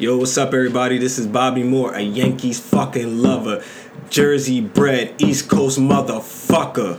Yo, 0.00 0.16
what's 0.16 0.38
up, 0.38 0.54
everybody? 0.54 0.96
This 0.96 1.18
is 1.18 1.26
Bobby 1.26 1.62
Moore, 1.62 1.92
a 1.92 2.00
Yankees 2.00 2.58
fucking 2.58 3.18
lover, 3.18 3.62
Jersey 4.08 4.62
bred, 4.62 5.14
East 5.18 5.50
Coast 5.50 5.78
motherfucker. 5.78 6.98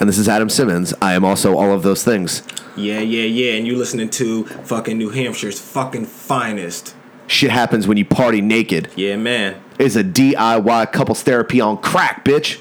And 0.00 0.08
this 0.08 0.18
is 0.18 0.28
Adam 0.28 0.48
Simmons. 0.48 0.92
I 1.00 1.14
am 1.14 1.24
also 1.24 1.56
all 1.56 1.70
of 1.70 1.84
those 1.84 2.02
things. 2.02 2.42
Yeah, 2.74 2.98
yeah, 2.98 3.22
yeah. 3.22 3.52
And 3.52 3.64
you 3.64 3.76
listening 3.76 4.10
to 4.10 4.42
fucking 4.42 4.98
New 4.98 5.10
Hampshire's 5.10 5.60
fucking 5.60 6.06
finest. 6.06 6.96
Shit 7.28 7.52
happens 7.52 7.86
when 7.86 7.96
you 7.96 8.04
party 8.04 8.40
naked. 8.40 8.90
Yeah, 8.96 9.14
man. 9.14 9.62
It's 9.78 9.94
a 9.94 10.02
DIY 10.02 10.90
couples 10.90 11.22
therapy 11.22 11.60
on 11.60 11.76
crack, 11.76 12.24
bitch. 12.24 12.60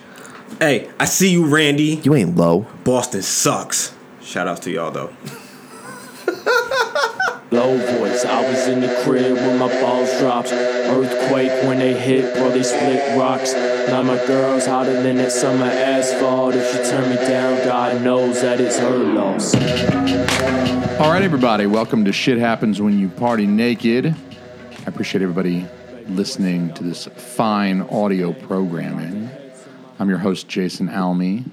Hey, 0.59 0.91
I 0.99 1.05
see 1.05 1.31
you, 1.31 1.47
Randy. 1.47 1.99
You 2.03 2.13
ain't 2.13 2.35
low. 2.35 2.67
Boston 2.83 3.23
sucks. 3.23 3.95
Shout 4.21 4.47
outs 4.47 4.59
to 4.59 4.69
y'all, 4.69 4.91
though. 4.91 5.11
Low 7.51 7.75
voice, 7.97 8.23
I 8.23 8.49
was 8.49 8.69
in 8.69 8.79
the 8.79 9.01
crib 9.03 9.35
when 9.35 9.57
my 9.57 9.67
balls 9.81 10.09
dropped. 10.19 10.53
Earthquake 10.53 11.51
when 11.65 11.79
they 11.79 11.93
hit, 11.93 12.33
bro, 12.33 12.49
they 12.49 12.63
split 12.63 13.17
rocks. 13.17 13.51
Now 13.51 14.01
my 14.03 14.15
girl's 14.25 14.65
hotter 14.65 15.03
than 15.03 15.17
that 15.17 15.33
summer 15.33 15.65
asphalt. 15.65 16.55
If 16.55 16.71
she 16.71 16.89
turn 16.89 17.09
me 17.09 17.17
down, 17.17 17.57
God 17.65 18.01
knows 18.03 18.41
that 18.41 18.61
it's 18.61 18.79
her 18.79 18.97
loss. 18.97 19.53
All 21.01 21.11
right, 21.11 21.23
everybody, 21.23 21.65
welcome 21.65 22.05
to 22.05 22.13
Shit 22.13 22.37
Happens 22.37 22.81
When 22.81 22.97
You 22.97 23.09
Party 23.09 23.45
Naked. 23.45 24.05
I 24.05 24.83
appreciate 24.85 25.21
everybody 25.21 25.67
listening 26.07 26.73
to 26.75 26.85
this 26.85 27.07
fine 27.07 27.81
audio 27.81 28.31
programming. 28.31 29.29
I'm 29.99 30.07
your 30.07 30.19
host, 30.19 30.47
Jason 30.47 30.87
Alme. 30.87 31.43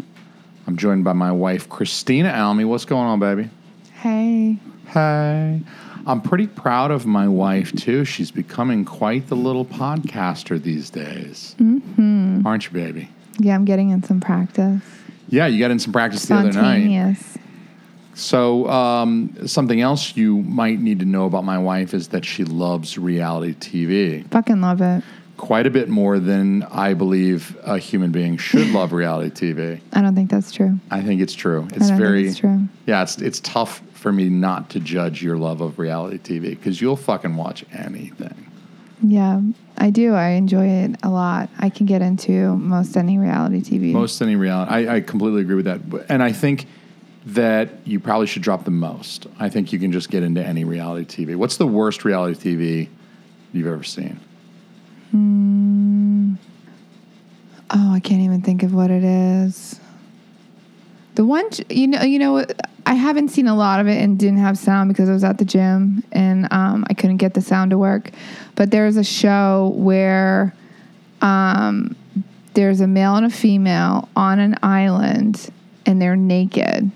I'm 0.69 0.77
joined 0.77 1.03
by 1.03 1.15
my 1.15 1.33
wife, 1.33 1.69
Christina 1.69 2.29
Alme. 2.31 2.69
What's 2.69 2.85
going 2.85 3.09
on, 3.09 3.19
baby? 3.19 3.51
Hey. 3.95 4.59
Hey. 4.87 5.63
I'm 6.09 6.23
pretty 6.23 6.47
proud 6.47 6.91
of 6.91 7.05
my 7.05 7.29
wife, 7.29 7.71
too. 7.73 8.07
She's 8.07 8.31
becoming 8.31 8.87
quite 8.87 9.29
the 9.29 9.37
little 9.37 9.67
podcaster 9.67 10.61
these 10.61 10.89
days. 10.89 11.55
Mm-hmm. 11.59 12.47
Aren't 12.47 12.65
you, 12.65 12.71
baby? 12.73 13.11
Yeah, 13.39 13.55
I'm 13.55 13.67
getting 13.67 13.91
in 13.91 14.03
some 14.03 14.19
practice. 14.19 14.81
Yeah, 15.29 15.47
you 15.47 15.59
got 15.59 15.71
in 15.71 15.79
some 15.79 15.93
practice 15.93 16.25
the 16.25 16.35
other 16.35 16.53
night. 16.53 17.17
So, 18.15 18.69
um, 18.69 19.37
something 19.47 19.83
else 19.83 20.17
you 20.17 20.39
might 20.39 20.81
need 20.81 20.99
to 21.01 21.05
know 21.05 21.27
about 21.27 21.45
my 21.45 21.59
wife 21.59 21.93
is 21.93 22.09
that 22.09 22.25
she 22.25 22.43
loves 22.43 22.99
reality 22.99 23.55
TV 23.55 24.29
Fucking 24.31 24.61
love 24.61 24.81
it. 24.81 25.05
quite 25.37 25.69
a 25.69 25.71
bit 25.71 25.89
more 25.89 26.19
than 26.19 26.65
I 26.65 26.95
believe 26.95 27.57
a 27.63 27.79
human 27.79 28.11
being 28.11 28.37
should 28.37 28.71
love 28.71 28.93
reality 28.93 29.53
TV. 29.53 29.81
I 29.93 30.01
don't 30.01 30.17
think 30.17 30.31
that's 30.31 30.51
true. 30.51 30.81
I 30.91 31.01
think 31.03 31.21
it's 31.21 31.35
true. 31.35 31.69
It's 31.71 31.75
I 31.75 31.79
don't 31.79 31.89
think 31.89 32.01
very 32.01 32.29
it's 32.29 32.39
true. 32.39 32.63
Yeah, 32.87 33.03
it's 33.03 33.19
it's 33.19 33.39
tough 33.41 33.83
for 33.99 34.13
me 34.13 34.29
not 34.29 34.71
to 34.71 34.81
judge 34.81 35.23
your 35.23 35.37
love 35.37 35.61
of 35.61 35.79
reality 35.79 36.19
TV 36.19 36.51
because 36.51 36.81
you'll 36.81 36.97
fucking 36.97 37.37
watch 37.37 37.65
anything. 37.73 38.47
Yeah, 39.03 39.41
I 39.77 39.91
do. 39.91 40.15
I 40.15 40.31
enjoy 40.31 40.67
it 40.67 40.97
a 41.03 41.09
lot. 41.09 41.51
I 41.59 41.69
can 41.69 41.87
get 41.87 42.01
into 42.01 42.57
most 42.57 42.97
any 42.97 43.19
reality 43.19 43.61
TV. 43.61 43.93
Most 43.93 44.21
any 44.23 44.37
reality, 44.37 44.73
I, 44.73 44.97
I 44.97 45.01
completely 45.01 45.43
agree 45.43 45.57
with 45.57 45.67
that, 45.67 46.07
and 46.09 46.23
I 46.23 46.33
think 46.33 46.67
that 47.27 47.71
you 47.85 48.01
probably 48.01 48.27
should 48.27 48.43
drop 48.43 48.65
the 48.65 48.71
most. 48.71 49.27
I 49.39 49.49
think 49.49 49.73
you 49.73 49.79
can 49.79 49.93
just 49.93 50.11
get 50.11 50.23
into 50.23 50.45
any 50.45 50.65
reality 50.65 51.25
TV. 51.25 51.37
What's 51.37 51.57
the 51.57 51.67
worst 51.67 52.05
reality 52.05 52.57
TV 52.57 52.89
you've 53.53 53.67
ever 53.67 53.85
seen? 53.85 54.19
Hmm. 55.11 56.35
Oh, 57.71 57.93
I 57.93 58.01
can't 58.01 58.23
even 58.23 58.43
think 58.43 58.63
of 58.63 58.73
what 58.73 58.91
it 58.91 59.05
is. 59.05 59.79
The 61.17 61.25
one, 61.25 61.49
you 61.69 61.89
know, 61.89 62.03
you 62.03 62.19
know, 62.19 62.47
I 62.89 62.95
haven't 62.95 63.29
seen 63.29 63.47
a 63.49 63.55
lot 63.55 63.81
of 63.81 63.87
it 63.87 64.03
and 64.03 64.19
didn't 64.19 64.39
have 64.39 64.57
sound 64.57 64.89
because 64.89 65.11
I 65.11 65.13
was 65.13 65.23
at 65.23 65.37
the 65.37 65.45
gym 65.45 66.03
and 66.11 66.49
um, 66.51 66.87
I 66.89 66.95
couldn't 66.95 67.19
get 67.19 67.35
the 67.35 67.43
sound 67.43 67.71
to 67.73 67.79
work. 67.79 68.11
But 68.55 68.71
there's 68.71 68.97
a 68.97 69.05
show 69.05 69.75
where 69.77 70.55
um, 71.21 71.95
there's 72.55 72.81
a 72.81 72.87
male 72.87 73.15
and 73.17 73.27
a 73.27 73.31
female 73.31 74.09
on 74.17 74.39
an 74.39 74.57
island 74.63 75.51
and 75.85 76.01
they're 76.01 76.17
naked, 76.17 76.91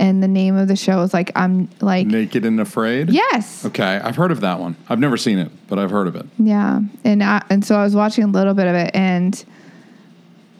and 0.00 0.22
the 0.22 0.28
name 0.28 0.56
of 0.56 0.66
the 0.66 0.74
show 0.76 1.02
is 1.02 1.14
like 1.14 1.30
I'm 1.36 1.68
like 1.80 2.06
Naked 2.08 2.44
and 2.44 2.60
Afraid. 2.60 3.10
yes, 3.10 3.64
Okay, 3.64 4.00
I've 4.02 4.16
heard 4.16 4.32
of 4.32 4.40
that 4.40 4.58
one. 4.58 4.76
I've 4.88 5.00
never 5.00 5.16
seen 5.16 5.38
it, 5.38 5.50
but 5.68 5.78
I've 5.78 5.90
heard 5.90 6.08
of 6.08 6.16
it. 6.16 6.26
Yeah, 6.38 6.80
and 7.04 7.22
I, 7.22 7.44
and 7.48 7.64
so 7.64 7.76
I 7.76 7.84
was 7.84 7.94
watching 7.96 8.24
a 8.24 8.28
little 8.28 8.54
bit 8.54 8.66
of 8.66 8.74
it, 8.74 8.90
and 8.94 9.44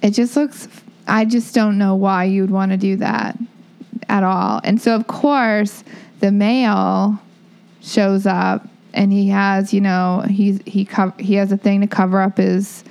it 0.03 0.11
just 0.11 0.37
looks. 0.37 0.69
I 1.06 1.25
just 1.25 1.55
don't 1.55 1.78
know 1.78 1.94
why 1.97 2.25
you'd 2.25 2.50
want 2.50 2.71
to 2.72 2.77
do 2.77 2.97
that 2.97 3.37
at 4.09 4.23
all. 4.23 4.61
And 4.65 4.81
so 4.81 4.95
of 4.95 5.07
course 5.07 5.85
the 6.21 6.33
male 6.33 7.19
shows 7.81 8.27
up, 8.27 8.67
and 8.95 9.13
he 9.13 9.29
has 9.29 9.73
you 9.73 9.81
know 9.81 10.25
he's 10.29 10.61
he 10.67 10.85
co- 10.85 11.15
he 11.19 11.35
has 11.35 11.53
a 11.53 11.57
thing 11.57 11.81
to 11.81 11.87
cover 11.87 12.21
up 12.21 12.39
his 12.39 12.85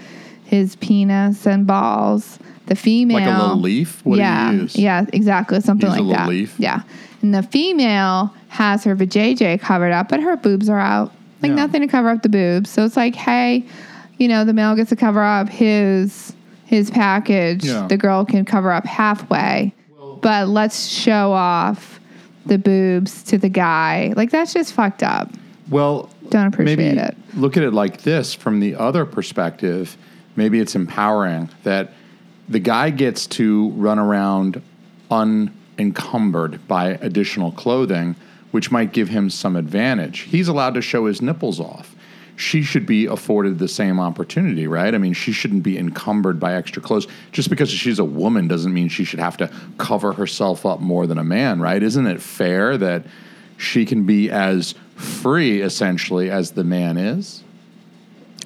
his 0.46 0.76
penis 0.78 1.46
and 1.46 1.68
balls. 1.68 2.40
The 2.68 2.76
female, 2.76 3.20
Like 3.20 3.28
a 3.34 3.42
little 3.42 3.60
leaf? 3.62 4.02
What 4.06 4.16
do 4.16 4.22
you 4.22 4.28
yeah, 4.28 4.52
use? 4.52 4.76
yeah, 4.76 5.06
exactly, 5.14 5.62
something 5.62 5.88
Use 5.90 6.00
a 6.00 6.02
like 6.02 6.08
little 6.10 6.24
that. 6.26 6.30
leaf? 6.30 6.56
Yeah, 6.60 6.82
and 7.22 7.34
the 7.34 7.44
female 7.44 8.34
has 8.50 8.84
her 8.84 8.94
vajayjay 8.96 9.62
covered 9.62 9.94
up, 9.94 10.10
but 10.10 10.20
her 10.22 10.36
boobs 10.36 10.68
are 10.70 10.80
out. 10.80 11.14
Like 11.42 11.52
Yeah. 11.52 11.56
nothing 11.56 11.82
to 11.82 11.88
cover 11.88 12.10
up 12.10 12.24
the 12.24 12.30
boobs. 12.30 12.70
So 12.70 12.84
it's 12.84 12.98
like, 12.98 13.16
hey, 13.16 13.64
you 14.18 14.28
know, 14.28 14.44
the 14.44 14.52
male 14.54 14.76
gets 14.76 14.90
to 14.90 14.96
cover 14.98 15.24
up 15.24 15.48
his 15.50 16.34
his 16.66 16.90
package. 16.92 17.64
Yeah. 17.64 17.88
The 17.88 17.96
girl 17.96 18.26
can 18.26 18.44
cover 18.44 18.70
up 18.72 18.86
halfway. 18.86 19.74
But 20.22 20.48
let's 20.48 20.88
show 20.88 21.32
off 21.32 22.00
the 22.46 22.58
boobs 22.58 23.24
to 23.24 23.38
the 23.38 23.50
guy. 23.50 24.14
Like 24.16 24.32
that's 24.32 24.54
just 24.54 24.74
fucked 24.74 25.04
up. 25.04 25.30
Well, 25.70 26.10
Don't 26.30 26.48
appreciate 26.48 26.98
it. 26.98 27.18
look 27.36 27.58
at 27.58 27.64
it 27.64 27.74
like 27.74 28.02
this 28.04 28.34
from 28.34 28.60
the 28.60 28.76
other 28.76 29.06
perspective. 29.06 29.98
Maybe 30.36 30.60
it's 30.60 30.76
empowering 30.76 31.50
that 31.64 31.92
the 32.48 32.60
guy 32.60 32.90
gets 32.90 33.28
to 33.28 33.70
run 33.72 34.00
around 34.00 34.62
unencumbered 35.12 36.66
by 36.68 36.90
additional 37.02 37.52
clothing, 37.52 38.16
which 38.52 38.72
might 38.72 38.94
give 38.94 39.10
him 39.10 39.30
some 39.30 39.56
advantage. 39.56 40.20
He's 40.22 40.48
allowed 40.48 40.74
to 40.76 40.82
show 40.82 41.06
his 41.06 41.22
nipples 41.22 41.60
off. 41.60 41.96
She 42.38 42.62
should 42.62 42.86
be 42.86 43.08
afforded 43.08 43.58
the 43.58 43.68
same 43.68 44.00
opportunity, 44.00 44.68
right? 44.68 44.94
I 44.94 45.00
mean, 45.00 45.14
she 45.14 45.32
shouldn't 45.32 45.64
be 45.64 45.78
encumbered 45.78 46.40
by 46.40 46.54
extra 46.54 46.82
clothes. 46.82 47.08
Just 47.32 47.50
because 47.50 47.70
she's 47.70 47.98
a 47.98 48.06
woman 48.06 48.48
doesn't 48.48 48.74
mean 48.74 48.90
she 48.90 49.04
should 49.04 49.20
have 49.20 49.38
to 49.38 49.52
cover 49.80 50.14
herself 50.14 50.64
up 50.64 50.80
more 50.80 51.08
than 51.08 51.18
a 51.18 51.24
man, 51.24 51.60
right? 51.60 51.82
Isn't 51.82 52.06
it 52.06 52.22
fair 52.22 52.78
that 52.78 53.06
she 53.58 53.86
can 53.86 54.06
be 54.06 54.30
as 54.30 54.76
free 54.96 55.62
essentially 55.62 56.30
as 56.30 56.52
the 56.52 56.64
man 56.64 56.98
is? 56.98 57.44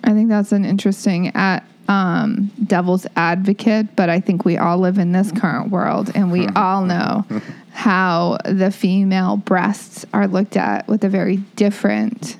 I 0.05 0.13
think 0.13 0.29
that's 0.29 0.53
an 0.53 0.63
interesting 0.63 1.27
at 1.35 1.65
um, 1.89 2.49
devil's 2.65 3.05
advocate, 3.17 3.95
but 3.97 4.09
I 4.09 4.21
think 4.21 4.45
we 4.45 4.57
all 4.57 4.77
live 4.77 4.97
in 4.97 5.11
this 5.11 5.33
current 5.33 5.69
world, 5.69 6.11
and 6.15 6.31
we 6.31 6.47
all 6.55 6.85
know 6.85 7.25
how 7.73 8.37
the 8.45 8.71
female 8.71 9.35
breasts 9.35 10.05
are 10.13 10.29
looked 10.29 10.55
at 10.55 10.87
with 10.87 11.03
a 11.03 11.09
very 11.09 11.37
different 11.57 12.37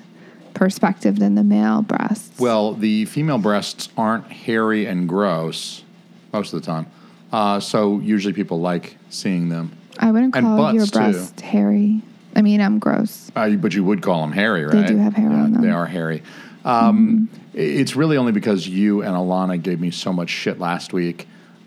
perspective 0.54 1.18
than 1.18 1.34
the 1.34 1.44
male 1.44 1.82
breasts. 1.82 2.38
Well, 2.38 2.74
the 2.74 3.04
female 3.06 3.38
breasts 3.38 3.88
aren't 3.96 4.26
hairy 4.30 4.86
and 4.86 5.08
gross 5.08 5.82
most 6.32 6.52
of 6.52 6.60
the 6.60 6.66
time. 6.66 6.86
Uh, 7.32 7.60
so 7.60 7.98
usually 8.00 8.34
people 8.34 8.60
like 8.60 8.96
seeing 9.10 9.48
them. 9.48 9.72
I 9.98 10.10
wouldn't 10.10 10.34
and 10.36 10.44
call 10.46 10.72
your 10.72 10.82
butts, 10.86 10.90
too. 10.90 10.98
breast 10.98 11.40
hairy. 11.40 12.02
I 12.34 12.42
mean, 12.42 12.60
I'm 12.60 12.78
gross. 12.78 13.30
Uh, 13.36 13.50
but 13.50 13.74
you 13.74 13.84
would 13.84 14.02
call 14.02 14.20
them 14.22 14.32
hairy, 14.32 14.64
right? 14.64 14.72
They 14.72 14.86
do 14.86 14.96
have 14.98 15.12
hair 15.14 15.30
Yeah, 15.30 15.42
on 15.42 15.52
them. 15.52 15.62
They 15.62 15.70
are 15.70 15.86
hairy. 15.86 16.22
Um, 16.64 17.28
i- 17.54 17.58
It's 17.58 17.94
really 17.96 18.16
only 18.16 18.32
because 18.32 18.66
you 18.68 19.02
and 19.02 19.14
Alana 19.14 19.60
gave 19.62 19.80
me 19.80 19.90
so 19.90 20.12
much 20.12 20.30
shit 20.30 20.58
last 20.58 20.92
week 20.92 21.26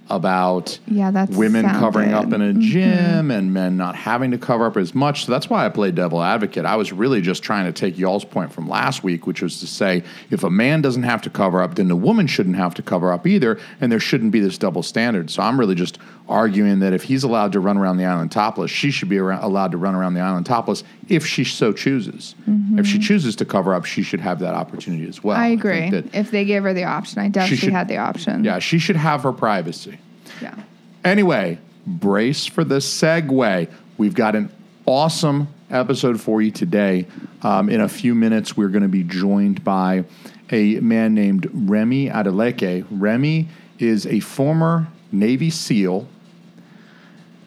about 0.10 0.78
Yeah, 0.88 1.12
that's 1.12 1.36
women 1.36 1.66
covering 1.66 2.14
up 2.14 2.26
in 2.26 2.42
a 2.42 2.46
mm-hmm. 2.46 2.62
gym 2.62 3.32
and 3.32 3.54
men 3.54 3.78
not 3.78 3.96
having 3.96 4.32
to 4.32 4.38
cover 4.38 4.66
up 4.66 4.78
as 4.78 4.94
much. 4.94 5.26
So 5.26 5.32
that's 5.32 5.50
why 5.50 5.66
I 5.66 5.70
played 5.70 5.96
devil 5.96 6.22
advocate. 6.22 6.66
I 6.66 6.76
was 6.76 6.92
really 6.92 7.22
just 7.22 7.44
trying 7.44 7.66
to 7.66 7.72
take 7.72 7.98
y'all's 7.98 8.26
point 8.26 8.52
from 8.52 8.70
last 8.70 9.04
week, 9.04 9.26
which 9.26 9.42
was 9.42 9.60
to 9.62 9.68
say 9.68 10.04
if 10.30 10.44
a 10.44 10.50
man 10.50 10.82
doesn't 10.82 11.04
have 11.04 11.22
to 11.24 11.30
cover 11.30 11.62
up, 11.62 11.76
then 11.76 11.88
the 11.88 11.96
woman 11.96 12.28
shouldn't 12.28 12.56
have 12.56 12.76
to 12.76 12.84
cover 12.84 13.12
up 13.12 13.26
either, 13.26 13.60
and 13.82 13.92
there 13.92 14.00
shouldn't 14.00 14.32
be 14.32 14.40
this 14.40 14.58
double 14.58 14.84
standard. 14.84 15.30
So 15.32 15.42
I'm 15.42 15.60
really 15.60 15.76
just 15.76 15.98
arguing 16.28 16.80
that 16.80 16.92
if 16.94 17.04
he's 17.04 17.24
allowed 17.24 17.52
to 17.52 17.60
run 17.60 17.78
around 17.78 17.98
the 17.98 18.06
island 18.06 18.32
topless, 18.32 18.72
she 18.72 18.90
should 18.92 19.10
be 19.10 19.18
around, 19.18 19.44
allowed 19.44 19.72
to 19.72 19.78
run 19.78 19.94
around 19.96 20.14
the 20.16 20.22
island 20.22 20.46
topless 20.46 20.84
if 21.08 21.26
she 21.26 21.44
so 21.44 21.72
chooses. 21.72 22.34
If 22.78 22.88
she 22.88 22.98
chooses 23.00 23.36
to 23.38 23.46
cover 23.46 23.74
up, 23.76 23.86
she 23.86 24.02
should 24.02 24.22
have 24.22 24.40
that 24.40 24.54
opportunity 24.56 25.08
as 25.08 25.24
well. 25.24 25.38
I 25.38 25.48
agree. 25.48 25.90
that- 25.92 26.16
if 26.16 26.32
they 26.32 26.44
gave 26.46 26.64
her 26.64 26.74
the 26.74 26.84
option, 26.86 27.20
I 27.20 27.28
definitely 27.30 27.58
should- 27.58 27.74
had 27.74 27.88
the 27.88 27.98
option. 27.98 28.44
yeah, 28.44 28.60
she 28.60 28.80
should 28.80 28.96
have 28.96 29.22
her 29.24 29.32
privacy. 29.32 29.98
Yeah. 30.42 30.56
Anyway, 31.04 31.60
brace 31.86 32.46
for 32.46 32.64
the 32.64 32.78
segue. 32.78 33.68
We've 33.98 34.16
got 34.16 34.36
an 34.36 34.50
awesome 34.88 35.48
episode 35.70 36.20
for 36.20 36.42
you 36.42 36.52
today. 36.52 37.06
Um, 37.44 37.70
in 37.70 37.82
a 37.82 37.88
few 37.90 38.16
minutes, 38.16 38.58
we're 38.58 38.70
going 38.70 38.84
to 38.84 38.90
be 38.90 39.04
joined 39.04 39.64
by 39.64 40.06
a 40.52 40.80
man 40.80 41.14
named 41.14 41.50
Remi 41.54 42.10
Adeleke. 42.10 42.86
Remi 42.90 43.48
is 43.80 44.06
a 44.08 44.20
former 44.22 44.88
Navy 45.12 45.50
SEAL. 45.50 46.08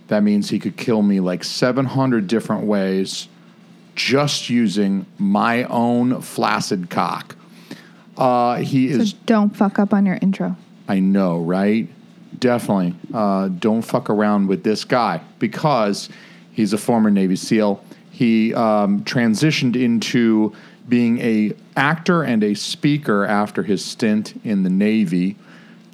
That 0.08 0.22
means 0.22 0.50
he 0.50 0.58
could 0.58 0.76
kill 0.76 1.02
me 1.02 1.20
like 1.20 1.44
700 1.44 2.26
different 2.26 2.64
ways 2.64 3.28
just 3.94 4.48
using 4.48 5.06
my 5.18 5.64
own 5.64 6.22
flaccid 6.22 6.88
cock. 6.88 7.36
Uh, 8.16 8.56
he 8.56 8.92
So 8.92 9.00
is 9.00 9.12
don't 9.12 9.54
fuck 9.54 9.78
up 9.78 9.92
on 9.92 10.06
your 10.06 10.18
intro. 10.22 10.56
I 10.88 11.00
know, 11.00 11.38
right? 11.38 11.88
Definitely. 12.38 12.94
Uh, 13.12 13.48
don't 13.48 13.82
fuck 13.82 14.08
around 14.08 14.48
with 14.48 14.64
this 14.64 14.84
guy 14.84 15.20
because 15.38 16.08
he's 16.52 16.72
a 16.72 16.78
former 16.78 17.10
Navy 17.10 17.36
SEAL. 17.36 17.82
He 18.10 18.54
um, 18.54 19.02
transitioned 19.04 19.76
into 19.80 20.54
being 20.88 21.18
a 21.18 21.52
actor 21.76 22.22
and 22.22 22.42
a 22.42 22.54
speaker 22.54 23.24
after 23.26 23.62
his 23.62 23.84
stint 23.84 24.40
in 24.44 24.62
the 24.62 24.70
Navy, 24.70 25.36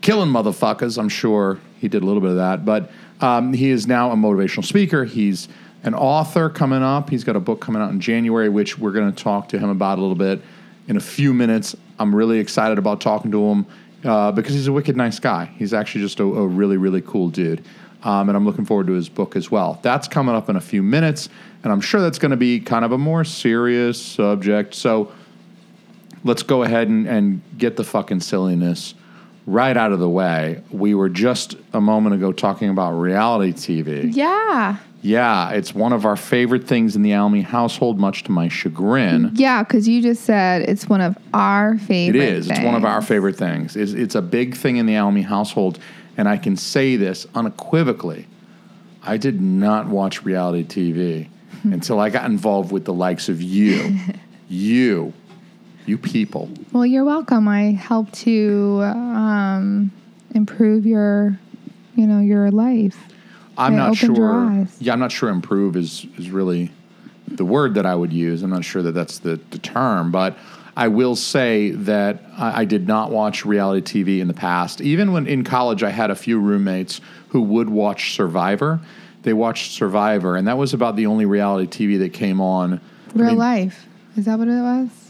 killing 0.01 0.29
motherfuckers. 0.29 0.99
I'm 0.99 1.09
sure 1.09 1.59
he 1.81 1.89
did 1.89 2.03
a 2.03 2.07
little 2.07 2.21
bit 2.21 2.31
of 2.31 2.37
that, 2.37 2.65
but 2.65 2.91
um, 3.21 3.53
he 3.53 3.71
is 3.71 3.87
now 3.87 4.11
a 4.11 4.17
motivational 4.17 4.65
speaker. 4.65 5.05
He's 5.05 5.49
an 5.83 5.95
author 5.95 6.49
coming 6.49 6.83
up. 6.83 7.11
He's 7.11 7.25
got 7.25 7.37
a 7.37 7.41
book 7.41 7.61
coming 7.61 7.81
out 7.81 7.91
in 7.91 8.01
January, 8.01 8.49
which 8.49 8.79
we're 8.79 8.93
going 8.93 9.13
to 9.13 9.23
talk 9.23 9.49
to 9.51 9.59
him 9.59 9.69
about 9.69 9.99
a 9.99 10.01
little 10.01 10.17
bit 10.17 10.41
in 10.89 10.97
a 10.97 11.01
few 11.01 11.33
minutes. 11.35 11.77
I'm 11.99 12.15
really 12.15 12.39
excited 12.39 12.79
about 12.79 13.01
talking 13.01 13.31
to 13.31 13.45
him 13.45 13.67
uh, 14.05 14.33
because 14.33 14.55
he's 14.55 14.67
a 14.67 14.73
wicked 14.73 14.97
nice 14.97 15.19
guy. 15.19 15.47
He's 15.57 15.73
actually 15.73 16.03
just 16.03 16.21
a, 16.21 16.25
a 16.25 16.47
really, 16.47 16.77
really 16.77 17.03
cool 17.03 17.29
dude. 17.29 17.65
Um, 18.03 18.29
and 18.29 18.37
I'm 18.37 18.45
looking 18.45 18.67
forward 18.67 18.87
to 18.89 18.93
his 18.93 19.09
book 19.09 19.35
as 19.35 19.51
well. 19.51 19.79
That's 19.83 20.09
coming 20.09 20.35
up 20.35 20.51
in 20.51 20.57
a 20.57 20.61
few 20.61 20.83
minutes, 20.83 21.31
and 21.63 21.73
I'm 21.73 21.81
sure 21.81 22.03
that's 22.03 22.19
going 22.19 22.33
to 22.33 22.37
be 22.37 22.61
kind 22.61 22.85
of 22.85 22.93
a 22.93 22.99
more 22.99 23.25
serious 23.25 24.01
subject. 24.01 24.75
So 24.75 25.11
let's 26.23 26.43
go 26.43 26.65
ahead 26.65 26.89
and, 26.89 27.07
and 27.07 27.41
get 27.57 27.77
the 27.77 27.85
fucking 27.85 28.21
silliness 28.21 28.95
right 29.47 29.77
out 29.77 29.93
of 29.93 29.99
the 29.99 30.09
way. 30.09 30.63
We 30.71 30.95
were 30.95 31.09
just 31.09 31.57
a 31.73 31.81
moment 31.81 32.15
ago 32.15 32.33
talking 32.33 32.71
about 32.71 32.93
reality 32.93 33.53
TV. 33.53 34.15
Yeah. 34.15 34.79
Yeah, 35.05 35.51
it's 35.51 35.75
one 35.75 35.93
of 35.93 36.07
our 36.07 36.17
favorite 36.17 36.67
things 36.67 36.97
in 36.97 37.03
the 37.03 37.11
Alme 37.11 37.43
household, 37.43 37.99
much 38.01 38.23
to 38.23 38.33
my 38.33 38.49
chagrin. 38.49 39.33
Yeah, 39.35 39.63
because 39.63 39.87
you 39.87 40.01
just 40.01 40.25
said 40.25 40.63
it's 40.63 40.89
one 40.89 41.03
of 41.03 41.19
our 41.35 41.77
favorite. 41.77 42.23
is. 42.23 42.49
It's 42.49 42.59
It's 42.59 42.65
one 42.65 42.75
of 42.75 42.87
our 42.87 43.03
favorite 43.03 43.37
things. 43.37 43.77
It's, 43.77 43.93
it's 43.93 44.15
a 44.15 44.23
big 44.23 44.57
thing 44.57 44.79
in 44.79 44.87
the 44.87 44.95
Alme 44.95 45.23
household, 45.23 45.79
and 46.17 46.27
I 46.27 46.39
can 46.39 46.57
say 46.57 46.97
this 46.97 47.27
unequivocally. 47.35 48.27
I 49.03 49.19
did 49.19 49.43
not 49.43 49.89
watch 49.89 50.25
reality 50.25 50.65
TV 50.65 51.29
hmm. 51.61 51.75
until 51.75 52.01
I 52.01 52.09
got 52.09 52.25
involved 52.25 52.73
with 52.73 52.87
the 52.87 52.95
likes 52.95 53.29
of 53.29 53.43
you, 53.43 53.99
you, 54.49 55.13
you 55.87 55.99
people. 55.99 56.49
Well, 56.73 56.87
you're 56.87 57.05
welcome. 57.05 57.49
I 57.49 57.73
help 57.73 58.11
to 58.13 58.81
um, 58.83 59.91
improve 60.35 60.87
your, 60.87 61.39
you 61.95 62.07
know, 62.07 62.21
your 62.21 62.51
life. 62.51 62.97
I'm 63.57 63.77
not 63.77 63.97
sure. 63.97 64.67
Yeah, 64.81 64.93
I'm 64.93 64.99
not 64.99 65.13
sure. 65.13 65.29
Improve 65.29 65.77
is 65.77 66.07
is 66.17 66.31
really 66.31 66.73
the 67.29 67.45
word 67.45 67.75
that 67.75 67.87
I 67.87 67.95
would 67.95 68.13
use. 68.13 68.43
I'm 68.43 68.51
not 68.51 68.65
sure 68.65 68.83
that 68.83 68.93
that's 68.93 69.19
the, 69.21 69.41
the 69.51 69.59
term, 69.59 70.11
but 70.11 70.37
I 70.77 70.89
will 70.89 71.17
say 71.17 71.71
that 71.71 72.23
I, 72.37 72.63
I 72.63 72.65
did 72.65 72.87
not 72.87 73.11
watch 73.11 73.45
reality 73.45 74.03
TV 74.05 74.21
in 74.21 74.29
the 74.29 74.35
past. 74.35 74.81
Even 74.81 75.13
when 75.13 75.27
in 75.27 75.45
college, 75.45 75.83
I 75.83 75.91
had 75.91 76.11
a 76.11 76.17
few 76.17 76.39
roommates 76.41 77.01
who 77.29 77.43
would 77.43 77.69
watch 77.69 78.15
Survivor. 78.15 78.81
They 79.23 79.33
watched 79.33 79.73
Survivor, 79.73 80.37
and 80.37 80.47
that 80.49 80.59
was 80.59 80.75
about 80.75 80.97
the 80.97 81.07
only 81.07 81.27
reality 81.27 81.87
TV 81.87 81.99
that 82.01 82.13
came 82.13 82.41
on. 82.41 82.75
I 82.75 82.79
Real 83.15 83.29
mean, 83.29 83.39
life. 83.39 83.87
Is 84.17 84.27
that 84.27 84.39
what 84.39 84.49
it 84.49 84.61
was? 84.61 85.04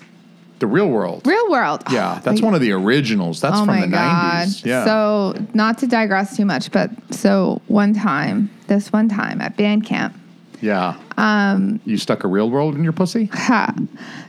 The 0.61 0.67
real 0.67 0.89
world. 0.89 1.27
Real 1.27 1.51
world. 1.51 1.83
yeah, 1.91 2.21
that's 2.23 2.41
one 2.41 2.55
of 2.55 2.61
the 2.61 2.73
originals. 2.73 3.41
That's 3.41 3.56
oh 3.56 3.65
from 3.65 3.67
my 3.67 3.81
the 3.83 3.89
god. 3.89 4.47
90s. 4.47 4.65
Yeah. 4.65 4.85
So 4.85 5.35
not 5.53 5.79
to 5.79 5.87
digress 5.87 6.37
too 6.37 6.45
much, 6.45 6.71
but 6.71 6.91
so 7.11 7.61
one 7.67 7.93
time, 7.93 8.51
this 8.69 8.93
one 8.93 9.09
time 9.09 9.41
at 9.41 9.56
band 9.56 9.85
camp, 9.85 10.17
yeah. 10.65 10.99
Um, 11.19 11.81
you 11.85 11.99
stuck 11.99 12.25
a 12.25 12.29
real 12.29 12.49
world 12.51 12.75
in 12.75 12.83
your 12.85 12.93
pussy? 12.95 13.27
Ha. 13.35 13.75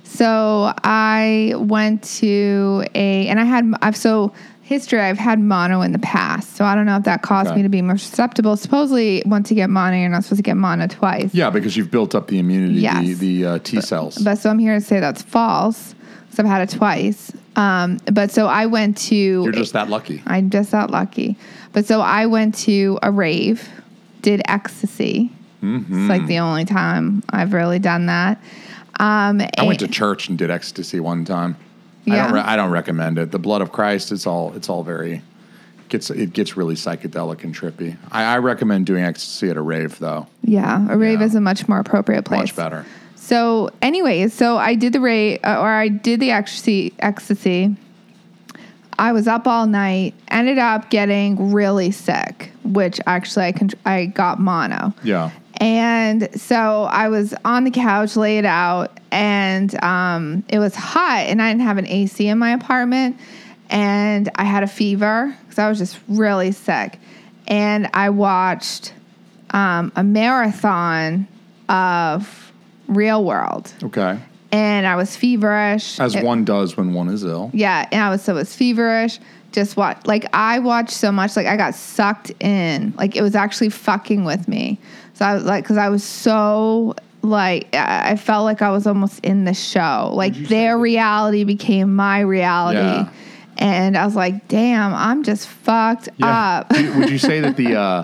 So 0.03 0.73
I 0.83 1.53
went 1.57 2.03
to 2.19 2.85
a, 2.95 3.27
and 3.27 3.39
I 3.39 3.43
had, 3.43 3.73
I've 3.81 3.97
so 3.97 4.33
history. 4.65 4.99
I've 4.99 5.19
had 5.19 5.39
mono 5.39 5.81
in 5.81 5.91
the 5.91 5.99
past, 5.99 6.55
so 6.55 6.65
I 6.65 6.73
don't 6.73 6.87
know 6.87 6.97
if 6.97 7.03
that 7.03 7.21
caused 7.21 7.49
Okay. 7.49 7.57
me 7.57 7.63
to 7.63 7.69
be 7.69 7.81
more 7.83 7.97
susceptible. 7.97 8.57
Supposedly, 8.57 9.21
once 9.25 9.51
you 9.51 9.55
get 9.55 9.69
mono, 9.69 9.95
you're 9.95 10.09
not 10.09 10.23
supposed 10.23 10.39
to 10.39 10.43
get 10.43 10.57
mono 10.57 10.87
twice. 10.87 11.33
Yeah, 11.33 11.51
because 11.51 11.77
you've 11.77 11.91
built 11.91 12.15
up 12.15 12.27
the 12.27 12.39
immunity, 12.39 12.73
the, 12.75 12.79
Yes. 12.81 13.17
the 13.19 13.45
uh, 13.45 13.59
T 13.59 13.79
cells. 13.79 14.17
But 14.17 14.39
so 14.39 14.49
I'm 14.49 14.57
here 14.59 14.73
to 14.73 14.81
say 14.81 14.99
that's 14.99 15.21
false 15.21 15.93
because 16.25 16.39
I've 16.39 16.45
had 16.47 16.61
it 16.63 16.75
twice. 16.75 17.31
Um, 17.55 17.99
but 18.11 18.31
so 18.31 18.47
I 18.47 18.65
went 18.65 18.97
to. 19.09 19.15
You're 19.15 19.51
just 19.51 19.73
that 19.73 19.87
lucky. 19.89 20.21
I'm 20.25 20.49
just 20.49 20.71
that 20.71 20.89
lucky. 20.89 21.37
But 21.71 21.85
so 21.85 22.01
I 22.01 22.25
went 22.25 22.55
to 22.59 22.97
a 23.03 23.11
rave, 23.11 23.69
did 24.23 24.41
ecstasy. 24.45 25.31
Mm-hmm. 25.61 26.01
It's 26.01 26.09
like 26.09 26.25
the 26.27 26.39
only 26.39 26.65
time 26.65 27.23
I've 27.29 27.53
really 27.53 27.79
done 27.79 28.07
that. 28.07 28.41
Um, 28.99 29.41
I 29.57 29.63
went 29.63 29.79
to 29.81 29.87
church 29.87 30.27
and 30.29 30.37
did 30.37 30.49
ecstasy 30.49 30.99
one 30.99 31.23
time. 31.25 31.55
I 32.07 32.15
don't. 32.17 32.33
Re- 32.33 32.39
I 32.41 32.55
don't 32.55 32.71
recommend 32.71 33.17
it. 33.17 33.31
The 33.31 33.39
blood 33.39 33.61
of 33.61 33.71
Christ. 33.71 34.11
It's 34.11 34.27
all. 34.27 34.53
It's 34.55 34.69
all 34.69 34.83
very. 34.83 35.21
Gets 35.89 36.09
it 36.09 36.33
gets 36.33 36.57
really 36.57 36.75
psychedelic 36.75 37.43
and 37.43 37.53
trippy. 37.55 37.95
I, 38.11 38.23
I 38.35 38.37
recommend 38.39 38.87
doing 38.87 39.03
ecstasy 39.03 39.49
at 39.49 39.57
a 39.57 39.61
rave 39.61 39.99
though. 39.99 40.25
Yeah, 40.43 40.91
a 40.91 40.97
rave 40.97 41.19
Yeah. 41.19 41.25
is 41.27 41.35
a 41.35 41.41
much 41.41 41.67
more 41.67 41.79
appropriate 41.79 42.25
place. 42.25 42.39
Much 42.39 42.55
better. 42.55 42.85
So, 43.15 43.69
anyways, 43.81 44.33
so 44.33 44.57
I 44.57 44.75
did 44.75 44.93
the 44.93 44.99
rave, 44.99 45.39
uh, 45.43 45.59
or 45.59 45.67
I 45.69 45.87
did 45.89 46.19
the 46.19 46.31
ecstasy. 46.31 46.93
Ecstasy. 46.99 47.75
I 48.97 49.11
was 49.11 49.27
up 49.27 49.45
all 49.45 49.67
night. 49.67 50.13
Ended 50.29 50.57
up 50.57 50.89
getting 50.89 51.51
really 51.51 51.91
sick, 51.91 52.51
which 52.63 52.99
actually 53.05 53.45
I 53.45 53.51
con- 53.51 53.69
I 53.85 54.05
got 54.05 54.39
mono. 54.39 54.93
Yeah. 55.03 55.31
And 55.57 56.29
so 56.39 56.83
I 56.83 57.07
was 57.09 57.33
on 57.45 57.63
the 57.63 57.71
couch, 57.71 58.15
laid 58.15 58.45
out, 58.45 58.99
and 59.11 59.73
um, 59.83 60.43
it 60.49 60.59
was 60.59 60.75
hot, 60.75 61.25
and 61.27 61.41
I 61.41 61.49
didn't 61.51 61.63
have 61.63 61.77
an 61.77 61.87
AC 61.87 62.27
in 62.27 62.37
my 62.37 62.51
apartment, 62.51 63.17
and 63.69 64.29
I 64.35 64.43
had 64.43 64.63
a 64.63 64.67
fever 64.67 65.35
because 65.43 65.57
I 65.59 65.69
was 65.69 65.77
just 65.77 65.97
really 66.07 66.51
sick. 66.51 66.99
And 67.47 67.89
I 67.93 68.09
watched 68.09 68.93
um, 69.51 69.91
a 69.95 70.03
marathon 70.03 71.27
of 71.69 72.51
Real 72.87 73.23
World, 73.23 73.71
Okay. 73.83 74.19
and 74.51 74.85
I 74.85 74.95
was 74.97 75.15
feverish. 75.15 75.99
As 75.99 76.15
It- 76.15 76.23
one 76.23 76.43
does 76.43 76.75
when 76.75 76.93
one 76.93 77.07
is 77.09 77.23
ill. 77.23 77.49
yeah, 77.53 77.87
and 77.91 78.01
I 78.03 78.09
was 78.09 78.21
so 78.21 78.33
it 78.33 78.39
was 78.39 78.55
feverish. 78.55 79.19
Just 79.51 79.77
what 79.77 80.05
like 80.05 80.25
I 80.33 80.59
watched 80.59 80.91
so 80.91 81.13
much, 81.13 81.37
like 81.37 81.47
I 81.47 81.55
got 81.55 81.75
sucked 81.75 82.29
in. 82.41 82.93
Like 82.97 83.15
it 83.15 83.21
was 83.21 83.35
actually 83.35 83.69
fucking 83.69 84.25
with 84.25 84.49
me. 84.49 84.79
So 85.15 85.25
I 85.25 85.33
was 85.33 85.43
like, 85.43 85.63
because 85.63 85.77
I 85.77 85.89
was 85.89 86.03
so 86.03 86.95
like 87.21 87.73
I 87.73 88.15
felt 88.17 88.45
like 88.45 88.61
I 88.61 88.69
was 88.69 88.85
almost 88.85 89.23
in 89.25 89.45
the 89.45 89.53
show. 89.53 90.11
Like 90.13 90.35
their 90.35 90.77
reality 90.77 91.43
became 91.43 91.95
my 91.95 92.19
reality, 92.19 92.79
Yeah. 92.79 93.09
and 93.57 93.97
I 93.97 94.05
was 94.05 94.15
like, 94.15 94.47
damn, 94.47 94.93
I'm 94.93 95.23
just 95.23 95.47
fucked 95.47 96.09
up. 96.21 96.69
Would 96.71 97.09
you 97.09 97.17
say 97.17 97.39
that 97.41 97.57
the 97.57 97.75
uh, 97.79 98.03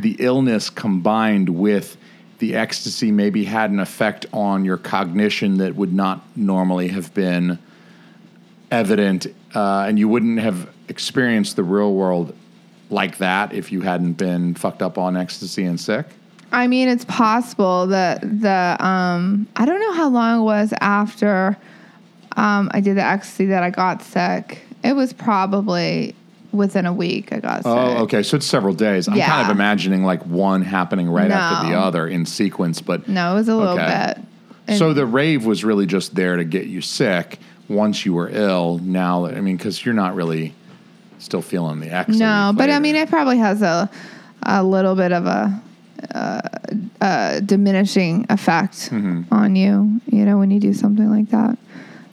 the 0.00 0.16
illness 0.20 0.70
combined 0.70 1.48
with 1.50 1.96
the 2.38 2.54
ecstasy 2.56 3.12
maybe 3.12 3.44
had 3.44 3.70
an 3.70 3.78
effect 3.78 4.26
on 4.32 4.64
your 4.64 4.76
cognition 4.76 5.58
that 5.58 5.76
would 5.76 5.92
not 5.92 6.24
normally 6.36 6.88
have 6.88 7.12
been 7.14 7.58
evident, 8.70 9.26
uh, 9.54 9.84
and 9.86 9.98
you 9.98 10.08
wouldn't 10.08 10.40
have 10.40 10.68
experienced 10.88 11.56
the 11.56 11.62
real 11.62 11.92
world 11.94 12.34
like 12.90 13.18
that 13.18 13.52
if 13.52 13.70
you 13.72 13.80
hadn't 13.82 14.14
been 14.14 14.54
fucked 14.54 14.82
up 14.82 14.98
on 14.98 15.16
ecstasy 15.16 15.64
and 15.64 15.80
sick? 15.80 16.06
I 16.52 16.66
mean, 16.66 16.88
it's 16.88 17.04
possible 17.06 17.86
that 17.88 18.20
the 18.20 18.76
um 18.84 19.46
I 19.56 19.64
don't 19.64 19.80
know 19.80 19.92
how 19.94 20.08
long 20.08 20.40
it 20.40 20.44
was 20.44 20.72
after 20.80 21.56
um 22.36 22.70
I 22.72 22.80
did 22.80 22.96
the 22.96 23.02
ecstasy 23.04 23.46
that 23.46 23.62
I 23.62 23.70
got 23.70 24.02
sick. 24.02 24.62
It 24.84 24.94
was 24.94 25.12
probably 25.12 26.14
within 26.52 26.84
a 26.84 26.92
week 26.92 27.32
I 27.32 27.38
got 27.40 27.56
sick. 27.62 27.66
Oh, 27.66 28.02
okay. 28.04 28.22
So 28.22 28.36
it's 28.36 28.46
several 28.46 28.74
days. 28.74 29.08
I'm 29.08 29.18
kind 29.18 29.46
of 29.46 29.50
imagining 29.54 30.04
like 30.04 30.24
one 30.26 30.62
happening 30.62 31.08
right 31.08 31.30
after 31.30 31.66
the 31.66 31.72
No. 31.72 31.80
other 31.80 32.06
in 32.06 32.26
sequence, 32.26 32.80
but 32.82 33.08
No, 33.08 33.32
it 33.32 33.34
was 33.34 33.48
a 33.48 33.56
little 33.56 33.78
Okay. 33.78 34.12
bit. 34.16 34.24
And- 34.68 34.78
so 34.78 34.92
the 34.92 35.06
rave 35.06 35.44
was 35.46 35.64
really 35.64 35.86
just 35.86 36.14
there 36.14 36.36
to 36.36 36.44
get 36.44 36.66
you 36.66 36.80
sick 36.82 37.38
once 37.68 38.04
you 38.04 38.12
were 38.12 38.28
ill. 38.32 38.78
Now, 38.82 39.26
I 39.26 39.40
mean, 39.40 39.56
because 39.56 39.84
you're 39.84 39.94
not 39.94 40.14
really 40.14 40.52
still 41.18 41.40
feeling 41.42 41.80
the 41.80 41.90
ecstasy. 41.90 42.18
no, 42.20 42.52
but 42.54 42.64
I 42.64 42.66
flavor. 42.74 42.80
mean, 42.80 42.96
it 42.96 43.08
probably 43.08 43.38
has 43.38 43.62
a 43.62 43.88
a 44.44 44.62
little 44.62 44.94
bit 44.96 45.12
of 45.12 45.24
a, 45.26 45.60
uh, 46.14 46.40
uh 47.00 47.40
diminishing 47.40 48.26
effect 48.30 48.90
Mm-hmm. 48.90 49.32
on 49.34 49.56
you. 49.56 50.00
You 50.06 50.24
know, 50.24 50.38
when 50.38 50.50
you 50.50 50.60
do 50.60 50.72
something 50.74 51.08
like 51.10 51.30
that. 51.30 51.58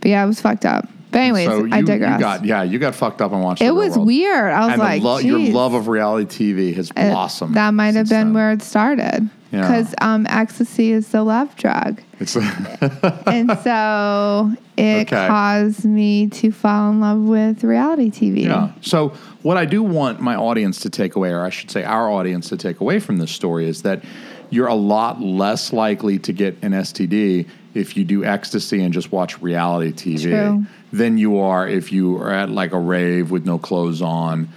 But 0.01 0.09
yeah, 0.11 0.23
it 0.23 0.27
was 0.27 0.39
fucked 0.41 0.65
up. 0.65 0.87
But 1.11 1.21
anyways, 1.21 1.47
so 1.47 1.65
you, 1.65 1.73
I 1.73 1.79
you 1.79 1.85
digress. 1.85 2.19
got 2.19 2.45
yeah, 2.45 2.61
you 2.63 2.77
got 2.79 2.93
fucked 2.95 3.21
up 3.21 3.31
and 3.31 3.41
watched. 3.43 3.61
it 3.63 3.71
was 3.71 3.95
World. 3.95 4.07
weird. 4.07 4.53
I 4.53 4.59
was 4.65 4.69
and 4.73 4.79
like, 4.79 5.01
lo- 5.01 5.17
your 5.17 5.39
love 5.39 5.73
of 5.73 5.87
reality 5.87 6.53
TV 6.53 6.75
has 6.75 6.91
It- 6.91 6.95
blossomed. 7.11 7.55
That 7.55 7.73
might 7.73 7.95
have 7.95 8.07
been 8.09 8.27
then. 8.27 8.33
where 8.33 8.51
it 8.51 8.61
started. 8.61 9.29
Yeah. 9.51 9.61
Because 9.61 9.95
um, 10.01 10.27
ecstasy 10.29 10.91
is 10.91 11.07
the 11.09 11.23
love 11.23 11.55
drug. 11.55 12.01
It's 12.19 12.35
and 13.25 13.57
so 13.63 14.51
it 14.77 15.07
Okay. 15.07 15.27
caused 15.27 15.85
me 15.85 16.27
to 16.27 16.51
fall 16.51 16.91
in 16.91 16.99
love 16.99 17.19
with 17.19 17.63
reality 17.63 18.11
TV. 18.11 18.43
Yeah. 18.43 18.71
So 18.81 19.09
what 19.41 19.57
I 19.57 19.65
do 19.65 19.81
want 19.81 20.19
my 20.19 20.35
audience 20.35 20.79
to 20.81 20.89
take 20.89 21.15
away, 21.15 21.31
or 21.31 21.41
I 21.43 21.49
should 21.49 21.71
say 21.71 21.83
our 21.83 22.09
audience 22.11 22.49
to 22.49 22.57
take 22.57 22.79
away 22.79 22.99
from 22.99 23.17
this 23.17 23.31
story, 23.31 23.67
is 23.67 23.81
that 23.81 24.03
you're 24.51 24.67
a 24.67 24.75
lot 24.75 25.21
less 25.21 25.73
likely 25.73 26.19
to 26.19 26.33
get 26.33 26.57
an 26.61 26.71
STD 26.73 27.47
if 27.73 27.95
you 27.97 28.03
do 28.03 28.23
ecstasy 28.25 28.83
and 28.83 28.93
just 28.93 29.11
watch 29.11 29.39
reality 29.41 29.91
TV 29.91 30.23
True. 30.23 30.65
than 30.91 31.17
you 31.17 31.37
are 31.39 31.67
if 31.67 31.91
you 31.91 32.17
are 32.17 32.31
at 32.31 32.49
like 32.49 32.71
a 32.71 32.79
rave 32.79 33.31
with 33.31 33.45
no 33.45 33.57
clothes 33.57 34.01
on. 34.01 34.49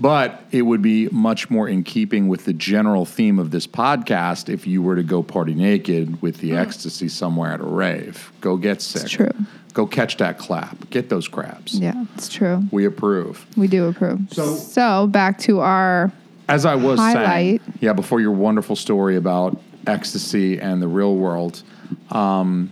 But 0.00 0.42
it 0.50 0.62
would 0.62 0.80
be 0.80 1.08
much 1.10 1.50
more 1.50 1.68
in 1.68 1.84
keeping 1.84 2.26
with 2.28 2.46
the 2.46 2.54
general 2.54 3.04
theme 3.04 3.38
of 3.38 3.50
this 3.50 3.66
podcast 3.66 4.48
if 4.48 4.66
you 4.66 4.80
were 4.82 4.96
to 4.96 5.02
go 5.02 5.22
party 5.22 5.54
naked 5.54 6.22
with 6.22 6.38
the 6.38 6.56
ecstasy 6.56 7.08
somewhere 7.08 7.52
at 7.52 7.60
a 7.60 7.64
rave. 7.64 8.32
Go 8.40 8.56
get 8.56 8.80
sick. 8.80 9.06
true. 9.08 9.30
Go 9.74 9.86
catch 9.86 10.16
that 10.16 10.38
clap. 10.38 10.88
Get 10.90 11.10
those 11.10 11.28
crabs. 11.28 11.78
Yeah, 11.78 12.04
it's 12.16 12.28
true. 12.30 12.64
We 12.72 12.86
approve. 12.86 13.46
We 13.56 13.68
do 13.68 13.86
approve. 13.88 14.20
So- 14.32 14.54
so 14.56 15.06
back 15.06 15.38
to 15.40 15.60
our 15.60 16.10
As 16.48 16.64
I 16.64 16.74
was 16.76 16.98
saying, 16.98 17.60
yeah, 17.80 17.92
before 17.92 18.20
your 18.20 18.32
wonderful 18.32 18.74
story 18.76 19.16
about 19.16 19.60
ecstasy 19.86 20.58
and 20.58 20.80
the 20.82 20.88
real 20.88 21.14
world, 21.14 21.62
um, 22.10 22.70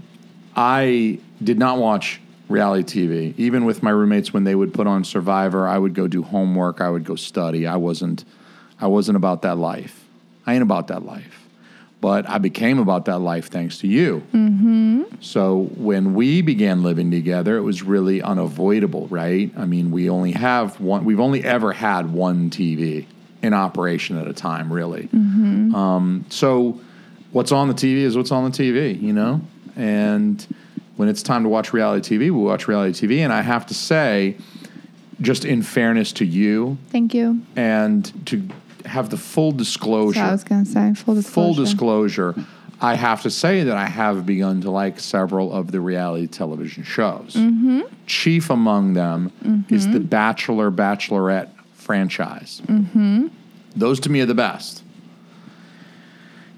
I 0.56 1.18
did 1.44 1.58
not 1.58 1.78
watch 1.78 2.20
reality 2.48 3.06
TV. 3.06 3.34
Even 3.38 3.64
with 3.64 3.82
my 3.82 3.90
roommates, 3.90 4.32
when 4.32 4.44
they 4.44 4.54
would 4.54 4.72
put 4.74 4.86
on 4.86 5.04
Survivor, 5.04 5.66
I 5.66 5.78
would 5.78 5.94
go 5.94 6.08
do 6.08 6.22
homework. 6.22 6.80
I 6.80 6.90
would 6.90 7.04
go 7.04 7.14
study. 7.14 7.66
I 7.66 7.76
wasn't, 7.76 8.24
I 8.80 8.86
wasn't 8.86 9.16
about 9.16 9.42
that 9.42 9.56
life. 9.56 10.04
I 10.46 10.54
ain't 10.54 10.62
about 10.62 10.88
that 10.88 11.04
life. 11.04 11.46
But 12.00 12.28
I 12.28 12.38
became 12.38 12.78
about 12.78 13.06
that 13.06 13.18
life 13.18 13.50
thanks 13.50 13.78
to 13.78 13.88
you. 13.88 14.22
So 15.20 15.68
when 15.76 16.14
we 16.14 16.42
began 16.42 16.84
living 16.84 17.10
together, 17.10 17.56
it 17.56 17.62
was 17.62 17.82
really 17.82 18.22
unavoidable, 18.22 19.08
right? 19.08 19.50
I 19.56 19.64
mean, 19.66 19.90
we 19.90 20.08
only 20.08 20.30
have 20.32 20.80
one. 20.80 21.04
We've 21.04 21.18
only 21.18 21.42
ever 21.42 21.72
had 21.72 22.12
one 22.12 22.50
TV 22.50 23.04
in 23.42 23.52
operation 23.52 24.16
at 24.16 24.28
a 24.28 24.32
time, 24.32 24.72
really. 24.72 25.08
Um, 25.74 26.24
so 26.28 26.80
what's 27.32 27.50
on 27.50 27.66
the 27.68 27.74
TV 27.74 27.98
is 28.02 28.16
what's 28.16 28.30
on 28.30 28.48
the 28.48 28.56
TV, 28.56 29.00
you 29.00 29.12
know. 29.12 29.40
And 29.74 30.46
when 30.98 31.08
it's 31.08 31.22
time 31.22 31.44
to 31.44 31.48
watch 31.48 31.72
reality 31.72 32.16
TV, 32.16 32.20
we 32.22 32.30
watch 32.32 32.66
reality 32.66 33.06
TV. 33.06 33.20
And 33.20 33.32
I 33.32 33.40
have 33.40 33.64
to 33.66 33.74
say, 33.74 34.36
just 35.20 35.44
in 35.44 35.62
fairness 35.62 36.12
to 36.14 36.24
you, 36.24 36.76
thank 36.90 37.14
you. 37.14 37.40
and 37.54 38.26
to 38.26 38.48
have 38.84 39.08
the 39.10 39.16
full 39.16 39.52
disclosure 39.52 40.20
I 40.20 40.32
was 40.32 40.42
gonna 40.44 40.64
say 40.64 40.94
full 40.94 41.14
disclosure. 41.14 41.54
full 41.54 41.54
disclosure, 41.54 42.34
I 42.80 42.94
have 42.94 43.22
to 43.22 43.30
say 43.30 43.62
that 43.62 43.76
I 43.76 43.86
have 43.86 44.26
begun 44.26 44.60
to 44.62 44.70
like 44.72 44.98
several 44.98 45.52
of 45.52 45.70
the 45.70 45.80
reality 45.80 46.26
television 46.26 46.82
shows. 46.82 47.34
Mm-hmm. 47.34 47.82
Chief 48.06 48.50
among 48.50 48.94
them 48.94 49.64
is 49.70 49.88
the 49.88 50.00
Bachelor 50.00 50.70
Bachelorette 50.72 51.50
franchise. 51.74 52.60
Mm-hmm. 52.66 53.28
Those 53.76 54.00
to 54.00 54.10
me 54.10 54.20
are 54.20 54.26
the 54.26 54.34
best. 54.34 54.82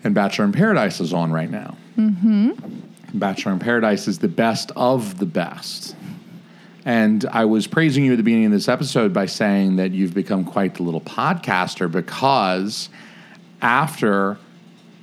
And 0.03 0.15
Bachelor 0.15 0.47
in 0.47 0.53
Paradise 0.53 0.99
is 1.01 1.13
on 1.13 1.31
right 1.31 1.51
now. 1.51 1.77
Bachelor 3.15 3.53
in 3.53 3.59
Paradise 3.59 4.09
is 4.09 4.19
the 4.19 4.29
best 4.29 4.73
of 4.77 5.19
the 5.19 5.27
best. 5.27 5.97
And 6.85 7.25
I 7.27 7.45
was 7.45 7.67
praising 7.67 8.05
you 8.05 8.13
at 8.13 8.17
the 8.17 8.23
beginning 8.23 8.47
of 8.47 8.53
this 8.53 8.69
episode 8.69 9.13
by 9.13 9.27
saying 9.27 9.77
that 9.77 9.91
you've 9.91 10.15
become 10.15 10.45
quite 10.45 10.77
the 10.77 10.83
little 10.83 11.01
podcaster 11.01 11.91
because 11.91 12.89
after 13.61 14.39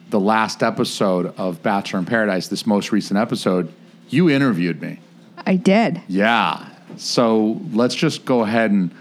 the 0.09 0.19
last 0.19 0.63
episode 0.63 1.33
of 1.37 1.61
Bachelor 1.61 1.99
in 1.99 2.05
Paradise, 2.05 2.47
this 2.47 2.65
most 2.65 2.91
recent 2.91 3.19
episode, 3.19 3.71
you 4.09 4.29
interviewed 4.29 4.81
me. 4.81 4.99
I 5.45 5.55
did. 5.55 6.01
Yeah. 6.07 6.67
So 6.95 7.61
let's 7.71 7.95
just 7.95 8.25
go 8.25 8.41
ahead 8.41 8.71
and 8.71 8.91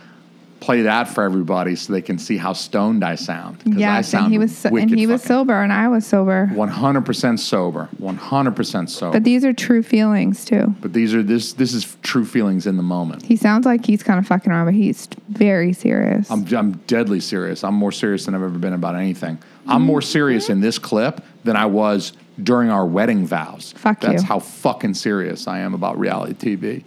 play 0.61 0.83
that 0.83 1.09
for 1.09 1.23
everybody 1.23 1.77
so 1.77 1.93
they 1.93 2.03
can 2.03 2.19
see 2.19 2.37
how 2.37 2.53
stoned 2.53 3.05
I 3.05 3.15
sound. 3.15 3.63
sound 4.03 4.25
and 4.25 4.33
he 4.33 4.39
was 4.39 4.57
so, 4.57 4.75
and 4.77 4.91
he 4.91 5.07
was 5.07 5.23
sober, 5.23 5.61
and 5.63 5.73
I 5.73 5.89
was 5.89 6.07
sober. 6.07 6.51
100% 6.53 7.39
sober. 7.39 7.89
100% 8.01 8.89
sober. 8.89 9.13
But 9.13 9.25
these 9.25 9.45
are 9.45 9.53
true 9.53 9.83
feelings 9.83 10.45
too. 10.45 10.75
But 10.81 10.93
these 10.93 11.15
are 11.15 11.23
this 11.23 11.53
this 11.53 11.73
is 11.73 11.97
true 12.03 12.25
feelings 12.25 12.67
in 12.67 12.77
the 12.77 12.83
moment. 12.83 13.25
He 13.25 13.37
sounds 13.37 13.67
like 13.67 13.85
he's 13.85 14.03
kind 14.03 14.19
of 14.19 14.27
fucking 14.27 14.51
around, 14.51 14.67
but 14.67 14.75
he's 14.75 15.09
very 15.29 15.73
serious. 15.73 16.31
I'm 16.31 16.47
I'm 16.55 16.73
deadly 16.87 17.21
serious. 17.21 17.63
I'm 17.65 17.75
more 17.75 17.93
serious 17.93 18.25
than 18.27 18.35
I've 18.35 18.43
ever 18.43 18.59
been 18.59 18.73
about 18.73 18.97
anything. 18.97 19.39
I'm 19.69 19.83
more 19.83 20.03
serious 20.03 20.49
in 20.49 20.61
this 20.61 20.79
clip 20.79 21.23
than 21.45 21.57
I 21.57 21.67
was 21.67 22.13
during 22.43 22.71
our 22.71 22.87
wedding 22.87 23.27
vows. 23.27 23.73
Fuck 23.77 24.03
you. 24.03 24.11
That's 24.11 24.23
you. 24.23 24.29
how 24.29 24.39
fucking 24.39 24.95
serious 24.95 25.49
I 25.49 25.61
am 25.61 25.75
about 25.75 25.99
reality 25.99 26.35
TV. 26.35 26.85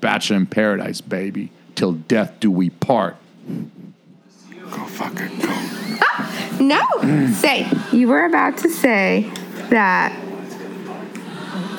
Bachelor 0.00 0.36
in 0.36 0.46
Paradise, 0.46 1.00
baby. 1.00 1.50
Till 1.74 1.92
death 1.92 2.34
do 2.40 2.50
we 2.50 2.70
part. 2.70 3.16
Go 3.48 4.84
fucking 4.86 5.38
go. 5.40 6.60
no, 6.64 7.32
say 7.32 7.68
you 7.92 8.08
were 8.08 8.24
about 8.24 8.58
to 8.58 8.68
say 8.70 9.30
that 9.70 10.12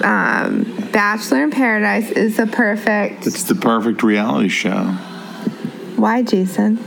um, 0.03 0.89
Bachelor 0.91 1.43
in 1.43 1.51
Paradise 1.51 2.11
is 2.11 2.37
the 2.37 2.47
perfect. 2.47 3.25
It's 3.25 3.43
the 3.43 3.55
perfect 3.55 4.03
reality 4.03 4.49
show 4.49 4.83
Why, 5.95 6.21
Jason? 6.23 6.79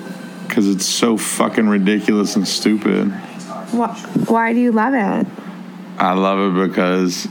because 0.47 0.69
it's 0.69 0.87
so 0.87 1.17
fucking 1.17 1.69
ridiculous 1.69 2.35
and 2.37 2.49
stupid. 2.49 3.11
Why, 3.71 3.88
why 4.27 4.53
do 4.55 4.59
you 4.61 4.73
love 4.73 4.95
it? 4.95 5.27
I 5.99 6.15
love 6.15 6.57
it 6.57 6.69
because 6.69 7.29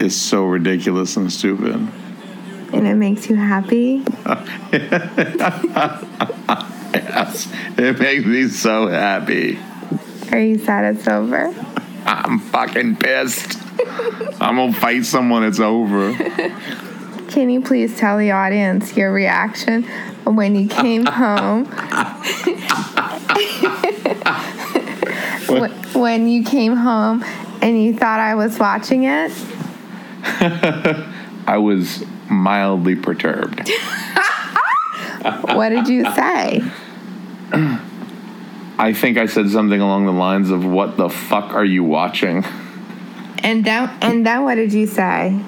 it's 0.00 0.16
so 0.16 0.44
ridiculous 0.46 1.16
and 1.16 1.30
stupid. 1.30 1.86
And 2.74 2.86
it 2.86 2.94
makes 2.96 3.28
you 3.28 3.36
happy. 3.36 4.04
Yes, 6.94 7.48
it 7.76 7.98
makes 7.98 8.24
me 8.24 8.48
so 8.48 8.86
happy. 8.86 9.58
Are 10.30 10.38
you 10.40 10.58
sad 10.58 10.94
it's 10.96 11.08
over? 11.08 11.52
I'm 12.06 12.38
fucking 12.38 12.96
pissed. 12.96 13.58
I'm 14.40 14.56
gonna 14.56 14.72
fight 14.72 15.04
someone. 15.04 15.42
It's 15.44 15.58
over. 15.60 16.14
Can 17.28 17.50
you 17.50 17.60
please 17.62 17.96
tell 17.98 18.16
the 18.16 18.30
audience 18.30 18.96
your 18.96 19.12
reaction 19.12 19.82
when 20.24 20.54
you 20.54 20.68
came 20.68 21.04
home? 21.04 21.64
When- 25.48 25.72
when 25.94 26.28
you 26.28 26.44
came 26.44 26.76
home 26.76 27.24
and 27.60 27.82
you 27.82 27.94
thought 27.96 28.20
I 28.20 28.34
was 28.36 28.58
watching 28.58 29.04
it? 29.04 29.32
I 31.46 31.58
was 31.58 32.04
mildly 32.30 32.96
perturbed. 32.96 33.70
What 35.24 35.70
did 35.70 35.88
you 35.88 36.04
say? 36.14 36.62
I 38.78 38.92
think 38.92 39.16
I 39.16 39.24
said 39.24 39.48
something 39.48 39.80
along 39.80 40.04
the 40.04 40.12
lines 40.12 40.50
of, 40.50 40.66
"What 40.66 40.98
the 40.98 41.08
fuck 41.08 41.54
are 41.54 41.64
you 41.64 41.82
watching?" 41.82 42.44
And 43.42 43.64
then 43.64 43.88
and 44.02 44.26
then 44.26 44.44
what 44.44 44.56
did 44.56 44.72
you 44.74 44.86
say? 44.86 45.40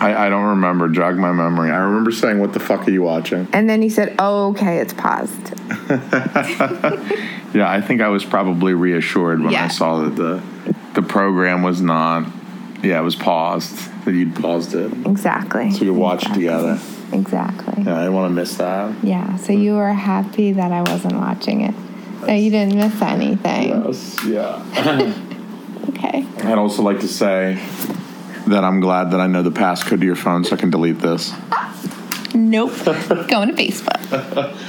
I, 0.00 0.26
I 0.26 0.28
don't 0.28 0.44
remember. 0.44 0.88
Jog 0.88 1.16
my 1.16 1.32
memory. 1.32 1.70
I 1.72 1.78
remember 1.78 2.12
saying, 2.12 2.38
"What 2.38 2.52
the 2.52 2.60
fuck 2.60 2.86
are 2.86 2.90
you 2.92 3.02
watching?" 3.02 3.48
And 3.52 3.68
then 3.68 3.82
he 3.82 3.88
said, 3.88 4.14
"Oh, 4.20 4.50
okay, 4.50 4.78
it's 4.78 4.92
paused." 4.94 5.52
Yeah, 7.54 7.70
I 7.70 7.82
think 7.82 8.00
I 8.00 8.08
was 8.08 8.24
probably 8.24 8.72
reassured 8.72 9.42
when 9.42 9.50
Yeah. 9.52 9.64
I 9.64 9.68
saw 9.68 9.98
that 10.04 10.16
the 10.16 10.40
the 10.94 11.02
program 11.02 11.62
was 11.62 11.82
not. 11.82 12.24
Yeah, 12.82 12.98
it 12.98 13.02
was 13.02 13.16
paused. 13.16 13.76
That 14.04 14.12
you'd 14.12 14.34
paused 14.34 14.74
it, 14.74 14.92
Exactly. 15.06 15.70
so 15.70 15.84
we 15.84 15.90
watched 15.90 16.24
watch 16.24 16.32
it 16.32 16.40
together. 16.40 16.80
Exactly. 17.12 17.84
Yeah, 17.84 17.96
I 17.96 18.00
didn't 18.00 18.14
want 18.14 18.30
to 18.30 18.34
miss 18.34 18.56
that. 18.56 19.04
Yeah. 19.04 19.36
So 19.36 19.52
you 19.52 19.72
mm. 19.72 19.76
were 19.76 19.92
happy 19.92 20.52
that 20.52 20.72
I 20.72 20.82
wasn't 20.82 21.14
watching 21.14 21.60
it. 21.60 21.74
No, 22.26 22.34
you 22.34 22.50
didn't 22.50 22.76
miss 22.76 23.00
anything. 23.00 23.68
Yes, 23.68 24.24
yeah. 24.24 25.14
Okay. 25.88 26.24
I'd 26.38 26.58
also 26.58 26.82
like 26.82 27.00
to 27.00 27.08
say 27.08 27.54
that 28.46 28.64
I'm 28.64 28.80
glad 28.80 29.10
that 29.10 29.20
I 29.20 29.26
know 29.26 29.42
the 29.42 29.50
passcode 29.50 30.00
to 30.00 30.06
your 30.06 30.16
phone, 30.16 30.44
so 30.44 30.54
I 30.54 30.58
can 30.58 30.70
delete 30.70 31.00
this. 31.00 31.32
Nope. 32.34 32.72
Going 32.84 33.48
to 33.48 33.54
Facebook. 33.54 34.58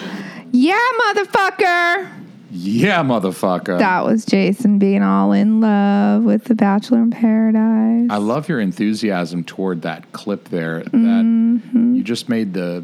Yeah, 0.56 0.78
motherfucker. 1.08 2.23
Yeah, 2.56 3.02
motherfucker. 3.04 3.80
That 3.80 4.06
was 4.06 4.26
Jason 4.26 4.78
being 4.78 5.02
all 5.02 5.32
in 5.32 5.60
love 5.60 6.24
with 6.24 6.44
The 6.44 6.54
Bachelor 6.56 7.00
in 7.00 7.10
Paradise. 7.10 8.08
I 8.12 8.18
love 8.18 8.48
your 8.48 8.60
enthusiasm 8.60 9.44
toward 9.44 9.82
that 9.82 10.12
clip 10.12 10.50
there. 10.50 10.84
That 10.84 10.92
Mm-hmm. 10.94 11.96
you 11.96 12.04
just 12.04 12.30
made 12.30 12.54
the 12.54 12.84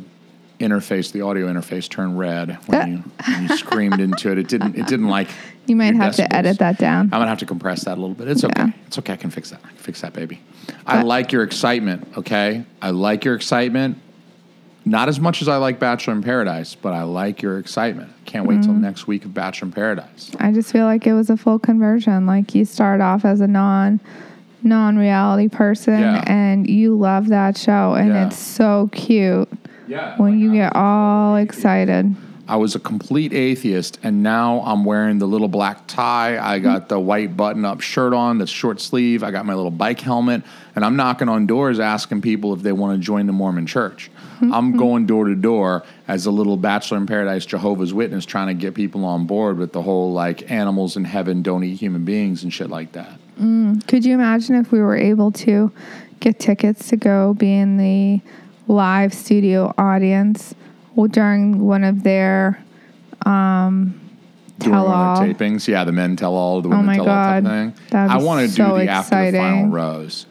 interface, 0.60 1.12
the 1.12 1.22
audio 1.22 1.48
interface, 1.48 1.88
turn 1.88 2.18
red 2.18 2.58
when 2.68 2.92
you, 2.92 3.04
when 3.32 3.44
you 3.44 3.58
screamed 3.58 4.00
into 4.00 4.32
it. 4.32 4.38
It 4.40 4.48
didn't. 4.48 4.76
It 4.76 4.88
didn't 4.88 5.08
like. 5.08 5.28
you 5.68 5.76
might 5.76 5.96
have 5.96 6.16
to 6.16 6.36
edit 6.36 6.58
that 6.60 6.78
down. 6.80 7.06
I'm 7.06 7.10
gonna 7.12 7.28
have 7.28 7.40
to 7.40 7.46
compress 7.46 7.86
that 7.86 7.98
a 7.98 8.02
little 8.02 8.16
bit. 8.16 8.28
It's 8.28 8.44
okay. 8.44 8.54
Yeah. 8.64 8.72
It's 8.88 8.98
okay. 8.98 9.14
I 9.14 9.18
can 9.18 9.30
fix 9.30 9.52
that. 9.52 9.62
I 9.64 9.68
can 9.70 9.78
fix 9.78 10.02
that, 10.02 10.14
baby. 10.14 10.42
I 10.88 11.04
like 11.04 11.32
your 11.32 11.44
excitement. 11.44 12.08
Okay, 12.18 12.64
I 12.82 12.90
like 12.90 13.24
your 13.24 13.36
excitement. 13.36 14.00
Not 14.86 15.10
as 15.10 15.20
much 15.20 15.42
as 15.42 15.48
I 15.48 15.58
like 15.58 15.78
Bachelor 15.80 16.14
in 16.14 16.24
Paradise, 16.24 16.74
but 16.74 16.94
I 16.94 17.04
like 17.04 17.42
your 17.42 17.60
excitement. 17.60 18.12
Can't 18.26 18.46
wait 18.48 18.64
till 18.64 18.72
Mm-hmm. 18.74 18.82
next 18.82 19.08
week 19.08 19.26
of 19.26 19.34
Bachelor 19.34 19.68
in 19.68 19.72
Paradise. 19.74 20.32
I 20.40 20.52
just 20.52 20.72
feel 20.72 20.86
like 20.86 21.06
it 21.06 21.14
was 21.14 21.30
a 21.30 21.38
full 21.38 21.60
conversion. 21.60 22.26
Like 22.26 22.56
you 22.56 22.66
start 22.66 23.02
off 23.02 23.26
as 23.26 23.42
a 23.42 23.48
non 23.48 24.00
non 24.64 24.98
reality 24.98 25.48
person 25.48 26.00
Yeah. 26.00 26.24
and 26.28 26.70
you 26.70 26.96
love 26.98 27.28
that 27.30 27.58
show 27.58 27.94
and 27.94 28.10
Yeah. 28.10 28.28
it's 28.28 28.38
so 28.38 28.90
cute 28.92 29.48
Yeah. 29.88 30.16
when 30.18 30.38
you 30.40 30.52
get 30.52 30.76
all 30.76 31.36
excited. 31.38 32.14
I 32.50 32.56
was 32.56 32.74
a 32.74 32.80
complete 32.80 33.32
atheist, 33.32 34.00
and 34.02 34.24
now 34.24 34.62
I'm 34.66 34.84
wearing 34.84 35.20
the 35.20 35.28
little 35.28 35.48
black 35.48 35.86
tie. 35.86 36.40
I 36.40 36.58
got 36.58 36.90
the 36.90 37.00
white 37.00 37.38
button 37.38 37.64
up 37.64 37.80
shirt 37.80 38.12
on, 38.12 38.40
that's 38.40 38.50
short 38.50 38.82
sleeve. 38.82 39.22
I 39.22 39.30
got 39.30 39.46
my 39.46 39.54
little 39.54 39.70
bike 39.70 40.00
helmet, 40.00 40.42
and 40.76 40.84
I'm 40.84 40.96
knocking 40.96 41.30
on 41.30 41.46
doors 41.46 41.80
asking 41.80 42.24
people 42.24 42.52
if 42.56 42.64
they 42.64 42.72
want 42.72 43.00
to 43.00 43.06
join 43.06 43.28
the 43.28 43.34
Mormon 43.34 43.68
church. 43.68 44.10
Mm-hmm. 44.38 44.52
I'm 44.52 44.76
going 44.76 45.06
door 45.06 45.26
to 45.26 45.36
door 45.36 45.84
as 46.08 46.26
a 46.26 46.32
little 46.32 46.58
Bachelor 46.58 46.98
in 46.98 47.06
Paradise 47.06 47.46
Jehovah's 47.46 47.94
Witness 47.94 48.26
trying 48.26 48.48
to 48.48 48.56
get 48.56 48.74
people 48.74 49.06
on 49.06 49.28
board 49.28 49.60
with 49.60 49.72
the 49.72 49.84
whole 49.84 50.12
like 50.12 50.50
animals 50.50 50.98
in 50.98 51.04
heaven 51.04 51.44
don't 51.44 51.64
eat 51.64 51.76
human 51.76 52.04
beings 52.04 52.42
and 52.42 52.52
shit 52.52 52.72
like 52.72 52.94
that. 52.94 53.20
Mm, 53.40 53.86
could 53.88 54.04
you 54.04 54.16
imagine 54.16 54.56
if 54.56 54.72
we 54.72 54.80
were 54.80 54.98
able 54.98 55.32
to 55.34 55.72
get 56.20 56.40
tickets 56.40 56.90
to 56.90 56.98
go 56.98 57.36
be 57.36 57.54
in 57.54 57.78
the 57.78 58.22
live 58.68 59.14
studio 59.14 59.72
audience 59.78 60.56
during 61.08 61.60
one 61.60 61.84
of 61.84 62.04
their 62.04 62.62
um, 63.26 64.00
tell 64.60 64.88
all 64.88 65.18
tapings. 65.18 65.68
Yeah, 65.68 65.84
the 65.84 65.92
men 65.92 66.16
tell 66.16 66.36
all, 66.36 66.62
the 66.62 66.70
women 66.70 66.84
Oh 66.84 66.88
my 66.88 66.96
tell 66.96 67.10
all 67.10 67.16
type 67.16 67.44
God. 67.44 67.74
thing. 67.90 67.98
I 67.98 68.18
want 68.18 68.48
to 68.48 68.54
so 68.54 68.78
do 68.78 68.86
the 68.86 68.92
after 68.92 69.32
the 69.32 69.38
final 69.38 69.70
rose. 69.70 70.26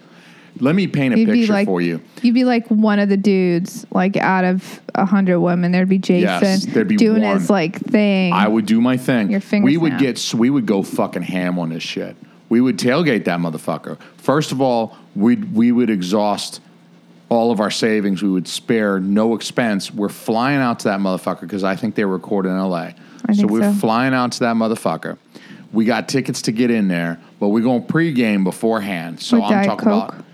Let 0.61 0.75
me 0.75 0.89
paint 0.89 1.15
a 1.15 1.19
You'd 1.19 1.29
picture 1.29 1.53
like 1.53 1.67
for 1.67 1.81
you. 1.81 2.01
You'd 2.23 2.35
be 2.35 2.45
like 2.45 2.67
one 2.69 2.99
of 2.99 3.09
the 3.09 3.17
dudes, 3.17 3.87
like 3.93 4.17
out 4.17 4.45
of 4.45 4.81
a 4.95 5.05
hundred 5.05 5.41
women, 5.41 5.71
there'd 5.71 5.89
be 5.89 5.99
Jason 5.99 6.23
Yes, 6.43 6.67
there'd 6.67 6.89
be 6.89 6.97
doing 6.97 7.23
one. 7.23 7.39
his 7.39 7.49
like 7.49 7.79
thing. 7.79 8.33
I 8.33 8.49
would 8.49 8.67
do 8.67 8.81
my 8.81 8.97
thing. 8.97 9.31
Your 9.31 9.41
fingers 9.41 9.67
we 9.67 9.77
would 9.77 9.99
get 9.99 10.35
we 10.35 10.51
would 10.51 10.67
go 10.67 10.83
fucking 10.83 11.23
ham 11.23 11.59
on 11.59 11.69
this 11.69 11.83
shit. 11.83 12.17
We 12.49 12.61
would 12.61 12.79
tailgate 12.79 13.25
that 13.27 13.39
motherfucker. 13.39 13.99
First 14.17 14.51
of 14.53 14.61
all, 14.61 14.97
we 15.15 15.37
we 15.37 15.71
would 15.71 15.91
exhaust 15.91 16.61
all 17.29 17.51
of 17.51 17.61
our 17.61 17.71
savings. 17.71 18.23
We 18.23 18.29
would 18.31 18.49
spare 18.49 18.99
no 19.01 19.35
expense. 19.35 19.93
We're 19.93 20.09
flying 20.09 20.61
out 20.61 20.81
to 20.81 20.89
that 20.89 21.01
motherfucker 21.01 21.43
because 21.43 21.65
I 21.65 21.77
think 21.77 21.95
they 21.95 22.05
record 22.05 22.47
in 22.47 22.53
L.A. 22.57 22.95
I 23.29 23.33
so 23.35 23.47
we're 23.47 23.73
so. 23.73 23.79
flying 23.79 24.15
out 24.15 24.33
to 24.33 24.41
that 24.41 24.57
motherfucker. 24.57 25.19
We 25.73 25.85
got 25.85 26.09
tickets 26.09 26.43
to 26.43 26.53
get 26.53 26.71
in 26.71 26.89
there, 26.89 27.21
but 27.39 27.49
we're 27.49 27.63
going 27.63 27.83
pregame 27.85 28.45
beforehand. 28.45 29.21
So 29.21 29.37
With 29.37 29.45
I'm 29.47 29.51
Diet 29.53 29.67
talking 29.67 29.89
Coke? 29.89 30.09
about 30.15 30.25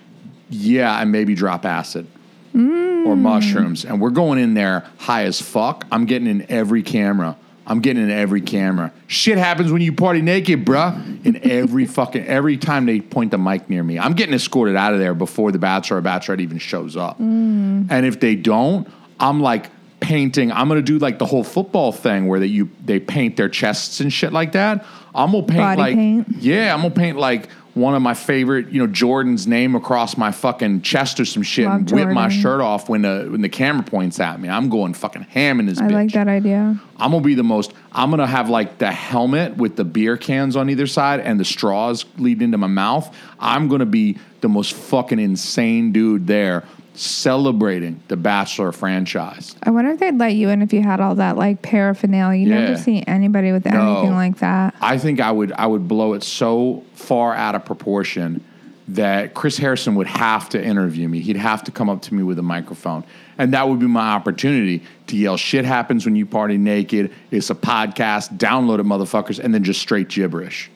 yeah, 0.50 1.00
and 1.00 1.10
maybe 1.10 1.34
drop 1.34 1.64
acid 1.64 2.06
Mm. 2.54 3.04
or 3.06 3.16
mushrooms. 3.16 3.84
And 3.84 4.00
we're 4.00 4.10
going 4.10 4.38
in 4.38 4.54
there 4.54 4.84
high 4.98 5.24
as 5.24 5.40
fuck. 5.40 5.84
I'm 5.90 6.04
getting 6.06 6.28
in 6.28 6.46
every 6.48 6.84
camera. 6.84 7.36
I'm 7.66 7.80
getting 7.80 8.02
in 8.02 8.10
every 8.10 8.40
camera. 8.40 8.92
Shit 9.06 9.38
happens 9.38 9.72
when 9.72 9.80
you 9.80 9.92
party 9.92 10.20
naked, 10.20 10.64
bruh. 10.64 11.24
In 11.24 11.40
every 11.50 11.86
fucking 11.86 12.26
every 12.26 12.56
time 12.56 12.86
they 12.86 13.00
point 13.00 13.30
the 13.30 13.38
mic 13.38 13.70
near 13.70 13.82
me, 13.82 13.98
I'm 13.98 14.12
getting 14.12 14.34
escorted 14.34 14.76
out 14.76 14.92
of 14.92 14.98
there 14.98 15.14
before 15.14 15.50
the 15.50 15.58
bachelor 15.58 15.98
or 15.98 16.02
bachelorette 16.02 16.40
even 16.40 16.58
shows 16.58 16.96
up. 16.96 17.18
Mm. 17.18 17.86
And 17.90 18.06
if 18.06 18.20
they 18.20 18.36
don't, 18.36 18.86
I'm 19.18 19.40
like 19.40 19.70
painting. 20.00 20.52
I'm 20.52 20.68
gonna 20.68 20.82
do 20.82 20.98
like 20.98 21.18
the 21.18 21.26
whole 21.26 21.44
football 21.44 21.90
thing 21.90 22.28
where 22.28 22.40
that 22.40 22.48
you 22.48 22.70
they 22.84 23.00
paint 23.00 23.36
their 23.36 23.48
chests 23.48 24.00
and 24.00 24.12
shit 24.12 24.32
like 24.32 24.52
that. 24.52 24.84
I'm 25.14 25.32
gonna 25.32 25.44
paint 25.44 25.58
Body 25.58 25.80
like 25.80 25.94
paint? 25.94 26.28
yeah, 26.40 26.74
I'm 26.74 26.82
gonna 26.82 26.94
paint 26.94 27.18
like 27.18 27.48
one 27.74 27.94
of 27.94 28.02
my 28.02 28.14
favorite, 28.14 28.68
you 28.68 28.78
know, 28.80 28.86
Jordan's 28.86 29.46
name 29.48 29.74
across 29.74 30.16
my 30.16 30.30
fucking 30.30 30.82
chest 30.82 31.18
or 31.18 31.24
some 31.24 31.42
shit 31.42 31.66
Love 31.66 31.80
and 31.80 31.90
whip 31.90 32.08
my 32.10 32.28
shirt 32.28 32.60
off 32.60 32.88
when 32.88 33.02
the 33.02 33.26
when 33.28 33.42
the 33.42 33.48
camera 33.48 33.82
points 33.82 34.20
at 34.20 34.40
me. 34.40 34.48
I'm 34.48 34.68
going 34.68 34.94
fucking 34.94 35.22
ham 35.22 35.58
in 35.58 35.66
this 35.66 35.78
I 35.78 35.88
bitch. 35.88 35.92
like 35.92 36.12
that 36.12 36.28
idea. 36.28 36.80
I'm 36.98 37.10
gonna 37.10 37.24
be 37.24 37.34
the 37.34 37.42
most. 37.42 37.72
I'm 37.92 38.10
gonna 38.10 38.28
have 38.28 38.48
like 38.48 38.78
the 38.78 38.92
helmet 38.92 39.56
with 39.56 39.74
the 39.74 39.84
beer 39.84 40.16
cans 40.16 40.54
on 40.54 40.70
either 40.70 40.86
side 40.86 41.20
and 41.20 41.38
the 41.38 41.44
straws 41.44 42.04
leading 42.16 42.44
into 42.44 42.58
my 42.58 42.68
mouth. 42.68 43.14
I'm 43.40 43.68
gonna 43.68 43.86
be 43.86 44.18
the 44.40 44.48
most 44.48 44.74
fucking 44.74 45.18
insane 45.18 45.90
dude 45.90 46.28
there, 46.28 46.64
celebrating 46.96 48.00
the 48.08 48.16
Bachelor 48.16 48.72
franchise. 48.72 49.56
I 49.62 49.70
wonder 49.70 49.90
if 49.92 50.00
they'd 50.00 50.16
let 50.18 50.34
you 50.34 50.48
in 50.48 50.62
if 50.62 50.72
you 50.72 50.82
had 50.82 51.00
all 51.00 51.14
that 51.16 51.36
like 51.36 51.62
paraphernalia. 51.62 52.40
You 52.46 52.48
Yeah. 52.52 52.60
never 52.60 52.76
see 52.76 53.02
anybody 53.06 53.52
with 53.52 53.66
anything 53.66 54.12
like 54.14 54.38
that. 54.38 54.74
I 54.80 54.98
think 54.98 55.20
I 55.20 55.30
would 55.30 55.52
I 55.52 55.66
would 55.66 55.88
blow 55.88 56.12
it 56.14 56.22
so 56.22 56.82
far 56.94 57.34
out 57.34 57.54
of 57.54 57.64
proportion 57.64 58.42
that 58.86 59.32
Chris 59.34 59.56
Harrison 59.56 59.94
would 59.94 60.06
have 60.06 60.48
to 60.50 60.62
interview 60.62 61.08
me. 61.08 61.20
He'd 61.20 61.36
have 61.38 61.64
to 61.64 61.70
come 61.70 61.88
up 61.88 62.02
to 62.02 62.14
me 62.14 62.22
with 62.22 62.38
a 62.38 62.42
microphone. 62.42 63.02
And 63.38 63.52
that 63.54 63.66
would 63.68 63.80
be 63.80 63.86
my 63.86 64.12
opportunity 64.12 64.82
to 65.06 65.16
yell 65.16 65.36
shit 65.38 65.64
happens 65.64 66.04
when 66.04 66.14
you 66.16 66.26
party 66.26 66.58
naked. 66.58 67.10
It's 67.30 67.48
a 67.50 67.54
podcast, 67.54 68.36
download 68.36 68.80
it 68.80 68.86
motherfuckers 68.86 69.38
and 69.42 69.54
then 69.54 69.64
just 69.64 69.80
straight 69.80 70.08
gibberish 70.10 70.70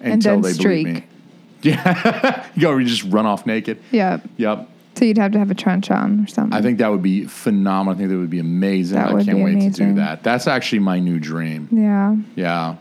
And 0.00 0.14
until 0.14 0.40
they 0.40 0.52
streak. 0.54 0.84
believe 0.86 0.96
me. 1.02 1.04
Yeah. 1.64 2.44
you 2.56 2.62
go 2.62 2.76
you 2.78 2.86
just 2.86 3.04
run 3.04 3.24
off 3.24 3.46
naked. 3.46 3.78
Yep. 3.92 4.26
Yep. 4.36 4.68
So 4.94 5.04
you'd 5.06 5.18
have 5.18 5.32
to 5.32 5.38
have 5.38 5.50
a 5.50 5.54
trench 5.54 5.90
on 5.90 6.20
or 6.24 6.26
something. 6.26 6.52
I 6.56 6.60
think 6.62 6.78
that 6.78 6.88
would 6.90 7.02
be 7.02 7.24
phenomenal. 7.24 7.94
I 7.94 7.98
think 7.98 8.10
that 8.10 8.18
would 8.18 8.30
be 8.30 8.38
amazing. 8.40 8.98
That 8.98 9.08
I 9.10 9.14
would 9.14 9.24
can't 9.24 9.38
be 9.38 9.44
wait 9.44 9.52
to 9.54 9.58
do 9.58 9.64
amazing. 9.84 9.94
that. 9.96 10.22
That's 10.22 10.46
actually 10.46 10.80
my 10.80 10.98
new 11.00 11.18
dream. 11.18 11.68
yeah. 11.72 12.16
Yeah. 12.36 12.76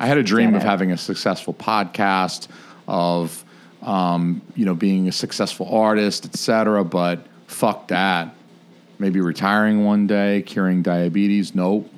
I 0.00 0.06
had 0.06 0.16
a 0.18 0.22
dream 0.22 0.50
Get 0.52 0.58
of 0.58 0.62
it. 0.62 0.66
having 0.66 0.92
a 0.92 0.96
successful 0.96 1.52
podcast, 1.52 2.46
of 2.86 3.44
um, 3.82 4.40
you 4.54 4.64
know, 4.64 4.74
being 4.74 5.08
a 5.08 5.12
successful 5.12 5.68
artist, 5.74 6.24
etc. 6.26 6.84
But 6.84 7.26
fuck 7.48 7.88
that. 7.88 8.34
Maybe 9.00 9.20
retiring 9.20 9.84
one 9.84 10.06
day, 10.06 10.42
curing 10.42 10.82
diabetes. 10.82 11.54
Nope. 11.54 11.90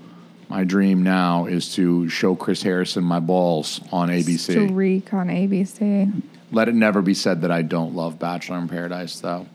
My 0.48 0.64
dream 0.64 1.02
now 1.02 1.46
is 1.46 1.74
to 1.74 2.08
show 2.08 2.34
Chris 2.34 2.62
Harrison 2.62 3.04
my 3.04 3.20
balls 3.20 3.80
on 3.92 4.08
ABC. 4.08 4.66
Streak 4.68 5.12
on 5.14 5.28
ABC. 5.28 6.22
Let 6.52 6.68
it 6.68 6.74
never 6.74 7.02
be 7.02 7.14
said 7.14 7.42
that 7.42 7.50
I 7.50 7.62
don't 7.62 7.94
love 7.94 8.18
Bachelor 8.18 8.58
in 8.58 8.68
Paradise, 8.68 9.20
though. 9.20 9.46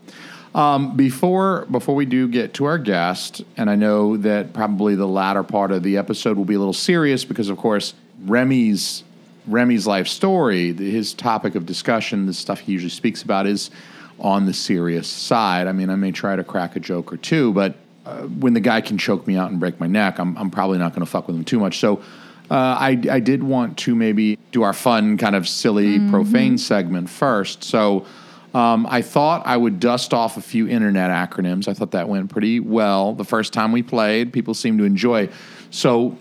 Um, 0.54 0.96
before 0.96 1.66
before 1.70 1.94
we 1.94 2.06
do 2.06 2.28
get 2.28 2.54
to 2.54 2.64
our 2.64 2.78
guest, 2.78 3.42
and 3.58 3.68
I 3.68 3.74
know 3.74 4.16
that 4.16 4.54
probably 4.54 4.94
the 4.94 5.06
latter 5.06 5.42
part 5.42 5.70
of 5.70 5.82
the 5.82 5.98
episode 5.98 6.38
will 6.38 6.46
be 6.46 6.54
a 6.54 6.58
little 6.58 6.72
serious 6.72 7.26
because, 7.26 7.50
of 7.50 7.58
course, 7.58 7.92
Remi's 8.24 9.04
Remi's 9.46 9.86
life 9.86 10.08
story, 10.08 10.72
his 10.72 11.12
topic 11.12 11.54
of 11.54 11.66
discussion, 11.66 12.26
the 12.26 12.32
stuff 12.32 12.60
he 12.60 12.72
usually 12.72 12.90
speaks 12.90 13.22
about 13.22 13.46
is 13.46 13.70
on 14.18 14.46
the 14.46 14.54
serious 14.54 15.06
side. 15.06 15.66
I 15.66 15.72
mean, 15.72 15.90
I 15.90 15.94
may 15.96 16.10
try 16.10 16.36
to 16.36 16.42
crack 16.42 16.74
a 16.74 16.80
joke 16.80 17.12
or 17.12 17.16
two, 17.16 17.52
but 17.52 17.76
uh, 18.06 18.22
when 18.22 18.54
the 18.54 18.60
guy 18.60 18.80
can 18.80 18.98
choke 18.98 19.26
me 19.26 19.36
out 19.36 19.50
and 19.50 19.60
break 19.60 19.78
my 19.78 19.86
neck, 19.86 20.18
I'm, 20.18 20.36
I'm 20.36 20.50
probably 20.50 20.78
not 20.78 20.92
going 20.92 21.04
to 21.04 21.10
fuck 21.10 21.26
with 21.26 21.36
him 21.36 21.44
too 21.44 21.60
much. 21.60 21.78
So 21.78 22.02
uh, 22.50 22.54
I, 22.54 23.00
I 23.10 23.20
did 23.20 23.42
want 23.42 23.78
to 23.78 23.94
maybe 23.94 24.38
do 24.52 24.62
our 24.62 24.72
fun, 24.72 25.16
kind 25.16 25.34
of 25.34 25.48
silly, 25.48 25.98
profane 26.10 26.58
segment 26.58 27.10
first. 27.10 27.64
So 27.64 28.06
um, 28.54 28.86
I 28.88 29.02
thought 29.02 29.46
I 29.46 29.56
would 29.56 29.80
dust 29.80 30.14
off 30.14 30.36
a 30.36 30.40
few 30.40 30.68
internet 30.68 31.10
acronyms. 31.10 31.68
I 31.68 31.74
thought 31.74 31.90
that 31.90 32.08
went 32.08 32.30
pretty 32.30 32.60
well 32.60 33.14
the 33.14 33.24
first 33.24 33.52
time 33.52 33.72
we 33.72 33.82
played. 33.82 34.32
People 34.32 34.54
seemed 34.54 34.78
to 34.78 34.84
enjoy. 34.84 35.28
So 35.70 36.16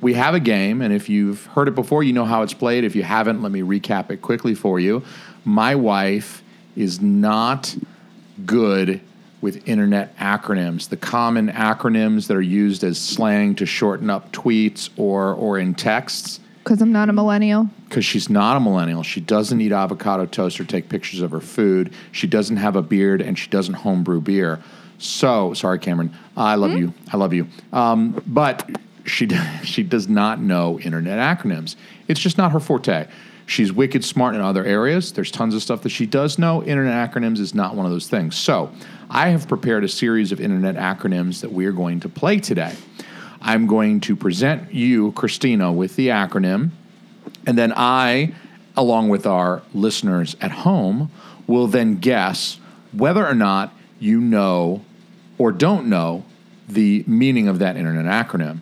we 0.00 0.14
have 0.14 0.34
a 0.34 0.40
game, 0.40 0.82
and 0.82 0.92
if 0.92 1.08
you've 1.08 1.46
heard 1.46 1.68
it 1.68 1.74
before, 1.74 2.02
you 2.02 2.12
know 2.12 2.24
how 2.24 2.42
it's 2.42 2.54
played. 2.54 2.84
If 2.84 2.94
you 2.94 3.04
haven't, 3.04 3.40
let 3.42 3.52
me 3.52 3.62
recap 3.62 4.10
it 4.10 4.20
quickly 4.20 4.54
for 4.54 4.78
you. 4.78 5.02
My 5.44 5.74
wife 5.74 6.42
is 6.76 7.00
not 7.00 7.74
good 8.44 9.00
with 9.40 9.68
internet 9.68 10.16
acronyms. 10.18 10.88
The 10.88 10.96
common 10.96 11.48
acronyms 11.48 12.26
that 12.26 12.36
are 12.36 12.40
used 12.42 12.82
as 12.84 12.98
slang 12.98 13.54
to 13.56 13.66
shorten 13.66 14.10
up 14.10 14.32
tweets 14.32 14.90
or 14.96 15.32
or 15.34 15.58
in 15.58 15.74
texts 15.74 16.40
Because 16.64 16.82
I'm 16.82 16.92
not 16.92 17.08
a 17.08 17.12
millennial. 17.12 17.68
because 17.88 18.04
she's 18.04 18.28
not 18.28 18.56
a 18.56 18.60
millennial. 18.60 19.02
She 19.02 19.20
doesn't 19.20 19.60
eat 19.60 19.72
avocado 19.72 20.26
toast 20.26 20.58
or 20.60 20.64
take 20.64 20.88
pictures 20.88 21.20
of 21.20 21.30
her 21.30 21.40
food. 21.40 21.92
She 22.12 22.26
doesn't 22.26 22.56
have 22.56 22.76
a 22.76 22.82
beard 22.82 23.20
and 23.22 23.38
she 23.38 23.48
doesn't 23.48 23.74
homebrew 23.74 24.20
beer. 24.20 24.60
So 24.98 25.54
sorry, 25.54 25.78
Cameron. 25.78 26.12
I 26.36 26.56
love 26.56 26.72
you. 26.72 26.92
I 27.12 27.16
love 27.16 27.32
you. 27.32 27.46
Um, 27.72 28.20
but 28.26 28.68
she 29.04 29.28
she 29.62 29.82
does 29.84 30.08
not 30.08 30.40
know 30.40 30.78
internet 30.80 31.18
acronyms. 31.18 31.76
It's 32.08 32.20
just 32.20 32.36
not 32.38 32.50
her 32.52 32.60
forte. 32.60 33.06
She's 33.48 33.72
wicked 33.72 34.04
smart 34.04 34.34
in 34.34 34.42
other 34.42 34.62
areas. 34.62 35.10
There's 35.10 35.30
tons 35.30 35.54
of 35.54 35.62
stuff 35.62 35.80
that 35.80 35.88
she 35.88 36.04
does 36.04 36.38
know. 36.38 36.62
Internet 36.62 37.10
acronyms 37.10 37.38
is 37.38 37.54
not 37.54 37.74
one 37.74 37.86
of 37.86 37.92
those 37.92 38.06
things. 38.06 38.36
So 38.36 38.70
I 39.08 39.30
have 39.30 39.48
prepared 39.48 39.84
a 39.84 39.88
series 39.88 40.32
of 40.32 40.40
internet 40.40 40.76
acronyms 40.76 41.40
that 41.40 41.50
we 41.50 41.64
are 41.64 41.72
going 41.72 42.00
to 42.00 42.10
play 42.10 42.40
today. 42.40 42.74
I'm 43.40 43.66
going 43.66 44.00
to 44.00 44.14
present 44.14 44.74
you, 44.74 45.12
Christina, 45.12 45.72
with 45.72 45.96
the 45.96 46.08
acronym. 46.08 46.72
And 47.46 47.56
then 47.56 47.72
I, 47.74 48.34
along 48.76 49.08
with 49.08 49.26
our 49.26 49.62
listeners 49.72 50.36
at 50.42 50.50
home, 50.50 51.10
will 51.46 51.68
then 51.68 51.96
guess 51.96 52.60
whether 52.92 53.26
or 53.26 53.34
not 53.34 53.72
you 53.98 54.20
know 54.20 54.84
or 55.38 55.52
don't 55.52 55.88
know 55.88 56.26
the 56.68 57.02
meaning 57.06 57.48
of 57.48 57.60
that 57.60 57.78
internet 57.78 58.04
acronym. 58.04 58.60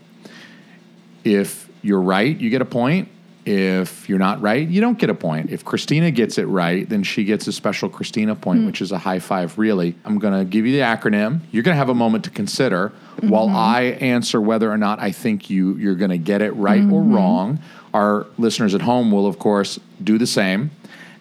If 1.25 1.69
you're 1.83 2.01
right, 2.01 2.39
you 2.39 2.51
get 2.51 2.63
a 2.63 2.67
point. 2.67 3.09
If 3.47 4.09
you're 4.09 4.19
not 4.19 4.43
right, 4.43 4.67
you 4.67 4.81
don't 4.81 4.99
get 4.99 5.09
a 5.09 5.15
point. 5.15 5.51
If 5.51 5.65
Christina 5.65 6.11
gets 6.11 6.37
it 6.37 6.47
right, 6.47 6.89
then 6.89 7.05
she 7.05 7.23
gets 7.23 7.47
a 7.47 7.53
special 7.53 7.89
Christina 7.89 8.35
point, 8.35 8.61
hmm. 8.61 8.67
which 8.67 8.83
is 8.83 8.91
a 8.91 8.99
high 8.99 9.21
five, 9.21 9.57
really. 9.57 9.95
I'm 10.05 10.19
going 10.19 10.37
to 10.37 10.45
give 10.45 10.67
you 10.67 10.73
the 10.73 10.81
acronym. 10.81 11.41
You're 11.53 11.63
going 11.63 11.75
to 11.75 11.79
have 11.79 11.89
a 11.89 11.95
moment 11.95 12.25
to 12.25 12.31
consider 12.31 12.93
while 13.23 13.47
mm-hmm. 13.47 13.57
I 13.57 13.83
answer 14.01 14.41
whether 14.41 14.71
or 14.71 14.77
not 14.77 14.99
I 14.99 15.13
think 15.13 15.49
you, 15.49 15.75
you're 15.77 15.95
going 15.95 16.11
to 16.11 16.19
get 16.19 16.43
it 16.43 16.51
right 16.57 16.83
or 16.83 17.03
mm-hmm. 17.03 17.15
wrong. 17.15 17.59
Our 17.95 18.27
listeners 18.37 18.75
at 18.75 18.83
home 18.83 19.13
will, 19.13 19.27
of 19.29 19.39
course, 19.39 19.79
do 20.03 20.19
the 20.19 20.27
same. 20.27 20.73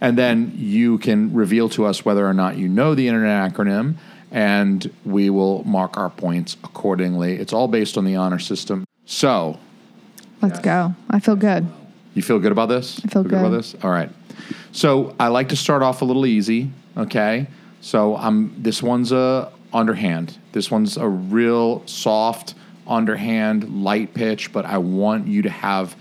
And 0.02 0.18
then 0.18 0.52
you 0.56 0.98
can 0.98 1.32
reveal 1.34 1.70
to 1.70 1.86
us 1.86 2.04
whether 2.04 2.28
or 2.28 2.34
not 2.34 2.58
you 2.58 2.68
know 2.68 2.96
the 2.96 3.08
internet 3.08 3.54
acronym, 3.54 3.96
and 4.32 4.92
we 5.06 5.30
will 5.30 5.64
mark 5.64 5.96
our 5.96 6.10
points 6.10 6.58
accordingly. 6.64 7.36
It's 7.36 7.54
all 7.54 7.68
based 7.68 7.98
on 7.98 8.04
the 8.04 8.16
honor 8.16 8.40
system. 8.40 8.84
So, 9.06 9.60
Let's 10.42 10.60
go. 10.60 10.94
I 11.10 11.20
feel 11.20 11.36
good. 11.36 11.68
You 12.16 12.24
feel 12.24 12.40
good 12.40 12.52
about 12.52 12.70
this? 12.70 13.00
I 13.04 13.10
feel 13.10 13.24
good 13.24 13.34
about 13.34 13.50
this? 13.50 13.76
All 13.84 13.92
right. 13.92 14.10
So, 14.72 15.16
I 15.20 15.28
like 15.28 15.50
to 15.50 15.56
start 15.56 15.84
off 15.84 16.02
a 16.02 16.06
little 16.06 16.26
easy, 16.26 16.72
okay? 16.98 17.48
So, 17.82 18.16
I'm 18.18 18.62
this 18.62 18.82
one's 18.82 19.12
a 19.12 19.52
underhand. 19.74 20.38
This 20.54 20.72
one's 20.72 20.98
a 20.98 21.08
real 21.08 21.86
soft 21.86 22.56
underhand 22.88 23.84
light 23.84 24.14
pitch, 24.14 24.52
but 24.52 24.66
I 24.66 24.78
want 24.80 25.28
you 25.28 25.42
to 25.44 25.50
have 25.50 25.96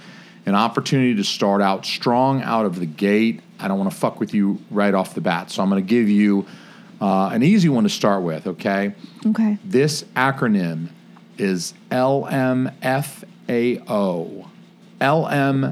an 0.47 0.55
opportunity 0.55 1.15
to 1.17 1.25
start 1.25 1.63
out 1.63 1.85
strong 1.85 2.43
out 2.43 2.67
of 2.67 2.79
the 2.79 2.87
gate. 2.87 3.41
I 3.59 3.69
don't 3.69 3.79
want 3.79 3.91
to 3.91 3.97
fuck 3.97 4.21
with 4.21 4.35
you 4.35 4.61
right 4.71 4.95
off 4.95 5.15
the 5.15 5.21
bat. 5.21 5.51
So, 5.51 5.63
I'm 5.63 5.69
going 5.69 5.85
to 5.85 5.89
give 5.89 6.09
you 6.09 6.47
uh, 7.01 7.31
an 7.33 7.43
easy 7.43 7.69
one 7.69 7.85
to 7.85 7.91
start 7.91 8.23
with, 8.23 8.47
okay? 8.47 8.95
Okay. 9.27 9.59
This 9.65 10.05
acronym 10.17 10.91
is 11.39 11.75
LMFAO. 11.91 12.71
LMFAO. 15.05 15.69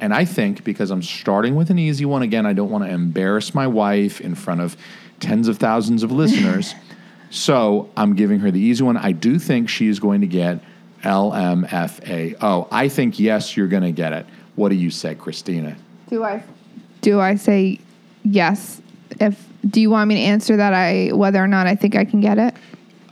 And 0.00 0.12
I 0.14 0.24
think 0.26 0.64
because 0.64 0.90
I'm 0.90 1.02
starting 1.02 1.54
with 1.54 1.70
an 1.70 1.78
easy 1.78 2.04
one, 2.04 2.20
again, 2.22 2.44
I 2.44 2.52
don't 2.52 2.70
want 2.70 2.84
to 2.84 2.90
embarrass 2.90 3.54
my 3.54 3.66
wife 3.66 4.20
in 4.20 4.34
front 4.34 4.60
of 4.60 4.76
tens 5.20 5.48
of 5.48 5.56
thousands 5.58 6.02
of 6.02 6.12
listeners. 6.22 6.74
so 7.30 7.88
I'm 7.96 8.14
giving 8.14 8.40
her 8.40 8.50
the 8.50 8.60
easy 8.60 8.84
one. 8.84 8.96
I 8.98 9.12
do 9.12 9.38
think 9.38 9.70
she 9.70 9.88
is 9.88 10.00
going 10.00 10.20
to 10.20 10.26
get 10.26 10.60
LMFAO. 11.02 12.68
I 12.70 12.88
think, 12.88 13.18
yes, 13.18 13.56
you're 13.56 13.68
going 13.68 13.84
to 13.84 13.92
get 13.92 14.12
it. 14.12 14.26
What 14.54 14.68
do 14.68 14.74
you 14.74 14.90
say, 14.90 15.14
Christina? 15.14 15.76
Do 16.08 16.24
I? 16.24 16.44
Do 17.00 17.20
I 17.20 17.36
say 17.36 17.80
yes? 18.22 18.82
If 19.18 19.48
do 19.66 19.80
you 19.80 19.88
want 19.90 20.08
me 20.08 20.16
to 20.16 20.20
answer 20.20 20.58
that? 20.58 20.74
I 20.74 21.10
whether 21.12 21.42
or 21.42 21.46
not 21.46 21.66
I 21.66 21.74
think 21.74 21.96
I 21.96 22.04
can 22.04 22.20
get 22.20 22.38
it. 22.38 22.54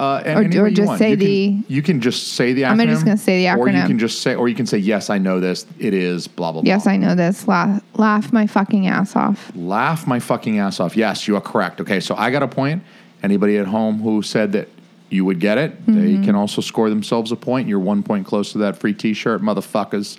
Uh, 0.00 0.22
Or- 0.24 0.42
any 0.44 0.56
or 0.56 0.62
way 0.62 0.70
you 0.70 0.74
just 0.76 0.86
want. 0.88 0.98
say 0.98 1.10
you 1.10 1.16
the- 1.16 1.48
Can, 1.50 1.64
you 1.68 1.82
can 1.82 2.00
just 2.00 2.28
say 2.32 2.54
the 2.54 2.62
acronym. 2.62 2.80
I'm 2.80 2.88
just 2.88 3.04
gonna 3.04 3.16
say 3.18 3.42
the 3.44 3.48
acronym. 3.50 3.58
Or 3.58 3.68
you 3.68 3.86
can 3.86 3.98
just 3.98 4.22
say, 4.22 4.34
or 4.34 4.48
you 4.48 4.54
can 4.54 4.64
say, 4.64 4.78
yes, 4.78 5.10
I 5.10 5.18
know 5.18 5.40
this. 5.40 5.66
It 5.78 5.92
is 5.92 6.26
blah 6.26 6.52
blah. 6.52 6.62
Blah. 6.62 6.68
Yes, 6.68 6.84
blah. 6.84 6.92
I 6.92 6.96
know 6.96 7.14
this. 7.14 7.46
Laugh, 7.46 7.82
laugh 7.96 8.32
my 8.32 8.46
fucking 8.46 8.86
ass 8.86 9.14
off. 9.14 9.52
Laugh 9.54 10.06
my 10.06 10.18
fucking 10.18 10.58
ass 10.58 10.80
off. 10.80 10.96
Yes, 10.96 11.28
you 11.28 11.36
are 11.36 11.40
correct. 11.42 11.82
Okay, 11.82 12.00
so 12.00 12.14
I 12.16 12.30
got 12.30 12.42
a 12.42 12.48
point. 12.48 12.82
Anybody 13.22 13.58
at 13.58 13.66
home 13.66 14.00
who 14.00 14.22
said 14.22 14.52
that 14.52 14.68
you 15.10 15.26
would 15.26 15.38
get 15.38 15.58
it, 15.58 15.72
Mm-hmm. 15.86 16.20
they 16.20 16.24
can 16.24 16.34
also 16.34 16.62
score 16.62 16.88
themselves 16.88 17.30
a 17.30 17.36
point. 17.36 17.68
You're 17.68 17.78
one 17.78 18.02
point 18.02 18.26
close 18.26 18.52
to 18.52 18.58
that 18.58 18.78
free 18.78 18.94
T-shirt, 18.94 19.42
motherfuckers. 19.42 20.16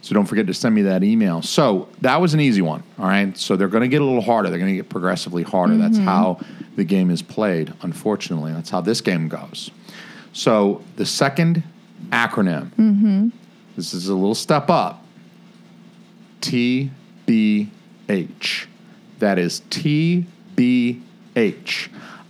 So 0.00 0.14
don't 0.14 0.26
forget 0.26 0.46
to 0.46 0.54
send 0.54 0.74
me 0.74 0.82
that 0.82 1.02
email. 1.02 1.42
So 1.42 1.88
that 2.00 2.20
was 2.20 2.34
an 2.34 2.40
easy 2.40 2.62
one. 2.62 2.82
All 2.98 3.06
right. 3.06 3.36
So 3.36 3.56
they're 3.56 3.68
going 3.68 3.82
to 3.82 3.88
get 3.88 4.00
a 4.00 4.04
little 4.04 4.22
harder. 4.22 4.48
They're 4.48 4.58
going 4.58 4.72
to 4.72 4.76
get 4.76 4.88
progressively 4.88 5.42
harder. 5.42 5.74
Mm-hmm. 5.74 5.82
That's 5.82 5.98
how 5.98 6.40
the 6.76 6.84
game 6.84 7.10
is 7.10 7.20
played. 7.22 7.72
Unfortunately, 7.82 8.52
that's 8.52 8.70
how 8.70 8.80
this 8.80 9.00
game 9.00 9.28
goes. 9.28 9.70
So 10.32 10.82
the 10.96 11.06
second 11.06 11.62
acronym. 12.10 12.70
Mm-hmm. 12.76 13.28
This 13.76 13.92
is 13.94 14.08
a 14.08 14.14
little 14.14 14.34
step 14.34 14.70
up. 14.70 15.04
TBH. 16.40 17.68
That 19.18 19.38
is 19.38 19.62
TBH. 19.70 20.26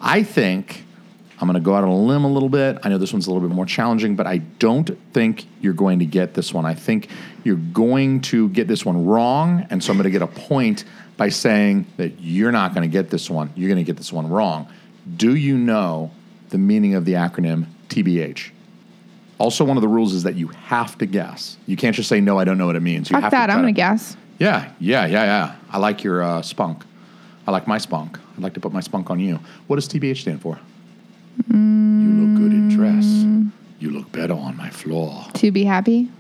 I 0.01 0.23
think 0.23 0.85
I'm 1.41 1.47
going 1.47 1.55
to 1.55 1.61
go 1.61 1.75
out 1.75 1.85
on 1.85 1.91
a 1.91 1.97
limb 1.97 2.25
a 2.25 2.29
little 2.29 2.49
bit. 2.49 2.79
I 2.83 2.89
know 2.89 2.99
this 2.99 3.13
one's 3.13 3.27
a 3.27 3.31
little 3.31 3.47
bit 3.47 3.55
more 3.55 3.67
challenging, 3.67 4.17
but 4.17 4.27
I 4.27 4.39
don't 4.39 4.91
think 5.13 5.47
you're 5.61 5.73
going 5.73 6.01
to 6.01 6.07
get 6.07 6.35
this 6.35 6.53
one. 6.53 6.67
I 6.67 6.75
think 6.75 7.09
you're 7.49 7.57
going 7.57 8.21
to 8.21 8.51
get 8.51 8.69
this 8.69 8.85
one 8.85 9.07
wrong, 9.07 9.67
and 9.71 9.83
so 9.83 9.91
I'm 9.91 9.97
going 9.97 10.05
to 10.05 10.11
get 10.11 10.21
a 10.21 10.27
point 10.27 10.85
by 11.17 11.31
saying 11.31 11.87
that 11.97 12.21
you're 12.21 12.53
not 12.53 12.75
going 12.75 12.89
to 12.89 12.93
get 12.93 13.09
this 13.09 13.31
one. 13.31 13.51
You're 13.57 13.69
going 13.69 13.85
to 13.85 13.85
get 13.85 13.97
this 13.97 14.13
one 14.13 14.29
wrong. 14.29 14.69
Do 15.17 15.35
you 15.35 15.57
know 15.57 16.11
the 16.51 16.59
meaning 16.59 16.95
of 16.95 17.07
the 17.07 17.15
acronym 17.15 17.65
TBH? 17.89 18.51
Also, 19.39 19.65
one 19.65 19.79
of 19.79 19.81
the 19.81 19.89
rules 19.89 20.13
is 20.13 20.25
that 20.25 20.35
you 20.35 20.49
have 20.49 20.99
to 20.99 21.07
guess. 21.07 21.57
You 21.67 21.77
can't 21.77 21.97
just 21.97 22.11
say 22.11 22.21
no. 22.21 22.39
I 22.39 22.45
don't 22.45 22.59
know 22.59 22.67
what 22.67 22.77
it 22.77 22.83
means. 22.83 23.09
You 23.09 23.15
Fuck 23.15 23.23
have 23.23 23.31
that. 23.31 23.47
To 23.47 23.53
I'm 23.55 23.61
gonna 23.61 23.73
guess. 23.73 24.17
Yeah, 24.39 24.71
yeah, 24.79 25.07
yeah, 25.07 25.25
yeah. 25.25 25.57
I 25.71 25.79
like 25.79 26.05
your 26.05 26.23
uh, 26.23 26.43
spunk. 26.43 26.85
I 27.47 27.51
like 27.51 27.67
my 27.67 27.79
spunk. 27.79 28.19
I'd 28.37 28.43
like 28.43 28.55
to 28.55 28.61
put 28.61 28.73
my 28.73 28.81
spunk 28.81 29.11
on 29.11 29.21
you. 29.21 29.41
What 29.69 29.77
does 29.77 29.89
TBH 29.89 30.19
stand 30.19 30.43
for? 30.43 30.61
You 31.49 31.55
look 31.55 32.43
good 32.43 32.53
in 32.53 32.69
dress. 32.69 33.07
You 33.81 33.91
look 33.91 34.13
better 34.13 34.35
on 34.35 34.57
my 34.57 34.69
floor. 34.69 35.25
To 35.35 35.51
be 35.51 35.65
happy. 35.65 36.11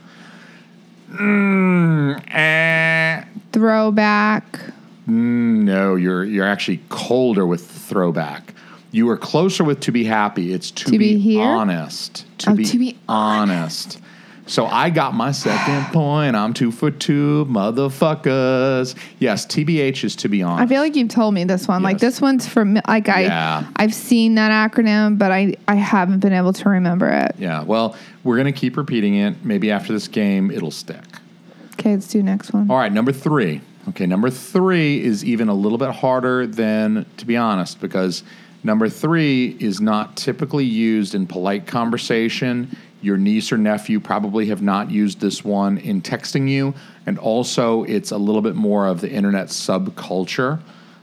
Eh, 2.30 3.24
Throwback. 3.52 4.60
no, 5.06 5.94
you're 5.96 6.24
you're 6.24 6.46
actually 6.46 6.80
colder 6.90 7.46
with 7.46 7.66
throwback. 7.66 8.52
You 8.90 9.06
were 9.06 9.16
closer 9.16 9.64
with 9.64 9.80
to 9.80 9.92
be 9.92 10.04
happy. 10.04 10.52
It's 10.52 10.70
to, 10.72 10.84
To 10.86 10.98
be 10.98 11.18
here? 11.18 11.42
honest. 11.44 12.24
To 12.38 12.50
Oh, 12.50 12.54
be, 12.54 12.64
to 12.64 12.78
be 12.78 12.96
honest. 13.08 14.00
So 14.48 14.64
I 14.64 14.88
got 14.88 15.14
my 15.14 15.30
second 15.30 15.92
point. 15.92 16.34
I'm 16.34 16.54
two 16.54 16.72
for 16.72 16.90
two, 16.90 17.46
motherfuckers. 17.50 18.96
Yes, 19.18 19.44
TBH 19.44 20.04
is 20.04 20.16
to 20.16 20.28
be 20.28 20.42
honest. 20.42 20.62
I 20.62 20.66
feel 20.66 20.80
like 20.80 20.96
you've 20.96 21.10
told 21.10 21.34
me 21.34 21.44
this 21.44 21.68
one. 21.68 21.82
Like 21.82 21.98
this 21.98 22.20
one's 22.20 22.48
from 22.48 22.80
like 22.88 23.10
I 23.10 23.22
Yeah. 23.22 23.66
I've 23.76 23.94
seen 23.94 24.36
that 24.36 24.50
acronym, 24.50 25.18
but 25.18 25.30
I 25.30 25.54
I 25.68 25.74
haven't 25.74 26.20
been 26.20 26.32
able 26.32 26.54
to 26.54 26.68
remember 26.70 27.08
it. 27.08 27.34
Yeah, 27.38 27.62
well, 27.62 27.94
we're 28.24 28.36
going 28.36 28.52
to 28.52 28.58
keep 28.58 28.76
repeating 28.78 29.16
it. 29.16 29.44
Maybe 29.44 29.70
after 29.70 29.92
this 29.92 30.08
game, 30.08 30.50
it'll 30.50 30.70
stick. 30.70 31.04
Okay, 31.74 31.92
let's 31.92 32.08
do 32.08 32.22
next 32.22 32.52
one. 32.52 32.70
All 32.70 32.78
right, 32.78 32.92
number 32.92 33.12
three. 33.12 33.60
Okay, 33.90 34.06
number 34.06 34.30
three 34.30 35.02
is 35.02 35.24
even 35.24 35.48
a 35.48 35.54
little 35.54 35.78
bit 35.78 35.90
harder 35.90 36.46
than, 36.46 37.06
to 37.18 37.24
be 37.24 37.36
honest, 37.36 37.80
because 37.80 38.22
number 38.64 38.88
three 38.88 39.56
is 39.60 39.80
not 39.80 40.16
typically 40.16 40.64
used 40.64 41.14
in 41.14 41.26
polite 41.26 41.66
conversation. 41.66 42.76
Your 43.00 43.16
niece 43.16 43.52
or 43.52 43.58
nephew 43.58 44.00
probably 44.00 44.46
have 44.46 44.62
not 44.62 44.90
used 44.90 45.20
this 45.20 45.44
one 45.44 45.78
in 45.78 46.02
texting 46.02 46.48
you. 46.48 46.74
And 47.06 47.18
also, 47.18 47.84
it's 47.84 48.10
a 48.10 48.18
little 48.18 48.42
bit 48.42 48.56
more 48.56 48.86
of 48.86 49.00
the 49.00 49.10
internet 49.10 49.48
subculture. 49.48 50.60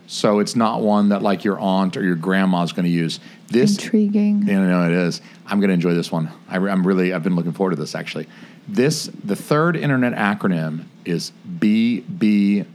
So 0.08 0.40
it's 0.40 0.56
not 0.56 0.82
one 0.82 1.10
that 1.10 1.22
like 1.24 1.44
your 1.44 1.60
aunt 1.60 1.98
or 1.98 2.04
your 2.04 2.16
grandma's 2.16 2.72
going 2.72 2.86
to 2.86 2.92
use. 2.92 3.20
This 3.48 3.76
Intriguing. 3.76 4.44
yeah, 4.46 4.66
no, 4.66 4.86
it 4.86 4.92
is. 4.92 5.22
I'm 5.48 5.60
going 5.60 5.70
to 5.70 5.74
enjoy 5.74 5.94
this 5.94 6.12
one. 6.12 6.32
I, 6.48 6.58
am 6.58 6.86
really, 6.86 7.14
I've 7.14 7.24
been 7.24 7.36
looking 7.36 7.54
forward 7.54 7.72
to 7.72 7.76
this 7.78 7.96
actually. 7.96 8.28
This, 8.68 9.10
the 9.24 9.36
third 9.36 9.76
internet 9.76 10.14
acronym 10.14 10.86
is 11.06 11.32
BBC. 11.60 12.66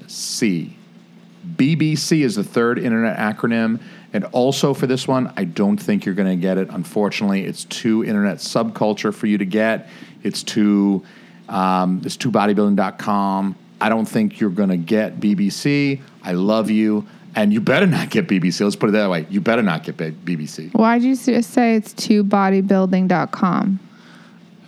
BBC 1.56 2.22
is 2.22 2.36
the 2.36 2.44
third 2.44 2.78
internet 2.78 3.16
acronym. 3.16 3.80
And 4.12 4.24
also 4.26 4.74
for 4.74 4.86
this 4.86 5.06
one, 5.06 5.32
I 5.36 5.44
don't 5.44 5.76
think 5.76 6.04
you're 6.04 6.14
going 6.14 6.28
to 6.28 6.40
get 6.40 6.58
it. 6.58 6.68
Unfortunately, 6.70 7.44
it's 7.44 7.64
too 7.64 8.04
internet 8.04 8.38
subculture 8.38 9.14
for 9.14 9.26
you 9.26 9.38
to 9.38 9.44
get. 9.44 9.88
It's 10.22 10.42
too, 10.42 11.04
um, 11.48 12.02
it's 12.04 12.16
too 12.16 12.30
bodybuilding.com. 12.30 13.56
I 13.80 13.88
don't 13.88 14.06
think 14.06 14.40
you're 14.40 14.50
going 14.50 14.68
to 14.70 14.76
get 14.76 15.20
BBC. 15.20 16.00
I 16.22 16.32
love 16.32 16.70
you. 16.70 17.06
And 17.36 17.52
you 17.52 17.60
better 17.60 17.86
not 17.86 18.10
get 18.10 18.26
BBC. 18.26 18.60
Let's 18.62 18.74
put 18.74 18.88
it 18.88 18.92
that 18.92 19.08
way. 19.08 19.26
You 19.30 19.40
better 19.40 19.62
not 19.62 19.84
get 19.84 19.96
BBC. 19.96 20.72
Why'd 20.72 21.02
you 21.02 21.14
say 21.14 21.76
it's 21.76 21.92
to 21.92 22.24
bodybuilding.com? 22.24 23.78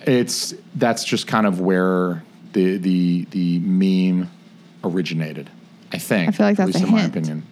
It's 0.06 0.54
that's 0.76 1.04
just 1.04 1.26
kind 1.26 1.46
of 1.46 1.60
where 1.60 2.22
the 2.52 2.76
the 2.76 3.24
the 3.30 3.58
meme 3.60 4.30
originated. 4.84 5.50
I 5.92 5.98
think. 5.98 6.28
I 6.28 6.32
feel 6.32 6.46
like 6.46 6.56
that's 6.56 6.76
at 6.76 6.80
least 6.80 6.84
a 6.84 6.88
in 6.88 6.92
my 6.92 7.04
opinion. 7.04 7.46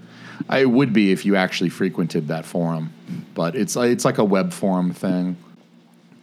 I, 0.51 0.59
it 0.59 0.71
would 0.71 0.93
be 0.93 1.13
if 1.13 1.25
you 1.25 1.37
actually 1.37 1.71
frequented 1.71 2.29
that 2.29 2.45
forum, 2.45 2.93
but 3.35 3.55
it's 3.55 3.77
it's 3.77 4.05
like 4.05 4.19
a 4.19 4.25
web 4.25 4.53
forum 4.53 4.93
thing. 4.93 5.37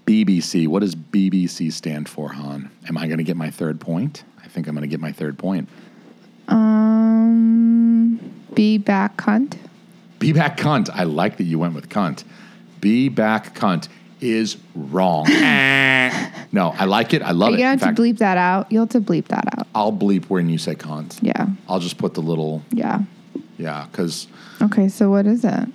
BBC. 0.06 0.68
What 0.68 0.82
does 0.82 0.96
BBC 0.96 1.72
stand 1.72 2.08
for, 2.08 2.30
Han? 2.30 2.70
Am 2.88 2.98
I 2.98 3.08
going 3.08 3.18
to 3.18 3.24
get 3.24 3.36
my 3.36 3.50
third 3.50 3.82
point? 3.82 4.24
I 4.44 4.48
think 4.48 4.68
I'm 4.68 4.76
going 4.76 4.84
to 4.84 4.88
get 4.88 5.02
my 5.02 5.12
third 5.12 5.38
point. 5.38 5.68
Um, 6.48 8.18
be 8.54 8.78
back 8.78 9.18
cunt. 9.18 9.58
Be 10.20 10.32
back 10.32 10.58
cunt. 10.58 10.90
I 10.94 11.04
like 11.04 11.38
that 11.38 11.44
you 11.44 11.60
went 11.60 11.74
with 11.74 11.90
cunt. 11.90 12.24
Be 12.80 13.10
back 13.10 13.54
cunt 13.54 13.90
is 14.22 14.58
wrong. 14.76 15.28
Eh. 16.10 16.32
no, 16.54 16.74
I 16.78 16.86
like 16.86 17.14
it. 17.14 17.22
I 17.22 17.32
love 17.32 17.50
You're 17.50 17.60
it. 17.60 17.62
gonna 17.62 17.70
have 17.72 17.80
fact, 17.82 17.98
to 17.98 18.02
bleep 18.02 18.18
that 18.20 18.38
out. 18.38 18.72
You'll 18.72 18.84
have 18.84 18.90
to 18.92 19.02
bleep 19.02 19.28
that 19.28 19.44
out. 19.58 19.68
I'll 19.76 19.92
bleep 19.92 20.30
when 20.30 20.48
you 20.48 20.58
say 20.58 20.74
cunt. 20.74 21.20
Yeah, 21.22 21.48
I'll 21.68 21.82
just 21.82 21.98
put 21.98 22.14
the 22.14 22.22
little 22.22 22.64
yeah. 22.72 23.02
Yeah, 23.58 23.88
because 23.92 24.28
Okay, 24.62 24.88
so 24.90 25.10
what 25.10 25.26
is 25.26 25.44
it? 25.46 25.70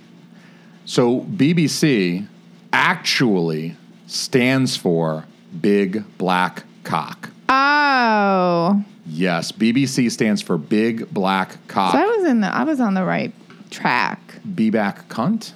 so 0.84 1.20
BBC 1.22 2.26
actually 2.72 3.76
stands 4.06 4.76
for 4.76 5.24
Big 5.60 6.04
Black 6.18 6.64
Cock. 6.84 7.30
Oh, 7.48 8.82
Yes, 9.04 9.50
BBC 9.52 10.10
stands 10.10 10.40
for 10.42 10.56
Big 10.56 11.08
Black 11.12 11.56
Cock. 11.68 11.92
so 11.92 11.98
I 11.98 12.06
was 12.06 12.24
in 12.28 12.40
the 12.40 12.46
I 12.54 12.62
was 12.64 12.80
on 12.80 12.94
the 12.94 13.04
right 13.04 13.32
track. 13.70 14.20
Be 14.54 14.70
back 14.70 15.08
cunt. 15.08 15.52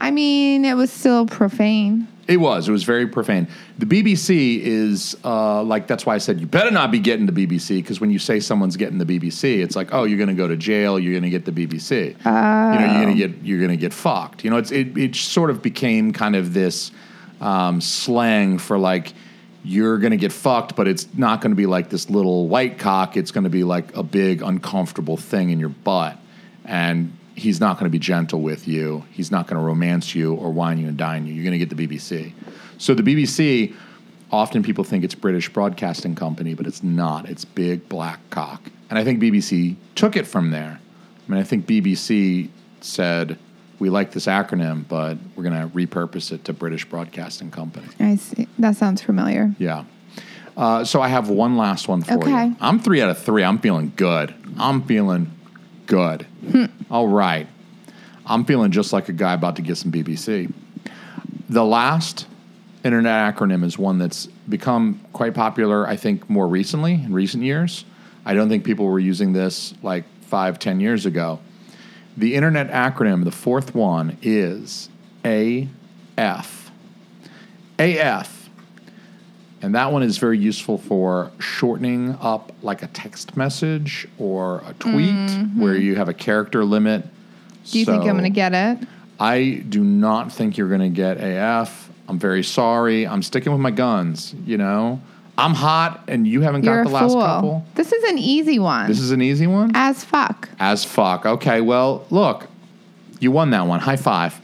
I 0.00 0.10
mean, 0.10 0.64
it 0.64 0.74
was 0.74 0.90
still 0.90 1.26
profane. 1.26 2.08
It 2.30 2.36
was. 2.36 2.68
It 2.68 2.72
was 2.72 2.84
very 2.84 3.08
profane. 3.08 3.48
The 3.78 3.86
BBC 3.86 4.60
is 4.60 5.16
uh, 5.24 5.64
like 5.64 5.88
that's 5.88 6.06
why 6.06 6.14
I 6.14 6.18
said 6.18 6.38
you 6.38 6.46
better 6.46 6.70
not 6.70 6.92
be 6.92 7.00
getting 7.00 7.26
the 7.26 7.32
BBC 7.32 7.78
because 7.78 8.00
when 8.00 8.12
you 8.12 8.20
say 8.20 8.38
someone's 8.38 8.76
getting 8.76 8.98
the 8.98 9.04
BBC, 9.04 9.60
it's 9.60 9.74
like 9.74 9.92
oh 9.92 10.04
you're 10.04 10.16
going 10.16 10.28
to 10.28 10.34
go 10.34 10.46
to 10.46 10.56
jail, 10.56 10.96
you're 10.96 11.12
going 11.12 11.24
to 11.24 11.28
get 11.28 11.44
the 11.44 11.50
BBC. 11.50 11.90
You 12.24 12.30
know 12.78 12.92
you're 12.92 13.02
going 13.02 13.16
to 13.18 13.26
get 13.28 13.44
you're 13.44 13.58
going 13.58 13.72
to 13.72 13.76
get 13.76 13.92
fucked. 13.92 14.44
You 14.44 14.50
know 14.50 14.58
it's 14.58 14.70
it 14.70 14.96
it 14.96 15.16
sort 15.16 15.50
of 15.50 15.60
became 15.60 16.12
kind 16.12 16.36
of 16.36 16.54
this 16.54 16.92
um, 17.40 17.80
slang 17.80 18.58
for 18.58 18.78
like 18.78 19.12
you're 19.64 19.98
going 19.98 20.12
to 20.12 20.16
get 20.16 20.32
fucked, 20.32 20.76
but 20.76 20.86
it's 20.86 21.08
not 21.14 21.40
going 21.40 21.50
to 21.50 21.56
be 21.56 21.66
like 21.66 21.90
this 21.90 22.08
little 22.08 22.46
white 22.46 22.78
cock. 22.78 23.16
It's 23.16 23.32
going 23.32 23.44
to 23.44 23.50
be 23.50 23.64
like 23.64 23.96
a 23.96 24.04
big 24.04 24.40
uncomfortable 24.40 25.16
thing 25.16 25.50
in 25.50 25.58
your 25.58 25.68
butt, 25.68 26.16
and 26.64 27.12
he's 27.40 27.58
not 27.60 27.76
going 27.78 27.86
to 27.86 27.90
be 27.90 27.98
gentle 27.98 28.40
with 28.42 28.68
you. 28.68 29.04
He's 29.10 29.30
not 29.30 29.46
going 29.46 29.58
to 29.58 29.64
romance 29.66 30.14
you 30.14 30.34
or 30.34 30.52
wine 30.52 30.78
you 30.78 30.86
and 30.88 30.96
dine 30.96 31.26
you. 31.26 31.32
You're 31.32 31.44
going 31.44 31.58
to 31.58 31.64
get 31.64 31.74
the 31.74 31.86
BBC. 31.88 32.32
So 32.78 32.94
the 32.94 33.02
BBC. 33.02 33.74
Often 34.32 34.62
people 34.62 34.84
think 34.84 35.02
it's 35.02 35.16
British 35.16 35.48
Broadcasting 35.52 36.14
Company, 36.14 36.54
but 36.54 36.64
it's 36.64 36.84
not. 36.84 37.28
It's 37.28 37.44
Big 37.44 37.88
Black 37.88 38.20
Cock. 38.30 38.62
And 38.88 38.96
I 38.96 39.02
think 39.02 39.20
BBC 39.20 39.74
took 39.96 40.14
it 40.16 40.24
from 40.24 40.52
there. 40.52 40.78
I 41.26 41.32
mean, 41.32 41.40
I 41.40 41.42
think 41.42 41.66
BBC 41.66 42.48
said, 42.80 43.36
we 43.80 43.90
like 43.90 44.12
this 44.12 44.26
acronym, 44.26 44.86
but 44.86 45.18
we're 45.34 45.42
going 45.42 45.60
to 45.60 45.74
repurpose 45.76 46.30
it 46.30 46.44
to 46.44 46.52
British 46.52 46.84
Broadcasting 46.84 47.50
Company. 47.50 47.88
I 47.98 48.14
see. 48.14 48.46
That 48.60 48.76
sounds 48.76 49.02
familiar. 49.02 49.52
Yeah. 49.58 49.82
Uh, 50.56 50.84
so 50.84 51.02
I 51.02 51.08
have 51.08 51.28
one 51.28 51.56
last 51.56 51.88
one 51.88 52.02
for 52.02 52.14
Okay. 52.14 52.46
you. 52.46 52.56
I'm 52.60 52.78
three 52.78 53.02
out 53.02 53.08
of 53.10 53.18
three. 53.18 53.42
I'm 53.42 53.58
feeling 53.58 53.92
good. 53.96 54.32
I'm 54.58 54.82
feeling 54.82 55.32
good. 55.90 56.22
Hmm. 56.48 56.66
All 56.88 57.08
right. 57.08 57.48
I'm 58.24 58.44
feeling 58.44 58.70
just 58.70 58.92
like 58.92 59.08
a 59.08 59.12
guy 59.12 59.34
about 59.34 59.56
to 59.56 59.62
get 59.62 59.76
some 59.76 59.90
BBC. 59.90 60.50
The 61.48 61.64
last 61.64 62.26
internet 62.84 63.34
acronym 63.34 63.64
is 63.64 63.76
one 63.76 63.98
that's 63.98 64.26
become 64.48 65.00
quite 65.12 65.34
popular, 65.34 65.86
I 65.88 65.96
think, 65.96 66.30
more 66.30 66.46
recently, 66.46 66.92
in 66.94 67.12
recent 67.12 67.42
years. 67.42 67.84
I 68.24 68.34
don't 68.34 68.48
think 68.48 68.62
people 68.64 68.86
were 68.86 69.00
using 69.00 69.32
this 69.32 69.74
like 69.82 70.04
five, 70.22 70.60
ten 70.60 70.78
years 70.78 71.06
ago. 71.06 71.40
The 72.16 72.36
internet 72.36 72.70
acronym, 72.70 73.24
the 73.24 73.32
fourth 73.32 73.74
one, 73.74 74.16
is 74.22 74.88
AF. 75.24 76.70
AF. 77.80 78.39
And 79.62 79.74
that 79.74 79.92
one 79.92 80.02
is 80.02 80.16
very 80.18 80.38
useful 80.38 80.78
for 80.78 81.30
shortening 81.38 82.16
up 82.20 82.52
like 82.62 82.82
a 82.82 82.86
text 82.88 83.36
message 83.36 84.08
or 84.18 84.62
a 84.66 84.74
tweet 84.78 85.10
mm-hmm. 85.10 85.60
where 85.60 85.76
you 85.76 85.96
have 85.96 86.08
a 86.08 86.14
character 86.14 86.64
limit. 86.64 87.04
Do 87.66 87.78
you 87.78 87.84
think 87.84 88.02
I'm 88.02 88.12
going 88.12 88.24
to 88.24 88.30
get 88.30 88.54
it? 88.54 88.78
I 89.18 89.62
do 89.68 89.84
not 89.84 90.32
think 90.32 90.56
you're 90.56 90.68
going 90.68 90.80
to 90.80 90.88
get 90.88 91.18
AF. 91.20 91.90
I'm 92.08 92.18
very 92.18 92.42
sorry. 92.42 93.06
I'm 93.06 93.22
sticking 93.22 93.52
with 93.52 93.60
my 93.60 93.70
guns, 93.70 94.34
you 94.46 94.56
know? 94.56 95.00
I'm 95.36 95.54
hot 95.54 96.04
and 96.08 96.26
you 96.26 96.40
haven't 96.40 96.64
You're 96.64 96.84
got 96.84 96.88
the 96.88 96.94
last 96.94 97.12
fool. 97.12 97.22
couple. 97.22 97.66
This 97.74 97.92
is 97.92 98.04
an 98.04 98.18
easy 98.18 98.58
one. 98.58 98.88
This 98.88 99.00
is 99.00 99.10
an 99.10 99.22
easy 99.22 99.46
one? 99.46 99.72
As 99.74 100.04
fuck. 100.04 100.48
As 100.58 100.84
fuck. 100.84 101.24
Okay, 101.24 101.60
well, 101.60 102.04
look, 102.10 102.48
you 103.20 103.30
won 103.30 103.50
that 103.50 103.66
one. 103.66 103.80
High 103.80 103.96
five. 103.96 104.38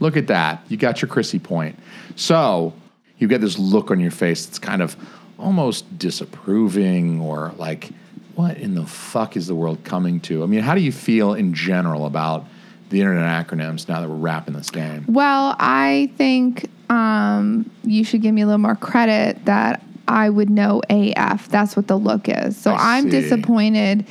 Look 0.00 0.16
at 0.16 0.28
that. 0.28 0.62
You 0.68 0.76
got 0.76 1.02
your 1.02 1.08
Chrissy 1.08 1.38
point. 1.38 1.78
So 2.16 2.72
you 3.18 3.28
get 3.28 3.40
this 3.40 3.58
look 3.58 3.90
on 3.90 4.00
your 4.00 4.10
face 4.10 4.46
that's 4.46 4.58
kind 4.58 4.82
of 4.82 4.96
almost 5.38 5.98
disapproving 5.98 7.20
or 7.20 7.52
like, 7.56 7.90
what 8.34 8.56
in 8.58 8.74
the 8.74 8.86
fuck 8.86 9.36
is 9.36 9.46
the 9.46 9.54
world 9.54 9.82
coming 9.84 10.20
to? 10.20 10.42
I 10.42 10.46
mean, 10.46 10.60
how 10.60 10.74
do 10.74 10.80
you 10.80 10.92
feel 10.92 11.34
in 11.34 11.54
general 11.54 12.06
about 12.06 12.46
the 12.90 13.00
internet 13.00 13.46
acronyms 13.46 13.88
now 13.88 14.00
that 14.00 14.08
we're 14.08 14.16
wrapping 14.16 14.54
this 14.54 14.70
game? 14.70 15.04
Well, 15.08 15.56
I 15.58 16.10
think 16.16 16.70
um, 16.88 17.70
you 17.84 18.04
should 18.04 18.22
give 18.22 18.34
me 18.34 18.42
a 18.42 18.46
little 18.46 18.58
more 18.58 18.76
credit 18.76 19.44
that 19.44 19.82
I 20.06 20.30
would 20.30 20.48
know 20.48 20.82
AF. 20.88 21.48
That's 21.48 21.76
what 21.76 21.86
the 21.86 21.98
look 21.98 22.28
is. 22.28 22.56
So 22.56 22.72
I 22.72 22.96
I'm 22.96 23.04
see. 23.04 23.10
disappointed 23.10 24.06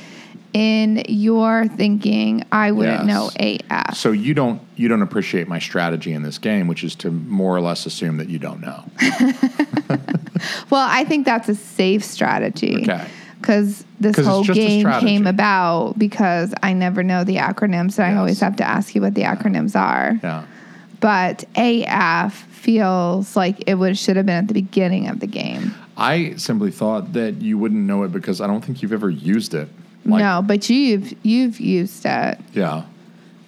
in 0.52 1.04
your 1.08 1.66
thinking 1.66 2.44
I 2.50 2.72
wouldn't 2.72 3.06
Yes. 3.06 3.06
know 3.06 3.30
AF. 3.38 3.96
So 3.96 4.12
you 4.12 4.34
don't 4.34 4.60
you 4.76 4.88
don't 4.88 5.02
appreciate 5.02 5.48
my 5.48 5.58
strategy 5.58 6.12
in 6.12 6.22
this 6.22 6.38
game, 6.38 6.68
which 6.68 6.84
is 6.84 6.94
to 6.96 7.10
more 7.10 7.54
or 7.56 7.60
less 7.60 7.86
assume 7.86 8.16
that 8.18 8.28
you 8.28 8.38
don't 8.38 8.60
know. 8.60 8.84
well, 10.70 10.86
I 10.88 11.04
think 11.04 11.24
that's 11.24 11.48
a 11.48 11.54
safe 11.54 12.04
strategy. 12.04 12.82
Okay. 12.82 13.06
Because 13.40 13.84
this 14.00 14.18
whole 14.18 14.42
game 14.42 14.90
came 15.00 15.26
about 15.26 15.96
because 15.96 16.52
I 16.62 16.72
never 16.72 17.04
know 17.04 17.22
the 17.22 17.36
acronyms, 17.36 17.92
so 17.92 18.02
I 18.02 18.16
always 18.16 18.40
have 18.40 18.56
to 18.56 18.64
ask 18.64 18.94
you 18.96 19.00
what 19.00 19.14
the 19.14 19.22
acronyms 19.22 19.78
are. 19.78 20.18
Yeah. 20.22 20.44
But 21.00 21.44
AF 21.56 22.34
feels 22.34 23.36
like 23.36 23.62
it 23.68 23.74
would 23.74 23.96
should 23.96 24.16
have 24.16 24.26
been 24.26 24.36
at 24.36 24.48
the 24.48 24.54
beginning 24.54 25.06
of 25.06 25.20
the 25.20 25.28
game. 25.28 25.72
I 25.96 26.34
simply 26.36 26.72
thought 26.72 27.12
that 27.12 27.40
you 27.40 27.58
wouldn't 27.58 27.80
know 27.80 28.02
it 28.02 28.12
because 28.12 28.40
I 28.40 28.46
don't 28.48 28.64
think 28.64 28.82
you've 28.82 28.92
ever 28.92 29.10
used 29.10 29.54
it. 29.54 29.68
Like, 30.08 30.20
no, 30.20 30.42
but 30.46 30.68
you've 30.70 31.14
you've 31.24 31.60
used 31.60 32.04
it. 32.06 32.38
Yeah. 32.52 32.84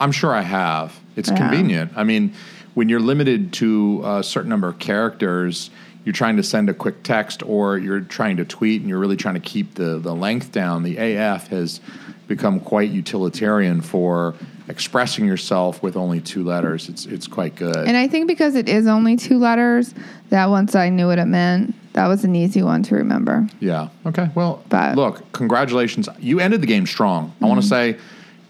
I'm 0.00 0.12
sure 0.12 0.34
I 0.34 0.42
have. 0.42 0.98
It's 1.16 1.28
Yeah. 1.30 1.36
convenient. 1.36 1.92
I 1.96 2.04
mean, 2.04 2.32
when 2.74 2.88
you're 2.88 3.00
limited 3.00 3.52
to 3.54 4.02
a 4.04 4.22
certain 4.22 4.48
number 4.48 4.68
of 4.68 4.78
characters, 4.78 5.70
you're 6.04 6.12
trying 6.12 6.36
to 6.36 6.42
send 6.42 6.70
a 6.70 6.74
quick 6.74 7.02
text 7.02 7.42
or 7.44 7.76
you're 7.76 8.00
trying 8.00 8.36
to 8.38 8.44
tweet 8.44 8.80
and 8.80 8.88
you're 8.88 8.98
really 8.98 9.16
trying 9.16 9.34
to 9.34 9.40
keep 9.40 9.74
the, 9.74 9.98
the 9.98 10.14
length 10.14 10.52
down. 10.52 10.82
The 10.82 10.96
AF 10.96 11.48
has 11.48 11.80
become 12.26 12.60
quite 12.60 12.90
utilitarian 12.90 13.80
for 13.80 14.34
expressing 14.68 15.26
yourself 15.26 15.82
with 15.82 15.96
only 15.96 16.20
two 16.20 16.44
letters. 16.44 16.88
It's 16.88 17.04
it's 17.06 17.26
quite 17.26 17.56
good. 17.56 17.76
And 17.76 17.96
I 17.96 18.06
think 18.08 18.28
because 18.28 18.54
it 18.54 18.68
is 18.68 18.86
only 18.86 19.16
two 19.16 19.38
letters, 19.38 19.94
that 20.30 20.48
once 20.48 20.74
I 20.74 20.88
knew 20.90 21.08
what 21.08 21.18
it 21.18 21.26
meant, 21.26 21.74
that 21.92 22.06
was 22.06 22.24
an 22.24 22.34
easy 22.36 22.62
one 22.62 22.82
to 22.84 22.94
remember. 22.94 23.46
Yeah. 23.60 23.88
Okay. 24.06 24.30
Well, 24.34 24.62
But- 24.68 24.96
look, 24.96 25.32
congratulations. 25.32 26.08
You 26.18 26.40
ended 26.40 26.60
the 26.62 26.66
game 26.66 26.86
strong. 26.86 27.32
I 27.42 27.46
want 27.46 27.60
to 27.60 27.66
say 27.66 27.96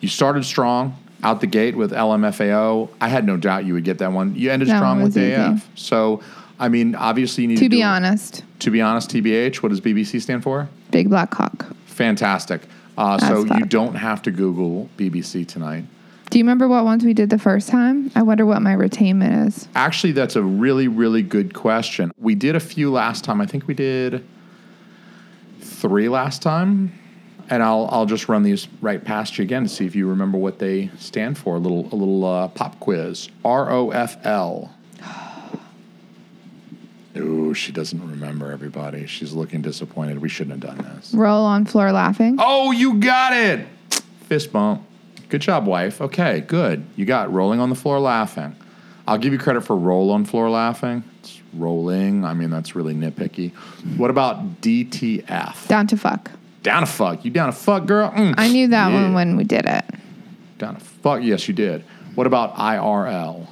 you 0.00 0.09
started 0.09 0.44
strong 0.44 0.96
out 1.22 1.40
the 1.40 1.46
gate 1.46 1.76
with 1.76 1.92
LMFAO. 1.92 2.88
I 3.00 3.09
had 3.09 3.26
no 3.26 3.37
doubt 3.37 3.64
you 3.64 3.74
would 3.74 3.85
get 3.85 3.98
that 3.98 4.12
one. 4.12 4.35
You 4.35 4.50
ended 4.50 4.68
That 4.68 4.79
strong 4.79 5.03
with 5.03 5.16
easy. 5.16 5.33
AF. 5.33 5.68
So, 5.74 6.20
I 6.59 6.68
mean, 6.68 6.94
obviously 6.94 7.42
you 7.44 7.48
need 7.48 7.57
to, 7.59 7.64
To 7.64 7.68
be 7.70 7.83
honest, 7.83 8.42
To 8.61 8.70
be 8.70 8.81
honest, 8.81 9.11
TBH. 9.11 9.62
What 9.62 9.68
does 9.70 9.81
BBC 9.81 10.20
stand 10.20 10.42
for? 10.42 10.68
Big 10.90 11.09
Black 11.09 11.33
Hawk. 11.35 11.66
Fantastic. 11.87 12.62
Uh, 12.98 13.18
so 13.18 13.44
you 13.57 13.64
don't 13.64 13.94
have 13.94 14.20
to 14.22 14.31
Google 14.31 14.88
BBC 14.98 15.46
tonight. 15.46 15.85
Do 16.30 16.38
you 16.38 16.44
remember 16.44 16.68
what 16.68 16.84
ones 16.84 17.04
we 17.04 17.12
did 17.12 17.28
the 17.28 17.40
first 17.40 17.68
time? 17.68 18.12
I 18.14 18.22
wonder 18.22 18.46
what 18.46 18.62
my 18.62 18.74
retainment 18.74 19.48
is. 19.48 19.68
Actually, 19.74 20.12
that's 20.12 20.36
a 20.36 20.42
really, 20.42 20.86
really 20.86 21.22
good 21.22 21.54
question. 21.54 22.12
We 22.18 22.36
did 22.36 22.54
a 22.54 22.60
few 22.60 22.92
last 22.92 23.24
time. 23.24 23.40
I 23.40 23.46
think 23.46 23.66
we 23.66 23.74
did 23.74 24.24
three 25.60 26.08
last 26.08 26.40
time. 26.40 26.92
And 27.48 27.64
I'll 27.64 27.88
I'll 27.90 28.06
just 28.06 28.28
run 28.28 28.44
these 28.44 28.68
right 28.80 29.04
past 29.04 29.38
you 29.38 29.42
again 29.42 29.64
to 29.64 29.68
see 29.68 29.84
if 29.84 29.96
you 29.96 30.08
remember 30.08 30.38
what 30.38 30.60
they 30.60 30.88
stand 30.98 31.36
for. 31.36 31.56
A 31.56 31.58
little 31.58 31.92
a 31.92 31.96
little 31.96 32.24
uh, 32.24 32.46
pop 32.46 32.78
quiz. 32.78 33.28
R 33.44 33.68
O 33.68 33.90
F 33.90 34.24
L. 34.24 34.72
Ooh, 37.16 37.52
she 37.54 37.72
doesn't 37.72 38.08
remember 38.08 38.52
everybody. 38.52 39.04
She's 39.08 39.32
looking 39.32 39.62
disappointed. 39.62 40.20
We 40.20 40.28
shouldn't 40.28 40.62
have 40.62 40.76
done 40.76 40.94
this. 40.94 41.12
Roll 41.12 41.44
on 41.44 41.64
floor 41.64 41.90
laughing. 41.90 42.36
Oh, 42.38 42.70
you 42.70 43.00
got 43.00 43.32
it. 43.32 43.66
Fist 44.28 44.52
bump. 44.52 44.86
Good 45.30 45.40
job, 45.42 45.66
wife. 45.66 46.00
Okay, 46.00 46.40
good. 46.40 46.84
You 46.96 47.04
got 47.06 47.32
rolling 47.32 47.60
on 47.60 47.70
the 47.70 47.76
floor 47.76 48.00
laughing. 48.00 48.54
I'll 49.06 49.18
give 49.18 49.32
you 49.32 49.38
credit 49.38 49.62
for 49.62 49.76
roll 49.76 50.10
on 50.10 50.24
floor 50.24 50.50
laughing. 50.50 51.04
It's 51.20 51.40
rolling. 51.54 52.24
I 52.24 52.34
mean, 52.34 52.50
that's 52.50 52.74
really 52.74 52.94
nitpicky. 52.94 53.52
What 53.96 54.10
about 54.10 54.60
DTF? 54.60 55.68
Down 55.68 55.86
to 55.86 55.96
fuck. 55.96 56.30
Down 56.62 56.80
to 56.82 56.86
fuck. 56.86 57.24
You 57.24 57.30
down 57.30 57.46
to 57.46 57.52
fuck, 57.52 57.86
girl? 57.86 58.10
Mm. 58.10 58.34
I 58.36 58.48
knew 58.48 58.68
that 58.68 58.88
Yeah. 58.88 58.94
one 59.02 59.14
when 59.14 59.36
we 59.36 59.44
did 59.44 59.66
it. 59.66 59.84
Down 60.58 60.74
to 60.74 60.80
fuck. 60.80 61.22
Yes, 61.22 61.46
you 61.48 61.54
did. 61.54 61.84
What 62.16 62.26
about 62.26 62.56
IRL? 62.56 63.46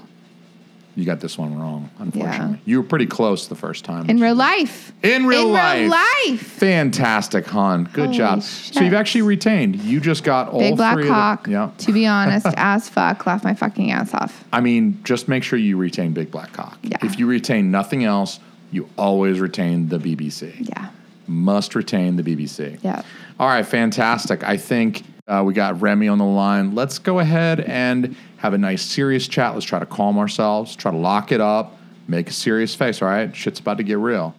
You 0.98 1.04
got 1.04 1.20
this 1.20 1.38
one 1.38 1.56
wrong, 1.56 1.88
unfortunately. 2.00 2.56
Yeah. 2.56 2.62
You 2.64 2.82
were 2.82 2.88
pretty 2.88 3.06
close 3.06 3.46
the 3.46 3.54
first 3.54 3.84
time. 3.84 4.10
In 4.10 4.18
real 4.18 4.34
life. 4.34 4.92
In 5.04 5.26
real 5.26 5.46
life. 5.46 5.78
In 5.78 5.90
life. 5.90 6.24
real 6.24 6.32
life. 6.32 6.40
Fantastic, 6.42 7.46
hon. 7.46 7.84
Good 7.92 8.06
Holy 8.06 8.18
job. 8.18 8.42
So 8.42 8.80
you've 8.80 8.94
actually 8.94 9.22
retained. 9.22 9.76
You 9.76 10.00
just 10.00 10.24
got 10.24 10.48
all 10.48 10.58
Big 10.58 10.76
Black 10.76 10.94
three. 10.94 11.08
of 11.08 11.42
the- 11.44 11.50
yeah. 11.52 11.70
To 11.78 11.92
be 11.92 12.04
honest, 12.04 12.46
as 12.56 12.88
fuck, 12.88 13.24
laugh 13.26 13.44
my 13.44 13.54
fucking 13.54 13.92
ass 13.92 14.12
off. 14.12 14.42
I 14.52 14.60
mean, 14.60 15.00
just 15.04 15.28
make 15.28 15.44
sure 15.44 15.56
you 15.56 15.76
retain 15.76 16.14
Big 16.14 16.32
Black 16.32 16.52
Cock. 16.52 16.76
Yeah. 16.82 16.98
If 17.02 17.16
you 17.16 17.28
retain 17.28 17.70
nothing 17.70 18.02
else, 18.02 18.40
you 18.72 18.88
always 18.98 19.38
retain 19.38 19.88
the 19.90 19.98
BBC. 20.00 20.68
Yeah. 20.68 20.88
Must 21.28 21.76
retain 21.76 22.16
the 22.16 22.24
BBC. 22.24 22.82
Yeah. 22.82 23.02
All 23.38 23.46
right, 23.46 23.64
fantastic. 23.64 24.42
I 24.42 24.56
think 24.56 25.04
uh, 25.28 25.44
we 25.46 25.54
got 25.54 25.80
Remi 25.80 26.08
on 26.08 26.18
the 26.18 26.24
line. 26.24 26.74
Let's 26.74 26.98
go 26.98 27.20
ahead 27.20 27.60
and 27.60 28.16
have 28.38 28.54
a 28.54 28.58
nice 28.58 28.82
serious 28.82 29.28
chat. 29.28 29.54
Let's 29.54 29.66
try 29.66 29.78
to 29.78 29.86
calm 29.86 30.18
ourselves, 30.18 30.74
try 30.74 30.90
to 30.90 30.96
lock 30.96 31.30
it 31.32 31.40
up, 31.40 31.78
make 32.08 32.28
a 32.28 32.32
serious 32.32 32.74
face. 32.74 33.02
All 33.02 33.08
right, 33.08 33.34
shit's 33.34 33.60
about 33.60 33.76
to 33.78 33.82
get 33.84 33.98
real. 33.98 34.34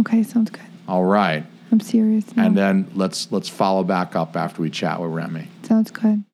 Okay, 0.00 0.22
sounds 0.22 0.50
good. 0.50 0.62
All 0.86 1.04
right, 1.04 1.44
I'm 1.72 1.80
serious 1.80 2.36
now. 2.36 2.46
and 2.46 2.56
then 2.56 2.90
let's 2.94 3.30
let's 3.32 3.48
follow 3.48 3.82
back 3.84 4.14
up 4.14 4.36
after 4.36 4.60
we 4.62 4.70
chat 4.70 5.00
with 5.00 5.10
Remi. 5.10 5.48
sounds 5.62 5.90
good. 5.90 6.24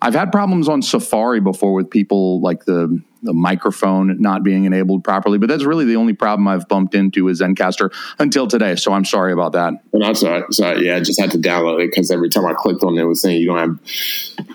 I've 0.00 0.14
had 0.14 0.30
problems 0.30 0.68
on 0.68 0.80
Safari 0.80 1.40
before 1.40 1.74
with 1.74 1.90
people 1.90 2.40
like 2.40 2.64
the 2.64 3.02
the 3.22 3.32
microphone 3.32 4.20
not 4.20 4.42
being 4.42 4.64
enabled 4.64 5.04
properly, 5.04 5.38
but 5.38 5.48
that's 5.48 5.64
really 5.64 5.84
the 5.84 5.96
only 5.96 6.12
problem 6.12 6.46
I've 6.48 6.68
bumped 6.68 6.94
into 6.94 7.24
with 7.24 7.38
Zencastr 7.38 7.92
until 8.18 8.46
today. 8.46 8.76
So 8.76 8.92
I'm 8.92 9.04
sorry 9.04 9.32
about 9.32 9.52
that. 9.52 9.74
And 9.92 10.16
sorry. 10.16 10.44
so 10.50 10.74
yeah, 10.74 10.96
I 10.96 11.00
just 11.00 11.20
had 11.20 11.30
to 11.32 11.38
download 11.38 11.82
it 11.82 11.90
because 11.90 12.10
every 12.10 12.28
time 12.28 12.46
I 12.46 12.54
clicked 12.54 12.82
on 12.82 12.96
it, 12.96 13.02
it 13.02 13.04
was 13.04 13.20
saying 13.22 13.40
you 13.40 13.46
don't 13.46 13.58
have 13.58 13.78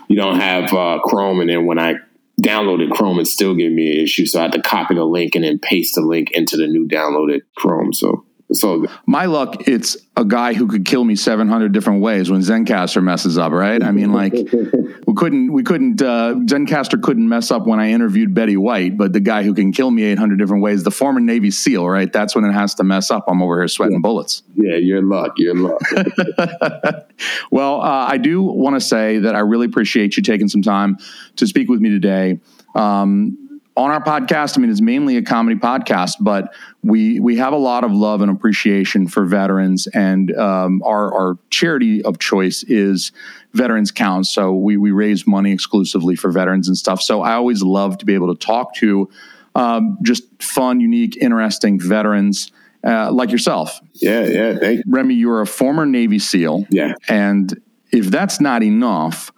you 0.08 0.16
don't 0.16 0.40
have 0.40 0.72
uh, 0.72 1.00
Chrome, 1.04 1.40
and 1.40 1.50
then 1.50 1.66
when 1.66 1.78
I 1.78 1.94
downloaded 2.42 2.90
Chrome, 2.90 3.18
it 3.20 3.26
still 3.26 3.54
gave 3.54 3.72
me 3.72 3.96
an 3.96 4.04
issue. 4.04 4.26
So 4.26 4.40
I 4.40 4.42
had 4.42 4.52
to 4.52 4.62
copy 4.62 4.94
the 4.94 5.04
link 5.04 5.34
and 5.34 5.44
then 5.44 5.58
paste 5.58 5.94
the 5.94 6.00
link 6.00 6.30
into 6.32 6.56
the 6.56 6.66
new 6.66 6.88
downloaded 6.88 7.42
Chrome. 7.56 7.92
So 7.92 8.24
so 8.54 8.86
my 9.06 9.26
luck, 9.26 9.68
it's 9.68 9.96
a 10.16 10.24
guy 10.24 10.54
who 10.54 10.66
could 10.66 10.84
kill 10.84 11.04
me 11.04 11.16
700 11.16 11.72
different 11.72 12.00
ways 12.00 12.30
when 12.30 12.40
Zencastr 12.40 13.02
messes 13.02 13.36
up, 13.36 13.52
right? 13.52 13.82
I 13.82 13.90
mean, 13.90 14.12
like 14.12 14.32
we 15.06 15.14
couldn't, 15.14 15.52
we 15.52 15.62
couldn't, 15.62 16.00
uh, 16.00 16.34
Zencastr 16.46 17.02
couldn't 17.02 17.28
mess 17.28 17.50
up 17.50 17.66
when 17.66 17.80
I 17.80 17.90
interviewed 17.90 18.34
Betty 18.34 18.56
White, 18.56 18.96
but 18.96 19.12
the 19.12 19.20
guy 19.20 19.42
who 19.42 19.54
can 19.54 19.72
kill 19.72 19.90
me 19.90 20.04
800 20.04 20.38
different 20.38 20.62
ways, 20.62 20.84
the 20.84 20.90
former 20.90 21.20
Navy 21.20 21.50
SEAL, 21.50 21.88
right? 21.88 22.12
That's 22.12 22.34
when 22.34 22.44
it 22.44 22.52
has 22.52 22.74
to 22.76 22.84
mess 22.84 23.10
up. 23.10 23.24
I'm 23.26 23.42
over 23.42 23.60
here 23.60 23.68
sweating 23.68 23.96
yeah. 23.96 24.00
bullets. 24.00 24.42
Yeah, 24.54 24.76
you're 24.76 24.98
in 24.98 25.08
luck. 25.08 25.34
You're 25.36 25.52
in 25.52 25.62
luck. 25.62 25.82
well, 27.50 27.80
uh, 27.80 28.06
I 28.08 28.18
do 28.18 28.42
want 28.42 28.76
to 28.76 28.80
say 28.80 29.18
that 29.18 29.34
I 29.34 29.40
really 29.40 29.66
appreciate 29.66 30.16
you 30.16 30.22
taking 30.22 30.48
some 30.48 30.62
time 30.62 30.98
to 31.36 31.46
speak 31.46 31.68
with 31.68 31.80
me 31.80 31.90
today. 31.90 32.40
Um, 32.74 33.43
on 33.76 33.90
our 33.90 34.02
podcast, 34.02 34.56
I 34.56 34.60
mean, 34.60 34.70
it's 34.70 34.80
mainly 34.80 35.16
a 35.16 35.22
comedy 35.22 35.58
podcast, 35.58 36.12
but 36.20 36.54
we 36.82 37.18
we 37.18 37.36
have 37.36 37.52
a 37.52 37.58
lot 37.58 37.82
of 37.82 37.92
love 37.92 38.20
and 38.20 38.30
appreciation 38.30 39.08
for 39.08 39.24
veterans, 39.24 39.88
and 39.88 40.34
um, 40.36 40.80
our 40.84 41.12
our 41.12 41.38
charity 41.50 42.02
of 42.02 42.18
choice 42.18 42.62
is 42.64 43.10
Veterans 43.52 43.90
Count. 43.90 44.26
So 44.26 44.54
we 44.54 44.76
we 44.76 44.92
raise 44.92 45.26
money 45.26 45.52
exclusively 45.52 46.14
for 46.14 46.30
veterans 46.30 46.68
and 46.68 46.76
stuff. 46.76 47.02
So 47.02 47.22
I 47.22 47.32
always 47.34 47.62
love 47.62 47.98
to 47.98 48.06
be 48.06 48.14
able 48.14 48.34
to 48.34 48.38
talk 48.38 48.74
to 48.76 49.10
um, 49.56 49.98
just 50.02 50.22
fun, 50.42 50.80
unique, 50.80 51.16
interesting 51.16 51.80
veterans. 51.80 52.52
Uh, 52.86 53.10
like 53.10 53.30
yourself. 53.30 53.80
Yeah, 53.94 54.26
yeah. 54.26 54.58
Thank 54.58 54.84
you. 54.84 54.84
Remi, 54.86 55.14
you're 55.14 55.40
a 55.40 55.46
former 55.46 55.86
Navy 55.86 56.18
SEAL. 56.18 56.66
Yeah. 56.68 56.92
And 57.08 57.58
if 57.92 58.08
that's 58.08 58.42
not 58.42 58.62
enough, 58.62 59.32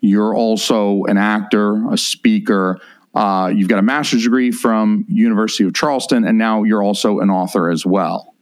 you're 0.00 0.36
also 0.36 1.02
an 1.04 1.16
actor, 1.16 1.90
a 1.90 1.98
speaker, 1.98 2.78
uh, 3.14 3.52
you've 3.54 3.68
got 3.68 3.78
a 3.78 3.82
master's 3.82 4.24
degree 4.24 4.50
from 4.50 5.04
University 5.08 5.64
of 5.64 5.74
Charleston, 5.74 6.24
and 6.24 6.38
now 6.38 6.62
you're 6.62 6.82
also 6.82 7.20
an 7.20 7.30
author 7.30 7.70
as 7.70 7.84
well. 7.84 8.34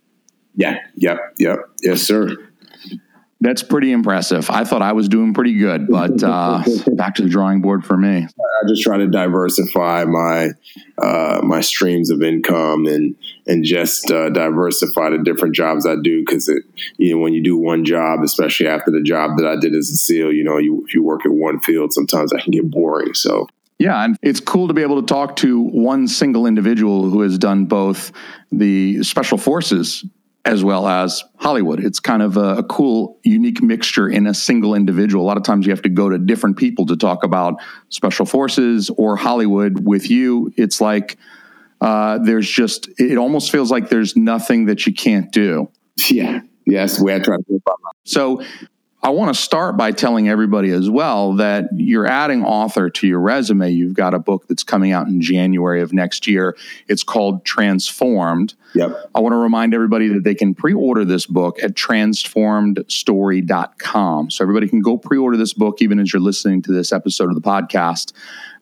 Yeah. 0.54 0.78
Yep. 0.96 1.18
Yep. 1.38 1.59
Yes, 1.83 2.02
sir. 2.02 2.37
That's 3.42 3.62
pretty 3.62 3.90
impressive. 3.90 4.50
I 4.50 4.64
thought 4.64 4.83
I 4.83 4.92
was 4.92 5.09
doing 5.09 5.33
pretty 5.33 5.56
good, 5.56 5.88
but 5.88 6.22
uh, 6.22 6.62
back 6.92 7.14
to 7.14 7.22
the 7.22 7.28
drawing 7.28 7.62
board 7.62 7.87
for 7.87 7.96
me. 7.96 8.26
I 8.26 8.68
just 8.68 8.83
try 8.83 8.98
to 8.98 9.06
diversify 9.06 10.04
my 10.04 10.50
uh, 10.98 11.40
my 11.42 11.62
streams 11.62 12.11
of 12.11 12.22
income 12.22 12.85
and 12.85 13.16
and 13.46 13.64
just 13.64 14.11
uh, 14.11 14.28
diversify 14.28 15.09
the 15.09 15.18
different 15.24 15.54
jobs 15.54 15.87
I 15.87 15.96
do 15.96 16.20
because 16.20 16.50
it 16.50 16.64
you 16.98 17.14
know 17.14 17.18
when 17.22 17.33
you 17.33 17.42
do 17.42 17.56
one 17.56 17.87
job, 17.87 18.20
especially 18.22 18.68
after 18.68 18.90
the 18.90 19.02
job 19.02 19.38
that 19.38 19.46
I 19.46 19.56
did 19.59 19.74
as 19.74 19.88
a 19.88 19.96
SEAL, 19.96 20.35
you 20.35 20.44
know 20.44 20.59
you 20.59 20.85
if 20.87 20.92
you 20.92 21.02
work 21.02 21.24
in 21.24 21.40
one 21.40 21.61
field, 21.61 21.94
sometimes 21.94 22.33
that 22.33 22.42
can 22.42 22.50
get 22.50 22.70
boring. 22.70 23.14
So 23.14 23.48
yeah, 23.81 24.05
and 24.05 24.19
it's 24.21 24.40
cool 24.40 24.69
to 24.69 24.75
be 24.75 24.83
able 24.83 25.01
to 25.01 25.07
talk 25.07 25.37
to 25.37 25.59
one 25.59 26.07
single 26.07 26.47
individual 26.47 27.09
who 27.09 27.23
has 27.23 27.38
done 27.38 27.64
both 27.64 28.12
the 28.53 29.03
special 29.03 29.38
forces 29.38 30.05
as 30.45 30.62
well 30.62 30.87
as 30.87 31.25
Hollywood. 31.37 31.83
It's 31.83 31.99
kind 31.99 32.21
of 32.21 32.37
a, 32.37 32.57
a, 32.57 32.62
cool, 32.62 33.19
unique 33.25 33.62
mixture 33.62 34.07
in 34.09 34.27
a 34.27 34.35
single 34.35 34.75
individual. 34.75 35.25
A 35.25 35.27
lot 35.27 35.38
of 35.38 35.45
times 35.45 35.64
you 35.64 35.73
have 35.73 35.83
to 35.83 35.88
go 35.88 36.11
to 36.11 36.19
different 36.19 36.59
people 36.59 36.85
to 36.87 36.97
talk 36.97 37.25
about 37.25 37.55
special 37.88 38.27
forces 38.27 38.90
or 38.90 39.16
Hollywood. 39.16 39.87
With 39.87 40.11
you, 40.11 40.53
it's 40.59 40.83
like 40.83 41.16
uh, 41.81 42.19
there's 42.19 42.49
just, 42.49 42.88
it 42.99 43.16
almost 43.16 43.51
feels 43.51 43.71
like 43.71 43.88
there's 43.88 44.14
nothing 44.14 44.66
that 44.66 44.87
you 44.87 44.93
can't 44.93 45.33
do. 45.33 45.71
Yeah. 46.11 46.40
Yes, 46.66 46.99
the 46.99 47.05
way 47.05 47.14
I 47.14 47.19
try 47.19 47.37
to 47.37 47.61
So 48.05 48.43
I 49.02 49.08
want 49.10 49.34
to 49.34 49.40
start 49.40 49.78
by 49.78 49.92
telling 49.92 50.28
everybody 50.28 50.72
as 50.72 50.90
well 50.90 51.36
that 51.36 51.70
you're 51.74 52.06
adding 52.06 52.44
author 52.44 52.90
to 52.90 53.06
your 53.06 53.20
resume. 53.20 53.70
You've 53.70 53.94
got 53.94 54.12
a 54.12 54.18
book 54.18 54.46
that's 54.46 54.62
coming 54.62 54.92
out 54.92 55.08
in 55.08 55.22
January 55.22 55.80
of 55.80 55.94
next 55.94 56.26
year. 56.26 56.54
It's 56.86 57.02
called 57.02 57.46
Transformed. 57.46 58.52
Yep. 58.74 59.10
I 59.14 59.20
want 59.20 59.32
to 59.32 59.38
remind 59.38 59.72
everybody 59.72 60.08
that 60.08 60.24
they 60.24 60.34
can 60.34 60.54
pre 60.54 60.74
order 60.74 61.06
this 61.06 61.24
book 61.24 61.58
at 61.62 61.72
transformedstory.com. 61.74 64.30
So 64.30 64.44
everybody 64.44 64.68
can 64.68 64.82
go 64.82 64.98
pre 64.98 65.16
order 65.16 65.38
this 65.38 65.54
book 65.54 65.80
even 65.80 65.98
as 65.98 66.12
you're 66.12 66.20
listening 66.20 66.60
to 66.62 66.72
this 66.72 66.92
episode 66.92 67.30
of 67.30 67.34
the 67.34 67.40
podcast. 67.40 68.12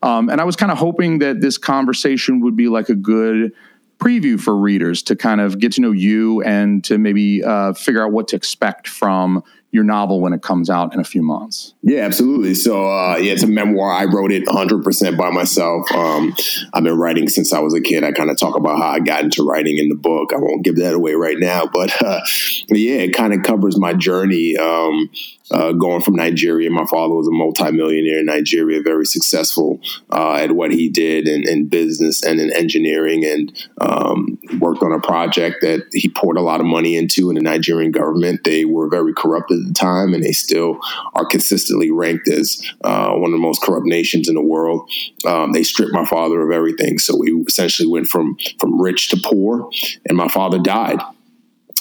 Um, 0.02 0.30
and 0.30 0.40
I 0.40 0.44
was 0.44 0.54
kind 0.54 0.70
of 0.70 0.78
hoping 0.78 1.18
that 1.18 1.40
this 1.40 1.58
conversation 1.58 2.42
would 2.42 2.54
be 2.54 2.68
like 2.68 2.88
a 2.88 2.94
good 2.94 3.52
preview 3.98 4.40
for 4.40 4.56
readers 4.56 5.02
to 5.02 5.16
kind 5.16 5.40
of 5.40 5.58
get 5.58 5.72
to 5.72 5.80
know 5.80 5.90
you 5.90 6.40
and 6.42 6.84
to 6.84 6.98
maybe 6.98 7.42
uh, 7.42 7.72
figure 7.72 8.04
out 8.04 8.12
what 8.12 8.28
to 8.28 8.36
expect 8.36 8.86
from 8.86 9.42
your 9.70 9.84
novel 9.84 10.20
when 10.20 10.32
it 10.32 10.42
comes 10.42 10.70
out 10.70 10.94
in 10.94 11.00
a 11.00 11.04
few 11.04 11.22
months. 11.22 11.74
Yeah, 11.82 12.00
absolutely. 12.00 12.54
So, 12.54 12.86
uh, 12.86 13.16
yeah, 13.18 13.32
it's 13.32 13.42
a 13.42 13.48
memoir. 13.48 13.92
I 13.92 14.04
wrote 14.04 14.32
it 14.32 14.46
100% 14.46 15.18
by 15.18 15.30
myself. 15.30 15.90
Um, 15.92 16.34
I've 16.72 16.84
been 16.84 16.96
writing 16.96 17.28
since 17.28 17.52
I 17.52 17.58
was 17.58 17.74
a 17.74 17.80
kid. 17.80 18.02
I 18.02 18.12
kind 18.12 18.30
of 18.30 18.38
talk 18.38 18.56
about 18.56 18.78
how 18.78 18.88
I 18.88 19.00
got 19.00 19.24
into 19.24 19.46
writing 19.46 19.76
in 19.76 19.90
the 19.90 19.94
book. 19.94 20.32
I 20.32 20.38
won't 20.38 20.64
give 20.64 20.76
that 20.76 20.94
away 20.94 21.14
right 21.14 21.38
now, 21.38 21.66
but 21.66 22.02
uh, 22.02 22.20
yeah, 22.68 22.96
it 22.96 23.12
kind 23.12 23.34
of 23.34 23.42
covers 23.42 23.78
my 23.78 23.92
journey. 23.92 24.56
Um, 24.56 25.10
uh, 25.50 25.72
going 25.72 26.02
from 26.02 26.14
Nigeria. 26.14 26.70
My 26.70 26.84
father 26.86 27.14
was 27.14 27.28
a 27.28 27.32
multimillionaire 27.32 28.20
in 28.20 28.26
Nigeria, 28.26 28.82
very 28.82 29.04
successful 29.04 29.80
uh, 30.10 30.34
at 30.34 30.52
what 30.52 30.72
he 30.72 30.88
did 30.88 31.28
in, 31.28 31.48
in, 31.48 31.68
business 31.68 32.24
and 32.24 32.40
in 32.40 32.50
engineering, 32.52 33.24
and 33.24 33.68
um, 33.80 34.38
worked 34.58 34.82
on 34.82 34.92
a 34.92 35.00
project 35.00 35.56
that 35.60 35.86
he 35.92 36.08
poured 36.08 36.36
a 36.36 36.42
lot 36.42 36.60
of 36.60 36.66
money 36.66 36.96
into 36.96 37.28
in 37.28 37.34
the 37.34 37.42
Nigerian 37.42 37.90
government. 37.90 38.44
They 38.44 38.64
were 38.64 38.88
very 38.88 39.12
corrupt 39.12 39.50
at 39.50 39.58
the 39.66 39.74
time, 39.74 40.14
and 40.14 40.22
they 40.22 40.32
still 40.32 40.78
are 41.14 41.26
consistently 41.26 41.90
ranked 41.90 42.28
as 42.28 42.64
uh, 42.84 43.12
one 43.12 43.30
of 43.30 43.32
the 43.32 43.38
most 43.38 43.62
corrupt 43.62 43.86
nations 43.86 44.28
in 44.28 44.34
the 44.34 44.42
world. 44.42 44.90
Um, 45.26 45.52
they 45.52 45.62
stripped 45.62 45.92
my 45.92 46.04
father 46.04 46.40
of 46.40 46.50
everything, 46.50 46.98
so 46.98 47.16
we 47.16 47.32
essentially 47.46 47.88
went 47.88 48.06
from 48.06 48.36
from 48.58 48.80
rich 48.80 49.10
to 49.10 49.20
poor, 49.22 49.68
and 50.08 50.16
my 50.16 50.28
father 50.28 50.58
died 50.58 51.00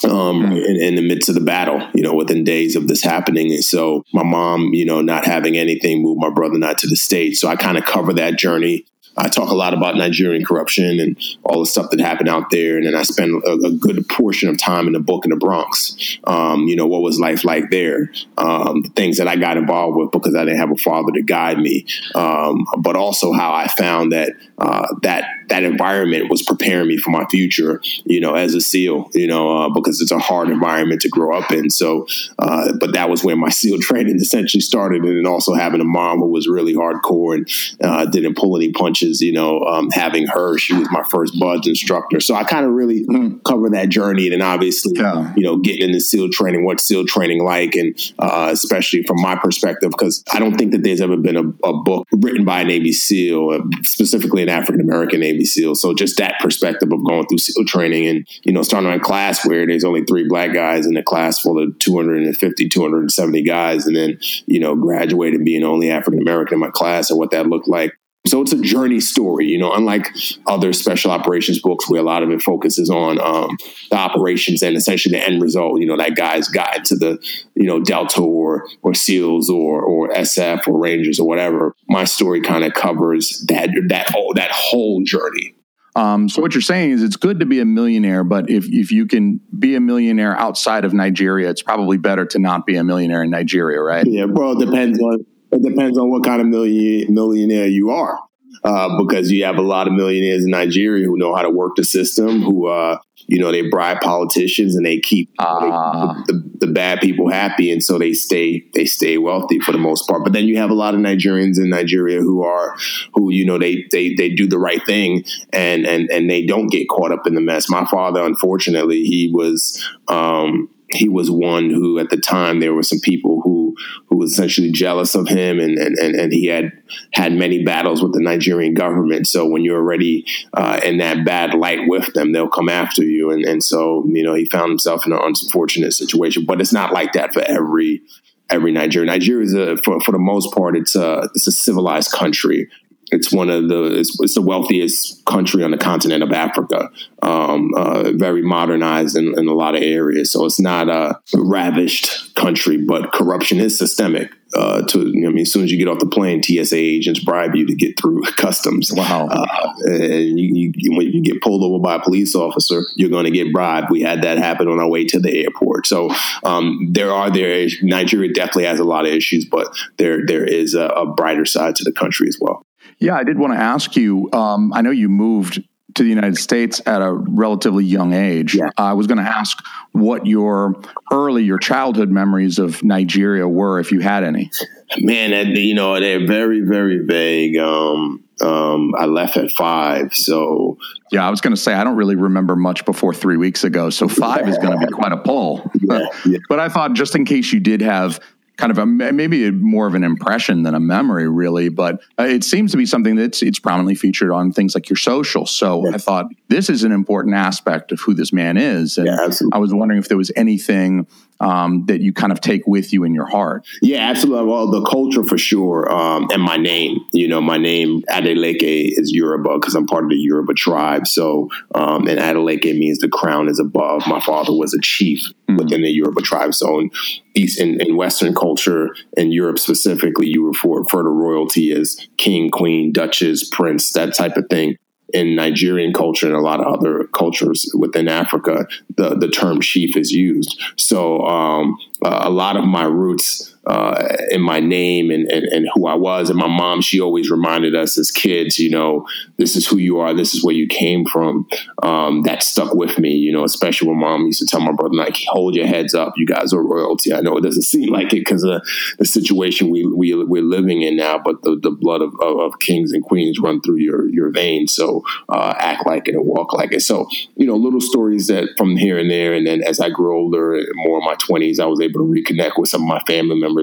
um, 0.04 0.52
in, 0.52 0.76
in, 0.80 0.94
the 0.94 1.02
midst 1.02 1.28
of 1.28 1.34
the 1.34 1.40
battle, 1.40 1.86
you 1.94 2.02
know, 2.02 2.14
within 2.14 2.44
days 2.44 2.76
of 2.76 2.88
this 2.88 3.02
happening. 3.02 3.52
And 3.52 3.64
so 3.64 4.04
my 4.12 4.22
mom, 4.22 4.74
you 4.74 4.84
know, 4.84 5.00
not 5.00 5.24
having 5.24 5.56
anything 5.56 6.02
moved 6.02 6.20
my 6.20 6.30
brother 6.30 6.58
not 6.58 6.78
to 6.78 6.86
the 6.86 6.96
States. 6.96 7.40
So 7.40 7.48
I 7.48 7.56
kind 7.56 7.78
of 7.78 7.84
cover 7.84 8.12
that 8.14 8.38
journey 8.38 8.84
I 9.18 9.28
talk 9.28 9.50
a 9.50 9.54
lot 9.54 9.74
about 9.74 9.96
Nigerian 9.96 10.44
corruption 10.44 11.00
and 11.00 11.18
all 11.42 11.60
the 11.60 11.66
stuff 11.66 11.90
that 11.90 12.00
happened 12.00 12.28
out 12.28 12.50
there. 12.50 12.76
And 12.76 12.86
then 12.86 12.94
I 12.94 13.02
spend 13.02 13.42
a, 13.44 13.52
a 13.66 13.72
good 13.72 14.08
portion 14.08 14.48
of 14.48 14.58
time 14.58 14.86
in 14.86 14.92
the 14.92 15.00
book 15.00 15.24
in 15.24 15.30
the 15.30 15.36
Bronx. 15.36 16.18
Um, 16.24 16.62
you 16.68 16.76
know, 16.76 16.86
what 16.86 17.02
was 17.02 17.18
life 17.18 17.44
like 17.44 17.70
there? 17.70 18.12
Um, 18.38 18.82
the 18.82 18.90
things 18.94 19.18
that 19.18 19.26
I 19.26 19.36
got 19.36 19.56
involved 19.56 19.96
with 19.96 20.12
because 20.12 20.36
I 20.36 20.44
didn't 20.44 20.60
have 20.60 20.70
a 20.70 20.76
father 20.76 21.12
to 21.12 21.22
guide 21.22 21.58
me. 21.58 21.84
Um, 22.14 22.64
but 22.78 22.94
also 22.94 23.32
how 23.32 23.52
I 23.52 23.66
found 23.66 24.12
that 24.12 24.32
uh, 24.56 24.86
that 25.02 25.24
that 25.48 25.62
environment 25.62 26.30
was 26.30 26.42
preparing 26.42 26.88
me 26.88 26.96
for 26.96 27.10
my 27.10 27.24
future, 27.26 27.80
you 28.04 28.20
know, 28.20 28.34
as 28.34 28.54
a 28.54 28.60
SEAL, 28.60 29.10
you 29.14 29.26
know, 29.26 29.56
uh, 29.56 29.68
because 29.68 30.00
it's 30.00 30.10
a 30.10 30.18
hard 30.18 30.48
environment 30.48 31.02
to 31.02 31.08
grow 31.08 31.38
up 31.38 31.50
in. 31.52 31.70
So, 31.70 32.06
uh, 32.38 32.72
but 32.80 32.92
that 32.94 33.10
was 33.10 33.24
when 33.24 33.38
my 33.38 33.48
SEAL 33.58 33.78
training 33.80 34.16
essentially 34.16 34.60
started. 34.60 35.02
And 35.02 35.16
then 35.16 35.30
also 35.30 35.54
having 35.54 35.80
a 35.80 35.84
mom 35.84 36.18
who 36.18 36.28
was 36.28 36.48
really 36.48 36.74
hardcore 36.74 37.34
and 37.34 37.50
uh, 37.82 38.06
didn't 38.06 38.36
pull 38.36 38.56
any 38.56 38.72
punches 38.72 39.18
you 39.20 39.32
know, 39.32 39.60
um, 39.60 39.90
having 39.90 40.26
her, 40.26 40.58
she 40.58 40.74
was 40.74 40.90
my 40.90 41.02
first 41.04 41.38
BUD/S 41.38 41.66
instructor. 41.66 42.20
So 42.20 42.34
I 42.34 42.44
kind 42.44 42.64
of 42.64 42.72
really 42.72 43.04
mm. 43.06 43.42
cover 43.44 43.70
that 43.70 43.88
journey. 43.88 44.26
And 44.26 44.34
then 44.34 44.42
obviously, 44.42 44.92
yeah. 44.96 45.32
you 45.36 45.42
know, 45.42 45.56
getting 45.56 45.88
into 45.88 46.00
SEAL 46.00 46.30
training, 46.30 46.64
what's 46.64 46.84
SEAL 46.84 47.06
training 47.06 47.44
like, 47.44 47.74
and 47.74 47.98
uh, 48.18 48.48
especially 48.52 49.02
from 49.04 49.20
my 49.20 49.36
perspective, 49.36 49.90
because 49.90 50.22
I 50.32 50.38
don't 50.38 50.56
think 50.56 50.72
that 50.72 50.82
there's 50.82 51.00
ever 51.00 51.16
been 51.16 51.36
a, 51.36 51.68
a 51.68 51.82
book 51.82 52.06
written 52.12 52.44
by 52.44 52.60
a 52.60 52.64
Navy 52.64 52.92
SEAL, 52.92 53.50
uh, 53.50 53.82
specifically 53.82 54.42
an 54.42 54.48
African 54.48 54.80
American 54.80 55.20
Navy 55.20 55.37
SEAL. 55.44 55.74
So 55.76 55.94
just 55.94 56.16
that 56.18 56.36
perspective 56.40 56.92
of 56.92 57.04
going 57.04 57.26
through 57.26 57.38
SEAL 57.38 57.64
training 57.66 58.06
and, 58.06 58.28
you 58.42 58.52
know, 58.52 58.62
starting 58.62 58.90
a 58.90 59.00
class 59.00 59.46
where 59.46 59.66
there's 59.66 59.84
only 59.84 60.04
three 60.04 60.26
black 60.28 60.52
guys 60.52 60.86
in 60.86 60.96
a 60.96 61.02
class 61.02 61.40
full 61.40 61.62
of 61.62 61.78
250, 61.78 62.68
270 62.68 63.42
guys, 63.42 63.86
and 63.86 63.96
then, 63.96 64.18
you 64.46 64.60
know, 64.60 64.74
graduated 64.74 65.44
being 65.44 65.64
only 65.64 65.90
African 65.90 66.20
American 66.20 66.54
in 66.54 66.60
my 66.60 66.70
class 66.70 67.10
and 67.10 67.18
what 67.18 67.30
that 67.30 67.46
looked 67.46 67.68
like. 67.68 67.92
So 68.28 68.42
it's 68.42 68.52
a 68.52 68.60
journey 68.60 69.00
story, 69.00 69.46
you 69.46 69.58
know, 69.58 69.72
unlike 69.72 70.14
other 70.46 70.72
special 70.72 71.10
operations 71.10 71.60
books 71.60 71.88
where 71.88 72.00
a 72.00 72.04
lot 72.04 72.22
of 72.22 72.30
it 72.30 72.42
focuses 72.42 72.90
on 72.90 73.20
um, 73.20 73.56
the 73.90 73.96
operations 73.96 74.62
and 74.62 74.76
essentially 74.76 75.16
the 75.16 75.24
end 75.24 75.42
result. 75.42 75.80
You 75.80 75.86
know, 75.86 75.96
that 75.96 76.14
guy's 76.14 76.48
to 76.48 76.96
the, 76.96 77.18
you 77.54 77.64
know, 77.64 77.80
Delta 77.80 78.20
or 78.20 78.66
or 78.82 78.94
SEALs 78.94 79.48
or 79.50 79.82
or 79.82 80.10
SF 80.10 80.68
or 80.68 80.78
Rangers 80.78 81.18
or 81.18 81.26
whatever. 81.26 81.74
My 81.88 82.04
story 82.04 82.40
kind 82.40 82.64
of 82.64 82.74
covers 82.74 83.44
that 83.48 83.70
that 83.88 84.10
whole 84.10 84.34
that 84.34 84.50
whole 84.50 85.02
journey. 85.02 85.54
Um, 85.96 86.28
so 86.28 86.40
what 86.40 86.54
you're 86.54 86.62
saying 86.62 86.92
is 86.92 87.02
it's 87.02 87.16
good 87.16 87.40
to 87.40 87.46
be 87.46 87.58
a 87.58 87.64
millionaire, 87.64 88.22
but 88.22 88.48
if 88.48 88.66
if 88.68 88.92
you 88.92 89.06
can 89.06 89.40
be 89.58 89.74
a 89.74 89.80
millionaire 89.80 90.38
outside 90.38 90.84
of 90.84 90.92
Nigeria, 90.92 91.50
it's 91.50 91.62
probably 91.62 91.96
better 91.96 92.24
to 92.26 92.38
not 92.38 92.66
be 92.66 92.76
a 92.76 92.84
millionaire 92.84 93.22
in 93.22 93.30
Nigeria, 93.30 93.80
right? 93.80 94.06
Yeah, 94.06 94.26
well, 94.26 94.60
it 94.60 94.64
depends 94.64 95.00
on 95.00 95.26
it 95.52 95.62
depends 95.62 95.98
on 95.98 96.10
what 96.10 96.24
kind 96.24 96.40
of 96.40 96.46
million, 96.46 97.12
millionaire 97.12 97.66
you 97.66 97.90
are. 97.90 98.18
uh, 98.64 98.98
because 99.02 99.30
you 99.30 99.44
have 99.44 99.56
a 99.58 99.62
lot 99.62 99.86
of 99.86 99.92
millionaires 99.92 100.44
in 100.44 100.50
Nigeria 100.50 101.04
who 101.06 101.16
know 101.18 101.34
how 101.34 101.42
to 101.42 101.50
work 101.50 101.72
the 101.76 101.84
system, 101.84 102.42
who 102.42 102.66
uh, 102.66 102.98
you 103.28 103.38
know 103.38 103.52
they 103.52 103.68
bribe 103.68 104.00
politicians 104.00 104.74
and 104.74 104.84
they 104.86 104.98
keep 104.98 105.30
Ah. 105.38 106.22
the, 106.26 106.32
the, 106.32 106.66
the 106.66 106.72
bad 106.72 107.00
people 107.00 107.30
happy, 107.30 107.70
and 107.70 107.82
so 107.84 107.98
they 107.98 108.12
stay 108.14 108.64
they 108.74 108.84
stay 108.86 109.16
wealthy 109.18 109.60
for 109.60 109.72
the 109.72 109.78
most 109.78 110.08
part. 110.08 110.24
But 110.24 110.32
then 110.32 110.46
you 110.48 110.56
have 110.56 110.70
a 110.70 110.74
lot 110.74 110.94
of 110.94 111.00
Nigerians 111.00 111.58
in 111.58 111.68
Nigeria 111.70 112.20
who 112.20 112.42
are 112.42 112.74
who 113.14 113.30
you 113.30 113.44
know 113.46 113.58
they 113.58 113.84
they 113.92 114.14
they 114.14 114.30
do 114.30 114.46
the 114.48 114.58
right 114.58 114.84
thing 114.86 115.24
and 115.52 115.86
and 115.86 116.10
and 116.10 116.28
they 116.30 116.44
don't 116.44 116.68
get 116.68 116.88
caught 116.88 117.12
up 117.12 117.26
in 117.26 117.34
the 117.34 117.40
mess. 117.42 117.68
My 117.70 117.84
father, 117.86 118.24
unfortunately, 118.24 119.02
he 119.04 119.30
was. 119.32 119.60
Um, 120.08 120.70
he 120.90 121.06
was 121.06 121.30
one 121.30 121.68
who 121.68 121.98
at 121.98 122.08
the 122.08 122.16
time 122.16 122.60
there 122.60 122.72
were 122.72 122.82
some 122.82 123.00
people 123.00 123.42
who 123.44 123.57
who 124.06 124.16
was 124.16 124.32
essentially 124.32 124.70
jealous 124.70 125.14
of 125.14 125.28
him 125.28 125.60
and 125.60 125.78
and, 125.78 125.98
and, 125.98 126.14
and 126.14 126.32
he 126.32 126.46
had 126.46 126.72
had 127.12 127.32
many 127.32 127.64
battles 127.64 128.02
with 128.02 128.12
the 128.12 128.20
Nigerian 128.20 128.74
government. 128.74 129.26
So 129.26 129.46
when 129.46 129.64
you're 129.64 129.78
already 129.80 130.26
uh, 130.54 130.80
in 130.84 130.98
that 130.98 131.24
bad 131.24 131.54
light 131.54 131.80
with 131.86 132.12
them 132.14 132.32
they'll 132.32 132.48
come 132.48 132.68
after 132.68 133.02
you. 133.02 133.30
And 133.30 133.44
and 133.44 133.62
so 133.62 134.04
you 134.08 134.22
know 134.22 134.34
he 134.34 134.46
found 134.46 134.70
himself 134.70 135.06
in 135.06 135.12
an 135.12 135.20
unfortunate 135.22 135.92
situation 135.92 136.44
but 136.44 136.60
it's 136.60 136.72
not 136.72 136.92
like 136.92 137.12
that 137.12 137.32
for 137.32 137.42
every 137.42 138.02
every 138.50 138.72
Nigerian. 138.72 139.12
Nigeria 139.12 139.44
is 139.44 139.54
a 139.54 139.76
for, 139.78 140.00
for 140.00 140.12
the 140.12 140.18
most 140.18 140.54
part 140.54 140.76
it's 140.76 140.94
a 140.94 141.28
it's 141.34 141.46
a 141.46 141.52
civilized 141.52 142.12
country 142.12 142.68
it's 143.10 143.32
one 143.32 143.48
of 143.48 143.68
the 143.68 143.98
it's, 143.98 144.18
it's 144.20 144.34
the 144.34 144.42
wealthiest 144.42 145.24
country 145.24 145.64
on 145.64 145.70
the 145.70 145.78
continent 145.78 146.22
of 146.22 146.32
Africa. 146.32 146.90
Um, 147.22 147.72
uh, 147.76 148.12
very 148.12 148.42
modernized 148.42 149.16
in, 149.16 149.38
in 149.38 149.48
a 149.48 149.54
lot 149.54 149.74
of 149.74 149.82
areas, 149.82 150.32
so 150.32 150.44
it's 150.44 150.60
not 150.60 150.88
a 150.88 151.18
ravished 151.34 152.34
country. 152.34 152.76
But 152.76 153.12
corruption 153.12 153.60
is 153.60 153.78
systemic. 153.78 154.32
Uh, 154.54 154.82
to 154.82 155.00
I 155.00 155.04
mean, 155.04 155.40
as 155.40 155.52
soon 155.52 155.64
as 155.64 155.70
you 155.70 155.76
get 155.76 155.88
off 155.88 155.98
the 155.98 156.06
plane, 156.06 156.42
TSA 156.42 156.76
agents 156.76 157.22
bribe 157.22 157.54
you 157.54 157.66
to 157.66 157.74
get 157.74 158.00
through 158.00 158.22
customs. 158.36 158.90
Wow. 158.92 159.26
Uh, 159.26 159.46
and 159.84 160.40
you, 160.40 160.72
you, 160.74 160.96
when 160.96 161.12
you 161.12 161.22
get 161.22 161.42
pulled 161.42 161.62
over 161.62 161.78
by 161.82 161.96
a 161.96 162.00
police 162.00 162.34
officer, 162.34 162.82
you're 162.96 163.10
going 163.10 163.26
to 163.26 163.30
get 163.30 163.52
bribed. 163.52 163.90
We 163.90 164.00
had 164.00 164.22
that 164.22 164.38
happen 164.38 164.68
on 164.68 164.80
our 164.80 164.88
way 164.88 165.04
to 165.04 165.20
the 165.20 165.44
airport. 165.44 165.86
So 165.86 166.10
um, 166.44 166.88
there 166.90 167.12
are 167.12 167.30
there 167.30 167.68
Nigeria 167.82 168.32
definitely 168.32 168.64
has 168.64 168.80
a 168.80 168.84
lot 168.84 169.06
of 169.06 169.12
issues, 169.12 169.44
but 169.44 169.68
there 169.98 170.24
there 170.24 170.44
is 170.44 170.74
a, 170.74 170.86
a 170.86 171.06
brighter 171.06 171.44
side 171.44 171.76
to 171.76 171.84
the 171.84 171.92
country 171.92 172.28
as 172.28 172.38
well. 172.40 172.62
Yeah, 172.98 173.14
I 173.14 173.24
did 173.24 173.38
want 173.38 173.52
to 173.52 173.58
ask 173.58 173.96
you. 173.96 174.30
Um, 174.32 174.72
I 174.72 174.82
know 174.82 174.90
you 174.90 175.08
moved 175.08 175.62
to 175.94 176.02
the 176.02 176.08
United 176.08 176.36
States 176.36 176.80
at 176.86 177.02
a 177.02 177.12
relatively 177.12 177.84
young 177.84 178.12
age. 178.12 178.54
Yeah. 178.54 178.70
I 178.76 178.92
was 178.92 179.06
going 179.06 179.18
to 179.18 179.24
ask 179.24 179.58
what 179.92 180.26
your 180.26 180.80
early, 181.12 181.44
your 181.44 181.58
childhood 181.58 182.08
memories 182.08 182.58
of 182.58 182.82
Nigeria 182.84 183.48
were, 183.48 183.80
if 183.80 183.90
you 183.90 184.00
had 184.00 184.22
any. 184.24 184.50
Man, 184.98 185.54
you 185.54 185.74
know 185.74 186.00
they're 186.00 186.26
very 186.26 186.60
very 186.60 187.04
vague. 187.04 187.58
Um, 187.58 188.24
um, 188.40 188.94
I 188.96 189.06
left 189.06 189.36
at 189.36 189.50
five, 189.50 190.14
so 190.14 190.78
Yeah, 191.10 191.26
I 191.26 191.30
was 191.30 191.40
going 191.40 191.54
to 191.54 191.60
say 191.60 191.74
I 191.74 191.84
don't 191.84 191.96
really 191.96 192.14
remember 192.14 192.56
much 192.56 192.84
before 192.84 193.12
three 193.12 193.36
weeks 193.36 193.64
ago, 193.64 193.90
so 193.90 194.08
five 194.08 194.48
is 194.48 194.56
going 194.58 194.78
to 194.78 194.86
be 194.86 194.92
quite 194.92 195.12
a 195.12 195.18
pull. 195.18 195.70
Yeah, 195.74 196.06
yeah. 196.24 196.38
But 196.48 196.60
I 196.60 196.68
thought 196.68 196.94
just 196.94 197.14
in 197.14 197.24
case 197.24 197.52
you 197.52 197.60
did 197.60 197.82
have 197.82 198.20
kind 198.58 198.72
of 198.72 198.78
a 198.78 198.84
maybe 198.84 199.50
more 199.52 199.86
of 199.86 199.94
an 199.94 200.04
impression 200.04 200.64
than 200.64 200.74
a 200.74 200.80
memory, 200.80 201.28
really. 201.28 201.68
But 201.68 202.02
uh, 202.18 202.24
it 202.24 202.42
seems 202.44 202.72
to 202.72 202.76
be 202.76 202.84
something 202.84 203.14
that's 203.14 203.40
it's 203.40 203.60
prominently 203.60 203.94
featured 203.94 204.32
on 204.32 204.52
things 204.52 204.74
like 204.74 204.90
your 204.90 204.96
social. 204.96 205.46
So 205.46 205.92
I 205.94 205.96
thought 205.96 206.26
this 206.48 206.68
is 206.68 206.82
an 206.82 206.92
important 206.92 207.36
aspect 207.36 207.92
of 207.92 208.00
who 208.00 208.14
this 208.14 208.32
man 208.32 208.56
is, 208.56 208.98
and 208.98 209.06
Yeah, 209.06 209.18
absolutely. 209.24 209.56
I 209.56 209.58
was 209.58 209.72
wondering 209.72 210.00
if 210.00 210.08
there 210.08 210.18
was 210.18 210.32
anything 210.36 211.06
um, 211.40 211.86
that 211.86 212.00
you 212.00 212.12
kind 212.12 212.32
of 212.32 212.40
take 212.40 212.66
with 212.66 212.92
you 212.92 213.04
in 213.04 213.14
your 213.14 213.26
heart. 213.26 213.66
Yeah, 213.82 214.08
absolutely. 214.08 214.46
Well, 214.46 214.70
the 214.70 214.82
culture 214.82 215.24
for 215.24 215.38
sure, 215.38 215.90
um, 215.92 216.28
and 216.32 216.42
my 216.42 216.56
name. 216.56 216.98
You 217.12 217.28
know, 217.28 217.40
my 217.40 217.58
name 217.58 218.02
Adeleke 218.10 218.92
is 218.98 219.12
Yoruba 219.12 219.58
because 219.58 219.74
I'm 219.74 219.86
part 219.86 220.04
of 220.04 220.10
the 220.10 220.16
Yoruba 220.16 220.54
tribe. 220.54 221.06
So, 221.06 221.48
um, 221.74 222.06
and 222.06 222.18
Adeleke 222.18 222.76
means 222.78 222.98
the 222.98 223.08
crown 223.08 223.48
is 223.48 223.58
above. 223.58 224.06
My 224.06 224.20
father 224.20 224.52
was 224.52 224.74
a 224.74 224.80
chief 224.80 225.22
within 225.56 225.82
the 225.82 225.90
Yoruba 225.90 226.22
tribe. 226.22 226.54
So, 226.54 226.80
in 226.80 226.90
East 227.34 227.60
in, 227.60 227.80
in 227.80 227.96
Western 227.96 228.34
culture, 228.34 228.94
in 229.16 229.32
Europe 229.32 229.58
specifically, 229.58 230.28
you 230.28 230.46
refer, 230.46 230.80
refer 230.80 231.02
to 231.02 231.08
royalty 231.08 231.72
as 231.72 232.08
king, 232.16 232.50
queen, 232.50 232.92
duchess, 232.92 233.48
prince, 233.48 233.92
that 233.92 234.14
type 234.14 234.36
of 234.36 234.46
thing 234.50 234.76
in 235.14 235.34
Nigerian 235.34 235.92
culture 235.92 236.26
and 236.26 236.36
a 236.36 236.40
lot 236.40 236.60
of 236.60 236.66
other 236.66 237.04
cultures 237.14 237.70
within 237.74 238.08
Africa, 238.08 238.66
the, 238.96 239.14
the 239.16 239.28
term 239.28 239.60
chief 239.60 239.96
is 239.96 240.12
used. 240.12 240.60
So 240.76 241.22
um, 241.22 241.78
a 242.02 242.30
lot 242.30 242.56
of 242.56 242.64
my 242.64 242.84
roots 242.84 243.54
uh, 243.68 244.16
in 244.30 244.40
my 244.40 244.60
name 244.60 245.10
and, 245.10 245.30
and, 245.30 245.44
and 245.44 245.68
who 245.74 245.86
I 245.86 245.94
was, 245.94 246.30
and 246.30 246.38
my 246.38 246.48
mom, 246.48 246.80
she 246.80 247.00
always 247.00 247.30
reminded 247.30 247.74
us 247.74 247.98
as 247.98 248.10
kids, 248.10 248.58
you 248.58 248.70
know, 248.70 249.06
this 249.36 249.56
is 249.56 249.66
who 249.66 249.76
you 249.76 249.98
are, 250.00 250.14
this 250.14 250.34
is 250.34 250.42
where 250.42 250.54
you 250.54 250.66
came 250.66 251.04
from. 251.04 251.46
Um, 251.82 252.22
that 252.22 252.42
stuck 252.42 252.74
with 252.74 252.98
me, 252.98 253.10
you 253.10 253.30
know, 253.30 253.44
especially 253.44 253.88
when 253.88 253.98
mom 253.98 254.24
used 254.24 254.40
to 254.40 254.46
tell 254.46 254.60
my 254.60 254.72
brother, 254.72 254.94
like, 254.94 255.18
hold 255.28 255.54
your 255.54 255.66
heads 255.66 255.94
up, 255.94 256.14
you 256.16 256.26
guys 256.26 256.54
are 256.54 256.62
royalty. 256.62 257.12
I 257.12 257.20
know 257.20 257.36
it 257.36 257.42
doesn't 257.42 257.62
seem 257.74 257.92
like 257.92 258.12
it 258.14 258.20
because 258.20 258.42
of 258.42 258.62
the 258.98 259.04
situation 259.04 259.68
we, 259.68 259.84
we, 259.84 260.14
we're 260.14 260.42
living 260.42 260.80
in 260.80 260.96
now, 260.96 261.18
but 261.18 261.42
the, 261.42 261.58
the 261.62 261.70
blood 261.70 262.00
of, 262.00 262.14
of, 262.22 262.38
of 262.38 262.58
kings 262.60 262.92
and 262.92 263.04
queens 263.04 263.38
run 263.38 263.60
through 263.60 263.76
your, 263.76 264.08
your 264.08 264.30
veins. 264.30 264.74
So 264.74 265.04
uh, 265.28 265.54
act 265.58 265.86
like 265.86 266.08
it 266.08 266.14
and 266.14 266.26
walk 266.26 266.54
like 266.54 266.72
it. 266.72 266.80
So, 266.80 267.06
you 267.36 267.46
know, 267.46 267.56
little 267.56 267.82
stories 267.82 268.28
that 268.28 268.48
from 268.56 268.76
here 268.76 268.98
and 268.98 269.10
there. 269.10 269.34
And 269.34 269.46
then 269.46 269.62
as 269.62 269.78
I 269.78 269.90
grew 269.90 270.16
older, 270.16 270.58
more 270.74 271.00
in 271.00 271.04
my 271.04 271.16
20s, 271.16 271.60
I 271.60 271.66
was 271.66 271.80
able 271.80 272.00
to 272.00 272.06
reconnect 272.06 272.58
with 272.58 272.70
some 272.70 272.82
of 272.82 272.88
my 272.88 273.00
family 273.00 273.38
members 273.38 273.57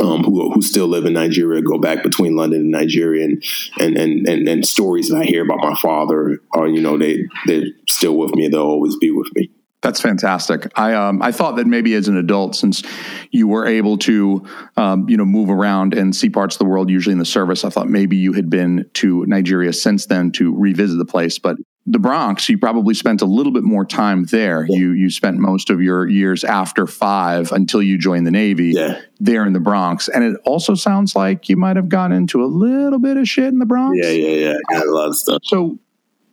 um, 0.00 0.24
who 0.24 0.52
who 0.52 0.62
still 0.62 0.86
live 0.88 1.04
in 1.04 1.12
Nigeria, 1.12 1.62
go 1.62 1.78
back 1.78 2.02
between 2.02 2.36
London 2.36 2.62
and 2.62 2.70
Nigeria, 2.70 3.24
and 3.24 3.42
and 3.78 3.96
and 3.96 4.26
and, 4.28 4.48
and 4.48 4.66
stories 4.66 5.08
that 5.08 5.18
I 5.18 5.24
hear 5.24 5.44
about 5.44 5.58
my 5.58 5.74
father 5.80 6.38
are 6.52 6.66
you 6.66 6.80
know 6.80 6.98
they 6.98 7.24
they're 7.46 7.64
still 7.88 8.16
with 8.16 8.34
me. 8.34 8.48
They'll 8.48 8.62
always 8.62 8.96
be 8.96 9.10
with 9.10 9.28
me. 9.34 9.50
That's 9.82 10.00
fantastic. 10.00 10.72
I 10.76 10.94
um, 10.94 11.20
I 11.22 11.30
thought 11.30 11.56
that 11.56 11.66
maybe 11.66 11.94
as 11.94 12.08
an 12.08 12.16
adult, 12.16 12.56
since 12.56 12.82
you 13.30 13.46
were 13.46 13.66
able 13.66 13.98
to 13.98 14.44
um, 14.76 15.08
you 15.08 15.16
know 15.16 15.26
move 15.26 15.50
around 15.50 15.94
and 15.94 16.16
see 16.16 16.30
parts 16.30 16.54
of 16.56 16.58
the 16.58 16.64
world, 16.64 16.90
usually 16.90 17.12
in 17.12 17.18
the 17.18 17.24
service, 17.24 17.64
I 17.64 17.68
thought 17.68 17.88
maybe 17.88 18.16
you 18.16 18.32
had 18.32 18.48
been 18.48 18.88
to 18.94 19.26
Nigeria 19.26 19.72
since 19.72 20.06
then 20.06 20.32
to 20.32 20.54
revisit 20.56 20.98
the 20.98 21.04
place. 21.04 21.38
But 21.38 21.56
the 21.86 21.98
Bronx, 21.98 22.48
you 22.48 22.56
probably 22.56 22.94
spent 22.94 23.20
a 23.20 23.26
little 23.26 23.52
bit 23.52 23.62
more 23.62 23.84
time 23.84 24.24
there. 24.24 24.64
You 24.68 24.92
you 24.92 25.10
spent 25.10 25.36
most 25.38 25.68
of 25.68 25.82
your 25.82 26.08
years 26.08 26.42
after 26.42 26.86
five 26.86 27.52
until 27.52 27.82
you 27.82 27.98
joined 27.98 28.26
the 28.26 28.30
Navy 28.30 28.72
Yeah. 28.74 29.00
there 29.20 29.44
in 29.46 29.52
the 29.52 29.60
Bronx, 29.60 30.08
and 30.08 30.24
it 30.24 30.40
also 30.44 30.74
sounds 30.74 31.14
like 31.14 31.48
you 31.50 31.56
might 31.56 31.76
have 31.76 31.90
gotten 31.90 32.16
into 32.16 32.42
a 32.42 32.46
little 32.46 32.98
bit 32.98 33.16
of 33.18 33.28
shit 33.28 33.48
in 33.48 33.58
the 33.58 33.66
Bronx. 33.66 33.98
Yeah, 34.02 34.10
yeah, 34.10 34.48
yeah. 34.48 34.54
I 34.70 34.74
got 34.78 34.86
a 34.86 34.90
lot 34.92 35.08
of 35.08 35.16
stuff. 35.16 35.42
So, 35.44 35.78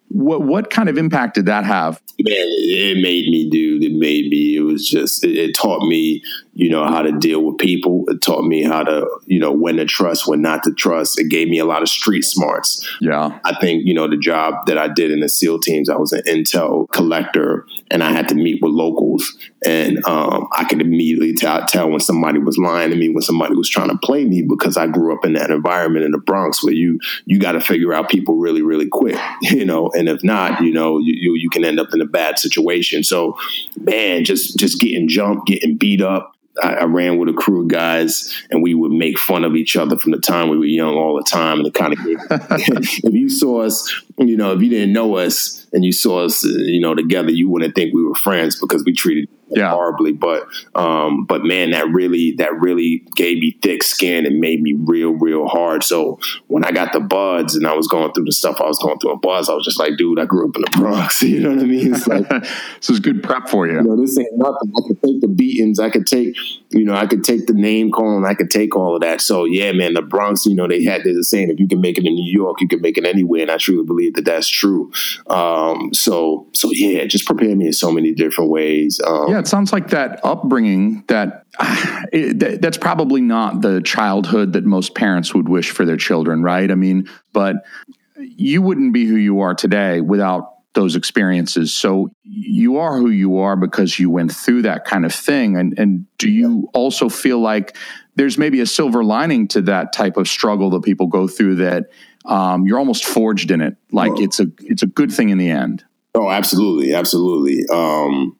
what 0.08 0.44
what 0.44 0.70
kind 0.70 0.88
of 0.88 0.98
impact 0.98 1.36
did 1.36 1.48
that 1.48 1.66
have? 1.66 2.02
man, 2.20 2.36
it 2.38 2.98
it 2.98 3.02
made 3.02 3.28
me, 3.30 3.50
dude. 3.50 3.84
It 3.84 3.94
made 3.94 4.30
me. 4.30 4.56
It 4.56 4.62
was 4.62 4.88
just. 4.88 5.24
It, 5.26 5.36
it 5.38 5.56
taught 5.56 5.86
me, 5.88 6.22
you 6.54 6.70
know, 6.70 6.86
how 6.86 7.02
to 7.02 7.12
deal 7.12 7.44
with 7.44 7.58
people. 7.58 8.04
It 8.08 8.22
taught 8.22 8.44
me 8.44 8.64
how 8.64 8.84
to, 8.84 9.08
you 9.26 9.40
know, 9.40 9.52
when 9.52 9.78
to 9.78 9.86
trust, 9.86 10.28
when 10.28 10.42
not 10.42 10.64
to 10.64 10.74
trust. 10.74 11.20
It 11.20 11.30
gave 11.30 11.48
me 11.48 11.60
a 11.60 11.66
lot 11.66 11.82
of 11.82 11.90
street 11.90 12.24
smarts. 12.24 12.88
Yeah, 13.00 13.40
I 13.46 13.56
think, 13.60 13.84
you 13.86 13.94
know, 13.94 14.10
the 14.10 14.18
job 14.18 14.66
that 14.68 14.78
I 14.78 14.88
did 14.88 15.12
in 15.12 15.22
the 15.22 15.30
SEAL 15.30 15.60
teams, 15.60 15.90
I 15.90 15.98
was 15.98 16.12
an 16.12 16.24
intel 16.24 16.90
collector 16.92 17.66
and 17.90 18.04
I 18.04 18.12
had 18.12 18.28
to 18.30 18.36
meet 18.36 18.62
with 18.62 18.72
locals. 18.72 19.38
And 19.66 20.04
um, 20.06 20.48
I 20.54 20.64
could 20.64 20.82
immediately 20.82 21.34
tell, 21.34 21.66
tell 21.66 21.90
when 21.90 22.00
somebody 22.00 22.40
was 22.40 22.58
lying 22.58 22.90
to 22.90 22.96
me, 22.96 23.10
when 23.10 23.22
somebody 23.22 23.56
was 23.56 23.70
trying 23.70 23.90
to 23.90 23.98
play 23.98 24.26
me, 24.26 24.42
because 24.42 24.76
I 24.76 24.88
grew 24.88 25.16
up 25.16 25.24
in 25.24 25.34
that 25.34 25.52
environment 25.52 26.06
in 26.06 26.12
the 26.12 26.18
Bronx 26.18 26.64
where 26.64 26.74
you 26.74 27.00
you 27.26 27.40
got 27.40 27.54
to 27.54 27.62
figure 27.62 27.94
out 27.94 28.10
people 28.10 28.36
really, 28.36 28.62
really 28.62 28.88
quick, 28.88 29.18
you 29.42 29.66
know. 29.66 29.92
And 29.96 30.10
if 30.10 30.24
not, 30.24 30.62
you 30.62 30.74
know, 30.74 30.98
you, 30.98 31.14
you 31.14 31.36
you 31.36 31.50
can 31.50 31.64
end 31.64 31.80
up 31.80 31.94
in 31.94 32.02
a 32.02 32.06
bad 32.06 32.40
situation. 32.40 33.04
So, 33.04 33.38
man, 33.78 34.24
just 34.24 34.58
just 34.58 34.80
getting 34.80 35.08
jumped, 35.08 35.48
getting 35.48 35.78
beat 35.78 36.02
up. 36.02 36.36
I, 36.62 36.74
I 36.74 36.84
ran 36.86 37.18
with 37.18 37.30
a 37.30 37.34
crew 37.34 37.62
of 37.62 37.68
guys, 37.68 38.44
and 38.50 38.62
we 38.62 38.74
would 38.74 38.92
make 38.92 39.18
fun 39.18 39.44
of 39.44 39.56
each 39.56 39.76
other 39.76 39.98
from 39.98 40.12
the 40.12 40.20
time 40.20 40.50
we 40.50 40.58
were 40.58 40.66
young 40.66 40.96
all 40.96 41.16
the 41.16 41.24
time. 41.24 41.60
And 41.60 41.68
it 41.68 41.74
kind 41.74 41.94
of, 41.94 42.00
if 42.06 43.14
you 43.14 43.30
saw 43.30 43.62
us, 43.62 44.04
you 44.18 44.38
know, 44.38 44.54
if 44.54 44.62
you 44.62 44.70
didn't 44.70 44.94
know 44.94 45.18
us 45.18 45.68
and 45.74 45.86
you 45.86 45.92
saw 45.92 46.26
us, 46.26 46.46
uh, 46.46 46.50
you 46.50 46.82
know, 46.82 46.96
together, 46.96 47.32
you 47.32 47.50
wouldn't 47.50 47.76
think 47.76 47.94
we 47.94 48.04
were 48.04 48.16
friends 48.16 48.60
because 48.60 48.84
we 48.84 48.94
treated 48.94 49.30
Yeah. 49.56 49.72
horribly. 49.72 50.12
But, 50.14 50.48
um, 50.76 51.26
but 51.26 51.44
man, 51.44 51.72
that 51.72 51.88
really, 51.90 52.34
that 52.38 52.60
really 52.60 53.06
gave 53.16 53.40
me 53.40 53.58
thick 53.62 53.84
skin 53.84 54.26
and 54.26 54.40
made 54.40 54.62
me 54.62 54.74
real, 54.78 55.12
real 55.12 55.48
hard. 55.48 55.84
So 55.84 56.20
when 56.48 56.64
I 56.64 56.72
got 56.72 56.94
the 56.94 57.00
BUD/S 57.00 57.56
and 57.56 57.68
I 57.68 57.74
was 57.74 57.88
going 57.88 58.14
through 58.14 58.26
the 58.26 58.32
stuff 58.32 58.62
I 58.62 58.66
was 58.66 58.80
going 58.80 59.00
through 59.00 59.14
in 59.14 59.20
BUD/S, 59.20 59.50
I 59.50 59.54
was 59.54 59.66
just 59.66 59.80
like, 59.80 59.98
dude, 59.98 60.20
I 60.20 60.26
grew 60.26 60.48
up 60.50 60.56
in 60.56 60.62
the 60.64 60.78
Bronx. 60.78 61.22
You 61.32 61.40
know 61.40 61.52
what 61.52 61.60
I 61.60 61.64
mean? 61.64 61.94
It's 61.96 62.08
like, 62.08 62.28
this 62.30 62.90
is 62.90 63.00
good 63.00 63.24
prep 63.24 63.48
for 63.48 63.66
you. 63.68 63.76
you 63.76 63.82
know, 63.84 63.96
this 63.96 64.18
ain't 64.18 64.38
nothing. 64.38 64.72
I 64.78 64.82
could 64.88 65.02
take 65.02 65.22
the 65.22 65.28
beatings. 65.28 65.80
I 65.80 65.90
could 65.90 66.06
take 66.06 66.36
You 66.72 66.84
know, 66.84 66.94
I 66.94 67.06
could 67.06 67.24
take 67.24 67.48
the 67.48 67.54
name 67.54 67.92
calling, 67.92 68.26
I 68.26 68.34
could 68.34 68.50
take 68.50 68.76
all 68.76 68.96
of 68.96 69.02
that. 69.02 69.22
So 69.22 69.46
yeah, 69.46 69.72
man, 69.72 69.94
the 69.94 70.02
Bronx, 70.02 70.46
you 70.46 70.56
know, 70.56 70.68
they 70.68 70.84
had 70.84 71.04
there's 71.04 71.18
a 71.18 71.24
saying 71.24 71.50
if 71.50 71.60
you 71.60 71.68
can 71.68 71.80
make 71.82 71.98
it 71.98 72.06
in 72.06 72.14
New 72.16 72.32
York, 72.32 72.60
you 72.62 72.68
can 72.68 72.82
make 72.82 72.98
it 72.98 73.06
anywhere, 73.06 73.42
and 73.44 73.52
I 73.52 73.58
truly 73.58 73.86
believe 73.86 74.14
that 74.16 74.26
that's 74.26 74.48
true. 74.48 74.92
Um, 75.28 75.94
so 75.94 76.48
so 76.54 76.70
yeah, 76.72 77.06
just 77.06 77.26
prepare 77.26 77.56
me 77.56 77.68
in 77.68 77.74
so 77.74 77.92
many 77.92 78.14
different 78.14 78.50
ways. 78.50 79.00
Um, 79.06 79.30
Yeah, 79.32 79.41
it 79.42 79.48
sounds 79.48 79.74
like 79.74 79.90
that 79.90 80.24
upbringing 80.24 81.04
that, 81.08 81.46
it, 82.14 82.40
that 82.40 82.62
that's 82.62 82.78
probably 82.78 83.22
not 83.22 83.62
the 83.62 83.82
childhood 83.82 84.54
that 84.54 84.64
most 84.64 84.96
parents 84.96 85.34
would 85.34 85.50
wish 85.50 85.72
for 85.72 85.86
their 85.86 85.98
children, 85.98 86.44
right? 86.44 86.72
I 86.72 86.76
mean, 86.76 87.10
but 87.34 87.58
you 88.18 88.62
wouldn't 88.62 88.94
be 88.94 89.06
who 89.06 89.16
you 89.16 89.42
are 89.42 89.54
today 89.54 90.00
without 90.02 90.54
those 90.74 90.96
experiences. 90.96 91.74
So 91.76 92.12
you 92.24 92.78
are 92.78 92.98
who 92.98 93.10
you 93.10 93.40
are 93.40 93.58
because 93.58 94.00
you 94.00 94.10
went 94.10 94.32
through 94.32 94.62
that 94.62 94.86
kind 94.86 95.06
of 95.06 95.14
thing. 95.14 95.58
And 95.58 95.78
and 95.78 96.06
do 96.18 96.30
you 96.30 96.70
also 96.74 97.10
feel 97.10 97.40
like 97.40 97.76
there's 98.16 98.38
maybe 98.38 98.62
a 98.62 98.66
silver 98.66 99.04
lining 99.04 99.48
to 99.50 99.62
that 99.64 99.92
type 99.92 100.16
of 100.18 100.28
struggle 100.28 100.70
that 100.72 100.84
people 100.84 101.08
go 101.08 101.28
through 101.28 101.56
that 101.56 101.88
um, 102.26 102.66
you're 102.66 102.80
almost 102.80 103.06
forged 103.06 103.52
in 103.52 103.62
it, 103.62 103.78
like 103.92 104.12
it's 104.20 104.40
a 104.40 104.48
it's 104.60 104.84
a 104.84 104.88
good 104.88 105.12
thing 105.12 105.30
in 105.30 105.38
the 105.38 105.50
end. 105.50 105.84
Oh, 106.14 106.30
absolutely, 106.30 106.94
absolutely. 106.94 107.66
Um, 107.72 108.38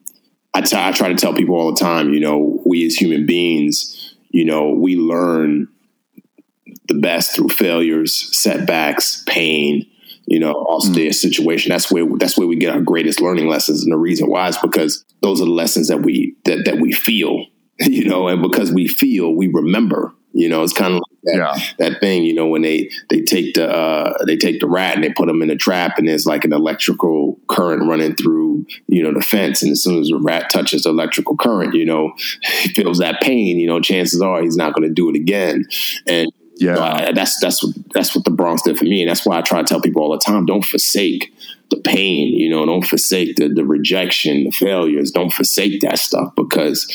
I, 0.54 0.60
t- 0.60 0.76
I 0.76 0.92
try 0.92 1.08
to 1.08 1.14
tell 1.14 1.32
people 1.32 1.54
all 1.54 1.72
the 1.72 1.80
time, 1.80 2.12
you 2.12 2.20
know, 2.20 2.60
we 2.64 2.84
as 2.86 2.94
human 2.94 3.26
beings, 3.26 4.14
you 4.30 4.44
know, 4.44 4.70
we 4.70 4.96
learn 4.96 5.68
the 6.88 6.94
best 6.94 7.34
through 7.34 7.48
failures, 7.48 8.28
setbacks, 8.36 9.22
pain, 9.26 9.86
you 10.26 10.38
know, 10.38 10.52
austere 10.52 11.10
mm. 11.10 11.14
situation. 11.14 11.70
That's 11.70 11.90
where 11.90 12.06
that's 12.16 12.36
where 12.38 12.46
we 12.46 12.56
get 12.56 12.74
our 12.74 12.80
greatest 12.80 13.20
learning 13.20 13.48
lessons. 13.48 13.82
And 13.82 13.92
the 13.92 13.98
reason 13.98 14.28
why 14.28 14.48
is 14.48 14.58
because 14.58 15.04
those 15.20 15.40
are 15.40 15.44
the 15.44 15.50
lessons 15.50 15.88
that 15.88 16.02
we 16.02 16.36
that 16.44 16.64
that 16.64 16.78
we 16.80 16.92
feel, 16.92 17.46
you 17.80 18.04
know, 18.04 18.28
and 18.28 18.42
because 18.42 18.72
we 18.72 18.88
feel, 18.88 19.34
we 19.34 19.48
remember. 19.48 20.12
You 20.34 20.48
know, 20.48 20.62
it's 20.62 20.72
kind 20.72 20.94
of 20.94 21.00
like 21.00 21.18
that, 21.24 21.36
Yeah. 21.36 21.54
that 21.78 22.00
thing, 22.00 22.24
you 22.24 22.34
know, 22.34 22.46
when 22.46 22.62
they 22.62 22.90
they 23.10 23.20
take 23.20 23.54
the 23.54 23.68
uh, 23.70 24.14
they 24.26 24.36
take 24.36 24.60
the 24.60 24.66
rat 24.66 24.94
and 24.94 25.04
they 25.04 25.10
put 25.12 25.26
them 25.26 25.42
in 25.42 25.50
a 25.50 25.56
trap, 25.56 25.98
and 25.98 26.08
there's 26.08 26.26
like 26.26 26.44
an 26.44 26.52
electrical 26.52 27.38
current 27.48 27.88
running 27.88 28.14
through, 28.16 28.66
you 28.88 29.02
know, 29.02 29.12
the 29.12 29.20
fence, 29.20 29.62
and 29.62 29.72
as 29.72 29.82
soon 29.82 30.00
as 30.00 30.08
the 30.08 30.18
rat 30.18 30.50
touches 30.50 30.82
the 30.84 30.90
electrical 30.90 31.36
current, 31.36 31.74
you 31.74 31.84
know, 31.84 32.12
he 32.62 32.68
feels 32.70 32.98
that 32.98 33.20
pain. 33.20 33.58
You 33.58 33.66
know, 33.66 33.80
chances 33.80 34.20
are 34.22 34.42
he's 34.42 34.56
not 34.56 34.74
going 34.74 34.88
to 34.88 34.94
do 34.94 35.08
it 35.10 35.16
again, 35.16 35.66
and 36.06 36.30
Yeah. 36.56 37.12
that's 37.12 37.38
that's 37.40 37.62
what 37.62 37.74
that's 37.94 38.14
what 38.14 38.24
the 38.24 38.30
Bronx 38.30 38.62
did 38.62 38.78
for 38.78 38.84
me, 38.84 39.02
and 39.02 39.10
that's 39.10 39.26
why 39.26 39.38
I 39.38 39.42
try 39.42 39.60
to 39.62 39.66
tell 39.66 39.80
people 39.80 40.02
all 40.02 40.12
the 40.12 40.18
time: 40.18 40.46
don't 40.46 40.64
forsake 40.64 41.32
the 41.70 41.76
pain. 41.78 42.32
You 42.38 42.50
know, 42.50 42.64
don't 42.66 42.86
forsake 42.86 43.36
the 43.36 43.48
the 43.48 43.64
rejection, 43.64 44.44
the 44.44 44.50
failures. 44.52 45.10
Don't 45.10 45.32
forsake 45.32 45.80
that 45.82 45.98
stuff 45.98 46.34
because 46.36 46.86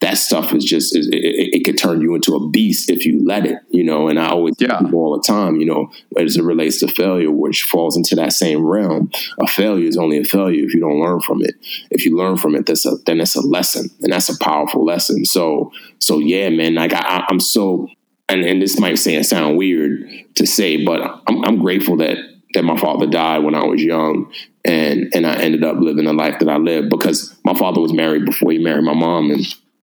that 0.00 0.16
stuff 0.16 0.54
is 0.54 0.64
just 0.64 0.96
it, 0.96 1.06
it, 1.14 1.56
it 1.60 1.64
could 1.64 1.76
turn 1.78 2.00
you 2.00 2.14
into 2.14 2.34
a 2.34 2.48
beast 2.48 2.90
if 2.90 3.04
you 3.04 3.22
let 3.24 3.46
it. 3.46 3.58
You 3.70 3.84
know, 3.84 4.08
and 4.08 4.18
I 4.18 4.30
always 4.30 4.56
tell 4.56 4.68
Yeah. 4.68 4.78
people 4.80 4.98
all 5.00 5.16
the 5.16 5.22
time, 5.22 5.56
you 5.56 5.66
know, 5.66 5.90
as 6.18 6.36
it 6.36 6.42
relates 6.44 6.80
to 6.80 6.88
failure, 6.88 7.30
which 7.30 7.62
falls 7.64 7.96
into 7.96 8.14
that 8.16 8.32
same 8.32 8.64
realm. 8.64 9.10
A 9.40 9.46
failure 9.46 9.86
is 9.86 9.96
only 9.96 10.18
a 10.18 10.24
failure 10.24 10.64
if 10.64 10.74
you 10.74 10.80
don't 10.80 11.00
learn 11.00 11.20
from 11.20 11.42
it. 11.42 11.54
If 11.90 12.04
you 12.06 12.16
learn 12.16 12.36
from 12.36 12.54
it, 12.54 12.66
that's 12.66 12.86
a 12.86 12.96
then 13.06 13.20
it's 13.20 13.34
a 13.36 13.40
lesson, 13.46 13.90
and 14.00 14.12
that's 14.12 14.28
a 14.28 14.38
powerful 14.38 14.84
lesson. 14.84 15.24
So 15.24 15.72
so 15.98 16.18
yeah, 16.18 16.48
man, 16.50 16.74
like 16.74 16.92
I, 16.94 17.24
I'm 17.28 17.40
so 17.40 17.88
and, 18.28 18.44
and 18.44 18.62
this 18.62 18.78
might 18.78 18.98
say 18.98 19.20
sound 19.22 19.56
weird 19.58 20.08
to 20.36 20.46
say, 20.46 20.84
but 20.84 21.00
I'm, 21.26 21.44
I'm 21.44 21.58
grateful 21.60 21.96
that 21.98 22.16
that 22.54 22.64
my 22.64 22.76
father 22.76 23.06
died 23.06 23.44
when 23.44 23.54
I 23.54 23.64
was 23.64 23.82
young, 23.82 24.32
and 24.64 25.10
and 25.14 25.26
I 25.26 25.34
ended 25.34 25.64
up 25.64 25.76
living 25.78 26.04
the 26.06 26.12
life 26.12 26.38
that 26.40 26.48
I 26.48 26.56
lived 26.56 26.90
because 26.90 27.36
my 27.44 27.54
father 27.54 27.80
was 27.80 27.92
married 27.92 28.24
before 28.24 28.50
he 28.52 28.58
married 28.58 28.84
my 28.84 28.94
mom, 28.94 29.30
and 29.30 29.46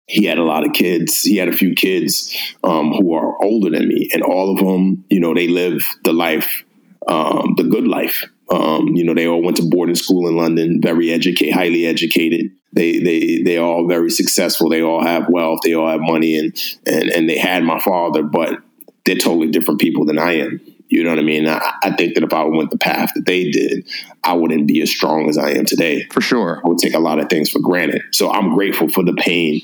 he 0.09 0.25
had 0.25 0.39
a 0.39 0.45
lot 0.45 0.67
of 0.67 0.73
kids. 0.73 1.21
He 1.21 1.37
had 1.37 1.49
a 1.49 1.53
few 1.53 1.75
kids 1.75 2.35
um, 2.65 2.93
who 2.93 3.15
are 3.15 3.43
older 3.45 3.71
than 3.71 3.89
me, 3.89 4.09
and 4.13 4.23
all 4.23 4.51
of 4.51 4.59
them, 4.59 5.05
you 5.11 5.21
know, 5.21 5.35
they 5.35 5.49
live 5.49 5.85
the 6.03 6.15
life, 6.15 6.65
um, 7.07 7.55
the 7.57 7.65
good 7.65 7.87
life. 7.87 8.25
Um, 8.51 8.89
you 8.97 9.05
know, 9.05 9.13
they 9.13 9.29
all 9.29 9.43
went 9.43 9.59
to 9.59 9.69
boarding 9.69 9.95
school 9.95 10.27
in 10.27 10.37
London, 10.37 10.81
very 10.81 11.13
educated, 11.13 11.55
highly 11.55 11.85
educated. 11.85 12.51
They 12.73 12.99
they 12.99 13.43
they 13.43 13.59
all 13.59 13.87
very 13.87 14.11
successful. 14.11 14.71
They 14.71 14.83
all 14.83 15.03
have 15.03 15.29
wealth. 15.29 15.61
They 15.63 15.75
all 15.75 15.89
have 15.89 16.01
money, 16.01 16.39
and 16.39 16.57
and 16.87 17.11
and 17.11 17.29
they 17.29 17.39
had 17.39 17.63
my 17.63 17.79
father, 17.81 18.23
but 18.23 18.59
they're 19.05 19.17
totally 19.17 19.51
different 19.51 19.81
people 19.81 20.07
than 20.07 20.19
I 20.19 20.39
am. 20.39 20.61
You 20.89 21.05
know 21.05 21.11
what 21.11 21.19
I 21.19 21.23
mean? 21.23 21.47
I, 21.47 21.75
I 21.83 21.91
think 21.91 22.15
that 22.15 22.25
if 22.25 22.33
I 22.33 22.45
went 22.45 22.71
the 22.71 22.79
path 22.79 23.13
that 23.15 23.27
they 23.27 23.51
did, 23.51 23.87
I 24.25 24.33
wouldn't 24.33 24.67
be 24.67 24.81
as 24.81 24.91
strong 24.91 25.29
as 25.29 25.37
I 25.37 25.51
am 25.51 25.67
today. 25.67 26.07
For 26.11 26.23
sure. 26.23 26.63
I 26.65 26.69
would 26.69 26.79
take 26.79 26.95
a 26.95 26.99
lot 26.99 27.19
of 27.19 27.29
things 27.29 27.51
for 27.51 27.59
granted. 27.59 28.01
So 28.13 28.31
I'm 28.31 28.55
grateful 28.55 28.89
for 28.89 29.05
the 29.05 29.13
pain 29.13 29.61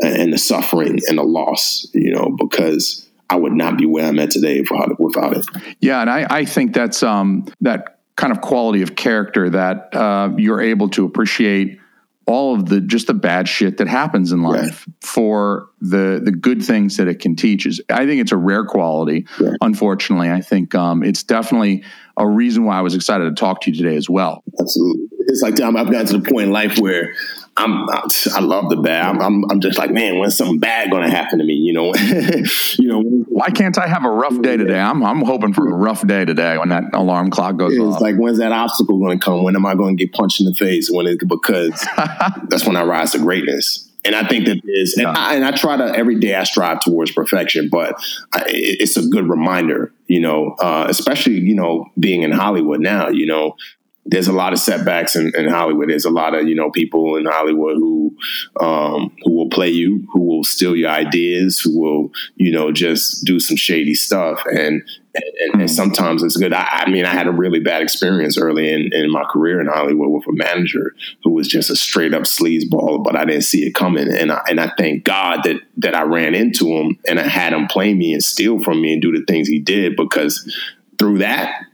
and 0.00 0.32
the 0.32 0.38
suffering 0.38 0.98
and 1.08 1.18
the 1.18 1.22
loss, 1.22 1.86
you 1.92 2.12
know, 2.12 2.36
because 2.38 3.08
I 3.30 3.36
would 3.36 3.52
not 3.52 3.76
be 3.76 3.86
where 3.86 4.06
I'm 4.06 4.18
at 4.18 4.30
today 4.30 4.60
without, 4.60 5.00
without 5.00 5.36
it. 5.36 5.46
Yeah, 5.80 6.00
and 6.00 6.10
I, 6.10 6.26
I 6.28 6.44
think 6.44 6.72
that's 6.72 7.02
um, 7.02 7.46
that 7.60 7.98
kind 8.16 8.32
of 8.32 8.40
quality 8.40 8.82
of 8.82 8.96
character 8.96 9.50
that 9.50 9.94
uh, 9.94 10.30
you're 10.36 10.60
able 10.60 10.88
to 10.90 11.04
appreciate 11.04 11.78
all 12.26 12.54
of 12.54 12.66
the 12.66 12.80
just 12.82 13.06
the 13.06 13.14
bad 13.14 13.48
shit 13.48 13.78
that 13.78 13.88
happens 13.88 14.32
in 14.32 14.42
life 14.42 14.86
for 15.00 15.70
the 15.80 16.20
the 16.22 16.30
good 16.30 16.62
things 16.62 16.98
that 16.98 17.08
it 17.08 17.20
can 17.20 17.34
teach. 17.34 17.64
Is 17.64 17.80
I 17.88 18.04
think 18.04 18.20
it's 18.20 18.32
a 18.32 18.36
rare 18.36 18.64
quality. 18.64 19.26
Yeah. 19.40 19.52
Unfortunately, 19.62 20.30
I 20.30 20.42
think 20.42 20.74
um, 20.74 21.02
it's 21.02 21.22
definitely 21.22 21.84
a 22.18 22.26
reason 22.26 22.64
why 22.64 22.78
I 22.78 22.82
was 22.82 22.94
excited 22.94 23.24
to 23.24 23.34
talk 23.34 23.62
to 23.62 23.70
you 23.70 23.76
today 23.76 23.96
as 23.96 24.10
well. 24.10 24.42
Absolutely. 24.60 25.06
It's 25.28 25.42
like 25.42 25.60
I've 25.60 25.74
gotten 25.74 26.06
to 26.06 26.18
the 26.18 26.30
point 26.30 26.46
in 26.46 26.52
life 26.52 26.78
where 26.78 27.14
I'm, 27.56 27.88
I 27.90 28.40
love 28.40 28.70
the 28.70 28.76
bad. 28.76 29.06
I'm, 29.06 29.20
I'm, 29.20 29.50
I'm 29.50 29.60
just 29.60 29.78
like, 29.78 29.90
man, 29.90 30.18
when's 30.18 30.36
something 30.36 30.58
bad 30.58 30.90
going 30.90 31.02
to 31.02 31.10
happen 31.10 31.38
to 31.38 31.44
me? 31.44 31.54
You 31.54 31.72
know, 31.72 31.94
you 32.78 32.88
know, 32.88 33.02
Why 33.02 33.50
can't 33.50 33.76
I 33.78 33.88
have 33.88 34.04
a 34.04 34.10
rough 34.10 34.40
day 34.42 34.56
today? 34.56 34.78
I'm 34.78 35.04
I'm 35.04 35.22
hoping 35.22 35.52
for 35.52 35.68
a 35.68 35.74
rough 35.74 36.06
day 36.06 36.24
today 36.24 36.56
when 36.56 36.68
that 36.68 36.84
alarm 36.92 37.30
clock 37.30 37.56
goes 37.56 37.72
it's 37.72 37.82
off. 37.82 37.94
It's 37.94 38.02
like, 38.02 38.16
when's 38.16 38.38
that 38.38 38.52
obstacle 38.52 38.98
going 38.98 39.18
to 39.18 39.24
come? 39.24 39.42
When 39.42 39.56
am 39.56 39.66
I 39.66 39.74
going 39.74 39.96
to 39.96 40.04
get 40.04 40.12
punched 40.12 40.40
in 40.40 40.46
the 40.46 40.54
face? 40.54 40.88
When 40.90 41.06
it, 41.06 41.26
because 41.26 41.70
that's 42.48 42.64
when 42.64 42.76
I 42.76 42.84
rise 42.84 43.12
to 43.12 43.18
greatness. 43.18 43.87
And 44.08 44.16
I 44.16 44.26
think 44.26 44.46
that 44.46 44.58
is, 44.64 44.96
and, 44.96 45.06
I, 45.06 45.34
and 45.34 45.44
I 45.44 45.50
try 45.50 45.76
to 45.76 45.84
every 45.94 46.18
day 46.18 46.34
I 46.34 46.44
strive 46.44 46.80
towards 46.80 47.12
perfection, 47.12 47.68
but 47.70 47.94
I, 48.32 48.42
it's 48.46 48.96
a 48.96 49.06
good 49.06 49.28
reminder, 49.28 49.92
you 50.06 50.18
know, 50.18 50.56
uh, 50.60 50.86
especially 50.88 51.34
you 51.34 51.54
know 51.54 51.90
being 52.00 52.22
in 52.22 52.32
Hollywood 52.32 52.80
now, 52.80 53.10
you 53.10 53.26
know, 53.26 53.54
there's 54.10 54.26
a 54.26 54.32
lot 54.32 54.54
of 54.54 54.58
setbacks 54.58 55.16
in, 55.16 55.32
in 55.36 55.48
Hollywood. 55.48 55.90
There's 55.90 56.06
a 56.06 56.10
lot 56.10 56.34
of 56.34 56.48
you 56.48 56.54
know 56.54 56.70
people 56.70 57.16
in 57.16 57.26
Hollywood 57.26 57.76
who 57.76 58.16
um, 58.58 59.14
who 59.22 59.32
will 59.32 59.50
play 59.50 59.68
you, 59.68 60.08
who 60.12 60.22
will 60.22 60.44
steal 60.44 60.74
your 60.74 60.88
ideas, 60.88 61.60
who 61.60 61.78
will 61.78 62.10
you 62.36 62.50
know 62.50 62.72
just 62.72 63.24
do 63.26 63.38
some 63.38 63.56
shady 63.56 63.94
stuff, 63.94 64.42
and 64.46 64.82
and, 65.14 65.60
and 65.60 65.70
sometimes 65.70 66.22
it's 66.22 66.38
good. 66.38 66.54
I, 66.54 66.66
I 66.70 66.90
mean, 66.90 67.04
I 67.04 67.12
had 67.12 67.26
a 67.26 67.32
really 67.32 67.60
bad 67.60 67.82
experience 67.82 68.38
early 68.38 68.72
in, 68.72 68.92
in 68.92 69.10
my 69.10 69.24
career 69.24 69.60
in 69.60 69.66
Hollywood 69.66 70.10
with 70.10 70.26
a 70.26 70.32
manager 70.32 70.94
who 71.24 71.32
was 71.32 71.48
just 71.48 71.70
a 71.70 71.76
straight 71.76 72.14
up 72.14 72.22
sleazeball, 72.22 73.04
but 73.04 73.14
I 73.14 73.26
didn't 73.26 73.42
see 73.42 73.66
it 73.66 73.74
coming, 73.74 74.10
and 74.10 74.32
I, 74.32 74.40
and 74.48 74.58
I 74.58 74.72
thank 74.78 75.04
God 75.04 75.40
that 75.44 75.60
that 75.76 75.94
I 75.94 76.02
ran 76.02 76.34
into 76.34 76.68
him 76.68 76.98
and 77.06 77.20
I 77.20 77.28
had 77.28 77.52
him 77.52 77.66
play 77.66 77.92
me 77.92 78.14
and 78.14 78.24
steal 78.24 78.58
from 78.58 78.80
me 78.80 78.94
and 78.94 79.02
do 79.02 79.12
the 79.12 79.24
things 79.26 79.48
he 79.48 79.58
did 79.58 79.96
because 79.96 80.50
through 80.98 81.18
that 81.18 81.67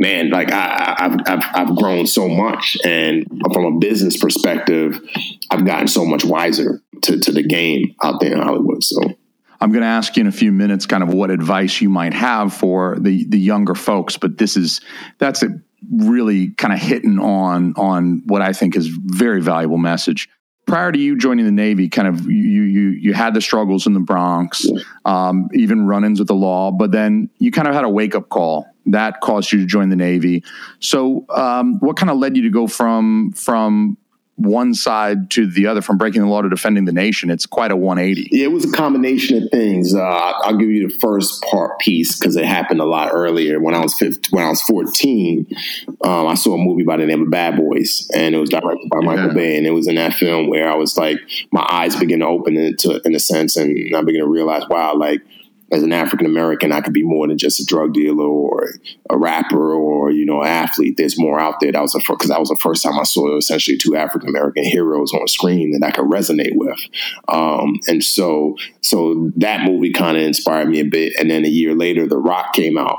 man, 0.00 0.30
like 0.30 0.50
I, 0.50 0.96
I've, 0.98 1.20
I've 1.26 1.44
I've 1.54 1.76
grown 1.76 2.06
so 2.06 2.28
much, 2.28 2.76
and 2.84 3.24
from 3.52 3.64
a 3.66 3.78
business 3.78 4.16
perspective, 4.16 5.00
I've 5.50 5.64
gotten 5.64 5.86
so 5.86 6.04
much 6.04 6.24
wiser 6.24 6.80
to 7.02 7.20
to 7.20 7.30
the 7.30 7.44
game 7.44 7.94
out 8.02 8.18
there 8.20 8.32
in 8.32 8.40
Hollywood. 8.40 8.82
So 8.82 8.98
I'm 9.60 9.70
going 9.70 9.82
to 9.82 9.88
ask 9.88 10.16
you 10.16 10.22
in 10.22 10.26
a 10.26 10.32
few 10.32 10.50
minutes 10.50 10.86
kind 10.86 11.02
of 11.02 11.12
what 11.12 11.30
advice 11.30 11.80
you 11.80 11.90
might 11.90 12.14
have 12.14 12.52
for 12.52 12.96
the 12.98 13.24
the 13.28 13.38
younger 13.38 13.74
folks, 13.74 14.16
but 14.16 14.38
this 14.38 14.56
is 14.56 14.80
that's 15.18 15.42
a 15.42 15.48
really 15.92 16.50
kind 16.50 16.74
of 16.74 16.80
hitting 16.80 17.18
on 17.18 17.74
on 17.76 18.22
what 18.26 18.42
I 18.42 18.52
think 18.52 18.74
is 18.76 18.88
very 18.88 19.42
valuable 19.42 19.78
message. 19.78 20.28
Prior 20.66 20.92
to 20.92 20.98
you 20.98 21.16
joining 21.18 21.46
the 21.46 21.52
Navy, 21.52 21.88
kind 21.88 22.06
of 22.06 22.26
you 22.26 22.62
you 22.62 22.88
you 22.90 23.12
had 23.12 23.34
the 23.34 23.40
struggles 23.40 23.86
in 23.86 23.92
the 23.92 24.00
Bronx, 24.00 24.66
um, 25.04 25.48
even 25.52 25.86
run-ins 25.86 26.20
with 26.20 26.28
the 26.28 26.34
law, 26.34 26.70
but 26.70 26.92
then 26.92 27.28
you 27.38 27.50
kind 27.50 27.66
of 27.66 27.74
had 27.74 27.84
a 27.84 27.88
wake-up 27.88 28.28
call 28.28 28.66
that 28.92 29.20
caused 29.20 29.52
you 29.52 29.58
to 29.60 29.66
join 29.66 29.88
the 29.90 29.96
Navy. 29.96 30.42
So, 30.78 31.24
um, 31.30 31.78
what 31.80 31.96
kind 31.96 32.10
of 32.10 32.18
led 32.18 32.36
you 32.36 32.42
to 32.44 32.50
go 32.50 32.66
from 32.66 33.32
from 33.32 33.96
one 34.36 34.72
side 34.72 35.30
to 35.30 35.46
the 35.46 35.66
other, 35.66 35.82
from 35.82 35.98
breaking 35.98 36.22
the 36.22 36.26
law 36.26 36.40
to 36.40 36.48
defending 36.48 36.86
the 36.86 36.92
nation? 36.92 37.28
It's 37.30 37.44
quite 37.44 37.70
a 37.70 37.76
180. 37.76 38.30
yeah, 38.32 38.44
it 38.44 38.52
was 38.52 38.64
a 38.64 38.72
combination 38.72 39.42
of 39.42 39.50
things. 39.50 39.94
Uh, 39.94 40.00
I'll 40.00 40.56
give 40.56 40.70
you 40.70 40.88
the 40.88 40.94
first 40.94 41.42
part 41.50 41.78
piece 41.78 42.18
because 42.18 42.36
it 42.36 42.46
happened 42.46 42.80
a 42.80 42.86
lot 42.86 43.10
earlier. 43.12 43.60
When 43.60 43.74
I 43.74 43.80
was 43.80 43.92
15, 43.98 44.30
when 44.30 44.42
I 44.46 44.48
was 44.48 44.62
fourteen, 44.62 45.46
um, 46.02 46.26
I 46.26 46.34
saw 46.36 46.54
a 46.54 46.58
movie 46.58 46.84
by 46.84 46.96
the 46.96 47.04
name 47.04 47.20
of 47.20 47.30
Bad 47.30 47.56
Boys, 47.58 48.08
and 48.14 48.34
it 48.34 48.38
was 48.38 48.48
directed 48.48 48.88
by 48.88 49.00
Michael 49.00 49.26
Yeah. 49.26 49.34
Bay, 49.34 49.58
and 49.58 49.66
it 49.66 49.72
was 49.72 49.86
in 49.86 49.96
that 49.96 50.14
film 50.14 50.48
where 50.48 50.70
I 50.72 50.74
was 50.74 50.96
like, 50.96 51.18
my 51.52 51.66
eyes 51.70 51.94
began 51.96 52.20
to 52.20 52.26
open 52.26 52.56
into 52.56 52.98
in 53.04 53.14
a 53.14 53.20
sense, 53.20 53.56
and 53.58 53.94
I 53.94 54.00
began 54.00 54.22
to 54.22 54.26
realize, 54.26 54.62
wow, 54.70 54.94
like 54.94 55.20
as 55.72 55.82
an 55.82 55.92
African 55.92 56.26
American, 56.26 56.72
I 56.72 56.80
could 56.80 56.92
be 56.92 57.02
more 57.02 57.28
than 57.28 57.38
just 57.38 57.60
a 57.60 57.64
drug 57.64 57.94
dealer 57.94 58.26
or 58.26 58.74
a 59.08 59.16
rapper 59.16 59.72
or 59.72 59.90
you 60.12 60.26
know, 60.26 60.42
athlete. 60.42 60.96
There's 60.96 61.18
more 61.18 61.40
out 61.40 61.60
there. 61.60 61.72
That 61.72 61.82
was 61.82 61.94
because 62.08 62.28
that 62.28 62.40
was 62.40 62.48
the 62.48 62.58
first 62.60 62.82
time 62.82 62.98
I 62.98 63.04
saw 63.04 63.36
essentially 63.36 63.76
two 63.76 63.96
African 63.96 64.28
American 64.28 64.64
heroes 64.64 65.12
on 65.12 65.26
screen 65.28 65.72
that 65.72 65.86
I 65.86 65.90
could 65.90 66.06
resonate 66.06 66.54
with. 66.54 66.78
Um, 67.28 67.78
and 67.86 68.02
so, 68.02 68.56
so 68.82 69.30
that 69.36 69.64
movie 69.64 69.92
kind 69.92 70.16
of 70.16 70.22
inspired 70.22 70.68
me 70.68 70.80
a 70.80 70.84
bit. 70.84 71.14
And 71.18 71.30
then 71.30 71.44
a 71.44 71.48
year 71.48 71.74
later, 71.74 72.06
The 72.06 72.18
Rock 72.18 72.52
came 72.52 72.76
out 72.76 72.98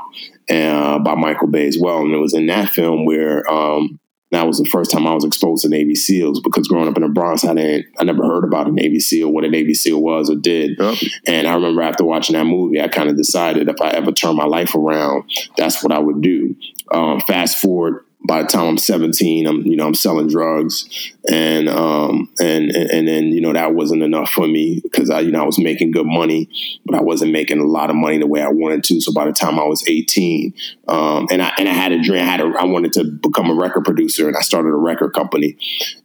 uh, 0.50 0.98
by 0.98 1.14
Michael 1.14 1.48
Bay 1.48 1.66
as 1.66 1.78
well, 1.80 2.00
and 2.00 2.12
it 2.12 2.18
was 2.18 2.34
in 2.34 2.46
that 2.46 2.70
film 2.70 3.04
where. 3.04 3.50
Um, 3.50 3.98
that 4.32 4.46
was 4.46 4.58
the 4.58 4.64
first 4.64 4.90
time 4.90 5.06
I 5.06 5.14
was 5.14 5.24
exposed 5.24 5.62
to 5.62 5.68
Navy 5.68 5.94
SEALs 5.94 6.40
because 6.40 6.66
growing 6.66 6.88
up 6.88 6.96
in 6.96 7.02
the 7.02 7.08
Bronx, 7.08 7.44
I 7.44 7.54
didn't, 7.54 7.86
I 7.98 8.04
never 8.04 8.24
heard 8.24 8.44
about 8.44 8.66
a 8.66 8.72
Navy 8.72 8.98
SEAL, 8.98 9.30
what 9.30 9.44
a 9.44 9.48
Navy 9.48 9.74
SEAL 9.74 10.00
was 10.00 10.30
or 10.30 10.36
did. 10.36 10.78
Yep. 10.78 10.98
And 11.26 11.46
I 11.46 11.54
remember 11.54 11.82
after 11.82 12.04
watching 12.04 12.34
that 12.34 12.44
movie, 12.44 12.80
I 12.80 12.88
kind 12.88 13.10
of 13.10 13.16
decided 13.16 13.68
if 13.68 13.80
I 13.80 13.90
ever 13.90 14.10
turn 14.10 14.34
my 14.34 14.46
life 14.46 14.74
around, 14.74 15.30
that's 15.56 15.82
what 15.82 15.92
I 15.92 15.98
would 15.98 16.22
do. 16.22 16.56
Um, 16.90 17.20
fast 17.20 17.58
forward 17.58 18.04
by 18.24 18.42
the 18.42 18.48
time 18.48 18.66
I'm 18.66 18.78
17, 18.78 19.46
I'm 19.46 19.62
you 19.62 19.76
know 19.76 19.86
I'm 19.86 19.94
selling 19.94 20.28
drugs, 20.28 21.12
and 21.30 21.68
um 21.68 22.30
and 22.40 22.70
and 22.70 23.08
then 23.08 23.28
you 23.28 23.40
know 23.40 23.52
that 23.52 23.74
wasn't 23.74 24.02
enough 24.02 24.30
for 24.30 24.46
me 24.46 24.80
because 24.82 25.10
I 25.10 25.20
you 25.20 25.32
know 25.32 25.42
I 25.42 25.46
was 25.46 25.58
making 25.58 25.90
good 25.90 26.06
money, 26.06 26.48
but 26.84 26.96
I 26.96 27.02
wasn't 27.02 27.32
making 27.32 27.58
a 27.58 27.66
lot 27.66 27.90
of 27.90 27.96
money 27.96 28.18
the 28.18 28.26
way 28.26 28.42
I 28.42 28.48
wanted 28.48 28.84
to. 28.84 29.00
So 29.00 29.12
by 29.12 29.24
the 29.24 29.32
time 29.32 29.58
I 29.58 29.64
was 29.64 29.86
18, 29.88 30.54
um, 30.88 31.26
and 31.30 31.42
I 31.42 31.52
and 31.58 31.68
I 31.68 31.72
had 31.72 31.92
a 31.92 32.02
dream, 32.02 32.22
I 32.22 32.26
had 32.26 32.40
a, 32.40 32.52
I 32.58 32.64
wanted 32.64 32.92
to 32.94 33.04
become 33.04 33.50
a 33.50 33.54
record 33.54 33.84
producer, 33.84 34.28
and 34.28 34.36
I 34.36 34.40
started 34.40 34.70
a 34.70 34.76
record 34.76 35.14
company, 35.14 35.56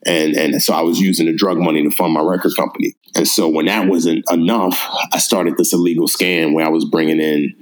and 0.05 0.35
and 0.35 0.61
so 0.61 0.73
I 0.73 0.81
was 0.81 0.99
using 0.99 1.27
the 1.27 1.33
drug 1.33 1.57
money 1.57 1.83
to 1.83 1.91
fund 1.91 2.13
my 2.13 2.21
record 2.21 2.53
company. 2.55 2.95
And 3.15 3.27
so 3.27 3.47
when 3.47 3.65
that 3.65 3.87
wasn't 3.87 4.25
enough, 4.31 4.79
I 5.11 5.19
started 5.19 5.57
this 5.57 5.73
illegal 5.73 6.07
scam 6.07 6.53
where 6.53 6.65
I 6.65 6.69
was 6.69 6.85
bringing 6.85 7.19
in 7.19 7.55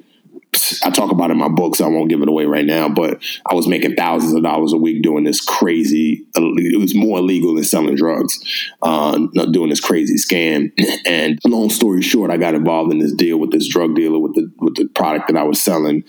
I 0.84 0.90
talk 0.90 1.12
about 1.12 1.32
in 1.32 1.38
my 1.38 1.48
book, 1.48 1.76
so 1.76 1.86
I 1.86 1.90
won't 1.90 2.10
give 2.10 2.22
it 2.22 2.30
away 2.30 2.46
right 2.46 2.66
now. 2.66 2.90
But 2.90 3.22
I 3.46 3.54
was 3.54 3.68
making 3.68 3.96
thousands 3.96 4.34
of 4.34 4.44
dollars 4.44 4.74
a 4.74 4.78
week 4.78 5.02
doing 5.02 5.24
this 5.24 5.42
crazy. 5.42 6.26
It 6.36 6.80
was 6.80 6.96
more 6.96 7.20
illegal 7.20 7.56
than 7.56 7.64
selling 7.64 7.96
drugs, 7.96 8.40
uh, 8.82 9.18
doing 9.52 9.70
this 9.70 9.80
crazy 9.82 10.16
scam. 10.16 10.72
And 11.06 11.40
long 11.46 11.70
story 11.70 12.02
short, 12.02 12.32
I 12.32 12.38
got 12.38 12.56
involved 12.56 12.92
in 12.92 13.00
this 13.00 13.14
deal 13.14 13.38
with 13.38 13.52
this 13.52 13.68
drug 13.68 13.96
dealer 13.96 14.18
with 14.18 14.34
the 14.34 14.52
with 14.58 14.76
the 14.76 14.88
product 14.88 15.28
that 15.28 15.38
I 15.38 15.44
was 15.44 15.62
selling, 15.62 16.04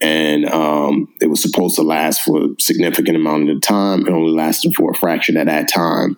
and 0.00 0.44
um, 0.50 1.08
it 1.22 1.28
was 1.28 1.40
supposed 1.40 1.76
to 1.76 1.82
last 1.82 2.22
for 2.22 2.44
a 2.44 2.48
significant 2.60 3.16
amount 3.16 3.48
of 3.48 3.62
time. 3.62 4.06
It 4.06 4.12
only 4.12 4.32
lasted 4.32 4.74
for 4.74 4.90
a 4.90 4.94
fraction 4.94 5.38
of 5.38 5.46
that 5.46 5.68
time. 5.68 6.16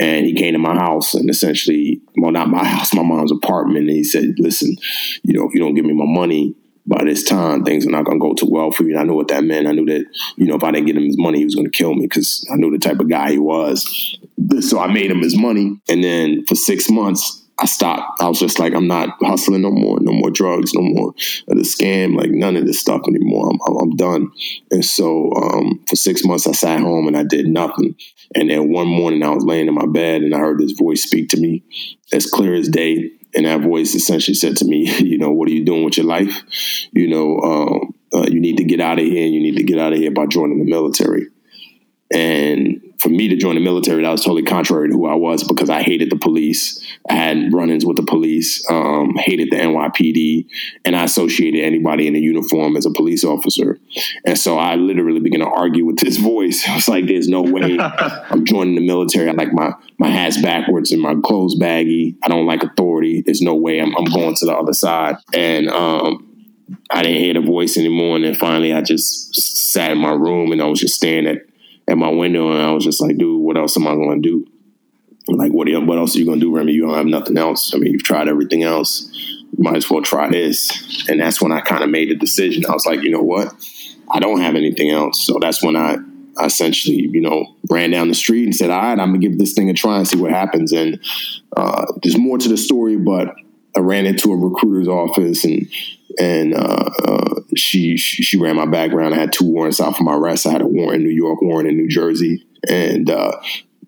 And 0.00 0.24
he 0.24 0.34
came 0.34 0.54
to 0.54 0.58
my 0.58 0.74
house 0.74 1.12
and 1.12 1.28
essentially, 1.28 2.00
well, 2.16 2.32
not 2.32 2.48
my 2.48 2.64
house, 2.64 2.94
my 2.94 3.02
mom's 3.02 3.32
apartment, 3.32 3.88
and 3.88 3.90
he 3.90 4.04
said, 4.04 4.36
"Listen, 4.38 4.76
you 5.22 5.34
know, 5.34 5.46
if 5.46 5.54
you 5.54 5.60
don't 5.60 5.74
give 5.74 5.84
me 5.84 5.92
my 5.92 6.06
money." 6.06 6.54
By 6.86 7.02
this 7.04 7.24
time, 7.24 7.64
things 7.64 7.86
are 7.86 7.90
not 7.90 8.04
going 8.04 8.18
to 8.18 8.22
go 8.22 8.34
too 8.34 8.48
well 8.48 8.70
for 8.70 8.84
you. 8.84 8.90
And 8.90 9.00
I 9.00 9.02
knew 9.04 9.14
what 9.14 9.28
that 9.28 9.44
meant. 9.44 9.66
I 9.66 9.72
knew 9.72 9.86
that, 9.86 10.04
you 10.36 10.46
know, 10.46 10.54
if 10.54 10.62
I 10.62 10.70
didn't 10.70 10.86
get 10.86 10.96
him 10.96 11.04
his 11.04 11.18
money, 11.18 11.38
he 11.38 11.44
was 11.44 11.54
going 11.54 11.66
to 11.66 11.76
kill 11.76 11.94
me 11.94 12.02
because 12.02 12.46
I 12.52 12.56
knew 12.56 12.70
the 12.70 12.78
type 12.78 13.00
of 13.00 13.08
guy 13.08 13.32
he 13.32 13.38
was. 13.38 14.18
So 14.60 14.78
I 14.78 14.92
made 14.92 15.10
him 15.10 15.20
his 15.20 15.36
money. 15.36 15.80
And 15.88 16.04
then 16.04 16.44
for 16.46 16.54
six 16.54 16.88
months, 16.88 17.42
I 17.58 17.64
stopped. 17.64 18.20
I 18.20 18.28
was 18.28 18.38
just 18.38 18.58
like, 18.58 18.74
I'm 18.74 18.86
not 18.86 19.16
hustling 19.22 19.62
no 19.62 19.70
more, 19.70 19.98
no 20.00 20.12
more 20.12 20.30
drugs, 20.30 20.74
no 20.74 20.82
more 20.82 21.14
of 21.48 21.56
the 21.56 21.62
scam, 21.62 22.14
like 22.14 22.30
none 22.30 22.54
of 22.54 22.66
this 22.66 22.80
stuff 22.80 23.00
anymore. 23.08 23.50
I'm, 23.50 23.76
I'm 23.76 23.96
done. 23.96 24.30
And 24.70 24.84
so 24.84 25.32
um, 25.32 25.82
for 25.88 25.96
six 25.96 26.22
months, 26.24 26.46
I 26.46 26.52
sat 26.52 26.80
home 26.80 27.08
and 27.08 27.16
I 27.16 27.24
did 27.24 27.46
nothing. 27.46 27.96
And 28.34 28.50
then 28.50 28.70
one 28.70 28.88
morning, 28.88 29.22
I 29.22 29.30
was 29.30 29.44
laying 29.44 29.68
in 29.68 29.74
my 29.74 29.86
bed 29.86 30.22
and 30.22 30.34
I 30.34 30.38
heard 30.38 30.58
this 30.58 30.72
voice 30.72 31.02
speak 31.02 31.30
to 31.30 31.40
me 31.40 31.64
as 32.12 32.26
clear 32.26 32.54
as 32.54 32.68
day 32.68 33.10
and 33.36 33.44
that 33.44 33.60
voice 33.60 33.94
essentially 33.94 34.34
said 34.34 34.56
to 34.56 34.64
me, 34.64 34.90
you 34.98 35.18
know, 35.18 35.30
what 35.30 35.48
are 35.48 35.52
you 35.52 35.64
doing 35.64 35.84
with 35.84 35.96
your 35.96 36.06
life? 36.06 36.42
You 36.92 37.08
know, 37.08 37.40
um, 37.40 37.94
uh, 38.14 38.26
you 38.28 38.40
need 38.40 38.56
to 38.56 38.64
get 38.64 38.80
out 38.80 38.98
of 38.98 39.04
here 39.04 39.24
and 39.24 39.34
you 39.34 39.40
need 39.40 39.56
to 39.56 39.62
get 39.62 39.78
out 39.78 39.92
of 39.92 39.98
here 39.98 40.10
by 40.10 40.26
joining 40.26 40.58
the 40.58 40.64
military. 40.64 41.26
And 42.10 42.80
for 42.98 43.08
me 43.08 43.28
to 43.28 43.36
join 43.36 43.54
the 43.54 43.60
military, 43.60 44.02
that 44.02 44.10
was 44.10 44.22
totally 44.22 44.42
contrary 44.42 44.88
to 44.88 44.94
who 44.94 45.06
I 45.06 45.14
was 45.14 45.44
because 45.44 45.68
I 45.68 45.82
hated 45.82 46.10
the 46.10 46.16
police. 46.16 46.84
I 47.08 47.14
had 47.14 47.52
run-ins 47.52 47.84
with 47.84 47.96
the 47.96 48.02
police, 48.02 48.64
um, 48.70 49.14
hated 49.16 49.50
the 49.50 49.56
NYPD, 49.56 50.46
and 50.84 50.96
I 50.96 51.04
associated 51.04 51.60
anybody 51.60 52.06
in 52.06 52.16
a 52.16 52.18
uniform 52.18 52.76
as 52.76 52.86
a 52.86 52.90
police 52.90 53.24
officer. 53.24 53.78
And 54.24 54.38
so 54.38 54.58
I 54.58 54.76
literally 54.76 55.20
began 55.20 55.40
to 55.40 55.46
argue 55.46 55.84
with 55.84 55.98
this 55.98 56.16
voice. 56.16 56.66
I 56.68 56.74
was 56.74 56.88
like, 56.88 57.06
"There's 57.06 57.28
no 57.28 57.42
way 57.42 57.78
I'm 58.30 58.44
joining 58.44 58.74
the 58.74 58.86
military. 58.86 59.28
I 59.28 59.32
like 59.32 59.52
my 59.52 59.72
my 59.98 60.08
hat's 60.08 60.40
backwards 60.40 60.92
and 60.92 61.00
my 61.00 61.14
clothes 61.24 61.56
baggy. 61.56 62.16
I 62.22 62.28
don't 62.28 62.46
like 62.46 62.62
authority. 62.62 63.22
There's 63.22 63.42
no 63.42 63.54
way 63.54 63.80
I'm, 63.80 63.94
I'm 63.96 64.04
going 64.04 64.34
to 64.36 64.46
the 64.46 64.54
other 64.54 64.72
side." 64.72 65.16
And 65.34 65.68
um, 65.68 66.26
I 66.90 67.02
didn't 67.02 67.18
hear 67.18 67.34
the 67.34 67.40
voice 67.40 67.76
anymore. 67.76 68.16
And 68.16 68.24
then 68.24 68.34
finally, 68.34 68.72
I 68.72 68.80
just 68.80 69.34
sat 69.72 69.90
in 69.90 69.98
my 69.98 70.12
room 70.12 70.52
and 70.52 70.62
I 70.62 70.66
was 70.66 70.80
just 70.80 70.94
staring 70.94 71.26
at 71.26 71.38
at 71.88 71.96
my 71.96 72.08
window, 72.10 72.52
and 72.52 72.62
I 72.62 72.70
was 72.72 72.84
just 72.84 73.00
like, 73.00 73.16
dude, 73.16 73.40
what 73.40 73.56
else 73.56 73.76
am 73.76 73.86
I 73.86 73.94
going 73.94 74.22
to 74.22 74.28
do? 74.28 74.46
Like, 75.28 75.52
what, 75.52 75.68
what 75.84 75.98
else 75.98 76.14
are 76.14 76.18
you 76.18 76.24
going 76.24 76.40
to 76.40 76.46
do, 76.46 76.54
Remi? 76.54 76.72
You 76.72 76.86
don't 76.86 76.94
have 76.94 77.06
nothing 77.06 77.36
else. 77.36 77.74
I 77.74 77.78
mean, 77.78 77.92
you've 77.92 78.02
tried 78.02 78.28
everything 78.28 78.62
else. 78.62 79.10
You 79.56 79.64
might 79.64 79.76
as 79.76 79.90
well 79.90 80.02
try 80.02 80.30
this. 80.30 81.08
And 81.08 81.20
that's 81.20 81.42
when 81.42 81.52
I 81.52 81.60
kind 81.60 81.82
of 81.82 81.90
made 81.90 82.10
the 82.10 82.14
decision. 82.14 82.64
I 82.68 82.72
was 82.72 82.86
like, 82.86 83.02
you 83.02 83.10
know 83.10 83.22
what? 83.22 83.52
I 84.10 84.20
don't 84.20 84.40
have 84.40 84.54
anything 84.54 84.90
else. 84.90 85.22
So 85.26 85.38
that's 85.40 85.62
when 85.62 85.74
I, 85.74 85.96
I 86.38 86.46
essentially, 86.46 87.08
you 87.12 87.20
know, 87.20 87.56
ran 87.68 87.90
down 87.90 88.08
the 88.08 88.14
street 88.14 88.44
and 88.44 88.54
said, 88.54 88.70
all 88.70 88.80
right, 88.80 88.98
I'm 88.98 89.10
going 89.10 89.20
to 89.20 89.28
give 89.28 89.38
this 89.38 89.52
thing 89.52 89.68
a 89.68 89.74
try 89.74 89.96
and 89.96 90.06
see 90.06 90.20
what 90.20 90.30
happens. 90.30 90.72
And 90.72 91.00
uh, 91.56 91.86
there's 92.02 92.18
more 92.18 92.38
to 92.38 92.48
the 92.48 92.56
story, 92.56 92.96
but 92.96 93.34
I 93.76 93.80
ran 93.80 94.06
into 94.06 94.32
a 94.32 94.36
recruiter's 94.36 94.88
office 94.88 95.44
and 95.44 95.68
and 96.18 96.54
uh, 96.54 96.90
uh, 97.04 97.34
she, 97.56 97.96
she 97.96 98.36
ran 98.36 98.56
my 98.56 98.66
background. 98.66 99.14
I 99.14 99.18
had 99.18 99.32
two 99.32 99.46
warrants 99.46 99.80
out 99.80 99.96
for 99.96 100.04
my 100.04 100.14
arrest. 100.14 100.46
I 100.46 100.52
had 100.52 100.62
a 100.62 100.66
warrant 100.66 101.02
in 101.02 101.08
New 101.08 101.14
York, 101.14 101.40
warrant 101.42 101.68
in 101.68 101.76
New 101.76 101.88
Jersey, 101.88 102.46
and 102.68 103.10
uh, 103.10 103.32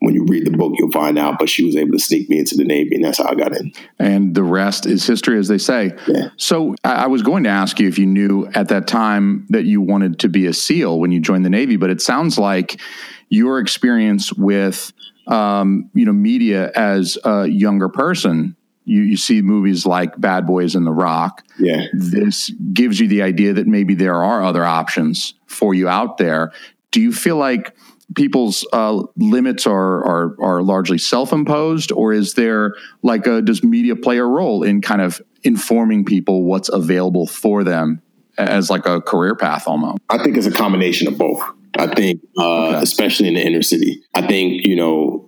when 0.01 0.15
you 0.15 0.25
read 0.25 0.47
the 0.47 0.57
book, 0.57 0.73
you'll 0.79 0.91
find 0.91 1.19
out. 1.19 1.39
But 1.39 1.49
she 1.49 1.65
was 1.65 1.77
able 1.77 1.93
to 1.93 1.99
sneak 1.99 2.29
me 2.29 2.39
into 2.39 2.57
the 2.57 2.65
Navy, 2.65 2.95
and 2.95 3.05
that's 3.05 3.19
how 3.19 3.29
I 3.29 3.35
got 3.35 3.57
in. 3.57 3.73
And 3.99 4.35
the 4.35 4.43
rest 4.43 4.87
is 4.87 5.07
history, 5.07 5.39
as 5.39 5.49
they 5.49 5.59
say. 5.59 5.93
Yeah. 6.07 6.29
So 6.37 6.75
I 6.85 7.07
was 7.07 7.23
going 7.23 7.45
to 7.45 7.51
ask 7.51 7.79
you 7.81 7.89
if 7.89 7.99
you 7.99 8.07
knew 8.07 8.47
at 8.55 8.69
that 8.69 8.87
time 8.87 9.47
that 9.51 9.65
you 9.65 9.81
wanted 9.81 10.21
to 10.21 10.29
be 10.29 10.47
a 10.47 10.53
SEAL 10.53 11.01
when 11.01 11.13
you 11.13 11.21
joined 11.21 11.45
the 11.45 11.51
Navy, 11.51 11.77
but 11.77 11.91
it 11.91 12.01
sounds 12.01 12.39
like 12.39 12.81
your 13.29 13.59
experience 13.59 14.33
with 14.33 14.93
um, 15.27 15.91
you 15.95 16.07
know 16.07 16.13
media 16.13 16.71
as 16.75 17.19
a 17.25 17.47
younger 17.47 17.89
person 17.89 18.57
you, 18.89 19.03
you 19.03 19.17
see 19.17 19.43
movies 19.43 19.85
like 19.85 20.19
Bad 20.19 20.47
Boys 20.47 20.75
and 20.75 20.87
The 20.87 20.93
Rock. 20.93 21.45
Yeah. 21.59 21.85
This 21.93 22.51
gives 22.73 22.99
you 22.99 23.07
the 23.07 23.23
idea 23.23 23.53
that 23.53 23.67
maybe 23.67 23.95
there 23.95 24.23
are 24.23 24.43
other 24.43 24.65
options 24.65 25.35
for 25.47 25.75
you 25.75 25.89
out 25.89 26.17
there. 26.17 26.53
Do 26.91 27.01
you 27.01 27.13
feel 27.13 27.37
like 27.37 27.77
people's 28.17 28.67
uh, 28.73 29.03
limits 29.17 29.67
are, 29.67 30.05
are 30.07 30.37
are 30.41 30.63
largely 30.63 30.97
self 30.97 31.33
imposed, 31.33 31.93
or 31.93 32.15
is 32.15 32.35
there 32.35 32.75
like 33.03 33.27
a, 33.27 33.43
does 33.43 33.63
media 33.63 33.95
play 33.95 34.17
a 34.17 34.25
role 34.25 34.63
in 34.63 34.81
kind 34.81 35.03
of 35.03 35.21
informing 35.45 36.05
people 36.05 36.45
what's 36.45 36.71
available 36.71 37.27
for 37.27 37.63
them 37.63 38.01
as 38.39 38.71
like 38.71 38.87
a 38.87 39.03
career 39.03 39.35
path 39.35 39.69
almost? 39.69 39.99
I 40.09 40.23
think 40.23 40.39
it's 40.39 40.47
a 40.47 40.51
combination 40.51 41.09
of 41.09 41.19
both. 41.19 41.43
I 41.79 41.95
think, 41.95 42.23
uh, 42.39 42.69
okay. 42.69 42.83
especially 42.83 43.29
in 43.29 43.35
the 43.35 43.47
inner 43.47 43.63
city, 43.63 44.03
I 44.15 44.27
think 44.27 44.67
you 44.67 44.77
know 44.77 45.28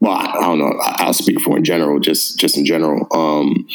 well, 0.00 0.12
I, 0.12 0.26
I 0.26 0.40
don't 0.42 0.58
know. 0.58 0.78
I, 0.80 1.06
will 1.06 1.12
speak 1.12 1.40
for 1.40 1.56
in 1.56 1.64
general, 1.64 1.98
just 2.00 2.38
just 2.38 2.56
in 2.56 2.64
general. 2.64 3.06
Um, 3.12 3.66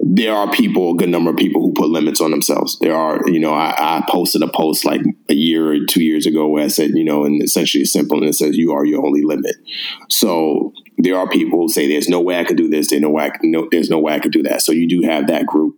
there 0.00 0.32
are 0.32 0.50
people, 0.50 0.92
a 0.92 0.96
good 0.96 1.08
number 1.08 1.30
of 1.30 1.36
people 1.36 1.60
who 1.60 1.72
put 1.72 1.88
limits 1.88 2.20
on 2.20 2.30
themselves. 2.30 2.78
There 2.78 2.94
are, 2.94 3.20
you 3.28 3.40
know, 3.40 3.52
I, 3.52 3.74
I, 3.76 4.04
posted 4.08 4.42
a 4.42 4.48
post 4.48 4.84
like 4.84 5.00
a 5.28 5.34
year 5.34 5.72
or 5.72 5.84
two 5.86 6.04
years 6.04 6.24
ago 6.24 6.46
where 6.46 6.64
I 6.64 6.68
said, 6.68 6.90
you 6.94 7.04
know, 7.04 7.24
and 7.24 7.42
essentially 7.42 7.82
it's 7.82 7.92
simple 7.92 8.18
and 8.18 8.28
it 8.28 8.34
says 8.34 8.56
you 8.56 8.72
are 8.72 8.84
your 8.84 9.04
only 9.04 9.22
limit. 9.22 9.56
So 10.08 10.72
there 10.98 11.16
are 11.18 11.28
people 11.28 11.60
who 11.60 11.68
say 11.68 11.88
there's 11.88 12.08
no 12.08 12.20
way 12.20 12.38
I 12.38 12.44
could 12.44 12.56
do 12.56 12.68
this, 12.68 12.90
there's 12.90 13.02
no 13.02 13.10
way 13.10 13.24
I 13.24 13.30
can, 13.30 13.50
no, 13.50 13.68
there's 13.72 13.90
no 13.90 13.98
way 13.98 14.14
I 14.14 14.20
could 14.20 14.32
do 14.32 14.44
that. 14.44 14.62
So 14.62 14.70
you 14.70 14.88
do 14.88 15.02
have 15.02 15.26
that 15.26 15.46
group, 15.46 15.76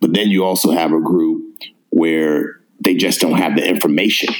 but 0.00 0.12
then 0.12 0.28
you 0.28 0.44
also 0.44 0.72
have 0.72 0.92
a 0.92 1.00
group 1.00 1.42
where 1.88 2.60
they 2.78 2.94
just 2.94 3.20
don't 3.20 3.38
have 3.38 3.56
the 3.56 3.66
information. 3.66 4.34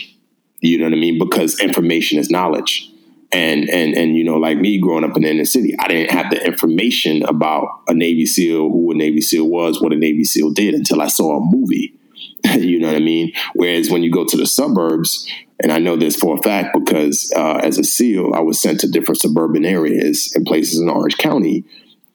You 0.61 0.79
know 0.79 0.85
what 0.85 0.93
I 0.93 0.97
mean? 0.97 1.19
Because 1.19 1.59
information 1.59 2.19
is 2.19 2.31
knowledge 2.31 2.92
and 3.33 3.69
and 3.71 3.95
and 3.95 4.17
you 4.17 4.25
know 4.25 4.37
like 4.37 4.59
me 4.59 4.79
growing 4.79 5.05
up 5.05 5.17
in 5.17 5.23
the 5.23 5.31
inner 5.31 5.45
city 5.45 5.75
i 5.79 5.89
didn't 5.89 6.11
have 6.11 6.31
the 6.31 6.45
information 6.47 7.23
about 7.25 7.83
a 7.89 7.95
navy 7.95 8.27
seal 8.27 8.69
who 8.69 8.91
a 8.93 8.95
navy 8.95 9.21
seal 9.21 9.49
was 9.49 9.81
what 9.81 9.93
a 9.93 9.97
navy 9.97 10.25
seal 10.25 10.51
did 10.51 10.75
until 10.75 11.01
i 11.01 11.09
saw 11.09 11.39
a 11.39 11.41
movie. 11.41 11.95
You 12.45 12.81
know 12.81 12.89
what 12.89 12.97
i 12.97 13.01
mean? 13.01 13.33
Whereas 13.55 13.89
when 13.89 14.03
you 14.03 14.11
go 14.11 14.25
to 14.25 14.37
the 14.37 14.47
suburbs 14.47 15.29
and 15.63 15.73
i 15.73 15.79
know 15.79 15.97
this 15.97 16.17
for 16.17 16.37
a 16.37 16.43
fact 16.43 16.77
because 16.77 17.33
uh, 17.37 17.61
as 17.63 17.79
a 17.79 17.85
seal 17.85 18.33
i 18.35 18.41
was 18.41 18.61
sent 18.61 18.81
to 18.81 18.89
different 18.89 19.21
suburban 19.21 19.65
areas 19.65 20.33
and 20.35 20.45
places 20.45 20.81
in 20.81 20.91
orange 20.91 21.19
county 21.19 21.65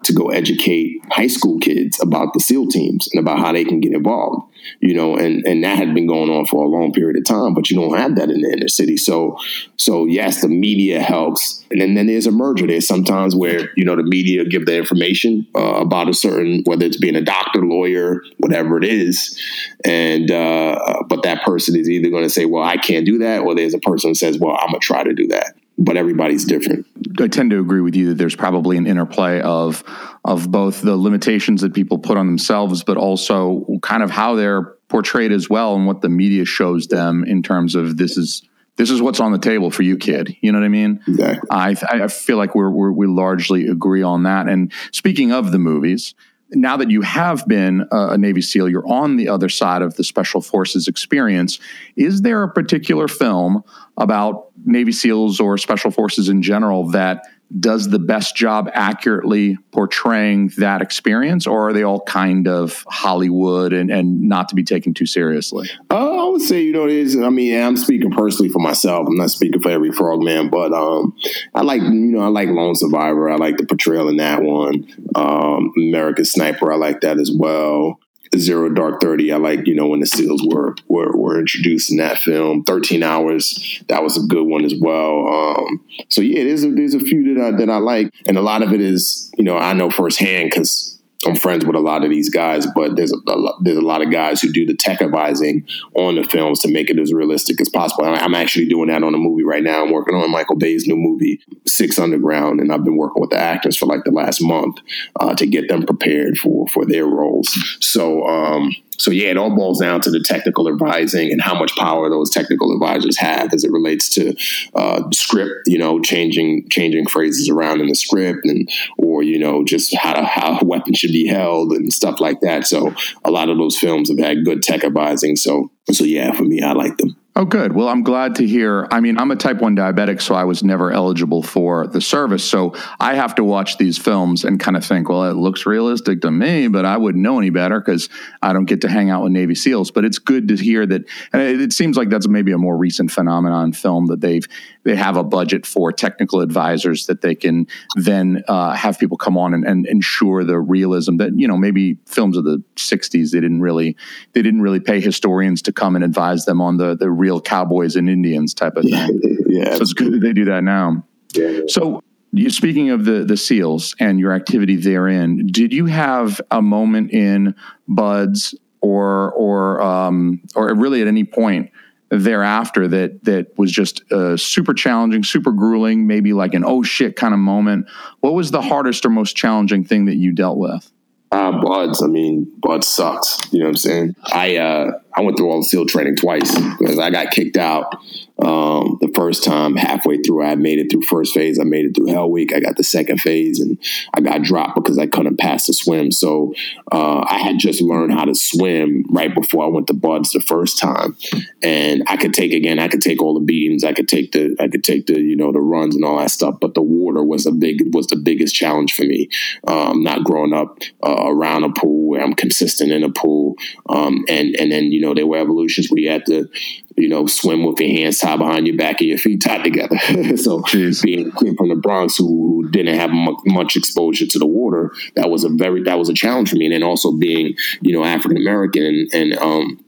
to 0.07 0.13
go 0.13 0.29
educate 0.29 0.99
high 1.11 1.27
school 1.27 1.59
kids 1.59 2.01
about 2.01 2.33
the 2.33 2.39
SEAL 2.39 2.67
teams 2.67 3.07
and 3.11 3.19
about 3.19 3.39
how 3.39 3.51
they 3.51 3.63
can 3.63 3.79
get 3.79 3.93
involved. 3.93 4.51
You 4.81 4.93
know, 4.93 5.15
and 5.15 5.45
and 5.45 5.63
that 5.63 5.77
had 5.77 5.93
been 5.93 6.07
going 6.07 6.29
on 6.29 6.45
for 6.45 6.63
a 6.63 6.67
long 6.67 6.91
period 6.91 7.17
of 7.17 7.25
time, 7.25 7.53
but 7.53 7.69
you 7.69 7.77
don't 7.77 7.97
have 7.97 8.15
that 8.15 8.29
in 8.29 8.41
the 8.41 8.51
inner 8.51 8.67
city. 8.67 8.97
So, 8.97 9.37
so 9.77 10.05
yes, 10.05 10.41
the 10.41 10.49
media 10.49 10.99
helps, 10.99 11.63
and 11.71 11.79
then, 11.79 11.93
then 11.93 12.07
there's 12.07 12.25
a 12.25 12.31
merger. 12.31 12.67
There's 12.67 12.87
sometimes 12.87 13.35
where 13.35 13.69
you 13.77 13.85
know 13.85 13.95
the 13.95 14.03
media 14.03 14.43
give 14.45 14.65
the 14.65 14.75
information 14.75 15.47
uh, 15.55 15.75
about 15.75 16.09
a 16.09 16.13
certain 16.13 16.63
whether 16.65 16.85
it's 16.85 16.97
being 16.97 17.15
a 17.15 17.21
doctor, 17.21 17.61
lawyer, 17.61 18.23
whatever 18.39 18.77
it 18.77 18.83
is, 18.83 19.39
and 19.85 20.31
uh, 20.31 21.03
but 21.07 21.23
that 21.23 21.43
person 21.43 21.75
is 21.75 21.89
either 21.89 22.09
going 22.09 22.23
to 22.23 22.29
say, 22.29 22.45
"Well, 22.45 22.63
I 22.63 22.77
can't 22.77 23.05
do 23.05 23.19
that," 23.19 23.41
or 23.41 23.55
there's 23.55 23.75
a 23.75 23.79
person 23.79 24.11
that 24.11 24.15
says, 24.15 24.37
"Well, 24.39 24.57
I'm 24.59 24.67
gonna 24.67 24.79
try 24.79 25.03
to 25.03 25.13
do 25.13 25.27
that." 25.27 25.55
But 25.79 25.95
everybody's 25.95 26.43
different. 26.43 26.87
I 27.19 27.27
tend 27.27 27.51
to 27.51 27.59
agree 27.59 27.81
with 27.81 27.95
you 27.95 28.09
that 28.09 28.15
there's 28.15 28.35
probably 28.35 28.77
an 28.77 28.87
interplay 28.87 29.41
of 29.41 29.83
of 30.25 30.49
both 30.51 30.81
the 30.81 30.97
limitations 30.97 31.61
that 31.61 31.73
people 31.73 31.99
put 31.99 32.17
on 32.17 32.25
themselves, 32.25 32.83
but 32.83 32.97
also 32.97 33.65
kind 33.83 34.01
of 34.01 34.09
how 34.09 34.35
they're 34.35 34.63
portrayed 34.89 35.31
as 35.31 35.49
well, 35.49 35.75
and 35.75 35.85
what 35.85 36.01
the 36.01 36.09
media 36.09 36.45
shows 36.45 36.87
them 36.87 37.23
in 37.25 37.43
terms 37.43 37.75
of 37.75 37.97
this 37.97 38.17
is 38.17 38.41
this 38.77 38.89
is 38.89 39.01
what's 39.01 39.19
on 39.19 39.31
the 39.31 39.39
table 39.39 39.69
for 39.69 39.83
you, 39.83 39.97
kid. 39.97 40.35
You 40.41 40.51
know 40.51 40.59
what 40.59 40.65
I 40.65 40.69
mean? 40.69 41.01
Exactly. 41.07 41.49
I 41.51 41.75
I 41.81 42.07
feel 42.07 42.37
like 42.37 42.55
we're, 42.55 42.71
we're 42.71 42.91
we 42.91 43.05
largely 43.05 43.67
agree 43.67 44.03
on 44.03 44.23
that. 44.23 44.47
And 44.47 44.71
speaking 44.91 45.31
of 45.31 45.51
the 45.51 45.59
movies, 45.59 46.15
now 46.51 46.77
that 46.77 46.89
you 46.89 47.01
have 47.01 47.47
been 47.47 47.85
a 47.91 48.17
Navy 48.17 48.41
SEAL, 48.41 48.69
you're 48.69 48.87
on 48.87 49.17
the 49.17 49.29
other 49.29 49.49
side 49.49 49.81
of 49.81 49.95
the 49.95 50.03
Special 50.03 50.41
Forces 50.41 50.87
experience. 50.87 51.59
Is 51.95 52.21
there 52.21 52.43
a 52.43 52.51
particular 52.51 53.07
film 53.07 53.63
about 53.97 54.46
Navy 54.65 54.91
SEALs 54.91 55.39
or 55.39 55.57
Special 55.57 55.91
Forces 55.91 56.29
in 56.29 56.41
general 56.41 56.89
that 56.89 57.23
does 57.59 57.89
the 57.89 57.99
best 57.99 58.35
job 58.35 58.69
accurately 58.73 59.57
portraying 59.71 60.51
that 60.57 60.81
experience, 60.81 61.47
or 61.47 61.69
are 61.69 61.73
they 61.73 61.83
all 61.83 62.01
kind 62.01 62.47
of 62.47 62.83
Hollywood 62.89 63.71
and, 63.71 63.89
and 63.89 64.23
not 64.23 64.49
to 64.49 64.55
be 64.55 64.63
taken 64.63 64.93
too 64.93 65.05
seriously? 65.05 65.69
Uh, 65.89 66.25
I 66.27 66.29
would 66.29 66.41
say, 66.41 66.61
you 66.61 66.73
know, 66.73 66.85
it 66.85 66.91
is. 66.91 67.17
I 67.17 67.29
mean, 67.29 67.61
I'm 67.61 67.77
speaking 67.77 68.11
personally 68.11 68.49
for 68.49 68.59
myself. 68.59 69.07
I'm 69.07 69.15
not 69.15 69.31
speaking 69.31 69.61
for 69.61 69.71
every 69.71 69.91
frogman, 69.91 70.49
but 70.49 70.73
um, 70.73 71.15
I 71.55 71.61
like, 71.61 71.81
you 71.81 71.89
know, 71.89 72.19
I 72.19 72.27
like 72.27 72.49
Lone 72.49 72.75
Survivor. 72.75 73.29
I 73.29 73.37
like 73.37 73.57
the 73.57 73.65
portrayal 73.65 74.09
in 74.09 74.17
that 74.17 74.41
one. 74.41 74.85
Um, 75.15 75.71
American 75.77 76.25
Sniper, 76.25 76.71
I 76.71 76.75
like 76.75 77.01
that 77.01 77.17
as 77.17 77.31
well. 77.33 77.99
Zero 78.35 78.69
Dark 78.69 79.01
Thirty. 79.01 79.31
I 79.31 79.37
like 79.37 79.67
you 79.67 79.75
know 79.75 79.87
when 79.87 79.99
the 79.99 80.05
SEALs 80.05 80.43
were 80.45 80.75
were, 80.87 81.15
were 81.15 81.39
introduced 81.39 81.91
in 81.91 81.97
that 81.97 82.17
film. 82.17 82.63
Thirteen 82.63 83.03
Hours. 83.03 83.81
That 83.87 84.03
was 84.03 84.17
a 84.17 84.27
good 84.27 84.45
one 84.45 84.65
as 84.65 84.75
well. 84.79 85.27
Um, 85.27 85.85
so 86.09 86.21
yeah, 86.21 86.43
there's 86.43 86.63
a, 86.63 86.71
there's 86.71 86.93
a 86.93 86.99
few 86.99 87.35
that 87.35 87.43
I, 87.43 87.51
that 87.57 87.69
I 87.69 87.77
like, 87.77 88.13
and 88.27 88.37
a 88.37 88.41
lot 88.41 88.63
of 88.63 88.73
it 88.73 88.81
is 88.81 89.31
you 89.37 89.43
know 89.43 89.57
I 89.57 89.73
know 89.73 89.89
firsthand 89.89 90.49
because 90.51 90.96
I'm 91.27 91.35
friends 91.35 91.65
with 91.65 91.75
a 91.75 91.79
lot 91.79 92.03
of 92.03 92.09
these 92.09 92.29
guys, 92.29 92.65
but 92.73 92.95
there's 92.95 93.11
a, 93.11 93.31
a, 93.31 93.61
there's 93.61 93.77
a 93.77 93.81
lot 93.81 94.01
of 94.01 94.11
guys 94.11 94.41
who 94.41 94.51
do 94.51 94.65
the 94.65 94.75
tech 94.75 95.01
advising 95.01 95.67
on 95.95 96.15
the 96.15 96.23
films 96.23 96.59
to 96.61 96.71
make 96.71 96.89
it 96.89 96.99
as 96.99 97.13
realistic 97.13 97.59
as 97.61 97.69
possible. 97.69 98.05
I'm 98.05 98.35
actually 98.35 98.67
doing 98.67 98.87
that 98.87 99.03
on 99.03 99.13
a 99.13 99.17
movie 99.17 99.43
right 99.43 99.63
now. 99.63 99.83
I'm 99.83 99.91
working 99.91 100.15
on 100.15 100.31
Michael 100.31 100.55
Bay's 100.55 100.87
new 100.87 100.95
movie, 100.95 101.41
Six 101.65 101.99
Underground, 101.99 102.59
and 102.59 102.71
I've 102.71 102.83
been 102.83 102.97
working 102.97 103.21
with 103.21 103.31
the 103.31 103.39
actors 103.39 103.77
for 103.77 103.85
like 103.85 104.03
the 104.05 104.11
last 104.11 104.41
month 104.41 104.77
uh, 105.19 105.35
to 105.35 105.45
get 105.45 105.67
them 105.67 105.83
prepared 105.83 106.37
for 106.37 106.67
for 106.67 106.85
their 106.85 107.05
roles. 107.05 107.49
So. 107.81 108.25
Um, 108.25 108.75
so 108.97 109.11
yeah, 109.11 109.29
it 109.29 109.37
all 109.37 109.55
boils 109.55 109.79
down 109.79 110.01
to 110.01 110.11
the 110.11 110.19
technical 110.19 110.67
advising 110.67 111.31
and 111.31 111.41
how 111.41 111.57
much 111.57 111.75
power 111.75 112.09
those 112.09 112.29
technical 112.29 112.73
advisors 112.73 113.17
have 113.17 113.53
as 113.53 113.63
it 113.63 113.71
relates 113.71 114.09
to 114.09 114.35
uh, 114.73 115.03
script. 115.11 115.67
You 115.67 115.77
know, 115.77 115.99
changing 115.99 116.67
changing 116.69 117.07
phrases 117.07 117.49
around 117.49 117.81
in 117.81 117.87
the 117.87 117.95
script, 117.95 118.45
and 118.45 118.69
or 118.97 119.23
you 119.23 119.39
know 119.39 119.63
just 119.63 119.95
how 119.95 120.13
to, 120.13 120.23
how 120.23 120.59
a 120.59 120.65
weapon 120.65 120.93
should 120.93 121.11
be 121.11 121.27
held 121.27 121.71
and 121.71 121.91
stuff 121.93 122.19
like 122.19 122.41
that. 122.41 122.65
So 122.65 122.93
a 123.23 123.31
lot 123.31 123.49
of 123.49 123.57
those 123.57 123.77
films 123.77 124.09
have 124.09 124.19
had 124.19 124.45
good 124.45 124.63
tech 124.63 124.83
advising. 124.83 125.35
So 125.35 125.71
so 125.91 126.03
yeah, 126.03 126.31
for 126.31 126.43
me, 126.43 126.61
I 126.61 126.73
like 126.73 126.97
them. 126.97 127.15
Oh, 127.39 127.45
good. 127.45 127.73
Well, 127.73 127.87
I'm 127.87 128.01
glad 128.01 128.33
to 128.37 128.47
hear. 128.47 128.87
I 128.89 128.99
mean, 128.99 129.19
I'm 129.19 129.29
a 129.29 129.35
type 129.35 129.61
1 129.61 129.75
diabetic, 129.75 130.23
so 130.23 130.33
I 130.33 130.43
was 130.43 130.63
never 130.63 130.91
eligible 130.91 131.43
for 131.43 131.85
the 131.85 132.01
service. 132.01 132.43
So 132.43 132.73
I 132.99 133.13
have 133.13 133.35
to 133.35 133.43
watch 133.43 133.77
these 133.77 133.99
films 133.99 134.43
and 134.43 134.59
kind 134.59 134.75
of 134.75 134.83
think, 134.83 135.07
well, 135.07 135.23
it 135.25 135.35
looks 135.35 135.67
realistic 135.67 136.21
to 136.21 136.31
me, 136.31 136.67
but 136.67 136.83
I 136.83 136.97
wouldn't 136.97 137.23
know 137.23 137.37
any 137.37 137.51
better 137.51 137.79
because 137.79 138.09
I 138.41 138.53
don't 138.53 138.65
get 138.65 138.81
to 138.81 138.89
hang 138.89 139.11
out 139.11 139.21
with 139.21 139.33
Navy 139.33 139.53
SEALs. 139.53 139.91
But 139.91 140.03
it's 140.03 140.17
good 140.17 140.47
to 140.47 140.55
hear 140.55 140.87
that. 140.87 141.03
And 141.31 141.43
it, 141.43 141.61
it 141.61 141.73
seems 141.73 141.95
like 141.95 142.09
that's 142.09 142.27
maybe 142.27 142.53
a 142.53 142.57
more 142.57 142.75
recent 142.75 143.11
phenomenon 143.11 143.71
film 143.71 144.07
that 144.07 144.19
they've 144.19 144.47
they 144.87 144.95
have 144.95 145.17
a 145.17 145.23
budget 145.23 145.65
for 145.65 145.91
technical 145.91 146.39
advisors 146.39 147.07
that 147.07 147.21
they 147.21 147.35
can 147.35 147.67
then 147.97 148.41
uh, 148.47 148.71
have 148.71 148.97
people 148.97 149.17
come 149.17 149.37
on 149.37 149.53
and, 149.53 149.65
and 149.65 149.85
ensure 149.85 150.45
the 150.45 150.57
realism 150.57 151.17
that 151.17 151.37
you 151.37 151.47
know 151.47 151.57
maybe 151.57 151.97
films 152.05 152.37
of 152.37 152.45
the 152.45 152.63
60s 152.77 153.31
they 153.31 153.41
didn't 153.41 153.59
really 153.59 153.97
they 154.31 154.41
didn't 154.41 154.61
really 154.61 154.79
pay 154.79 155.01
historians 155.01 155.61
to 155.61 155.73
come 155.73 155.95
and 155.95 156.05
advise 156.05 156.45
them 156.45 156.61
on 156.61 156.77
the 156.77 156.95
the 156.95 157.11
real 157.11 157.26
cowboys 157.39 157.95
and 157.95 158.09
Indians 158.09 158.53
type 158.53 158.77
of 158.77 158.83
thing. 158.83 159.21
Yeah, 159.49 159.75
so 159.75 159.81
it's 159.81 159.93
good 159.93 160.11
that 160.11 160.19
they 160.19 160.33
do 160.33 160.45
that 160.45 160.63
now. 160.63 161.05
Yeah. 161.33 161.61
So, 161.69 162.03
you, 162.33 162.49
speaking 162.49 162.89
of 162.89 163.05
the 163.05 163.23
the 163.23 163.37
SEALs 163.37 163.95
and 163.97 164.19
your 164.19 164.33
activity 164.33 164.75
therein, 164.75 165.47
did 165.47 165.71
you 165.71 165.85
have 165.85 166.41
a 166.51 166.61
moment 166.61 167.11
in 167.11 167.55
BUD/S 167.87 168.53
or 168.81 169.31
or 169.31 169.81
um, 169.81 170.41
or 170.53 170.75
really 170.75 171.01
at 171.01 171.07
any 171.07 171.23
point 171.23 171.71
thereafter 172.09 172.87
that 172.87 173.23
that 173.23 173.57
was 173.57 173.71
just 173.71 174.09
uh, 174.11 174.37
super 174.37 174.73
challenging, 174.73 175.23
super 175.23 175.51
grueling, 175.51 176.07
maybe 176.07 176.33
like 176.33 176.53
an 176.53 176.63
oh 176.65 176.83
shit 176.83 177.15
kind 177.15 177.33
of 177.33 177.39
moment? 177.39 177.87
What 178.19 178.33
was 178.33 178.51
the 178.51 178.61
hardest 178.61 179.05
or 179.05 179.09
most 179.09 179.35
challenging 179.35 179.83
thing 179.83 180.05
that 180.05 180.15
you 180.15 180.31
dealt 180.33 180.57
with? 180.57 180.91
Uh, 181.31 181.51
BUD/S. 181.61 182.01
I 182.01 182.07
mean, 182.07 182.51
BUD/S 182.59 182.87
sucks. 182.87 183.37
You 183.51 183.59
know 183.59 183.65
what 183.65 183.69
I'm 183.69 183.77
saying? 183.77 184.15
I 184.25 184.57
uh, 184.57 184.91
I 185.17 185.21
went 185.21 185.37
through 185.37 185.49
all 185.49 185.59
the 185.59 185.67
SEAL 185.67 185.87
training 185.87 186.15
twice 186.15 186.55
because 186.77 186.99
I 186.99 187.09
got 187.09 187.31
kicked 187.31 187.57
out 187.57 187.95
um, 188.39 188.99
the 189.01 189.11
first 189.15 189.43
time. 189.43 189.75
Halfway 189.75 190.17
through, 190.19 190.43
I 190.43 190.55
made 190.55 190.77
it 190.77 190.91
through 190.91 191.01
first 191.03 191.33
phase. 191.33 191.59
I 191.59 191.63
made 191.63 191.85
it 191.85 191.95
through 191.95 192.07
Hell 192.07 192.29
Week. 192.29 192.53
I 192.53 192.59
got 192.59 192.77
the 192.77 192.83
second 192.83 193.19
phase, 193.19 193.59
and 193.59 193.79
I 194.13 194.21
got 194.21 194.43
dropped 194.43 194.75
because 194.75 194.99
I 194.99 195.07
couldn't 195.07 195.37
pass 195.37 195.65
the 195.65 195.73
swim. 195.73 196.11
So 196.11 196.53
uh, 196.91 197.25
I 197.27 197.39
had 197.39 197.57
just 197.57 197.81
learned 197.81 198.13
how 198.13 198.25
to 198.25 198.35
swim 198.35 199.05
right 199.09 199.33
before 199.33 199.65
I 199.65 199.69
went 199.69 199.87
to 199.87 199.93
BUD/S 199.93 200.33
the 200.33 200.41
first 200.41 200.77
time, 200.77 201.17
and 201.63 202.03
I 202.07 202.17
could 202.17 202.33
take 202.33 202.53
again. 202.53 202.77
I 202.77 202.87
could 202.87 203.01
take 203.01 203.21
all 203.21 203.33
the 203.33 203.45
beatings. 203.45 203.83
I 203.83 203.93
could 203.93 204.07
take 204.07 204.33
the 204.33 204.55
I 204.59 204.67
could 204.67 204.83
take 204.83 205.07
the 205.07 205.19
you 205.19 205.35
know 205.35 205.51
the 205.51 205.61
runs 205.61 205.95
and 205.95 206.05
all 206.05 206.19
that 206.19 206.29
stuff. 206.31 206.59
But 206.61 206.75
the 206.75 206.83
water 206.83 207.23
was 207.23 207.47
a 207.47 207.51
big 207.51 207.93
was 207.93 208.05
the 208.07 208.17
biggest 208.17 208.53
challenge 208.53 208.93
for 208.93 209.03
me. 209.03 209.29
Um, 209.67 210.03
not 210.03 210.23
growing 210.23 210.53
up 210.53 210.77
uh, 211.03 211.25
around 211.25 211.63
a 211.63 211.71
pool 211.71 212.07
I'm 212.15 212.33
consistent 212.33 212.91
in 212.91 213.03
a 213.03 213.11
pool, 213.11 213.55
um, 213.89 214.25
and 214.27 214.55
and 214.55 214.71
then 214.71 214.91
you 214.91 215.01
know 215.01 215.06
there 215.13 215.27
were 215.27 215.37
evolutions 215.37 215.89
where 215.89 215.99
you 215.99 216.09
had 216.09 216.25
to 216.27 216.49
you 216.97 217.07
know, 217.07 217.27
swim 217.27 217.63
with 217.63 217.79
your 217.79 217.89
hands 217.89 218.17
tied 218.17 218.39
behind 218.39 218.65
your 218.65 218.75
back 218.75 218.99
and 218.99 219.09
your 219.09 219.19
feet 219.19 219.41
tied 219.41 219.63
together. 219.63 219.97
so 220.37 220.61
Jeez. 220.63 221.03
being 221.03 221.31
from 221.55 221.69
the 221.69 221.75
Bronx, 221.75 222.17
who, 222.17 222.25
who 222.25 222.69
didn't 222.69 222.95
have 222.95 223.11
mu- 223.11 223.37
much 223.45 223.75
exposure 223.75 224.25
to 224.25 224.39
the 224.39 224.47
water, 224.47 224.91
that 225.15 225.29
was 225.29 225.43
a 225.43 225.49
very 225.49 225.83
that 225.83 225.99
was 225.99 226.09
a 226.09 226.13
challenge 226.13 226.49
for 226.49 226.55
me. 226.55 226.65
And 226.65 226.73
then 226.73 226.83
also 226.83 227.11
being, 227.11 227.55
you 227.81 227.93
know, 227.93 228.03
African 228.03 228.37
American 228.37 228.83
and, 228.83 229.13
and 229.13 229.37
um 229.37 229.85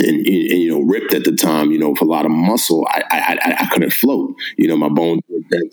and, 0.00 0.26
and, 0.26 0.26
you 0.26 0.70
know 0.70 0.80
ripped 0.80 1.14
at 1.14 1.24
the 1.24 1.32
time, 1.32 1.70
you 1.70 1.78
know, 1.78 1.94
for 1.94 2.04
a 2.04 2.08
lot 2.08 2.24
of 2.24 2.30
muscle, 2.30 2.86
I 2.88 3.02
I, 3.10 3.38
I, 3.42 3.56
I 3.60 3.66
couldn't 3.66 3.92
float. 3.92 4.34
You 4.56 4.68
know, 4.68 4.76
my 4.76 4.88
bones 4.88 5.22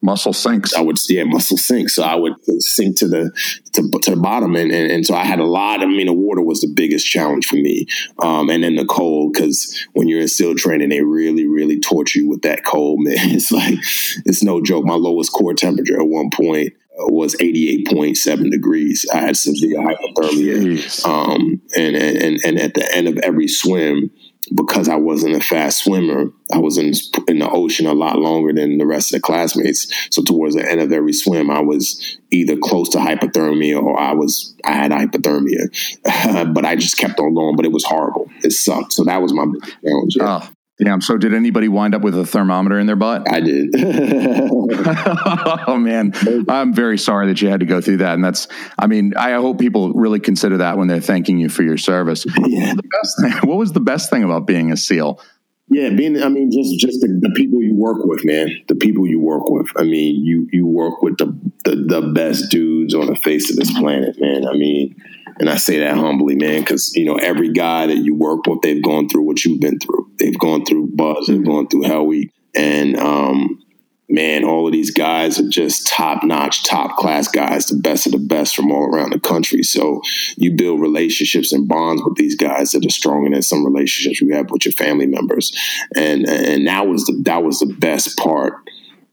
Muscle 0.02 0.34
sinks. 0.34 0.74
I 0.74 0.82
would 0.82 0.98
yeah 1.10 1.24
muscle 1.24 1.58
sink, 1.58 1.90
so 1.90 2.04
I 2.04 2.16
would 2.16 2.34
sink 2.60 2.98
to 2.98 3.08
the 3.08 3.32
to, 3.74 3.90
to 4.00 4.12
the 4.12 4.18
bottom, 4.18 4.56
and, 4.56 4.72
and 4.72 4.92
and 4.92 5.06
so 5.06 5.16
I 5.16 5.26
had 5.26 5.40
a 5.40 5.46
lot. 5.46 5.82
Of 5.82 5.90
I 5.90 5.92
mean, 5.92 6.08
the 6.08 6.14
water 6.14 6.42
was 6.42 6.62
the 6.62 6.72
biggest 6.74 7.08
challenge 7.08 7.46
for 7.46 7.56
me, 7.56 7.88
um, 8.20 8.50
and 8.50 8.64
then 8.64 8.76
the 8.76 8.86
cold 8.86 9.34
because 9.34 9.88
when 9.94 10.08
you're 10.08 10.22
in 10.22 10.28
SEAL 10.28 10.56
training, 10.56 10.90
they 10.90 11.02
really 11.02 11.48
really 11.48 11.80
torture 11.80 12.20
you 12.20 12.30
with 12.30 12.44
that 12.44 12.64
cold, 12.64 13.00
man. 13.02 13.16
It's 13.36 13.52
like 13.52 13.78
it's 14.26 14.44
no 14.44 14.62
joke. 14.62 14.86
My 14.86 14.96
lowest 14.96 15.34
core 15.34 15.54
temperature 15.54 16.00
at 16.00 16.08
one 16.08 16.30
point 16.30 16.74
was 16.98 17.36
88.7 17.36 18.52
degrees. 18.52 19.06
I 19.14 19.18
had 19.18 19.38
severe 19.38 19.80
hypothermia. 19.80 21.06
Um, 21.06 21.62
and, 21.76 21.96
and, 21.96 22.40
and 22.44 22.60
at 22.60 22.74
the 22.74 22.90
end 22.96 23.08
of 23.08 23.18
every 23.18 23.48
swim, 23.48 24.12
because 24.54 24.88
I 24.88 24.96
wasn't 24.96 25.36
a 25.36 25.40
fast 25.40 25.84
swimmer, 25.84 26.26
I 26.54 26.60
was 26.60 26.78
in, 26.78 26.94
in 27.28 27.40
the 27.40 27.50
ocean 27.50 27.88
a 27.88 27.94
lot 27.94 28.20
longer 28.20 28.54
than 28.54 28.78
the 28.78 28.86
rest 28.86 29.12
of 29.12 29.18
the 29.18 29.26
classmates. 29.26 29.92
So 30.12 30.22
towards 30.22 30.56
the 30.56 30.70
end 30.70 30.82
of 30.82 30.92
every 30.92 31.14
swim, 31.14 31.50
I 31.50 31.62
was 31.62 32.18
either 32.32 32.56
close 32.58 32.90
to 32.90 33.00
hypothermia 33.00 33.82
or 33.82 34.00
I 34.00 34.14
was 34.14 34.56
I 34.64 34.74
had 34.74 34.92
hypothermia. 34.92 36.54
but 36.54 36.66
I 36.66 36.76
just 36.76 36.98
kept 36.98 37.20
on 37.20 37.34
going. 37.34 37.56
But 37.56 37.66
it 37.66 37.72
was 37.72 37.86
horrible. 37.86 38.30
It 38.44 38.52
sucked. 38.52 38.94
So 38.94 39.04
that 39.06 39.22
was 39.22 39.34
my 39.34 39.46
challenge. 39.84 40.18
Oh, 40.20 40.48
damn. 40.80 41.02
So 41.02 41.18
did 41.18 41.34
anybody 41.34 41.68
wind 41.68 41.96
up 41.96 42.02
with 42.02 42.18
a 42.18 42.26
thermometer 42.26 42.80
in 42.80 42.88
their 42.88 42.96
butt? 42.96 43.32
I 43.32 43.40
did. 43.42 43.70
oh 45.68 45.78
man, 45.78 46.14
I'm 46.50 46.74
very 46.74 46.98
sorry 46.98 47.28
that 47.28 47.42
you 47.42 47.50
had 47.50 47.60
to 47.60 47.66
go 47.66 47.82
through 47.82 47.98
that. 47.98 48.14
And 48.14 48.24
that's, 48.24 48.48
I 48.78 48.88
mean, 48.88 49.14
I 49.16 49.34
hope 49.34 49.60
people 49.60 49.94
really 49.94 50.20
consider 50.20 50.58
that 50.58 50.78
when 50.78 50.88
they're 50.88 51.02
thanking 51.02 51.38
you 51.38 51.50
for 51.50 51.64
your 51.64 51.78
service. 51.78 52.26
Yeah. 52.46 52.74
The 52.74 52.84
best 52.84 53.22
thing, 53.22 53.32
what 53.50 53.58
was 53.58 53.74
the 53.74 53.80
best 53.80 54.10
thing 54.10 54.24
about 54.24 54.48
being 54.48 54.72
a 54.72 54.78
SEAL? 54.78 55.22
Yeah, 55.68 55.90
being 55.90 56.22
I 56.22 56.30
mean 56.30 56.52
just 56.52 56.80
just 56.80 57.02
the, 57.02 57.08
the 57.08 57.34
people 57.36 57.60
you 57.60 57.74
work 57.74 57.98
with, 58.06 58.24
man. 58.24 58.50
The 58.68 58.76
people 58.76 59.08
you 59.08 59.20
work 59.20 59.50
with. 59.50 59.66
I 59.76 59.82
mean, 59.82 60.24
you 60.24 60.48
you 60.52 60.68
work 60.68 61.02
with 61.02 61.18
the 61.18 61.36
the 61.64 61.76
the 61.76 62.02
best 62.14 62.52
dudes 62.52 62.94
on 62.94 63.08
the 63.08 63.16
face 63.16 63.50
of 63.50 63.56
this 63.56 63.74
planet, 63.74 64.16
man. 64.22 64.48
I 64.48 64.54
mean, 64.54 64.96
and 65.40 65.50
I 65.50 65.58
say 65.58 65.80
that 65.80 65.98
humbly, 65.98 66.36
man, 66.36 66.62
because 66.62 66.96
you 66.96 67.06
know 67.06 67.16
every 67.16 67.52
guy 67.52 67.88
that 67.88 67.98
you 67.98 68.16
work 68.16 68.46
with, 68.48 68.62
they've 68.62 68.84
gone 68.84 69.10
through 69.10 69.24
what 69.24 69.44
you've 69.44 69.60
been 69.60 69.80
through. 69.80 70.10
They've 70.18 70.38
gone 70.38 70.66
through 70.66 70.92
BUD/S, 70.94 71.28
they've 71.28 71.46
gone 71.46 71.68
through 71.68 71.84
Hell 71.84 72.06
Week, 72.06 72.32
and 72.56 72.98
um, 72.98 73.66
man, 74.10 74.44
all 74.44 74.66
of 74.66 74.72
these 74.72 74.92
guys 74.92 75.40
are 75.40 75.50
just 75.50 75.88
top 75.88 76.24
notch, 76.24 76.64
top 76.64 76.96
class 76.98 77.28
guys, 77.28 77.66
the 77.66 77.78
best 77.78 78.06
of 78.06 78.12
the 78.12 78.20
best 78.20 78.56
from 78.56 78.72
all 78.72 78.86
around 78.86 79.12
the 79.12 79.20
country. 79.20 79.64
So 79.64 80.02
you 80.38 80.52
build 80.52 80.80
relationships 80.80 81.52
and 81.52 81.68
bonds 81.68 82.04
with 82.04 82.16
these 82.16 82.36
guys 82.36 82.72
that 82.72 82.86
are 82.86 82.90
stronger 82.90 83.30
than 83.30 83.42
some 83.42 83.66
relationships 83.66 84.22
you 84.22 84.34
have 84.36 84.52
with 84.52 84.66
your 84.66 84.74
family 84.74 85.08
members. 85.08 85.52
And 85.96 86.28
and 86.28 86.68
that 86.68 86.88
was 86.88 87.06
the 87.06 87.20
that 87.24 87.44
was 87.44 87.60
the 87.60 87.74
best 87.74 88.18
part 88.18 88.54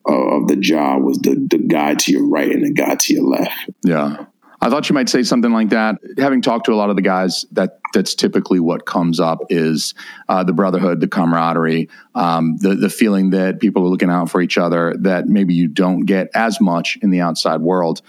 of 0.05 0.49
the 0.49 0.57
job 0.57 1.03
was 1.03 1.18
the 1.18 1.35
the 1.51 1.59
guy 1.59 1.95
to 1.95 2.12
your 2.12 2.29
right 2.29 2.51
and 2.51 2.64
the 2.64 2.73
guy 2.73 2.95
to 2.95 3.14
your 3.14 3.25
left. 3.25 3.70
Yeah. 3.85 4.27
I 4.63 4.71
thought 4.71 4.89
you 4.89 4.95
might 4.95 5.09
say 5.09 5.25
something 5.25 5.53
like 5.53 5.71
that. 5.71 5.99
Having 6.19 6.43
talked 6.43 6.67
to 6.67 6.73
a 6.73 6.77
lot 6.77 6.89
of 6.89 6.95
the 6.95 7.03
guys, 7.03 7.45
that 7.51 7.81
that's 7.93 8.15
typically 8.15 8.61
what 8.61 8.87
comes 8.87 9.19
up 9.19 9.41
is 9.51 9.93
uh, 10.29 10.45
the 10.45 10.53
brotherhood, 10.53 11.01
the 11.01 11.09
camaraderie, 11.09 11.89
um, 12.15 12.57
the 12.59 12.77
the 12.77 12.89
feeling 12.89 13.31
that 13.31 13.59
people 13.59 13.83
are 13.83 13.89
looking 13.89 14.09
out 14.09 14.31
for 14.31 14.41
each 14.41 14.57
other 14.57 14.95
that 15.01 15.27
maybe 15.27 15.53
you 15.53 15.67
don't 15.67 16.07
get 16.07 16.29
as 16.33 16.61
much 16.61 16.97
in 17.03 17.11
the 17.11 17.21
outside 17.21 17.61
world. 17.61 18.03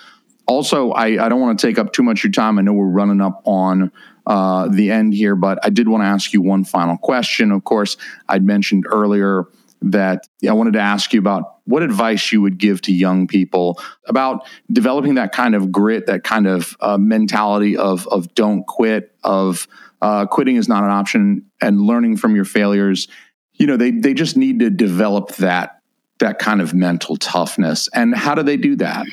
Also, 0.45 0.91
I, 0.91 1.25
I 1.25 1.27
don't 1.27 1.41
want 1.41 1.59
to 1.59 1.67
take 1.67 1.79
up 1.79 1.91
too 1.91 2.03
much 2.03 2.19
of 2.19 2.25
your 2.25 2.31
time. 2.33 2.59
I 2.59 2.61
know 2.61 2.73
we're 2.73 2.85
running 2.85 3.19
up 3.19 3.41
on 3.45 3.91
uh, 4.27 4.67
the 4.67 4.91
end 4.91 5.15
here, 5.15 5.35
but 5.35 5.57
I 5.63 5.71
did 5.71 5.87
want 5.87 6.03
to 6.03 6.07
ask 6.07 6.33
you 6.33 6.41
one 6.43 6.65
final 6.65 6.97
question. 6.97 7.51
Of 7.51 7.63
course, 7.63 7.97
I'd 8.29 8.43
mentioned 8.43 8.85
earlier 8.87 9.47
that 9.83 10.27
I 10.47 10.53
wanted 10.53 10.73
to 10.73 10.79
ask 10.79 11.13
you 11.13 11.19
about 11.19 11.57
what 11.65 11.83
advice 11.83 12.31
you 12.31 12.41
would 12.41 12.57
give 12.57 12.81
to 12.83 12.93
young 12.93 13.27
people 13.27 13.79
about 14.07 14.47
developing 14.71 15.15
that 15.15 15.31
kind 15.31 15.55
of 15.55 15.71
grit, 15.71 16.07
that 16.07 16.23
kind 16.23 16.47
of 16.47 16.75
uh, 16.79 16.97
mentality 16.97 17.77
of 17.77 18.07
of 18.07 18.33
don't 18.35 18.65
quit, 18.65 19.15
of 19.23 19.67
uh, 20.01 20.25
quitting 20.25 20.55
is 20.55 20.67
not 20.67 20.83
an 20.83 20.89
option, 20.89 21.45
and 21.61 21.81
learning 21.81 22.17
from 22.17 22.35
your 22.35 22.45
failures. 22.45 23.07
You 23.53 23.67
know, 23.67 23.77
they 23.77 23.91
they 23.91 24.13
just 24.13 24.35
need 24.35 24.59
to 24.59 24.69
develop 24.69 25.35
that 25.35 25.79
that 26.19 26.39
kind 26.39 26.61
of 26.61 26.73
mental 26.73 27.17
toughness. 27.17 27.89
And 27.93 28.15
how 28.15 28.35
do 28.35 28.43
they 28.43 28.57
do 28.57 28.75
that? 28.77 29.05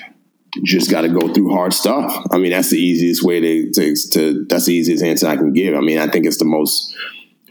just 0.65 0.91
got 0.91 1.03
to 1.03 1.09
go 1.09 1.33
through 1.33 1.51
hard 1.51 1.73
stuff. 1.73 2.27
I 2.31 2.39
mean, 2.39 2.51
that's 2.51 2.71
the 2.71 2.79
easiest 2.79 3.23
way 3.23 3.41
to, 3.41 3.71
to, 3.73 3.95
to, 4.13 4.47
that's 4.49 4.67
the 4.67 4.75
easiest 4.75 5.05
answer 5.05 5.29
I 5.29 5.37
can 5.37 5.53
give. 5.53 5.75
I 5.75 5.81
mean, 5.81 5.99
I 5.99 6.09
think 6.09 6.27
it's 6.27 6.39
the 6.39 6.45
most 6.45 6.95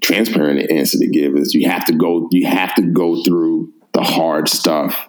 transparent 0.02 0.72
answer 0.72 0.98
to 1.00 1.08
give 1.08 1.36
is 1.36 1.54
you 1.54 1.70
have 1.70 1.86
to 1.86 1.94
go 1.94 2.28
you 2.32 2.48
have 2.48 2.74
to 2.76 2.82
go 2.82 3.24
through 3.24 3.74
the 3.94 4.04
hard 4.04 4.48
stuff. 4.48 5.08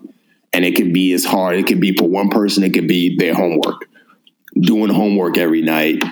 And 0.52 0.64
it 0.64 0.74
can 0.74 0.92
be 0.92 1.12
as 1.12 1.24
hard 1.24 1.56
it 1.56 1.66
can 1.66 1.80
be 1.80 1.94
for 1.96 2.08
one 2.08 2.28
person 2.28 2.64
it 2.64 2.74
can 2.74 2.86
be 2.86 3.16
their 3.16 3.34
homework. 3.34 3.86
Doing 4.58 4.92
homework 4.92 5.38
every 5.38 5.62
night 5.62 6.02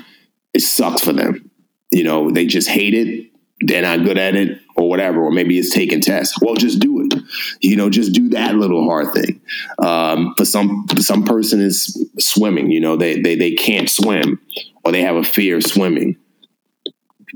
it 0.55 0.61
sucks 0.61 1.03
for 1.03 1.13
them. 1.13 1.51
You 1.91 2.05
know 2.05 2.31
they 2.31 2.47
just 2.47 2.69
hate 2.69 2.95
it 2.95 3.31
they're 3.61 3.83
not 3.83 4.05
good 4.05 4.19
at 4.19 4.37
it 4.37 4.61
or 4.77 4.89
whatever 4.89 5.21
or 5.21 5.33
maybe 5.33 5.59
it's 5.59 5.75
taking 5.75 6.01
tests. 6.01 6.41
Well 6.41 6.55
just 6.55 6.79
do 6.79 7.01
it. 7.01 7.15
You 7.61 7.77
know 7.77 7.91
just 7.91 8.13
do 8.13 8.29
that 8.31 8.55
little 8.55 8.85
hard 8.85 9.13
thing. 9.13 9.41
Um, 9.79 10.35
for 10.37 10.45
some 10.45 10.87
some 10.99 11.25
person 11.25 11.61
is 11.61 12.09
swimming 12.19 12.71
you 12.71 12.81
know 12.81 12.97
they, 12.97 13.21
they 13.21 13.35
they 13.35 13.53
can't 13.53 13.91
swim 13.91 14.41
or 14.85 14.93
they 14.93 15.03
have 15.03 15.17
a 15.17 15.25
fear 15.25 15.57
of 15.57 15.65
swimming. 15.65 16.17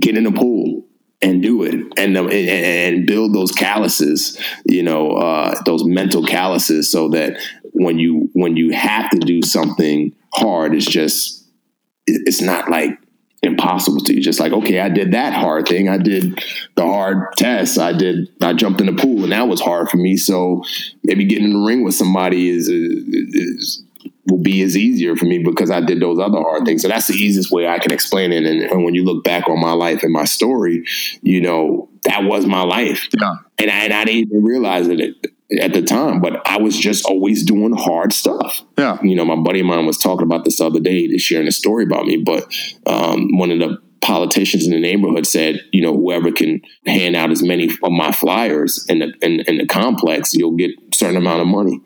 Get 0.01 0.17
in 0.17 0.25
the 0.25 0.33
pool 0.33 0.85
and 1.23 1.43
do 1.43 1.63
it 1.63 1.75
and, 1.97 2.17
and, 2.17 2.31
and 2.33 3.07
build 3.07 3.33
those 3.33 3.53
calluses, 3.53 4.39
you 4.67 4.83
know, 4.83 5.13
uh, 5.13 5.61
those 5.65 5.85
mental 5.85 6.25
calluses, 6.25 6.91
so 6.91 7.09
that 7.11 7.39
when 7.73 7.99
you 7.99 8.31
when 8.35 8.57
you 8.57 8.71
have 8.73 9.11
to 9.11 9.19
do 9.19 9.43
something 9.43 10.15
hard, 10.35 10.75
it's 10.75 10.87
just 10.87 11.47
it's 12.07 12.41
not 12.41 12.69
like 12.69 12.99
impossible 13.43 14.01
to 14.01 14.15
you. 14.15 14.21
Just 14.21 14.41
like 14.41 14.53
okay, 14.53 14.81
I 14.81 14.89
did 14.89 15.13
that 15.13 15.33
hard 15.33 15.67
thing, 15.69 15.89
I 15.89 15.99
did 15.99 16.43
the 16.75 16.85
hard 16.85 17.33
test, 17.37 17.79
I 17.79 17.93
did 17.93 18.29
I 18.43 18.53
jumped 18.53 18.81
in 18.81 18.87
the 18.87 19.01
pool, 19.01 19.23
and 19.23 19.33
that 19.33 19.49
was 19.49 19.61
hard 19.61 19.89
for 19.89 19.97
me. 19.97 20.17
So 20.17 20.65
maybe 21.05 21.25
getting 21.25 21.45
in 21.45 21.53
the 21.53 21.67
ring 21.67 21.85
with 21.85 21.95
somebody 21.95 22.49
is 22.49 22.69
is 22.69 23.85
will 24.27 24.43
be 24.43 24.63
as 24.63 24.77
easier 24.77 25.17
for 25.17 25.25
me 25.25 25.43
because 25.43 25.71
I 25.71 25.81
did 25.81 26.01
those 26.01 26.19
other 26.19 26.39
hard 26.39 26.65
things. 26.65 26.83
So 26.83 26.89
that's 26.89 27.09
the 27.09 27.15
easiest 27.15 27.51
way 27.51 27.67
I 27.67 27.79
can 27.79 27.93
explain 27.93 28.33
it. 28.33 28.45
And, 28.45 28.63
and 28.63 28.85
when 28.85 28.95
you 28.95 29.05
look 29.05 29.25
back 29.25 29.49
on 29.49 29.61
my 29.61 29.73
life 29.73 30.03
and 30.03 30.13
my 30.13 30.25
story, 30.25 30.85
you 31.23 31.41
know, 31.41 31.89
that 32.05 32.25
was 32.25 32.47
my 32.47 32.63
life. 32.63 33.09
Yeah. 33.19 33.35
And, 33.59 33.71
I, 33.71 33.85
and 33.85 33.93
I 33.93 34.05
didn't 34.05 34.29
even 34.29 34.45
realize 34.45 34.89
it 34.89 35.17
at 35.61 35.73
the 35.73 35.83
time, 35.83 36.21
but 36.21 36.41
I 36.47 36.59
was 36.59 36.77
just 36.77 37.05
always 37.05 37.45
doing 37.45 37.75
hard 37.75 38.13
stuff. 38.13 38.63
Yeah. 38.79 38.99
You 39.03 39.15
know, 39.15 39.25
my 39.25 39.37
buddy 39.37 39.61
of 39.61 39.67
mine 39.67 39.87
was 39.87 39.99
talking 39.99 40.25
about 40.25 40.45
this 40.45 40.59
the 40.59 40.67
other 40.67 40.81
day, 40.81 41.17
sharing 41.19 41.49
a 41.49 41.53
story 41.53 41.85
about 41.85 42.07
me, 42.07 42.17
but 42.17 42.53
um, 42.87 43.37
one 43.37 43.51
of 43.51 43.59
the 43.59 43.79
politicians 44.01 44.67
in 44.67 44.73
the 44.73 44.81
neighborhood 44.81 45.27
said, 45.27 45.61
you 45.71 45.81
know, 45.81 45.95
whoever 45.95 46.33
can 46.33 46.61
hand 46.87 47.15
out 47.15 47.31
as 47.31 47.43
many 47.43 47.71
of 47.83 47.93
my 47.93 48.11
flyers 48.11 48.85
in 48.89 48.99
the, 48.99 49.13
in, 49.23 49.41
in 49.41 49.59
the 49.59 49.67
complex, 49.67 50.35
you'll 50.35 50.57
get 50.57 50.71
a 50.71 50.95
certain 50.95 51.17
amount 51.17 51.41
of 51.41 51.47
money. 51.47 51.81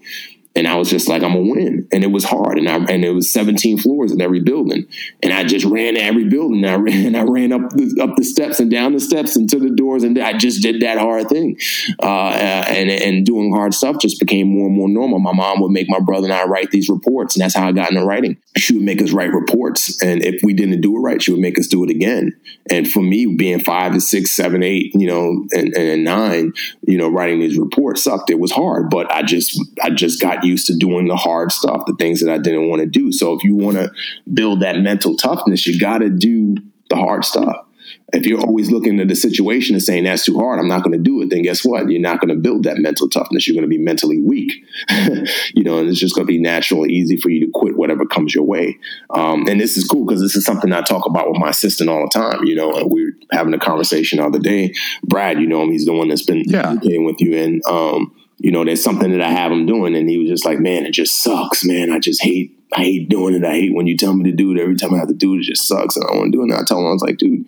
And 0.57 0.67
I 0.67 0.77
was 0.77 0.91
just 0.91 1.09
like, 1.09 1.23
I'm 1.23 1.35
gonna 1.35 1.53
win. 1.53 1.87
And 1.93 2.03
it 2.03 2.11
was 2.11 2.25
hard. 2.25 2.59
And 2.59 2.69
I 2.69 2.77
and 2.77 3.05
it 3.05 3.11
was 3.11 3.31
17 3.31 3.79
floors 3.79 4.11
in 4.11 4.21
every 4.21 4.41
building. 4.41 4.89
And 5.23 5.33
I 5.33 5.45
just 5.45 5.67
ran 5.67 5.97
every 5.97 6.25
building. 6.25 6.65
And 6.65 6.67
I 6.67 6.77
ran, 6.77 7.15
I 7.15 7.23
ran 7.23 7.53
up 7.53 7.71
the, 7.71 8.03
up 8.03 8.17
the 8.17 8.25
steps 8.25 8.59
and 8.59 8.71
down 8.71 8.95
the 8.95 9.01
steps 9.01 9.37
and 9.37 9.49
to 9.51 9.59
the 9.59 9.71
doors. 9.71 10.03
And 10.03 10.19
I 10.19 10.33
just 10.33 10.63
did 10.63 10.81
that 10.81 10.99
hard 10.99 11.29
thing. 11.29 11.59
Uh, 12.03 12.31
and 12.69 12.91
and 12.91 13.27
doing 13.27 13.53
hard 13.53 13.75
stuff 13.75 13.99
just 14.01 14.19
became 14.19 14.49
more 14.49 14.67
and 14.67 14.77
more 14.77 14.89
normal. 14.89 15.19
My 15.19 15.33
mom 15.33 15.61
would 15.61 15.73
make 15.73 15.89
my 15.89 16.01
brother 16.01 16.25
and 16.25 16.33
I 16.33 16.45
write 16.45 16.71
these 16.71 16.89
reports, 16.89 17.37
and 17.37 17.43
that's 17.43 17.55
how 17.55 17.69
I 17.69 17.73
got 17.73 17.91
into 17.91 18.05
writing. 18.05 18.39
She 18.57 18.75
would 18.75 18.85
make 18.85 19.03
us 19.03 19.13
write 19.13 19.33
reports, 19.33 20.03
and 20.03 20.25
if 20.25 20.43
we 20.43 20.55
didn't 20.55 20.81
do 20.81 20.97
it 20.97 21.01
right, 21.01 21.21
she 21.21 21.33
would 21.33 21.41
make 21.41 21.59
us 21.59 21.67
do 21.67 21.85
it 21.85 21.91
again. 21.91 22.35
And 22.71 22.91
for 22.91 23.03
me, 23.03 23.27
being 23.27 23.61
five 23.61 23.93
to 23.93 24.01
six, 24.01 24.33
seven, 24.33 24.63
eight, 24.63 24.93
you 24.95 25.07
know, 25.07 25.47
and, 25.53 25.75
and 25.75 26.05
nine, 26.05 26.53
you 26.83 26.99
know, 26.99 27.09
writing 27.09 27.41
these 27.41 27.59
reports 27.59 28.03
sucked. 28.03 28.31
It 28.31 28.39
was 28.39 28.53
hard, 28.53 28.91
but 28.91 29.11
I 29.13 29.23
just 29.23 29.61
I 29.83 29.91
just 29.91 30.21
got 30.21 30.45
used 30.47 30.67
to 30.67 30.77
doing 30.77 31.09
the 31.09 31.17
hard 31.17 31.53
stuff, 31.53 31.87
the 31.87 31.97
things 31.99 32.21
that 32.21 32.33
I 32.33 32.39
didn't 32.39 32.69
want 32.69 32.81
to 32.81 32.87
do. 32.87 33.13
So 33.13 33.35
if 33.35 33.45
you 33.45 33.57
want 33.57 33.77
to 33.77 33.91
build 34.33 34.61
that 34.61 34.79
mental 34.79 35.17
toughness, 35.17 35.67
you 35.67 35.79
got 35.79 35.99
to 35.99 36.11
do 36.11 36.57
the 36.89 36.97
hard 36.97 37.25
stuff. 37.25 37.67
If 38.13 38.25
you're 38.25 38.41
always 38.41 38.71
looking 38.71 39.01
at 39.01 39.09
the 39.09 39.17
situation 39.17 39.75
and 39.75 39.83
saying 39.83 40.05
that's 40.05 40.25
too 40.25 40.39
hard, 40.39 40.61
I'm 40.61 40.69
not 40.69 40.85
going 40.85 40.97
to 40.97 41.03
do 41.03 41.23
it, 41.23 41.31
then 41.31 41.43
guess 41.43 41.65
what? 41.65 41.91
You're 41.91 42.01
not 42.01 42.21
going 42.21 42.29
to 42.29 42.41
build 42.41 42.63
that 42.65 42.79
mental 42.79 43.09
toughness. 43.09 43.47
You're 43.47 43.55
going 43.55 43.69
to 43.69 43.69
be 43.69 43.83
mentally 43.83 44.21
weak, 44.21 44.65
you 45.55 45.65
know, 45.65 45.79
and 45.79 45.89
it's 45.89 45.99
just 45.99 46.15
going 46.15 46.27
to 46.27 46.33
be 46.33 46.41
natural 46.41 46.83
and 46.83 46.91
easy 46.91 47.17
for 47.17 47.31
you 47.31 47.45
to 47.45 47.53
quit 47.53 47.77
whatever 47.77 48.07
comes 48.07 48.35
your 48.35 48.45
way. 48.45 48.79
Um, 49.11 49.47
and 49.49 49.61
this 49.61 49.77
is 49.77 49.85
cool 49.85 50.07
because 50.07 50.21
this 50.21 50.37
is 50.37 50.45
something 50.45 50.73
I 50.73 50.83
talk 50.83 51.07
about 51.07 51.29
with 51.29 51.39
my 51.39 51.51
assistant 51.51 51.91
all 51.91 52.03
the 52.03 52.19
time. 52.19 52.45
You 52.45 52.55
know, 52.55 52.73
and 52.73 52.91
we 52.91 53.05
are 53.07 53.13
having 53.33 53.55
a 53.55 53.59
conversation 53.59 54.19
the 54.19 54.25
other 54.25 54.39
day. 54.39 54.73
Brad, 55.03 55.41
you 55.41 55.47
know 55.47 55.63
him; 55.63 55.73
he's 55.73 55.85
the 55.85 55.93
one 55.93 56.09
that's 56.09 56.25
been 56.25 56.45
yeah. 56.47 56.75
with 56.81 57.21
you, 57.21 57.37
and 57.37 57.65
um, 57.67 58.16
you 58.39 58.51
know, 58.51 58.65
there's 58.65 58.83
something 58.83 59.11
that 59.13 59.23
I 59.23 59.31
have 59.31 59.53
him 59.53 59.67
doing. 59.67 59.95
And 59.95 60.09
he 60.09 60.19
was 60.19 60.29
just 60.29 60.45
like, 60.45 60.59
man, 60.59 60.87
it 60.87 60.93
just 60.93 61.23
sucks, 61.23 61.65
man. 61.65 61.91
I 61.91 61.99
just 61.99 62.23
hate, 62.23 62.59
I 62.75 62.83
hate 62.83 63.09
doing 63.09 63.35
it. 63.35 63.45
I 63.45 63.53
hate 63.53 63.75
when 63.75 63.87
you 63.87 63.97
tell 63.97 64.15
me 64.15 64.31
to 64.31 64.37
do 64.37 64.53
it. 64.53 64.61
Every 64.61 64.77
time 64.77 64.95
I 64.95 64.99
have 64.99 65.09
to 65.09 65.15
do 65.15 65.35
it, 65.35 65.39
it 65.39 65.45
just 65.45 65.67
sucks. 65.67 65.97
And 65.97 66.05
I 66.05 66.09
don't 66.09 66.19
want 66.19 66.33
to 66.33 66.39
do 66.39 66.43
it. 66.43 66.51
And 66.51 66.55
I 66.55 66.65
tell 66.65 66.79
him, 66.79 66.87
I 66.87 66.93
was 66.93 67.03
like, 67.03 67.19
dude, 67.19 67.47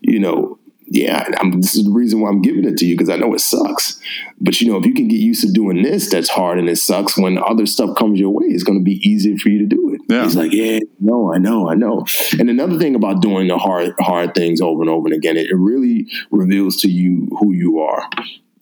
you 0.00 0.18
know, 0.18 0.58
yeah, 0.92 1.24
I'm, 1.38 1.60
this 1.60 1.76
is 1.76 1.84
the 1.84 1.92
reason 1.92 2.20
why 2.20 2.30
I'm 2.30 2.42
giving 2.42 2.64
it 2.64 2.76
to 2.78 2.84
you 2.84 2.96
because 2.96 3.08
I 3.08 3.16
know 3.16 3.32
it 3.32 3.40
sucks. 3.40 4.00
But 4.40 4.60
you 4.60 4.70
know, 4.70 4.76
if 4.76 4.84
you 4.84 4.92
can 4.92 5.06
get 5.06 5.20
used 5.20 5.42
to 5.42 5.52
doing 5.52 5.82
this, 5.82 6.10
that's 6.10 6.28
hard 6.28 6.58
and 6.58 6.68
it 6.68 6.78
sucks. 6.78 7.16
When 7.16 7.38
other 7.38 7.64
stuff 7.64 7.96
comes 7.96 8.18
your 8.18 8.30
way, 8.30 8.46
it's 8.46 8.64
going 8.64 8.78
to 8.78 8.84
be 8.84 9.00
easier 9.08 9.38
for 9.38 9.50
you 9.50 9.60
to 9.60 9.66
do 9.66 9.94
it. 9.94 10.00
Yeah. 10.08 10.24
He's 10.24 10.34
like, 10.34 10.52
yeah, 10.52 10.80
no, 10.98 11.32
I 11.32 11.38
know, 11.38 11.70
I 11.70 11.76
know. 11.76 12.04
And 12.40 12.50
another 12.50 12.76
thing 12.76 12.96
about 12.96 13.22
doing 13.22 13.46
the 13.46 13.56
hard, 13.56 13.94
hard 14.00 14.34
things 14.34 14.60
over 14.60 14.80
and 14.80 14.90
over 14.90 15.06
and 15.06 15.16
again, 15.16 15.36
it, 15.36 15.50
it 15.50 15.56
really 15.56 16.08
reveals 16.32 16.78
to 16.78 16.88
you 16.88 17.28
who 17.38 17.52
you 17.52 17.78
are. 17.78 18.10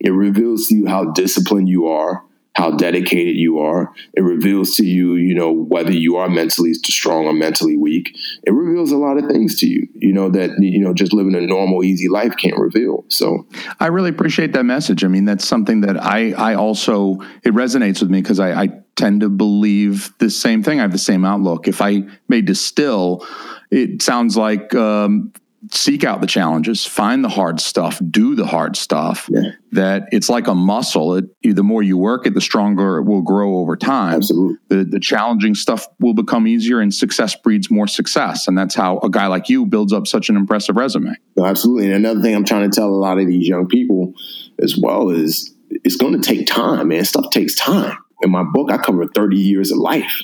It 0.01 0.11
reveals 0.11 0.69
to 0.69 0.77
you 0.77 0.87
how 0.87 1.13
disciplined 1.13 1.69
you 1.69 1.89
are, 1.89 2.25
how 2.55 2.73
dedicated 2.73 3.37
you 3.37 3.59
are. 3.59 3.93
It 4.15 4.23
reveals 4.23 4.75
to 4.77 4.85
you, 4.85 5.15
you 5.15 5.35
know, 5.35 5.53
whether 5.53 5.93
you 5.93 6.17
are 6.17 6.29
mentally 6.29 6.75
strong 6.75 7.27
or 7.27 7.33
mentally 7.33 7.77
weak. 7.77 8.17
It 8.45 8.51
reveals 8.51 8.91
a 8.91 8.97
lot 8.97 9.17
of 9.17 9.27
things 9.31 9.57
to 9.61 9.67
you, 9.69 9.89
you 9.95 10.13
know, 10.13 10.29
that, 10.31 10.51
you 10.59 10.81
know, 10.81 10.93
just 10.93 11.13
living 11.13 11.37
a 11.37 11.41
normal, 11.41 11.85
easy 11.85 12.09
life 12.09 12.37
can't 12.37 12.59
reveal. 12.59 13.05
So 13.09 13.47
I 13.79 13.87
really 13.87 14.11
appreciate 14.11 14.53
that 14.55 14.65
message. 14.65 15.05
I 15.05 15.09
mean, 15.09 15.25
that's 15.25 15.47
something 15.47 15.83
that 15.83 16.03
I, 16.03 16.33
I 16.33 16.55
also, 16.55 17.21
it 17.45 17.55
resonates 17.55 18.01
with 18.01 18.11
me 18.11 18.21
because 18.23 18.41
I, 18.41 18.63
I 18.63 18.69
tend 18.97 19.21
to 19.21 19.29
believe 19.29 20.13
the 20.19 20.29
same 20.29 20.65
thing. 20.65 20.81
I 20.81 20.83
have 20.83 20.93
the 20.93 20.99
same 20.99 21.25
outlook. 21.25 21.69
If 21.69 21.81
I 21.81 22.03
may 22.27 22.41
distill, 22.41 23.25
it 23.71 24.03
sounds 24.03 24.37
like 24.37 24.75
um, 24.75 25.33
seek 25.71 26.05
out 26.05 26.21
the 26.21 26.27
challenges, 26.27 26.87
find 26.87 27.25
the 27.25 27.29
hard 27.29 27.61
stuff, 27.61 28.01
do 28.11 28.35
the 28.35 28.47
hard 28.47 28.77
stuff. 28.77 29.29
Yeah. 29.31 29.53
That 29.73 30.09
it's 30.13 30.29
like 30.29 30.47
a 30.47 30.55
muscle. 30.55 31.17
It, 31.17 31.27
the 31.43 31.63
more 31.63 31.83
you 31.83 31.99
work 31.99 32.27
it, 32.27 32.35
the 32.35 32.41
stronger 32.41 32.99
it 32.99 33.05
will 33.05 33.23
grow 33.23 33.57
over 33.57 33.77
time. 33.77 34.15
Absolutely. 34.15 34.57
The, 34.69 34.85
the 34.85 35.01
challenging 35.01 35.55
stuff 35.55 35.87
will 36.01 36.15
become 36.15 36.47
easier, 36.47 36.81
and 36.81 36.95
success 36.95 37.37
breeds 37.37 37.71
more 37.71 37.87
success. 37.87 38.49
And 38.49 38.57
that's 38.57 38.75
how 38.75 38.99
a 38.99 39.11
guy 39.11 39.27
like 39.27 39.49
you 39.49 39.67
builds 39.67 39.93
up 39.93 40.07
such 40.07 40.29
an 40.29 40.37
impressive 40.37 40.77
resume. 40.77 41.15
No, 41.37 41.45
absolutely. 41.45 41.87
And 41.87 41.95
another 41.95 42.23
thing 42.23 42.35
I'm 42.35 42.45
trying 42.45 42.71
to 42.71 42.75
tell 42.75 42.89
a 42.89 42.91
lot 42.91 43.19
of 43.19 43.27
these 43.27 43.47
young 43.47 43.67
people 43.67 44.15
as 44.63 44.79
well 44.79 45.11
is 45.11 45.55
it's 45.71 45.97
going 45.97 46.19
to 46.19 46.27
take 46.27 46.47
time, 46.47 46.89
man. 46.89 47.05
Stuff 47.05 47.31
takes 47.31 47.55
time. 47.55 47.97
In 48.23 48.31
my 48.31 48.43
book, 48.43 48.71
I 48.71 48.79
cover 48.79 49.07
30 49.07 49.37
years 49.37 49.71
of 49.71 49.79
life 49.79 50.23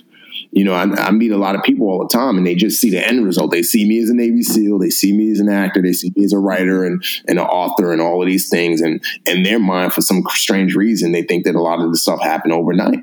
You 0.55 0.65
know, 0.65 0.73
I, 0.73 0.85
I 0.85 1.11
meet 1.11 1.33
a 1.33 1.37
lot 1.37 1.57
of 1.57 1.65
people 1.65 1.89
all 1.89 1.99
the 1.99 2.17
time, 2.17 2.39
and 2.39 2.47
they 2.47 2.55
just 2.55 2.81
see 2.81 2.89
the 2.89 3.05
end 3.05 3.27
result. 3.27 3.51
They 3.51 3.65
see 3.65 3.89
me 3.89 4.01
as 4.01 4.09
a 4.09 4.15
Navy 4.15 4.43
SEAL, 4.43 4.79
they 4.79 4.89
see 4.89 5.13
me 5.13 5.33
as 5.33 5.41
an 5.41 5.49
actor, 5.49 5.83
they 5.83 5.93
see 5.93 6.13
me 6.15 6.25
as 6.25 6.33
a 6.33 6.39
writer 6.39 6.85
and, 6.85 7.05
and 7.27 7.41
an 7.41 7.45
author, 7.45 7.93
and 7.93 8.01
all 8.01 8.23
of 8.23 8.29
these 8.29 8.49
things. 8.49 8.81
And 8.81 9.03
in 9.27 9.43
their 9.43 9.59
mind, 9.59 9.93
for 9.93 10.01
some 10.01 10.23
strange 10.31 10.77
reason, 10.77 11.11
they 11.11 11.25
think 11.25 11.45
that 11.45 11.57
a 11.57 11.61
lot 11.61 11.81
of 11.81 11.91
this 11.91 12.03
stuff 12.03 12.23
happened 12.23 12.53
overnight. 12.53 13.01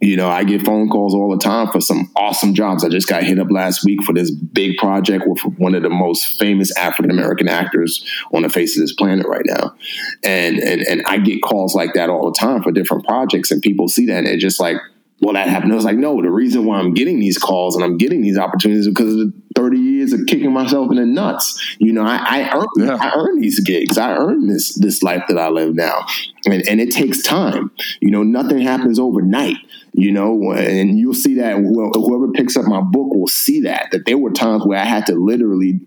You 0.00 0.16
know, 0.16 0.28
I 0.28 0.42
get 0.42 0.66
phone 0.66 0.88
calls 0.88 1.14
all 1.14 1.30
the 1.30 1.38
time 1.38 1.68
for 1.68 1.80
some 1.80 2.10
awesome 2.16 2.54
jobs. 2.54 2.84
I 2.84 2.88
just 2.88 3.06
got 3.06 3.22
hit 3.22 3.38
up 3.38 3.52
last 3.52 3.84
week 3.84 4.02
for 4.02 4.12
this 4.12 4.32
big 4.32 4.76
project 4.76 5.22
with 5.28 5.38
one 5.58 5.76
of 5.76 5.84
the 5.84 5.90
most 5.90 6.36
famous 6.36 6.76
African 6.76 7.12
American 7.12 7.48
actors 7.48 8.04
on 8.34 8.42
the 8.42 8.48
face 8.48 8.76
of 8.76 8.82
this 8.82 8.92
planet 8.92 9.24
right 9.28 9.44
now. 9.44 9.76
And, 10.24 10.58
and 10.58 10.82
and 10.82 11.04
I 11.06 11.18
get 11.18 11.42
calls 11.42 11.76
like 11.76 11.94
that 11.94 12.10
all 12.10 12.28
the 12.28 12.36
time 12.36 12.64
for 12.64 12.72
different 12.72 13.06
projects, 13.06 13.52
and 13.52 13.62
people 13.62 13.86
see 13.86 14.06
that 14.06 14.18
and 14.18 14.26
it's 14.26 14.42
just 14.42 14.58
like, 14.58 14.78
well, 15.22 15.34
that 15.34 15.48
happened. 15.48 15.72
I 15.72 15.76
was 15.76 15.84
like, 15.84 15.96
no, 15.96 16.20
the 16.20 16.30
reason 16.30 16.64
why 16.64 16.78
I'm 16.80 16.94
getting 16.94 17.20
these 17.20 17.38
calls 17.38 17.76
and 17.76 17.84
I'm 17.84 17.96
getting 17.96 18.22
these 18.22 18.36
opportunities 18.36 18.86
is 18.86 18.92
because 18.92 19.12
of 19.12 19.18
the 19.18 19.32
30 19.54 19.78
years 19.78 20.12
of 20.12 20.26
kicking 20.26 20.52
myself 20.52 20.90
in 20.90 20.96
the 20.96 21.06
nuts. 21.06 21.76
You 21.78 21.92
know, 21.92 22.02
I, 22.02 22.16
I 22.16 22.56
earned 22.56 22.66
Yeah. 22.76 22.96
I 23.00 23.12
earned 23.16 23.40
these 23.40 23.60
gigs. 23.60 23.98
I 23.98 24.16
earned 24.16 24.50
this 24.50 24.74
this 24.74 25.00
life 25.00 25.22
that 25.28 25.38
I 25.38 25.48
live 25.48 25.76
now. 25.76 26.04
And 26.44 26.66
and 26.68 26.80
it 26.80 26.90
takes 26.90 27.22
time. 27.22 27.70
You 28.00 28.10
know, 28.10 28.24
nothing 28.24 28.58
happens 28.58 28.98
overnight. 28.98 29.56
You 29.92 30.10
know, 30.10 30.52
and 30.52 30.98
you'll 30.98 31.14
see 31.14 31.34
that 31.36 31.54
wh- 31.56 31.94
whoever 31.96 32.32
picks 32.32 32.56
up 32.56 32.64
my 32.64 32.80
book 32.80 33.14
will 33.14 33.28
see 33.28 33.60
that 33.60 33.90
that 33.92 34.06
there 34.06 34.18
were 34.18 34.32
times 34.32 34.66
where 34.66 34.80
I 34.80 34.84
had 34.84 35.06
to 35.06 35.14
literally, 35.14 35.80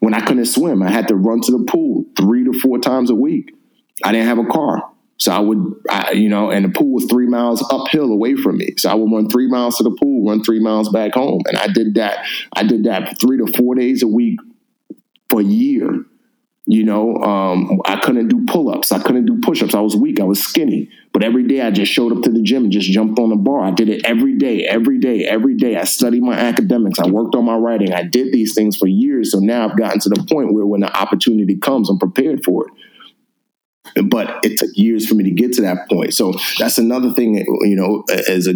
when 0.00 0.12
I 0.12 0.20
couldn't 0.20 0.44
swim, 0.46 0.82
I 0.82 0.90
had 0.90 1.08
to 1.08 1.16
run 1.16 1.40
to 1.42 1.52
the 1.52 1.64
pool 1.64 2.04
three 2.16 2.44
to 2.44 2.52
four 2.60 2.78
times 2.78 3.08
a 3.08 3.14
week. 3.14 3.54
I 4.04 4.12
didn't 4.12 4.26
have 4.28 4.38
a 4.38 4.46
car. 4.46 4.91
So 5.22 5.30
I 5.30 5.38
would, 5.38 5.74
I, 5.88 6.10
you 6.12 6.28
know, 6.28 6.50
and 6.50 6.64
the 6.64 6.68
pool 6.68 6.94
was 6.94 7.04
three 7.04 7.28
miles 7.28 7.64
uphill 7.70 8.10
away 8.10 8.34
from 8.34 8.56
me. 8.58 8.74
So 8.76 8.90
I 8.90 8.94
would 8.94 9.08
run 9.12 9.28
three 9.30 9.46
miles 9.46 9.76
to 9.76 9.84
the 9.84 9.92
pool, 9.92 10.28
run 10.28 10.42
three 10.42 10.58
miles 10.58 10.88
back 10.88 11.14
home. 11.14 11.42
And 11.46 11.56
I 11.56 11.68
did 11.68 11.94
that. 11.94 12.26
I 12.52 12.64
did 12.64 12.84
that 12.84 13.20
three 13.20 13.38
to 13.38 13.46
four 13.56 13.76
days 13.76 14.02
a 14.02 14.08
week 14.08 14.40
for 15.30 15.40
a 15.40 15.44
year. 15.44 16.04
You 16.66 16.84
know, 16.84 17.16
um, 17.18 17.80
I 17.84 18.00
couldn't 18.00 18.28
do 18.28 18.44
pull 18.46 18.68
ups. 18.68 18.90
I 18.90 19.00
couldn't 19.00 19.26
do 19.26 19.38
push 19.40 19.62
ups. 19.62 19.76
I 19.76 19.80
was 19.80 19.94
weak. 19.94 20.18
I 20.18 20.24
was 20.24 20.42
skinny. 20.42 20.90
But 21.12 21.22
every 21.22 21.46
day 21.46 21.60
I 21.60 21.70
just 21.70 21.92
showed 21.92 22.10
up 22.10 22.24
to 22.24 22.30
the 22.30 22.42
gym 22.42 22.64
and 22.64 22.72
just 22.72 22.90
jumped 22.90 23.20
on 23.20 23.28
the 23.28 23.36
bar. 23.36 23.62
I 23.62 23.70
did 23.70 23.88
it 23.88 24.04
every 24.04 24.36
day, 24.36 24.64
every 24.66 24.98
day, 24.98 25.24
every 25.24 25.56
day. 25.56 25.76
I 25.76 25.84
studied 25.84 26.24
my 26.24 26.34
academics. 26.34 26.98
I 26.98 27.06
worked 27.06 27.36
on 27.36 27.44
my 27.44 27.56
writing. 27.56 27.92
I 27.92 28.02
did 28.02 28.32
these 28.32 28.54
things 28.54 28.76
for 28.76 28.88
years. 28.88 29.30
So 29.30 29.38
now 29.38 29.68
I've 29.68 29.78
gotten 29.78 30.00
to 30.00 30.08
the 30.08 30.26
point 30.28 30.52
where 30.52 30.66
when 30.66 30.80
the 30.80 30.92
opportunity 30.96 31.56
comes, 31.56 31.88
I'm 31.88 31.98
prepared 31.98 32.42
for 32.44 32.66
it 32.66 32.72
but 34.04 34.44
it 34.44 34.58
took 34.58 34.70
years 34.74 35.06
for 35.06 35.14
me 35.14 35.24
to 35.24 35.30
get 35.30 35.52
to 35.54 35.62
that 35.62 35.88
point. 35.88 36.14
So 36.14 36.34
that's 36.58 36.78
another 36.78 37.12
thing, 37.12 37.36
you 37.36 37.76
know, 37.76 38.04
as 38.28 38.46
a 38.46 38.54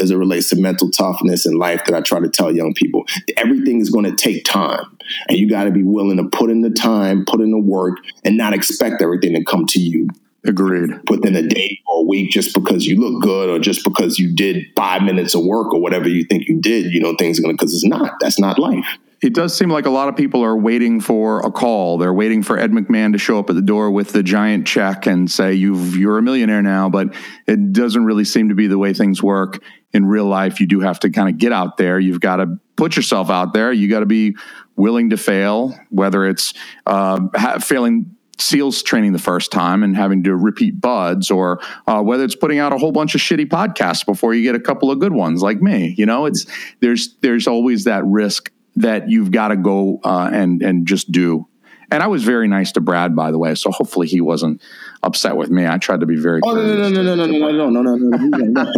as 0.00 0.10
it 0.10 0.16
relates 0.16 0.48
to 0.50 0.56
mental 0.56 0.90
toughness 0.90 1.46
in 1.46 1.58
life 1.58 1.84
that 1.84 1.94
I 1.94 2.00
try 2.00 2.20
to 2.20 2.28
tell 2.28 2.54
young 2.54 2.74
people. 2.74 3.04
Everything 3.36 3.80
is 3.80 3.90
going 3.90 4.04
to 4.04 4.14
take 4.14 4.44
time, 4.44 4.84
and 5.28 5.38
you 5.38 5.48
got 5.48 5.64
to 5.64 5.70
be 5.70 5.82
willing 5.82 6.16
to 6.18 6.24
put 6.24 6.50
in 6.50 6.62
the 6.62 6.70
time, 6.70 7.24
put 7.24 7.40
in 7.40 7.50
the 7.50 7.58
work, 7.58 7.98
and 8.24 8.36
not 8.36 8.54
expect 8.54 9.02
everything 9.02 9.34
to 9.34 9.44
come 9.44 9.66
to 9.66 9.80
you 9.80 10.08
Agreed. 10.44 10.90
within 11.10 11.34
a 11.34 11.42
day 11.42 11.80
or 11.86 12.00
a 12.00 12.04
week 12.04 12.30
just 12.30 12.54
because 12.54 12.86
you 12.86 13.00
look 13.00 13.22
good 13.22 13.50
or 13.50 13.58
just 13.58 13.84
because 13.84 14.18
you 14.18 14.34
did 14.34 14.64
five 14.76 15.02
minutes 15.02 15.34
of 15.34 15.44
work 15.44 15.74
or 15.74 15.80
whatever 15.80 16.08
you 16.08 16.24
think 16.24 16.48
you 16.48 16.60
did. 16.60 16.92
You 16.92 17.00
know, 17.00 17.14
things 17.16 17.38
are 17.38 17.42
going 17.42 17.56
to 17.56 17.60
because 17.60 17.74
it's 17.74 17.84
not. 17.84 18.14
That's 18.20 18.38
not 18.38 18.58
life. 18.58 18.86
It 19.20 19.34
does 19.34 19.56
seem 19.56 19.68
like 19.68 19.86
a 19.86 19.90
lot 19.90 20.08
of 20.08 20.16
people 20.16 20.44
are 20.44 20.56
waiting 20.56 21.00
for 21.00 21.40
a 21.40 21.50
call. 21.50 21.98
They're 21.98 22.14
waiting 22.14 22.42
for 22.42 22.56
Ed 22.56 22.70
McMahon 22.70 23.12
to 23.12 23.18
show 23.18 23.38
up 23.38 23.50
at 23.50 23.56
the 23.56 23.62
door 23.62 23.90
with 23.90 24.12
the 24.12 24.22
giant 24.22 24.66
check 24.66 25.06
and 25.06 25.28
say, 25.28 25.54
You've, 25.54 25.96
You're 25.96 26.18
a 26.18 26.22
millionaire 26.22 26.62
now. 26.62 26.88
But 26.88 27.14
it 27.46 27.72
doesn't 27.72 28.04
really 28.04 28.24
seem 28.24 28.48
to 28.50 28.54
be 28.54 28.68
the 28.68 28.78
way 28.78 28.94
things 28.94 29.22
work 29.22 29.60
in 29.92 30.06
real 30.06 30.26
life. 30.26 30.60
You 30.60 30.66
do 30.66 30.80
have 30.80 31.00
to 31.00 31.10
kind 31.10 31.28
of 31.28 31.38
get 31.38 31.52
out 31.52 31.78
there. 31.78 31.98
You've 31.98 32.20
got 32.20 32.36
to 32.36 32.58
put 32.76 32.94
yourself 32.94 33.28
out 33.28 33.52
there. 33.52 33.72
You 33.72 33.88
got 33.88 34.00
to 34.00 34.06
be 34.06 34.36
willing 34.76 35.10
to 35.10 35.16
fail, 35.16 35.74
whether 35.90 36.24
it's 36.24 36.54
uh, 36.86 37.20
ha- 37.34 37.58
failing 37.58 38.14
SEALs 38.38 38.84
training 38.84 39.12
the 39.12 39.18
first 39.18 39.50
time 39.50 39.82
and 39.82 39.96
having 39.96 40.22
to 40.22 40.36
repeat 40.36 40.80
BUD/S, 40.80 41.30
or 41.30 41.60
uh, 41.88 42.00
whether 42.02 42.22
it's 42.22 42.36
putting 42.36 42.60
out 42.60 42.72
a 42.72 42.78
whole 42.78 42.92
bunch 42.92 43.16
of 43.16 43.20
shitty 43.20 43.46
podcasts 43.46 44.06
before 44.06 44.32
you 44.32 44.42
get 44.42 44.54
a 44.54 44.60
couple 44.60 44.92
of 44.92 45.00
good 45.00 45.12
ones 45.12 45.42
like 45.42 45.60
me. 45.60 45.94
You 45.98 46.06
know, 46.06 46.26
it's 46.26 46.46
there's 46.80 47.16
there's 47.20 47.48
always 47.48 47.84
that 47.84 48.04
risk 48.04 48.52
that 48.78 49.08
you've 49.08 49.30
got 49.30 49.48
to 49.48 49.56
go 49.56 50.00
uh, 50.04 50.30
and 50.32 50.62
and 50.62 50.86
just 50.86 51.12
do. 51.12 51.46
And 51.90 52.02
I 52.02 52.06
was 52.06 52.22
very 52.22 52.48
nice 52.48 52.72
to 52.72 52.82
Brad, 52.82 53.16
by 53.16 53.30
the 53.30 53.38
way, 53.38 53.54
so 53.54 53.70
hopefully 53.70 54.06
he 54.08 54.20
wasn't 54.20 54.60
upset 55.02 55.38
with 55.38 55.48
me. 55.48 55.66
I 55.66 55.78
tried 55.78 56.00
to 56.00 56.06
be 56.06 56.16
very. 56.16 56.40
Oh 56.44 56.54
no 56.54 56.62
no 56.62 56.90
no 56.90 57.02
no 57.02 57.14
no 57.14 57.26
no 57.26 57.26
no 57.26 57.70
no 57.70 57.70
no 57.70 57.80
no 57.80 57.96
no 57.96 58.38
no 58.38 58.62
no! 58.64 58.72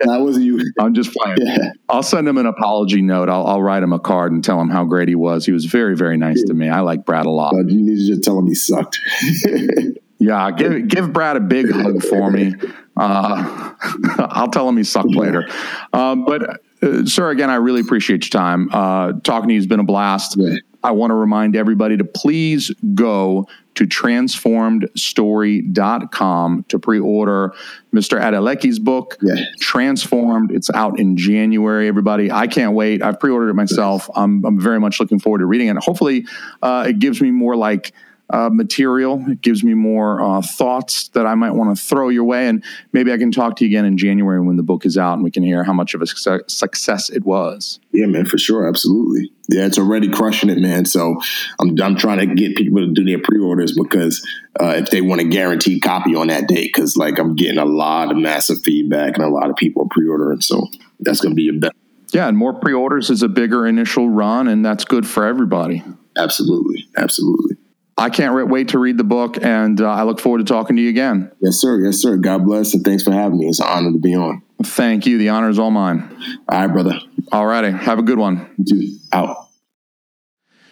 That 0.00 0.20
wasn't 0.20 0.44
you. 0.44 0.72
I'm 0.78 0.94
just 0.94 1.12
playing. 1.12 1.38
Yeah. 1.40 1.72
I'll 1.88 2.04
send 2.04 2.28
him 2.28 2.38
an 2.38 2.46
apology 2.46 3.02
note. 3.02 3.28
I'll, 3.28 3.44
I'll 3.46 3.62
write 3.62 3.82
him 3.82 3.92
a 3.92 3.98
card 3.98 4.30
and 4.30 4.44
tell 4.44 4.60
him 4.60 4.70
how 4.70 4.84
great 4.84 5.08
he 5.08 5.16
was. 5.16 5.44
He 5.44 5.52
was 5.52 5.64
very, 5.64 5.96
very 5.96 6.16
nice 6.16 6.42
to 6.44 6.54
me. 6.54 6.68
I 6.68 6.80
like 6.80 7.04
Brad 7.04 7.26
a 7.26 7.30
lot. 7.30 7.54
But 7.54 7.70
you 7.70 7.82
need 7.82 7.96
to 7.96 8.06
just 8.06 8.22
tell 8.22 8.38
him 8.38 8.46
he 8.46 8.54
sucked. 8.54 9.00
Yeah, 10.18 10.52
give 10.52 10.88
give 10.88 11.12
Brad 11.12 11.36
a 11.36 11.40
big 11.40 11.70
hug 11.70 12.02
for 12.02 12.30
me. 12.30 12.54
Uh, 12.96 13.74
I'll 14.18 14.48
tell 14.48 14.68
him 14.68 14.76
he 14.76 14.84
sucked 14.84 15.14
later. 15.14 15.46
Um, 15.92 16.24
but, 16.24 16.62
uh, 16.84 17.04
sir, 17.06 17.30
again, 17.30 17.50
I 17.50 17.56
really 17.56 17.80
appreciate 17.80 18.24
your 18.24 18.30
time. 18.40 18.68
Uh, 18.72 19.12
talking 19.24 19.48
to 19.48 19.54
you 19.54 19.60
has 19.60 19.66
been 19.66 19.80
a 19.80 19.84
blast. 19.84 20.36
Yeah. 20.36 20.56
I 20.82 20.90
want 20.90 21.12
to 21.12 21.14
remind 21.14 21.56
everybody 21.56 21.96
to 21.96 22.04
please 22.04 22.70
go 22.94 23.46
to 23.76 23.86
transformedstory.com 23.86 26.64
to 26.68 26.78
pre-order 26.78 27.54
Mr. 27.92 28.20
Adeleke's 28.20 28.78
book, 28.78 29.16
Yeah. 29.22 29.34
Transformed. 29.60 30.50
It's 30.52 30.70
out 30.70 31.00
in 31.00 31.16
January, 31.16 31.88
everybody. 31.88 32.30
I 32.30 32.46
can't 32.46 32.74
wait. 32.74 33.02
I've 33.02 33.18
pre-ordered 33.18 33.48
it 33.50 33.54
myself. 33.54 34.08
I'm, 34.14 34.44
I'm 34.44 34.60
very 34.60 34.78
much 34.78 35.00
looking 35.00 35.18
forward 35.18 35.38
to 35.38 35.46
reading 35.46 35.68
it. 35.68 35.76
Hopefully, 35.78 36.26
uh, 36.62 36.84
it 36.88 36.98
gives 36.98 37.20
me 37.20 37.30
more 37.30 37.56
like 37.56 37.92
uh, 38.34 38.50
material. 38.50 39.24
It 39.28 39.40
gives 39.42 39.62
me 39.62 39.74
more 39.74 40.20
uh, 40.20 40.42
thoughts 40.42 41.08
that 41.10 41.24
I 41.24 41.36
might 41.36 41.52
want 41.52 41.76
to 41.76 41.82
throw 41.82 42.08
your 42.08 42.24
way. 42.24 42.48
And 42.48 42.64
maybe 42.92 43.12
I 43.12 43.16
can 43.16 43.30
talk 43.30 43.54
to 43.56 43.64
you 43.64 43.70
again 43.70 43.84
in 43.84 43.96
January 43.96 44.40
when 44.40 44.56
the 44.56 44.64
book 44.64 44.84
is 44.84 44.98
out 44.98 45.14
and 45.14 45.22
we 45.22 45.30
can 45.30 45.44
hear 45.44 45.62
how 45.62 45.72
much 45.72 45.94
of 45.94 46.02
a 46.02 46.06
success, 46.06 46.40
success 46.48 47.10
it 47.10 47.24
was. 47.24 47.78
Yeah, 47.92 48.06
man, 48.06 48.26
for 48.26 48.36
sure, 48.36 48.66
absolutely. 48.66 49.30
Yeah, 49.48 49.66
it's 49.66 49.78
already 49.78 50.08
crushing 50.08 50.50
it, 50.50 50.58
man. 50.58 50.84
So 50.84 51.20
I'm 51.60 51.80
I'm 51.80 51.96
trying 51.96 52.26
to 52.26 52.34
get 52.34 52.56
people 52.56 52.80
to 52.80 52.92
do 52.92 53.04
their 53.04 53.20
pre-orders 53.20 53.78
because 53.80 54.26
uh, 54.60 54.74
if 54.78 54.90
they 54.90 55.00
want 55.00 55.20
a 55.20 55.24
guaranteed 55.24 55.82
copy 55.82 56.16
on 56.16 56.28
that 56.28 56.48
date, 56.48 56.72
because 56.74 56.96
like 56.96 57.18
I'm 57.18 57.36
getting 57.36 57.58
a 57.58 57.64
lot 57.64 58.10
of 58.10 58.16
massive 58.16 58.62
feedback 58.64 59.16
and 59.16 59.24
a 59.24 59.28
lot 59.28 59.50
of 59.50 59.56
people 59.56 59.82
are 59.82 59.88
pre-ordering, 59.90 60.40
so 60.40 60.66
that's 60.98 61.20
going 61.20 61.32
to 61.32 61.36
be 61.36 61.50
a 61.50 61.52
bet. 61.52 61.72
Yeah, 62.10 62.26
and 62.26 62.38
more 62.38 62.54
pre-orders 62.54 63.10
is 63.10 63.22
a 63.22 63.28
bigger 63.28 63.66
initial 63.66 64.08
run, 64.08 64.48
and 64.48 64.64
that's 64.64 64.84
good 64.84 65.06
for 65.06 65.24
everybody. 65.24 65.84
Absolutely, 66.16 66.88
absolutely. 66.96 67.56
I 67.96 68.10
can't 68.10 68.34
re- 68.34 68.44
wait 68.44 68.68
to 68.68 68.78
read 68.78 68.96
the 68.96 69.04
book, 69.04 69.38
and 69.40 69.80
uh, 69.80 69.88
I 69.88 70.02
look 70.02 70.20
forward 70.20 70.38
to 70.38 70.44
talking 70.44 70.76
to 70.76 70.82
you 70.82 70.88
again. 70.88 71.30
Yes, 71.40 71.56
sir. 71.56 71.80
Yes, 71.84 71.98
sir. 71.98 72.16
God 72.16 72.44
bless 72.44 72.74
and 72.74 72.84
thanks 72.84 73.02
for 73.02 73.12
having 73.12 73.38
me. 73.38 73.46
It's 73.46 73.60
an 73.60 73.66
honor 73.68 73.92
to 73.92 73.98
be 73.98 74.14
on. 74.14 74.42
Thank 74.62 75.06
you. 75.06 75.18
The 75.18 75.28
honor 75.28 75.48
is 75.48 75.58
all 75.58 75.70
mine. 75.70 76.16
All 76.48 76.58
right, 76.58 76.72
brother. 76.72 76.98
All 77.30 77.46
righty. 77.46 77.70
Have 77.70 77.98
a 77.98 78.02
good 78.02 78.18
one. 78.18 78.52
You 78.58 78.64
too. 78.64 78.96
Out. 79.12 79.48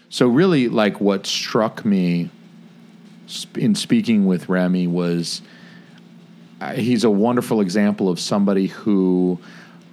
So 0.09 0.27
really, 0.27 0.69
like 0.69 1.01
what 1.01 1.27
struck 1.27 1.85
me 1.85 2.31
in 3.55 3.75
speaking 3.75 4.27
with 4.27 4.49
Remi 4.49 4.87
was 4.87 5.43
uh, 6.61 6.75
he's 6.75 7.05
a 7.05 7.11
wonderful 7.11 7.61
example 7.61 8.09
of 8.09 8.21
somebody 8.21 8.67
who 8.67 9.39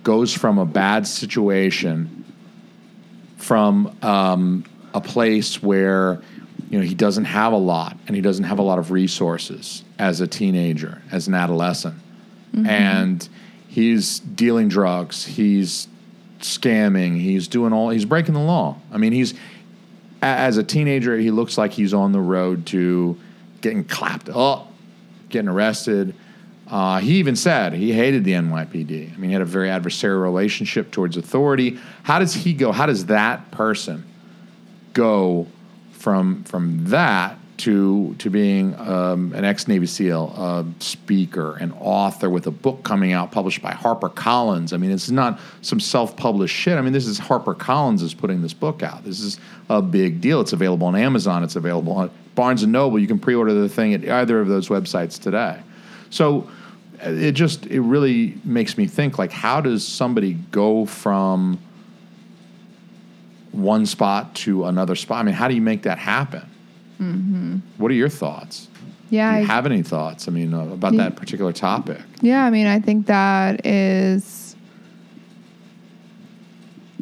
goes 0.03 0.34
from 0.34 0.57
a 0.57 0.65
bad 0.65 1.07
situation, 1.07 2.25
from 3.38 3.95
um, 4.01 4.65
a 4.93 5.01
place 5.01 5.63
where 5.63 6.21
you 6.70 6.80
know 6.80 6.86
he 6.86 6.93
doesn't 6.93 7.26
have 7.26 7.53
a 7.53 7.57
lot 7.57 7.97
and 8.07 8.15
he 8.15 8.22
doesn't 8.22 8.45
have 8.45 8.59
a 8.59 8.61
lot 8.63 8.80
of 8.80 8.91
resources 8.91 9.84
as 9.97 10.22
a 10.22 10.28
teenager, 10.28 11.01
as 11.11 11.28
an 11.28 11.34
adolescent, 11.34 11.95
and 12.67 13.28
he's 13.67 14.20
dealing 14.20 14.67
drugs, 14.67 15.26
he's 15.26 15.88
scamming, 16.39 17.20
he's 17.20 17.47
doing 17.47 17.74
all, 17.74 17.89
he's 17.89 18.05
breaking 18.05 18.34
the 18.34 18.39
law. 18.39 18.78
I 18.91 18.97
mean, 18.97 19.13
he's 19.13 19.34
as 20.22 20.57
a 20.57 20.63
teenager, 20.63 21.17
he 21.17 21.32
looks 21.32 21.57
like 21.57 21.72
he's 21.72 21.93
on 21.93 22.11
the 22.11 22.20
road 22.20 22.65
to 22.67 23.17
getting 23.61 23.84
clapped 23.84 24.30
up, 24.30 24.72
getting 25.30 25.49
arrested. 25.49 26.13
Uh, 26.67 26.99
he 26.99 27.15
even 27.15 27.36
said 27.36 27.74
he 27.74 27.93
hated 27.93 28.24
the 28.24 28.34
NYPD. 28.34 29.13
I 29.13 29.17
mean, 29.17 29.30
he 29.30 29.34
had 29.34 29.41
a 29.41 29.45
very 29.45 29.70
adversarial 29.70 30.22
relationship 30.22 30.91
towards 30.91 31.17
authority. 31.17 31.80
How 32.03 32.20
does 32.20 32.34
he 32.34 32.53
go? 32.53 32.72
How 32.72 32.86
does 32.86 33.07
that 33.07 33.49
person 33.51 34.05
go 34.93 35.47
from 36.00 36.43
from 36.45 36.86
that 36.86 37.38
to 37.58 38.16
to 38.20 38.30
being 38.30 38.74
um, 38.80 39.34
an 39.34 39.43
ex 39.43 39.68
Navy 39.68 39.86
SEAL, 39.86 40.34
a 40.36 40.66
speaker, 40.82 41.58
an 41.58 41.74
author 41.74 42.30
with 42.30 42.47
a 42.47 42.52
book 42.52 42.84
coming 42.84 43.12
out 43.12 43.32
published 43.32 43.62
by 43.62 43.72
HarperCollins? 43.72 44.74
I 44.74 44.78
mean, 44.78 44.91
it's 44.91 45.10
not 45.10 45.39
some 45.62 45.80
self 45.80 46.16
published 46.16 46.56
shit. 46.56 46.78
I 46.78 46.82
mean, 46.82 46.93
this 46.93 47.06
is 47.06 47.20
HarperCollins 47.20 48.02
is 48.02 48.14
putting 48.14 48.41
this 48.41 48.54
book 48.54 48.82
out. 48.82 49.04
This 49.04 49.20
is 49.20 49.39
a 49.70 49.82
big 49.82 50.22
deal. 50.22 50.39
It's 50.41 50.54
available 50.54 50.88
on 50.88 50.95
Amazon. 50.95 51.43
It's 51.43 51.58
available 51.58 51.93
on 51.93 52.10
Barnes 52.34 52.64
and 52.64 52.72
Noble. 52.72 52.97
You 52.97 53.08
can 53.08 53.20
pre 53.20 53.36
order 53.36 53.54
the 53.54 53.70
thing 53.70 53.93
at 53.93 54.08
either 54.08 54.39
of 54.39 54.47
those 54.47 54.70
websites 54.70 55.22
today. 55.22 55.60
So 56.10 56.50
it 57.02 57.34
just 57.34 57.66
it 57.68 57.82
really 57.82 58.38
makes 58.45 58.78
me 58.78 58.88
think 58.88 59.18
like 59.18 59.32
how 59.32 59.62
does 59.62 59.86
somebody 59.86 60.34
go 60.52 60.86
from 60.86 61.60
one 63.60 63.86
spot 63.86 64.34
to 64.36 64.66
another 64.66 64.95
spot? 64.95 65.20
I 65.20 65.24
mean, 65.24 65.34
how 65.36 65.47
do 65.47 65.55
you 65.55 65.62
make 65.62 65.84
that 65.84 65.97
happen? 65.97 66.43
What 67.78 67.91
are 67.91 67.95
your 67.95 68.10
thoughts? 68.10 68.68
Yeah, 69.10 69.32
Do 69.32 69.38
you 69.39 69.43
I- 69.43 69.47
have 69.47 69.66
any 69.66 69.82
thoughts? 69.84 70.28
I 70.28 70.32
mean, 70.32 70.53
uh, 70.53 70.60
about 70.66 70.93
Yeah. 70.93 71.03
that 71.03 71.16
particular 71.16 71.51
topic? 71.53 71.99
Yeah, 72.22 72.43
I 72.43 72.49
mean, 72.49 72.68
I 72.68 72.80
think 72.80 73.05
that 73.07 73.66
is. 73.66 74.55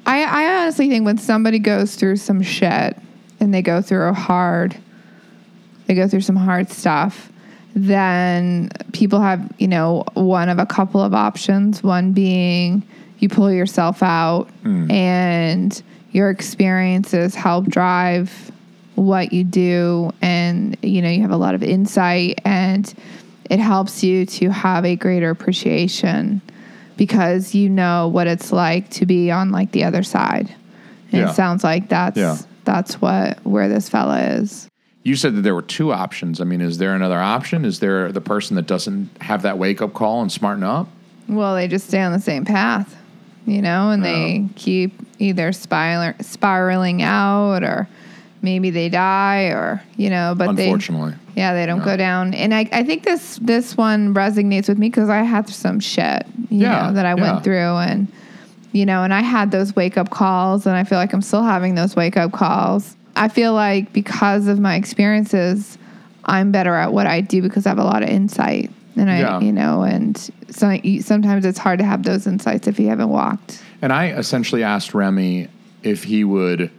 I 0.05 0.23
I 0.23 0.61
honestly 0.61 0.87
think 0.89 1.05
when 1.05 1.17
somebody 1.17 1.59
goes 1.59 1.95
through 1.95 2.17
some 2.17 2.41
shit 2.41 2.97
and 3.39 3.53
they 3.53 3.61
go 3.61 3.81
through 3.81 4.07
a 4.07 4.13
hard, 4.13 4.77
they 5.87 5.95
go 5.95 6.07
through 6.07 6.21
some 6.21 6.35
hard 6.37 6.69
stuff, 6.69 7.31
then 7.75 8.69
people 8.93 9.19
have 9.19 9.51
you 9.57 9.67
know 9.67 10.05
one 10.13 10.49
of 10.49 10.59
a 10.59 10.65
couple 10.65 11.01
of 11.01 11.13
options. 11.13 11.83
One 11.83 12.13
being 12.13 12.83
you 13.19 13.27
pull 13.29 13.51
yourself 13.51 14.01
out 14.03 14.47
and 14.63 15.81
your 16.17 16.31
experiences 16.31 17.35
help 17.35 17.65
drive 17.67 18.51
what 18.95 19.31
you 19.31 19.43
do 19.43 20.11
and 20.19 20.75
you 20.81 20.99
know 20.99 21.09
you 21.09 21.21
have 21.21 21.29
a 21.29 21.37
lot 21.37 21.53
of 21.53 21.61
insight 21.61 22.41
and 22.43 22.95
it 23.51 23.59
helps 23.59 24.03
you 24.03 24.25
to 24.25 24.49
have 24.49 24.83
a 24.83 24.95
greater 24.95 25.29
appreciation 25.29 26.41
because 26.97 27.53
you 27.53 27.69
know 27.69 28.07
what 28.07 28.25
it's 28.25 28.51
like 28.51 28.89
to 28.89 29.05
be 29.05 29.29
on 29.29 29.51
like 29.51 29.71
the 29.73 29.83
other 29.83 30.01
side 30.01 30.49
and 31.11 31.21
Yeah. 31.21 31.29
it 31.29 31.35
sounds 31.35 31.63
like 31.63 31.87
that's 31.87 32.17
Yeah. 32.17 32.35
that's 32.65 32.99
what 32.99 33.37
where 33.45 33.69
this 33.69 33.87
fella 33.87 34.19
is 34.19 34.67
You 35.03 35.15
said 35.15 35.35
that 35.35 35.41
there 35.43 35.55
were 35.55 35.61
two 35.61 35.93
options. 35.93 36.41
I 36.41 36.43
mean, 36.43 36.59
is 36.59 36.79
there 36.79 36.93
another 36.93 37.17
option? 37.21 37.63
Is 37.63 37.79
there 37.79 38.11
the 38.11 38.19
person 38.19 38.57
that 38.57 38.67
doesn't 38.67 39.09
have 39.21 39.43
that 39.43 39.57
wake 39.57 39.81
up 39.81 39.93
call 39.93 40.21
and 40.23 40.31
smarten 40.31 40.63
up? 40.63 40.87
well 41.29 41.53
they 41.53 41.67
just 41.67 41.87
stay 41.87 42.01
on 42.01 42.11
the 42.11 42.19
same 42.19 42.43
path 42.45 42.95
you 43.45 43.61
know 43.61 43.91
and 43.91 44.03
they 44.03 44.47
keep 44.55 44.91
either 45.19 45.51
spiral, 45.51 46.13
spiraling 46.21 47.01
out 47.01 47.63
or 47.63 47.87
maybe 48.41 48.69
they 48.69 48.87
die 48.89 49.45
or 49.45 49.81
you 49.97 50.09
know 50.09 50.35
but 50.37 50.55
they 50.55 50.65
Unfortunately. 50.65 51.13
Yeah, 51.35 51.53
they 51.53 51.65
don't 51.67 51.83
go 51.83 51.95
down. 51.97 52.33
And 52.33 52.53
I, 52.53 52.67
I 52.71 52.83
think 52.83 53.03
this 53.03 53.37
this 53.41 53.77
one 53.77 54.13
resonates 54.13 54.67
with 54.69 54.77
me 54.79 54.89
because 54.89 55.09
I 55.09 55.17
had 55.23 55.47
some 55.49 55.79
shit, 55.79 56.25
you 56.49 56.61
Yeah, 56.61 56.87
know, 56.87 56.93
that 56.93 57.05
I 57.05 57.09
yeah. 57.15 57.21
went 57.31 57.43
through 57.43 57.55
and 57.77 58.07
you 58.71 58.85
know, 58.85 59.03
and 59.03 59.13
I 59.13 59.21
had 59.21 59.51
those 59.51 59.75
wake 59.75 59.97
up 59.97 60.09
calls 60.09 60.65
and 60.65 60.75
I 60.75 60.83
feel 60.83 60.97
like 60.97 61.13
I'm 61.13 61.21
still 61.21 61.43
having 61.43 61.75
those 61.75 61.95
wake 61.95 62.17
up 62.17 62.31
calls. 62.31 62.95
I 63.15 63.27
feel 63.29 63.53
like 63.53 63.93
because 63.93 64.47
of 64.47 64.59
my 64.59 64.75
experiences, 64.75 65.77
I'm 66.25 66.51
better 66.51 66.75
at 66.75 66.91
what 66.93 67.07
I 67.07 67.21
do 67.21 67.41
because 67.41 67.65
I 67.65 67.69
have 67.69 67.79
a 67.79 67.83
lot 67.83 68.03
of 68.03 68.09
insight. 68.09 68.69
And 68.95 69.09
I, 69.09 69.19
Yeah. 69.19 69.39
you 69.39 69.51
know, 69.51 69.83
and 69.83 70.17
so 70.49 70.75
sometimes 71.01 71.45
it's 71.45 71.57
hard 71.59 71.79
to 71.79 71.85
have 71.85 72.03
those 72.03 72.27
insights 72.27 72.67
if 72.67 72.79
you 72.79 72.87
haven't 72.89 73.09
walked. 73.09 73.61
And 73.81 73.93
I 73.93 74.07
essentially 74.07 74.63
asked 74.63 74.93
Remi 74.93 75.49
if 75.83 76.03
he 76.03 76.23
would 76.23 76.71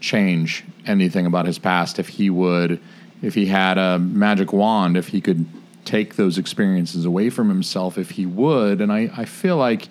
change 0.00 0.64
anything 0.86 1.26
about 1.26 1.46
his 1.46 1.58
past, 1.58 1.98
if 1.98 2.08
he 2.08 2.30
would, 2.30 2.80
if 3.22 3.34
he 3.34 3.46
had 3.46 3.78
a 3.78 3.98
magic 3.98 4.52
wand, 4.52 4.96
if 4.96 5.08
he 5.08 5.20
could 5.20 5.46
take 5.84 6.16
those 6.16 6.38
experiences 6.38 7.04
away 7.04 7.30
from 7.30 7.48
himself, 7.48 7.98
if 7.98 8.10
he 8.10 8.26
would. 8.26 8.80
And 8.80 8.92
I, 8.92 9.10
I 9.16 9.24
feel 9.24 9.56
like 9.56 9.88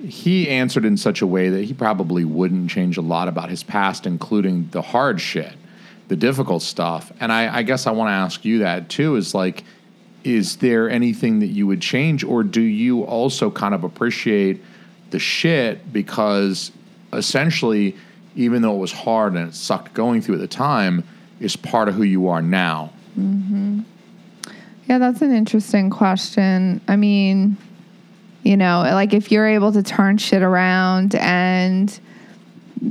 he 0.00 0.48
answered 0.50 0.84
in 0.84 0.96
such 0.96 1.22
a 1.22 1.26
way 1.26 1.48
that 1.48 1.64
he 1.64 1.72
probably 1.72 2.24
wouldn't 2.24 2.68
change 2.68 2.98
a 2.98 3.00
lot 3.00 3.28
about 3.28 3.48
his 3.48 3.62
past, 3.62 4.06
including 4.06 4.68
the 4.72 4.82
hard 4.82 5.20
shit, 5.20 5.54
the 6.08 6.16
difficult 6.16 6.62
stuff. 6.62 7.12
And 7.20 7.32
I, 7.32 7.58
I 7.58 7.62
guess 7.62 7.86
I 7.86 7.92
want 7.92 8.08
to 8.08 8.12
ask 8.12 8.44
you 8.44 8.58
that 8.58 8.88
too 8.88 9.16
is 9.16 9.34
like, 9.34 9.64
is 10.24 10.56
there 10.56 10.90
anything 10.90 11.38
that 11.38 11.48
you 11.48 11.66
would 11.66 11.80
change, 11.80 12.24
or 12.24 12.42
do 12.42 12.60
you 12.60 13.04
also 13.04 13.50
kind 13.50 13.74
of 13.74 13.84
appreciate 13.84 14.62
the 15.14 15.20
shit 15.20 15.92
because 15.92 16.72
essentially, 17.12 17.96
even 18.34 18.62
though 18.62 18.74
it 18.74 18.78
was 18.80 18.90
hard 18.90 19.34
and 19.34 19.48
it 19.48 19.54
sucked 19.54 19.94
going 19.94 20.20
through 20.20 20.34
at 20.34 20.40
the 20.40 20.48
time, 20.48 21.04
is 21.38 21.54
part 21.54 21.88
of 21.88 21.94
who 21.94 22.02
you 22.02 22.26
are 22.26 22.42
now? 22.42 22.90
Mm-hmm. 23.16 23.80
Yeah, 24.88 24.98
that's 24.98 25.22
an 25.22 25.32
interesting 25.32 25.88
question. 25.88 26.80
I 26.88 26.96
mean, 26.96 27.56
you 28.42 28.56
know, 28.56 28.80
like 28.82 29.14
if 29.14 29.30
you're 29.30 29.46
able 29.46 29.70
to 29.72 29.84
turn 29.84 30.18
shit 30.18 30.42
around 30.42 31.14
and 31.14 31.96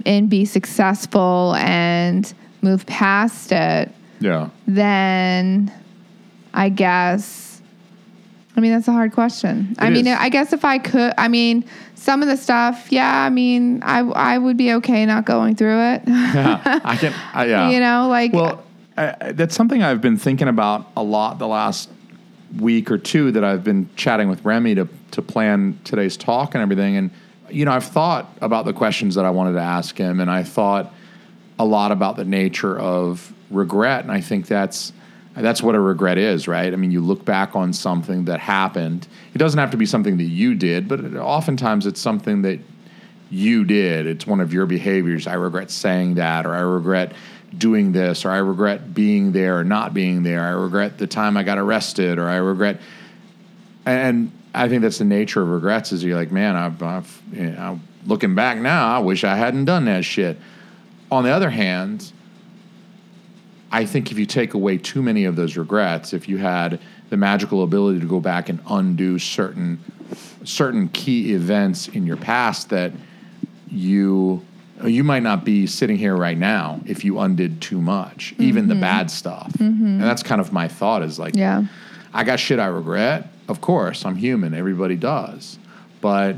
and 0.05 0.29
be 0.29 0.45
successful 0.45 1.55
and 1.57 2.33
move 2.61 2.85
past 2.85 3.51
it, 3.51 3.91
Yeah. 4.21 4.49
then 4.65 5.71
I 6.53 6.69
guess 6.69 7.42
I 8.55 8.59
mean 8.59 8.71
that's 8.71 8.87
a 8.87 8.91
hard 8.91 9.13
question. 9.13 9.75
I 9.79 9.89
mean, 9.89 10.07
is. 10.07 10.17
I 10.19 10.29
guess 10.29 10.53
if 10.53 10.63
I 10.63 10.77
could, 10.77 11.13
I 11.17 11.27
mean, 11.27 11.65
some 11.95 12.21
of 12.21 12.27
the 12.27 12.37
stuff, 12.37 12.91
yeah, 12.91 13.23
I 13.23 13.29
mean, 13.29 13.81
I 13.83 13.99
I 13.99 14.37
would 14.37 14.57
be 14.57 14.73
okay 14.73 15.05
not 15.05 15.25
going 15.25 15.55
through 15.55 15.79
it. 15.93 16.03
Yeah. 16.05 16.79
I 16.83 16.95
can. 16.97 17.13
I, 17.33 17.45
yeah. 17.45 17.69
you 17.69 17.79
know, 17.79 18.07
like 18.09 18.33
Well, 18.33 18.63
I- 18.97 19.31
that's 19.33 19.55
something 19.55 19.81
I've 19.81 20.01
been 20.01 20.17
thinking 20.17 20.47
about 20.47 20.87
a 20.95 21.03
lot 21.03 21.39
the 21.39 21.47
last 21.47 21.89
week 22.59 22.91
or 22.91 22.99
two 22.99 23.31
that 23.31 23.43
I've 23.43 23.63
been 23.63 23.89
chatting 23.95 24.29
with 24.29 24.45
Remi 24.45 24.75
to 24.75 24.87
to 25.11 25.21
plan 25.21 25.79
today's 25.83 26.17
talk 26.17 26.53
and 26.53 26.61
everything. 26.61 26.97
And 26.97 27.11
you 27.49 27.65
know, 27.65 27.71
I've 27.71 27.85
thought 27.85 28.35
about 28.41 28.65
the 28.65 28.73
questions 28.73 29.15
that 29.15 29.25
I 29.25 29.29
wanted 29.31 29.53
to 29.53 29.61
ask 29.61 29.97
him, 29.97 30.19
and 30.19 30.29
I 30.29 30.43
thought 30.43 30.93
a 31.59 31.65
lot 31.65 31.91
about 31.91 32.17
the 32.17 32.25
nature 32.25 32.77
of 32.77 33.33
regret, 33.49 34.03
and 34.03 34.11
I 34.11 34.21
think 34.21 34.47
that's 34.47 34.93
that's 35.35 35.63
what 35.63 35.75
a 35.75 35.79
regret 35.79 36.17
is, 36.17 36.47
right? 36.47 36.71
I 36.71 36.75
mean, 36.75 36.91
you 36.91 37.01
look 37.01 37.25
back 37.25 37.55
on 37.55 37.73
something 37.73 38.25
that 38.25 38.39
happened. 38.39 39.07
It 39.33 39.39
doesn't 39.39 39.59
have 39.59 39.71
to 39.71 39.77
be 39.77 39.85
something 39.85 40.17
that 40.17 40.23
you 40.25 40.53
did, 40.53 40.87
but 40.87 40.99
it, 40.99 41.15
oftentimes 41.15 41.87
it's 41.87 41.99
something 41.99 42.43
that 42.43 42.59
you 43.31 43.63
did. 43.65 44.05
It's 44.05 44.27
one 44.27 44.39
of 44.39 44.53
your 44.53 44.67
behaviors. 44.67 45.25
I 45.25 45.33
regret 45.33 45.71
saying 45.71 46.15
that, 46.15 46.45
or 46.45 46.53
I 46.53 46.59
regret 46.59 47.13
doing 47.57 47.91
this, 47.91 48.25
or 48.25 48.29
I 48.29 48.37
regret 48.37 48.93
being 48.93 49.31
there 49.31 49.57
or 49.57 49.63
not 49.63 49.93
being 49.93 50.21
there. 50.21 50.41
I 50.41 50.51
regret 50.51 50.99
the 50.99 51.07
time 51.07 51.35
I 51.35 51.43
got 51.43 51.57
arrested, 51.57 52.19
or 52.19 52.29
I 52.29 52.35
regret. 52.35 52.79
And 53.85 54.31
I 54.53 54.69
think 54.69 54.83
that's 54.83 54.99
the 54.99 55.05
nature 55.05 55.41
of 55.41 55.49
regrets. 55.49 55.91
Is 55.91 56.03
you're 56.03 56.15
like, 56.15 56.31
man, 56.31 56.55
I've, 56.55 56.81
I've 56.83 57.21
you 57.31 57.49
know, 57.49 57.79
looking 58.05 58.35
back 58.35 58.59
now, 58.59 58.95
I 58.95 58.99
wish 58.99 59.23
I 59.23 59.35
hadn't 59.35 59.65
done 59.65 59.85
that 59.85 60.05
shit. 60.05 60.37
On 61.11 61.23
the 61.23 61.31
other 61.31 61.49
hand, 61.49 62.11
I 63.73 63.85
think 63.85 64.11
if 64.11 64.19
you 64.19 64.27
take 64.27 64.53
away 64.53 64.77
too 64.77 65.01
many 65.01 65.25
of 65.25 65.35
those 65.35 65.57
regrets, 65.57 66.13
if 66.13 66.29
you 66.29 66.37
had 66.37 66.79
the 67.09 67.17
magical 67.17 67.63
ability 67.63 67.99
to 68.01 68.05
go 68.05 68.19
back 68.19 68.47
and 68.47 68.59
undo 68.69 69.17
certain 69.17 69.83
certain 70.43 70.89
key 70.89 71.33
events 71.33 71.87
in 71.87 72.05
your 72.05 72.17
past 72.17 72.69
that 72.69 72.91
you 73.69 74.45
you 74.85 75.03
might 75.03 75.23
not 75.23 75.43
be 75.43 75.65
sitting 75.65 75.97
here 75.97 76.15
right 76.15 76.37
now 76.37 76.81
if 76.85 77.03
you 77.03 77.17
undid 77.17 77.61
too 77.61 77.81
much, 77.81 78.35
even 78.37 78.67
the 78.67 78.75
mm-hmm. 78.75 78.81
bad 78.81 79.09
stuff. 79.09 79.51
Mm-hmm. 79.53 79.85
And 79.85 80.03
that's 80.03 80.21
kind 80.21 80.39
of 80.39 80.53
my 80.53 80.67
thought 80.67 81.01
is 81.01 81.17
like 81.17 81.35
yeah. 81.35 81.65
I 82.13 82.23
got 82.23 82.39
shit 82.39 82.59
I 82.59 82.67
regret. 82.67 83.27
Of 83.47 83.59
course, 83.59 84.05
I'm 84.05 84.17
human. 84.17 84.53
Everybody 84.53 84.95
does. 84.95 85.57
But 85.99 86.35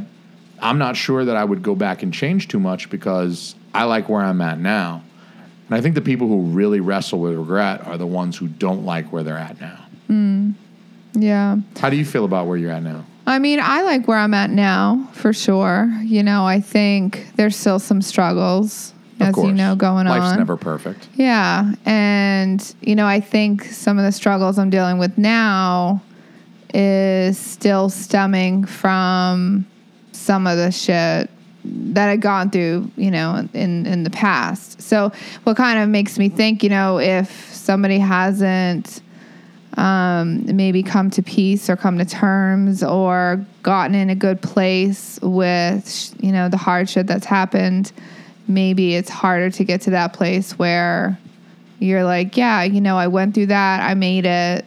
I'm 0.61 0.77
not 0.77 0.95
sure 0.95 1.25
that 1.25 1.35
I 1.35 1.43
would 1.43 1.63
go 1.63 1.75
back 1.75 2.01
and 2.01 2.13
change 2.13 2.47
too 2.47 2.61
much 2.61 2.89
because 2.89 3.55
I 3.73 3.83
like 3.83 4.07
where 4.07 4.21
I'm 4.21 4.39
at 4.39 4.57
now. 4.57 5.03
And 5.67 5.75
I 5.75 5.81
think 5.81 5.95
the 5.95 6.01
people 6.01 6.27
who 6.27 6.41
really 6.41 6.79
wrestle 6.79 7.19
with 7.19 7.33
regret 7.33 7.85
are 7.87 7.97
the 7.97 8.05
ones 8.07 8.37
who 8.37 8.47
don't 8.47 8.85
like 8.85 9.11
where 9.11 9.23
they're 9.23 9.37
at 9.37 9.59
now. 9.59 9.85
Hmm. 10.07 10.51
Yeah. 11.13 11.57
How 11.79 11.89
do 11.89 11.95
you 11.95 12.05
feel 12.05 12.25
about 12.25 12.47
where 12.47 12.57
you're 12.57 12.71
at 12.71 12.83
now? 12.83 13.05
I 13.27 13.39
mean, 13.39 13.59
I 13.61 13.81
like 13.81 14.07
where 14.07 14.17
I'm 14.19 14.33
at 14.35 14.51
now 14.51 15.09
for 15.13 15.33
sure. 15.33 15.91
You 16.03 16.21
know, 16.21 16.45
I 16.45 16.59
think 16.61 17.27
there's 17.35 17.55
still 17.55 17.79
some 17.79 18.01
struggles, 18.03 18.93
Of 19.19 19.27
as 19.29 19.35
course. 19.35 19.47
you 19.47 19.53
know, 19.53 19.75
going 19.75 20.05
Life's 20.05 20.21
on. 20.21 20.27
Life's 20.27 20.37
never 20.37 20.57
perfect. 20.57 21.07
Yeah. 21.15 21.73
And, 21.85 22.75
you 22.81 22.95
know, 22.95 23.07
I 23.07 23.19
think 23.19 23.63
some 23.63 23.97
of 23.97 24.05
the 24.05 24.11
struggles 24.11 24.59
I'm 24.59 24.69
dealing 24.69 24.99
with 24.99 25.17
now 25.17 26.03
is 26.73 27.37
still 27.39 27.89
stemming 27.89 28.65
from 28.65 29.65
some 30.11 30.45
of 30.45 30.57
the 30.57 30.71
shit 30.71 31.29
that 31.65 32.09
I'd 32.09 32.21
gone 32.21 32.49
through, 32.49 32.91
you 32.95 33.11
know, 33.11 33.47
in, 33.53 33.85
in 33.85 34.03
the 34.03 34.09
past. 34.09 34.81
So, 34.81 35.11
what 35.43 35.57
kind 35.57 35.79
of 35.79 35.89
makes 35.89 36.17
me 36.17 36.29
think, 36.29 36.63
you 36.63 36.69
know, 36.69 36.99
if 36.99 37.53
somebody 37.53 37.99
hasn't 37.99 39.01
um, 39.77 40.55
maybe 40.55 40.83
come 40.83 41.09
to 41.11 41.21
peace 41.21 41.69
or 41.69 41.75
come 41.75 41.97
to 41.97 42.05
terms 42.05 42.83
or 42.83 43.45
gotten 43.63 43.95
in 43.95 44.09
a 44.09 44.15
good 44.15 44.41
place 44.41 45.19
with 45.21 46.15
you 46.21 46.31
know 46.31 46.47
the 46.47 46.57
hardship 46.57 47.07
that's 47.07 47.25
happened 47.25 47.91
maybe 48.47 48.95
it's 48.95 49.09
harder 49.09 49.49
to 49.49 49.63
get 49.63 49.81
to 49.81 49.89
that 49.89 50.13
place 50.13 50.57
where 50.57 51.17
you're 51.79 52.03
like 52.03 52.37
yeah 52.37 52.63
you 52.63 52.79
know 52.79 52.97
i 52.97 53.07
went 53.07 53.33
through 53.35 53.47
that 53.47 53.81
i 53.81 53.93
made 53.93 54.25
it 54.25 54.63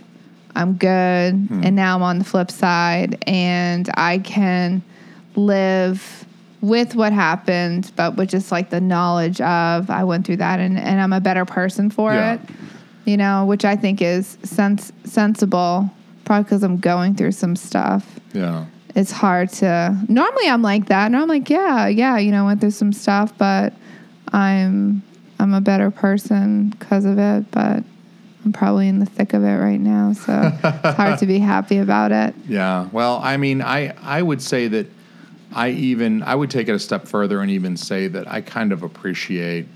i'm 0.55 0.74
good 0.74 1.34
and 1.62 1.74
now 1.74 1.96
i'm 1.96 2.03
on 2.03 2.18
the 2.18 2.24
flip 2.24 2.51
side 2.51 3.22
and 3.26 3.88
i 3.94 4.18
can 4.18 4.82
live 5.36 6.27
with 6.60 6.94
what 6.97 7.12
happened 7.12 7.93
but 7.97 8.16
with 8.16 8.28
just 8.28 8.51
like 8.51 8.70
the 8.70 8.80
knowledge 8.80 9.40
of 9.40 9.89
i 9.90 10.02
went 10.02 10.26
through 10.26 10.36
that 10.36 10.59
and, 10.59 10.76
and 10.78 11.01
i'm 11.01 11.12
a 11.12 11.20
better 11.20 11.44
person 11.44 11.89
for 11.90 12.12
Yeah. 12.12 12.35
it 12.35 12.40
you 13.05 13.16
know, 13.16 13.47
which 13.47 13.64
I 13.64 13.74
think 13.74 14.02
is 14.02 14.36
sens- 14.43 14.93
sensible 15.05 15.90
probably 16.26 16.44
because 16.44 16.62
I'm 16.62 16.76
going 16.76 17.14
through 17.14 17.32
some 17.32 17.56
stuff. 17.56 18.20
Yeah. 18.35 18.66
It's 18.94 19.10
hard 19.10 19.48
to. 19.62 19.97
Normally, 20.09 20.47
I'm 20.47 20.60
like 20.60 20.89
that, 20.89 21.06
and 21.06 21.16
I'm 21.16 21.26
like, 21.26 21.48
yeah, 21.48 21.86
yeah, 21.86 22.18
you 22.18 22.30
know, 22.30 22.44
went 22.44 22.60
through 22.60 22.72
some 22.72 22.93
stuff, 22.93 23.32
but 23.39 23.72
I'm 24.35 25.02
I'm 25.39 25.55
a 25.55 25.60
better 25.62 25.90
person 25.90 26.68
because 26.68 27.06
of 27.06 27.18
it. 27.18 27.51
But 27.51 27.82
I'm 28.44 28.52
probably 28.52 28.89
in 28.89 28.98
the 28.98 29.06
thick 29.06 29.32
of 29.32 29.43
it 29.43 29.56
right 29.56 29.80
now, 29.80 30.12
so 30.12 30.52
it's 30.62 30.97
hard 30.97 31.18
to 31.20 31.26
be 31.26 31.39
happy 31.39 31.78
about 31.78 32.12
it. 32.12 32.35
Yeah. 32.47 32.89
Well, 32.93 33.20
I 33.24 33.39
mean, 33.39 33.62
I 33.62 33.94
I 34.02 34.20
would 34.20 34.43
say 34.43 34.68
that 34.68 34.86
I 35.52 35.70
even 35.70 36.22
I 36.22 36.34
would 36.34 36.50
take 36.50 36.68
it 36.68 36.72
a 36.72 36.78
step 36.78 37.06
further 37.06 37.40
and 37.40 37.50
even 37.50 37.76
say 37.76 38.08
that 38.08 38.30
I 38.30 38.40
kind 38.40 38.72
of 38.72 38.82
appreciate, 38.82 39.66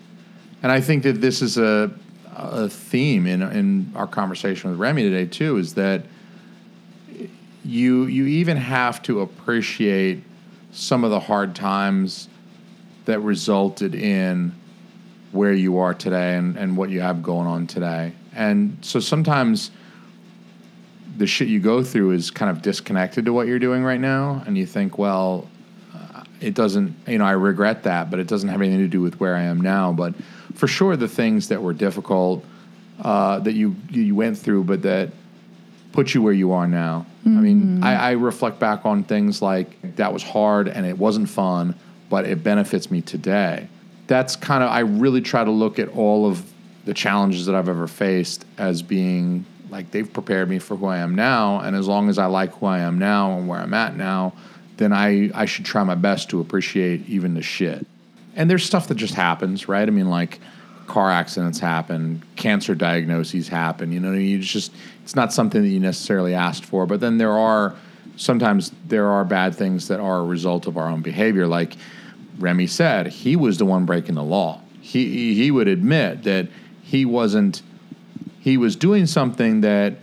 and 0.62 0.70
I 0.70 0.80
think 0.80 1.02
that 1.04 1.20
this 1.20 1.42
is 1.42 1.58
a 1.58 1.90
a 2.34 2.68
theme 2.68 3.26
in 3.26 3.42
in 3.42 3.92
our 3.94 4.06
conversation 4.06 4.70
with 4.70 4.78
Remi 4.78 5.02
today 5.02 5.26
too, 5.26 5.56
is 5.56 5.74
that 5.74 6.04
you 7.64 8.04
you 8.04 8.26
even 8.26 8.56
have 8.56 9.02
to 9.02 9.20
appreciate 9.20 10.22
some 10.72 11.04
of 11.04 11.10
the 11.10 11.20
hard 11.20 11.54
times 11.54 12.28
that 13.04 13.20
resulted 13.20 13.94
in 13.94 14.54
where 15.32 15.52
you 15.52 15.78
are 15.78 15.94
today 15.94 16.36
and, 16.36 16.56
and 16.56 16.76
what 16.76 16.90
you 16.90 17.00
have 17.00 17.22
going 17.22 17.46
on 17.46 17.66
today. 17.66 18.12
And 18.34 18.78
so 18.82 19.00
sometimes 19.00 19.70
the 21.16 21.26
shit 21.26 21.48
you 21.48 21.60
go 21.60 21.82
through 21.82 22.12
is 22.12 22.30
kind 22.30 22.50
of 22.50 22.62
disconnected 22.62 23.24
to 23.26 23.32
what 23.32 23.46
you're 23.46 23.58
doing 23.58 23.82
right 23.82 24.00
now. 24.00 24.42
And 24.46 24.56
you 24.56 24.66
think, 24.66 24.98
well, 24.98 25.48
it 26.42 26.54
doesn't, 26.54 26.96
you 27.06 27.18
know, 27.18 27.24
I 27.24 27.32
regret 27.32 27.84
that, 27.84 28.10
but 28.10 28.18
it 28.18 28.26
doesn't 28.26 28.48
have 28.48 28.60
anything 28.60 28.80
to 28.80 28.88
do 28.88 29.00
with 29.00 29.20
where 29.20 29.36
I 29.36 29.42
am 29.42 29.60
now. 29.60 29.92
But 29.92 30.14
for 30.54 30.66
sure, 30.66 30.96
the 30.96 31.08
things 31.08 31.48
that 31.48 31.62
were 31.62 31.72
difficult 31.72 32.44
uh, 33.02 33.38
that 33.40 33.52
you, 33.52 33.76
you 33.90 34.14
went 34.14 34.38
through, 34.38 34.64
but 34.64 34.82
that 34.82 35.10
put 35.92 36.14
you 36.14 36.22
where 36.22 36.32
you 36.32 36.52
are 36.52 36.66
now. 36.66 37.06
I 37.24 37.28
mean, 37.28 37.84
I, 37.84 37.94
I 37.94 38.10
reflect 38.12 38.58
back 38.58 38.84
on 38.84 39.04
things 39.04 39.40
like 39.40 39.96
that 39.96 40.12
was 40.12 40.22
hard 40.22 40.66
and 40.66 40.84
it 40.84 40.98
wasn't 40.98 41.28
fun, 41.28 41.76
but 42.10 42.24
it 42.24 42.42
benefits 42.42 42.90
me 42.90 43.00
today. 43.00 43.68
That's 44.08 44.34
kind 44.34 44.64
of, 44.64 44.70
I 44.70 44.80
really 44.80 45.20
try 45.20 45.44
to 45.44 45.50
look 45.50 45.78
at 45.78 45.88
all 45.90 46.26
of 46.26 46.50
the 46.84 46.94
challenges 46.94 47.46
that 47.46 47.54
I've 47.54 47.68
ever 47.68 47.86
faced 47.86 48.44
as 48.58 48.82
being 48.82 49.44
like 49.70 49.90
they've 49.90 50.12
prepared 50.12 50.50
me 50.50 50.58
for 50.58 50.76
who 50.76 50.86
I 50.86 50.98
am 50.98 51.14
now. 51.14 51.60
And 51.60 51.76
as 51.76 51.86
long 51.86 52.08
as 52.08 52.18
I 52.18 52.26
like 52.26 52.52
who 52.54 52.66
I 52.66 52.80
am 52.80 52.98
now 52.98 53.38
and 53.38 53.46
where 53.46 53.60
I'm 53.60 53.72
at 53.72 53.96
now, 53.96 54.34
then 54.76 54.92
I, 54.92 55.30
I 55.34 55.44
should 55.44 55.64
try 55.64 55.84
my 55.84 55.94
best 55.94 56.30
to 56.30 56.40
appreciate 56.40 57.08
even 57.08 57.34
the 57.34 57.42
shit. 57.42 57.86
And 58.34 58.48
there's 58.48 58.64
stuff 58.64 58.88
that 58.88 58.94
just 58.94 59.14
happens, 59.14 59.68
right? 59.68 59.86
I 59.86 59.90
mean, 59.90 60.08
like 60.08 60.40
car 60.86 61.10
accidents 61.10 61.58
happen, 61.58 62.22
cancer 62.36 62.74
diagnoses 62.74 63.48
happen. 63.48 63.92
You 63.92 64.00
know, 64.00 64.12
you 64.12 64.38
just 64.38 64.72
it's 65.02 65.14
not 65.14 65.32
something 65.32 65.62
that 65.62 65.68
you 65.68 65.80
necessarily 65.80 66.34
asked 66.34 66.64
for. 66.64 66.86
But 66.86 67.00
then 67.00 67.18
there 67.18 67.36
are 67.36 67.74
sometimes 68.16 68.72
there 68.86 69.10
are 69.10 69.24
bad 69.24 69.54
things 69.54 69.88
that 69.88 70.00
are 70.00 70.18
a 70.18 70.24
result 70.24 70.66
of 70.66 70.76
our 70.76 70.88
own 70.88 71.02
behavior. 71.02 71.46
Like 71.46 71.76
Remi 72.38 72.66
said, 72.66 73.08
he 73.08 73.36
was 73.36 73.58
the 73.58 73.64
one 73.64 73.84
breaking 73.84 74.14
the 74.14 74.22
law. 74.22 74.60
He 74.80 75.34
he, 75.34 75.50
would 75.50 75.68
admit 75.68 76.24
that 76.24 76.48
he 76.82 77.04
wasn't. 77.04 77.62
He 78.40 78.56
was 78.56 78.74
doing 78.74 79.06
something 79.06 79.60
that 79.60 79.94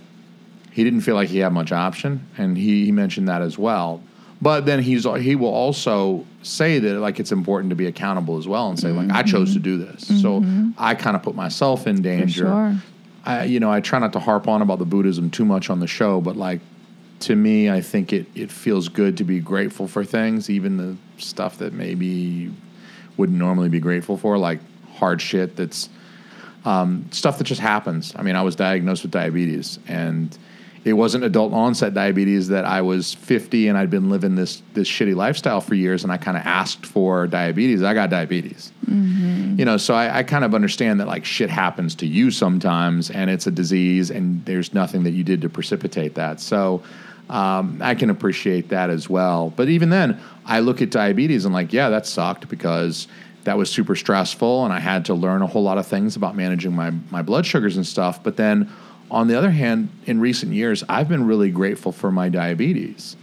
he 0.72 0.84
didn't 0.84 1.02
feel 1.02 1.16
like 1.16 1.30
he 1.30 1.40
had 1.40 1.52
much 1.52 1.74
option, 1.74 2.26
and 2.38 2.58
he, 2.58 2.86
he 2.86 2.92
mentioned 2.92 3.28
that 3.28 3.42
as 3.42 3.58
well. 3.58 4.02
But 4.42 4.66
then 4.66 4.82
he's 4.82 5.04
he 5.04 5.36
will 5.36 5.54
also 5.54 6.26
say 6.44 6.80
that 6.80 7.00
like 7.00 7.20
it's 7.20 7.32
important 7.32 7.72
to 7.72 7.76
be 7.76 7.88
accountable 7.88 8.38
as 8.38 8.48
well, 8.48 8.70
and 8.70 8.80
say 8.80 8.90
like 8.90 9.12
I 9.12 9.24
chose 9.24 9.54
to 9.54 9.60
do 9.60 9.78
this, 9.78 10.22
so 10.22 10.44
I 10.78 10.96
kind 10.96 11.16
of 11.16 11.24
put 11.24 11.36
myself 11.36 11.88
in 11.88 12.02
danger. 12.02 12.46
sure. 12.46 12.76
I 13.26 13.44
you 13.44 13.60
know 13.60 13.72
I 13.72 13.82
try 13.82 14.00
not 14.00 14.14
to 14.14 14.20
harp 14.20 14.48
on 14.48 14.62
about 14.62 14.80
the 14.80 14.86
Buddhism 14.86 15.30
too 15.30 15.44
much 15.44 15.70
on 15.70 15.82
the 15.82 15.88
show, 15.88 16.22
but 16.22 16.38
like 16.38 16.62
to 17.22 17.36
me, 17.36 17.70
I 17.70 17.82
think 17.82 18.14
it 18.14 18.28
it 18.34 18.50
feels 18.52 18.88
good 18.88 19.18
to 19.18 19.26
be 19.26 19.40
grateful 19.40 19.88
for 19.88 20.06
things, 20.06 20.50
even 20.50 20.78
the 20.78 20.96
stuff 21.18 21.58
that 21.58 21.74
maybe 21.74 22.06
you 22.06 22.54
wouldn't 23.18 23.38
normally 23.38 23.68
be 23.68 23.82
grateful 23.82 24.16
for, 24.16 24.38
like 24.38 24.60
hard 24.94 25.22
shit 25.22 25.58
that's 25.58 25.90
um, 26.66 27.06
stuff 27.12 27.38
that 27.38 27.44
just 27.44 27.62
happens. 27.62 28.14
I 28.16 28.22
mean, 28.22 28.36
I 28.36 28.42
was 28.42 28.56
diagnosed 28.56 29.04
with 29.04 29.12
diabetes, 29.12 29.80
and 29.88 30.38
it 30.86 30.94
wasn't 30.94 31.24
adult 31.24 31.54
onset 31.54 31.94
diabetes 31.94 32.48
that 32.50 32.66
I 32.66 32.82
was 32.82 33.14
50 33.14 33.68
and 33.68 33.78
I'd 33.78 33.90
been 33.90 34.10
living 34.10 34.36
this 34.36 34.62
this 34.74 34.88
shitty 34.88 35.16
lifestyle 35.16 35.62
for 35.62 35.76
years, 35.76 36.04
and 36.04 36.12
I 36.12 36.18
kind 36.18 36.38
of 36.38 36.46
asked 36.46 36.86
for 36.86 37.28
diabetes. 37.28 37.84
I 37.84 37.94
got 37.94 38.10
diabetes, 38.10 38.72
you 39.58 39.66
know. 39.66 39.78
So 39.78 39.94
I, 39.94 40.20
I 40.20 40.24
kind 40.24 40.46
of 40.46 40.56
understand 40.56 41.00
that 41.00 41.08
like 41.08 41.26
shit 41.26 41.50
happens 41.50 41.96
to 41.96 42.06
you 42.06 42.32
sometimes, 42.32 43.12
and 43.12 43.30
it's 43.30 43.46
a 43.48 43.52
disease, 43.52 44.10
and 44.10 44.44
there's 44.46 44.74
nothing 44.74 45.04
that 45.04 45.12
you 45.12 45.24
did 45.24 45.42
to 45.42 45.50
precipitate 45.50 46.16
that. 46.16 46.40
So. 46.40 46.84
Um, 47.30 47.80
I 47.80 47.94
can 47.94 48.10
appreciate 48.10 48.70
that 48.70 48.90
as 48.90 49.08
well. 49.08 49.54
But 49.56 49.70
even 49.70 49.92
then, 49.92 50.20
I 50.48 50.62
look 50.62 50.82
at 50.82 50.90
diabetes 50.90 51.46
and 51.46 51.54
like, 51.54 51.72
yeah, 51.72 51.90
that 51.90 52.08
sucked 52.08 52.50
because 52.50 53.08
that 53.44 53.56
was 53.56 53.70
super 53.70 53.96
stressful 53.96 54.66
and 54.66 54.74
I 54.74 54.80
had 54.80 55.06
to 55.06 55.14
learn 55.14 55.44
a 55.44 55.46
whole 55.46 55.62
lot 55.62 55.78
of 55.78 55.86
things 55.86 56.16
about 56.16 56.36
managing 56.36 56.76
my, 56.76 56.90
my 57.12 57.22
blood 57.22 57.46
sugars 57.46 57.78
and 57.78 57.86
stuff. 57.86 58.24
But 58.24 58.36
then 58.36 58.72
on 59.12 59.28
the 59.28 59.38
other 59.38 59.52
hand, 59.52 59.90
in 60.06 60.20
recent 60.20 60.54
years, 60.54 60.84
I've 60.88 61.10
been 61.10 61.26
really 61.26 61.50
grateful 61.52 61.92
for 61.92 62.12
my 62.12 62.30
diabetes. 62.30 63.16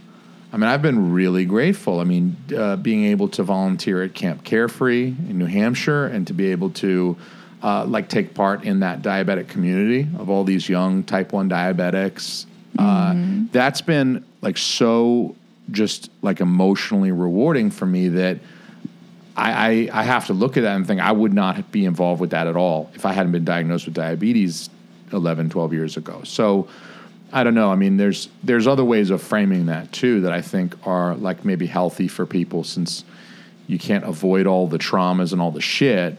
I 0.51 0.57
mean, 0.57 0.69
I've 0.69 0.81
been 0.81 1.13
really 1.13 1.45
grateful. 1.45 1.99
I 1.99 2.03
mean, 2.03 2.37
uh, 2.55 2.77
being 2.77 3.05
able 3.05 3.27
to 3.29 3.43
volunteer 3.43 4.03
at 4.03 4.13
Camp 4.13 4.43
Carefree 4.43 5.07
in 5.07 5.37
New 5.37 5.45
Hampshire 5.45 6.05
and 6.05 6.25
to 6.27 6.33
be 6.33 6.51
able 6.51 6.69
to 6.71 7.17
uh, 7.61 7.85
like 7.85 8.07
take 8.07 8.33
part 8.33 8.63
in 8.63 8.79
that 8.79 9.01
diabetic 9.01 9.47
community 9.47 10.07
of 10.17 10.29
all 10.29 10.43
these 10.43 10.69
young 10.69 11.03
type 11.03 11.33
1 11.33 11.49
diabetics. 11.49 12.45
Uh, 12.77 13.15
that's 13.51 13.81
been 13.81 14.23
like 14.41 14.57
so 14.57 15.35
just 15.71 16.09
like 16.21 16.39
emotionally 16.39 17.11
rewarding 17.11 17.71
for 17.71 17.85
me 17.85 18.09
that 18.09 18.39
I, 19.35 19.51
I, 19.51 19.89
I 19.99 20.03
have 20.03 20.27
to 20.27 20.33
look 20.33 20.57
at 20.57 20.61
that 20.61 20.75
and 20.75 20.85
think 20.87 21.01
I 21.01 21.11
would 21.11 21.33
not 21.33 21.71
be 21.71 21.85
involved 21.85 22.21
with 22.21 22.29
that 22.31 22.47
at 22.47 22.55
all 22.55 22.89
if 22.93 23.05
I 23.05 23.13
hadn't 23.13 23.31
been 23.31 23.45
diagnosed 23.45 23.85
with 23.85 23.95
diabetes 23.95 24.69
11, 25.11 25.49
12 25.49 25.73
years 25.73 25.97
ago. 25.97 26.21
So 26.23 26.67
I 27.31 27.43
don't 27.43 27.55
know. 27.55 27.71
I 27.71 27.75
mean, 27.75 27.97
there's 27.97 28.29
there's 28.43 28.67
other 28.67 28.85
ways 28.85 29.09
of 29.09 29.21
framing 29.21 29.65
that 29.65 29.91
too 29.91 30.21
that 30.21 30.31
I 30.31 30.41
think 30.41 30.75
are 30.87 31.15
like 31.15 31.43
maybe 31.43 31.65
healthy 31.65 32.07
for 32.07 32.25
people 32.25 32.63
since 32.63 33.03
you 33.67 33.77
can't 33.77 34.05
avoid 34.05 34.47
all 34.47 34.67
the 34.67 34.77
traumas 34.77 35.33
and 35.33 35.41
all 35.41 35.51
the 35.51 35.61
shit. 35.61 36.17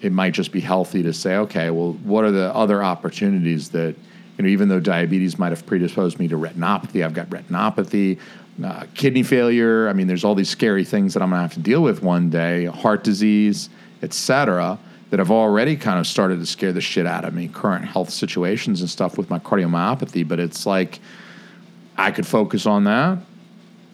It 0.00 0.12
might 0.12 0.32
just 0.32 0.52
be 0.52 0.60
healthy 0.60 1.02
to 1.02 1.12
say, 1.12 1.36
okay, 1.36 1.70
well, 1.70 1.92
what 2.04 2.24
are 2.24 2.30
the 2.30 2.54
other 2.54 2.82
opportunities 2.82 3.70
that 3.70 3.96
you 4.36 4.44
know, 4.44 4.48
even 4.48 4.68
though 4.68 4.80
diabetes 4.80 5.38
might 5.38 5.50
have 5.50 5.64
predisposed 5.66 6.18
me 6.18 6.28
to 6.28 6.36
retinopathy, 6.36 7.04
I've 7.04 7.14
got 7.14 7.28
retinopathy, 7.30 8.18
uh, 8.62 8.84
kidney 8.94 9.22
failure. 9.22 9.88
I 9.88 9.92
mean, 9.92 10.06
there's 10.06 10.24
all 10.24 10.34
these 10.34 10.50
scary 10.50 10.84
things 10.84 11.14
that 11.14 11.22
I'm 11.22 11.30
gonna 11.30 11.42
have 11.42 11.54
to 11.54 11.60
deal 11.60 11.82
with 11.82 12.02
one 12.02 12.30
day, 12.30 12.64
heart 12.66 13.04
disease, 13.04 13.68
et 14.02 14.12
cetera, 14.12 14.78
that 15.10 15.18
have 15.18 15.30
already 15.30 15.76
kind 15.76 15.98
of 15.98 16.06
started 16.06 16.40
to 16.40 16.46
scare 16.46 16.72
the 16.72 16.80
shit 16.80 17.06
out 17.06 17.24
of 17.24 17.32
me. 17.32 17.48
Current 17.48 17.84
health 17.84 18.10
situations 18.10 18.80
and 18.80 18.90
stuff 18.90 19.16
with 19.16 19.30
my 19.30 19.38
cardiomyopathy, 19.38 20.26
but 20.26 20.40
it's 20.40 20.66
like 20.66 21.00
I 21.96 22.10
could 22.10 22.26
focus 22.26 22.66
on 22.66 22.84
that. 22.84 23.18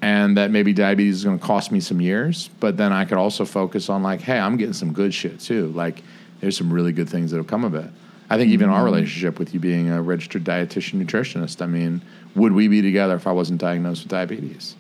And 0.00 0.36
that 0.36 0.50
maybe 0.50 0.72
diabetes 0.72 1.18
is 1.18 1.24
going 1.24 1.38
to 1.38 1.44
cost 1.44 1.70
me 1.70 1.78
some 1.78 2.00
years, 2.00 2.50
but 2.58 2.76
then 2.76 2.92
I 2.92 3.04
could 3.04 3.18
also 3.18 3.44
focus 3.44 3.88
on 3.88 4.02
like, 4.02 4.20
hey, 4.20 4.36
I'm 4.36 4.56
getting 4.56 4.72
some 4.72 4.92
good 4.92 5.14
shit 5.14 5.38
too. 5.38 5.68
Like, 5.68 6.02
there's 6.40 6.56
some 6.56 6.72
really 6.72 6.90
good 6.90 7.08
things 7.08 7.30
that 7.30 7.36
have 7.36 7.46
come 7.46 7.62
of 7.62 7.76
it. 7.76 7.88
I 8.28 8.36
think 8.36 8.50
even 8.50 8.68
our 8.68 8.78
mm-hmm. 8.78 8.86
relationship 8.86 9.38
with 9.38 9.54
you 9.54 9.60
being 9.60 9.90
a 9.90 10.02
registered 10.02 10.42
dietitian 10.42 11.00
nutritionist, 11.04 11.62
I 11.62 11.66
mean, 11.66 12.02
would 12.34 12.52
we 12.52 12.66
be 12.66 12.82
together 12.82 13.14
if 13.14 13.28
I 13.28 13.32
wasn't 13.32 13.60
diagnosed 13.60 14.02
with 14.02 14.10
diabetes? 14.10 14.74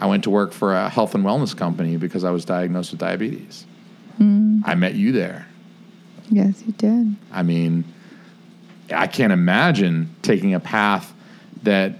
I 0.00 0.06
went 0.06 0.24
to 0.24 0.30
work 0.30 0.52
for 0.52 0.74
a 0.74 0.88
health 0.88 1.14
and 1.14 1.24
wellness 1.24 1.56
company 1.56 1.96
because 1.96 2.24
I 2.24 2.30
was 2.30 2.44
diagnosed 2.44 2.90
with 2.90 2.98
diabetes. 2.98 3.66
Mm. 4.18 4.62
I 4.64 4.74
met 4.74 4.94
you 4.94 5.12
there. 5.12 5.46
Yes, 6.30 6.62
you 6.64 6.72
did. 6.72 7.16
I 7.32 7.42
mean, 7.42 7.84
I 8.92 9.06
can't 9.06 9.32
imagine 9.32 10.14
taking 10.22 10.54
a 10.54 10.60
path 10.60 11.12
that 11.64 11.94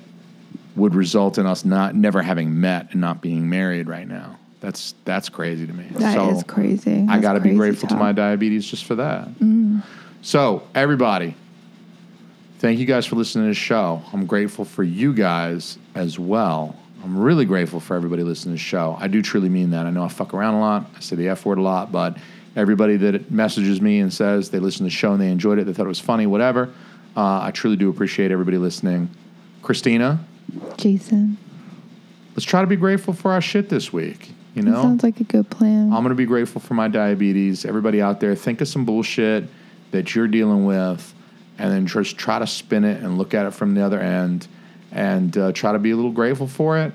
would 0.76 0.94
result 0.94 1.36
in 1.36 1.46
us 1.46 1.64
not 1.64 1.94
never 1.94 2.22
having 2.22 2.60
met 2.60 2.88
and 2.92 3.00
not 3.00 3.20
being 3.20 3.48
married 3.50 3.88
right 3.88 4.06
now. 4.08 4.38
That's 4.60 4.94
that's 5.04 5.28
crazy 5.28 5.66
to 5.66 5.72
me. 5.72 5.84
That 5.92 6.32
is 6.32 6.40
So, 6.40 6.46
crazy. 6.46 7.06
I 7.08 7.18
got 7.18 7.34
to 7.34 7.40
be 7.40 7.54
grateful 7.54 7.88
to 7.88 7.96
my 7.96 8.12
diabetes 8.12 8.64
just 8.66 8.84
for 8.84 8.94
that. 8.96 9.28
Mm. 9.38 9.82
So, 10.22 10.62
everybody, 10.74 11.34
thank 12.58 12.78
you 12.78 12.84
guys 12.86 13.06
for 13.06 13.16
listening 13.16 13.46
to 13.46 13.50
the 13.50 13.54
show. 13.54 14.02
I'm 14.12 14.26
grateful 14.26 14.64
for 14.64 14.82
you 14.82 15.14
guys 15.14 15.78
as 15.94 16.18
well. 16.18 16.76
I'm 17.02 17.18
really 17.18 17.46
grateful 17.46 17.80
for 17.80 17.96
everybody 17.96 18.22
listening 18.22 18.54
to 18.54 18.62
the 18.62 18.64
show. 18.68 18.96
I 19.00 19.08
do 19.08 19.22
truly 19.22 19.48
mean 19.48 19.70
that. 19.70 19.86
I 19.86 19.90
know 19.90 20.04
I 20.04 20.08
fuck 20.08 20.34
around 20.34 20.54
a 20.54 20.60
lot, 20.60 20.86
I 20.94 21.00
say 21.00 21.16
the 21.16 21.28
F 21.30 21.46
word 21.46 21.56
a 21.58 21.62
lot, 21.62 21.90
but 21.90 22.18
everybody 22.56 22.96
that 22.96 23.30
messages 23.30 23.80
me 23.80 24.00
and 24.00 24.12
says 24.12 24.50
they 24.50 24.58
listened 24.58 24.78
to 24.78 24.84
the 24.84 24.90
show 24.90 25.12
and 25.12 25.20
they 25.20 25.30
enjoyed 25.30 25.58
it, 25.58 25.64
they 25.66 25.72
thought 25.72 25.86
it 25.86 25.88
was 25.88 26.00
funny, 26.00 26.26
whatever, 26.26 26.68
uh, 27.16 27.40
I 27.42 27.50
truly 27.52 27.76
do 27.76 27.88
appreciate 27.90 28.30
everybody 28.30 28.58
listening. 28.58 29.08
Christina, 29.62 30.20
Jason. 30.76 31.36
let's 32.34 32.44
try 32.44 32.60
to 32.60 32.66
be 32.66 32.76
grateful 32.76 33.12
for 33.14 33.32
our 33.32 33.40
shit 33.40 33.68
this 33.68 33.92
week. 33.92 34.30
You 34.54 34.62
That 34.62 34.70
know, 34.70 34.82
sounds 34.82 35.02
like 35.02 35.20
a 35.20 35.24
good 35.24 35.48
plan. 35.48 35.92
I'm 35.92 36.02
going 36.02 36.08
to 36.08 36.14
be 36.16 36.26
grateful 36.26 36.60
for 36.60 36.74
my 36.74 36.88
diabetes. 36.88 37.64
Everybody 37.64 38.02
out 38.02 38.20
there, 38.20 38.34
think 38.34 38.60
of 38.60 38.68
some 38.68 38.84
bullshit 38.84 39.44
that 39.92 40.14
you're 40.14 40.26
dealing 40.28 40.64
with 40.64 41.14
and 41.58 41.70
then 41.70 41.86
just 41.86 42.16
try 42.16 42.38
to 42.38 42.46
spin 42.46 42.84
it 42.84 43.02
and 43.02 43.18
look 43.18 43.34
at 43.34 43.46
it 43.46 43.52
from 43.52 43.74
the 43.74 43.84
other 43.84 44.00
end 44.00 44.48
and 44.92 45.36
uh, 45.36 45.52
try 45.52 45.72
to 45.72 45.78
be 45.78 45.90
a 45.92 45.96
little 45.96 46.10
grateful 46.10 46.48
for 46.48 46.78
it. 46.78 46.92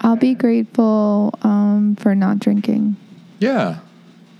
I'll 0.00 0.16
be 0.16 0.34
grateful 0.34 1.34
um, 1.42 1.96
for 1.96 2.14
not 2.14 2.38
drinking. 2.38 2.96
Yeah. 3.40 3.78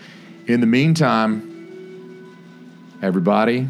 In 0.47 0.61
the 0.61 0.67
meantime, 0.67 1.45
everybody, 3.03 3.69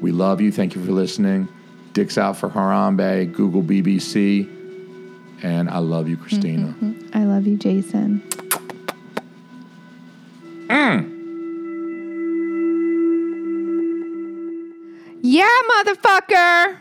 we 0.00 0.12
love 0.12 0.40
you. 0.40 0.52
Thank 0.52 0.74
you 0.74 0.84
for 0.84 0.92
listening. 0.92 1.48
Dicks 1.92 2.16
out 2.16 2.36
for 2.36 2.48
Harambe, 2.48 3.32
Google 3.32 3.62
BBC, 3.62 4.48
and 5.42 5.68
I 5.68 5.78
love 5.78 6.08
you, 6.08 6.16
Christina. 6.16 6.74
I 7.12 7.24
love 7.24 7.46
you, 7.46 7.56
Jason. 7.56 8.22
Yeah, 15.30 15.60
motherfucker. 15.70 16.78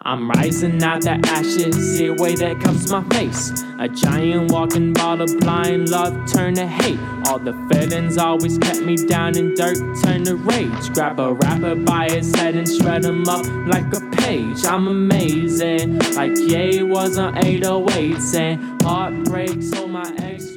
I'm 0.00 0.30
rising 0.30 0.82
out 0.82 1.02
the 1.02 1.20
ashes, 1.26 1.98
see 1.98 2.08
way 2.08 2.34
that 2.34 2.58
comes 2.62 2.90
my 2.90 3.02
face. 3.10 3.62
A 3.78 3.88
giant 3.88 4.50
walking 4.50 4.94
ball 4.94 5.20
of 5.20 5.38
blind 5.40 5.90
love 5.90 6.14
turn 6.32 6.54
to 6.54 6.66
hate. 6.66 6.98
All 7.26 7.38
the 7.38 7.52
feelings 7.70 8.16
always 8.16 8.56
kept 8.56 8.80
me 8.80 8.96
down 8.96 9.36
in 9.36 9.54
dirt 9.54 9.76
turn 10.02 10.24
to 10.24 10.36
rage. 10.36 10.94
Grab 10.94 11.20
a 11.20 11.34
rapper 11.34 11.74
by 11.74 12.08
his 12.08 12.34
head 12.34 12.56
and 12.56 12.66
shred 12.66 13.04
him 13.04 13.28
up 13.28 13.44
like 13.66 13.92
a 13.92 14.00
page. 14.16 14.64
I'm 14.64 14.88
amazing, 14.88 15.98
like 16.14 16.38
Ye 16.38 16.82
was 16.82 17.18
on 17.18 17.34
808s 17.34 18.34
and 18.34 18.82
heartbreaks. 18.82 19.68
So 19.68 19.86
my 19.86 20.10
ex 20.20 20.53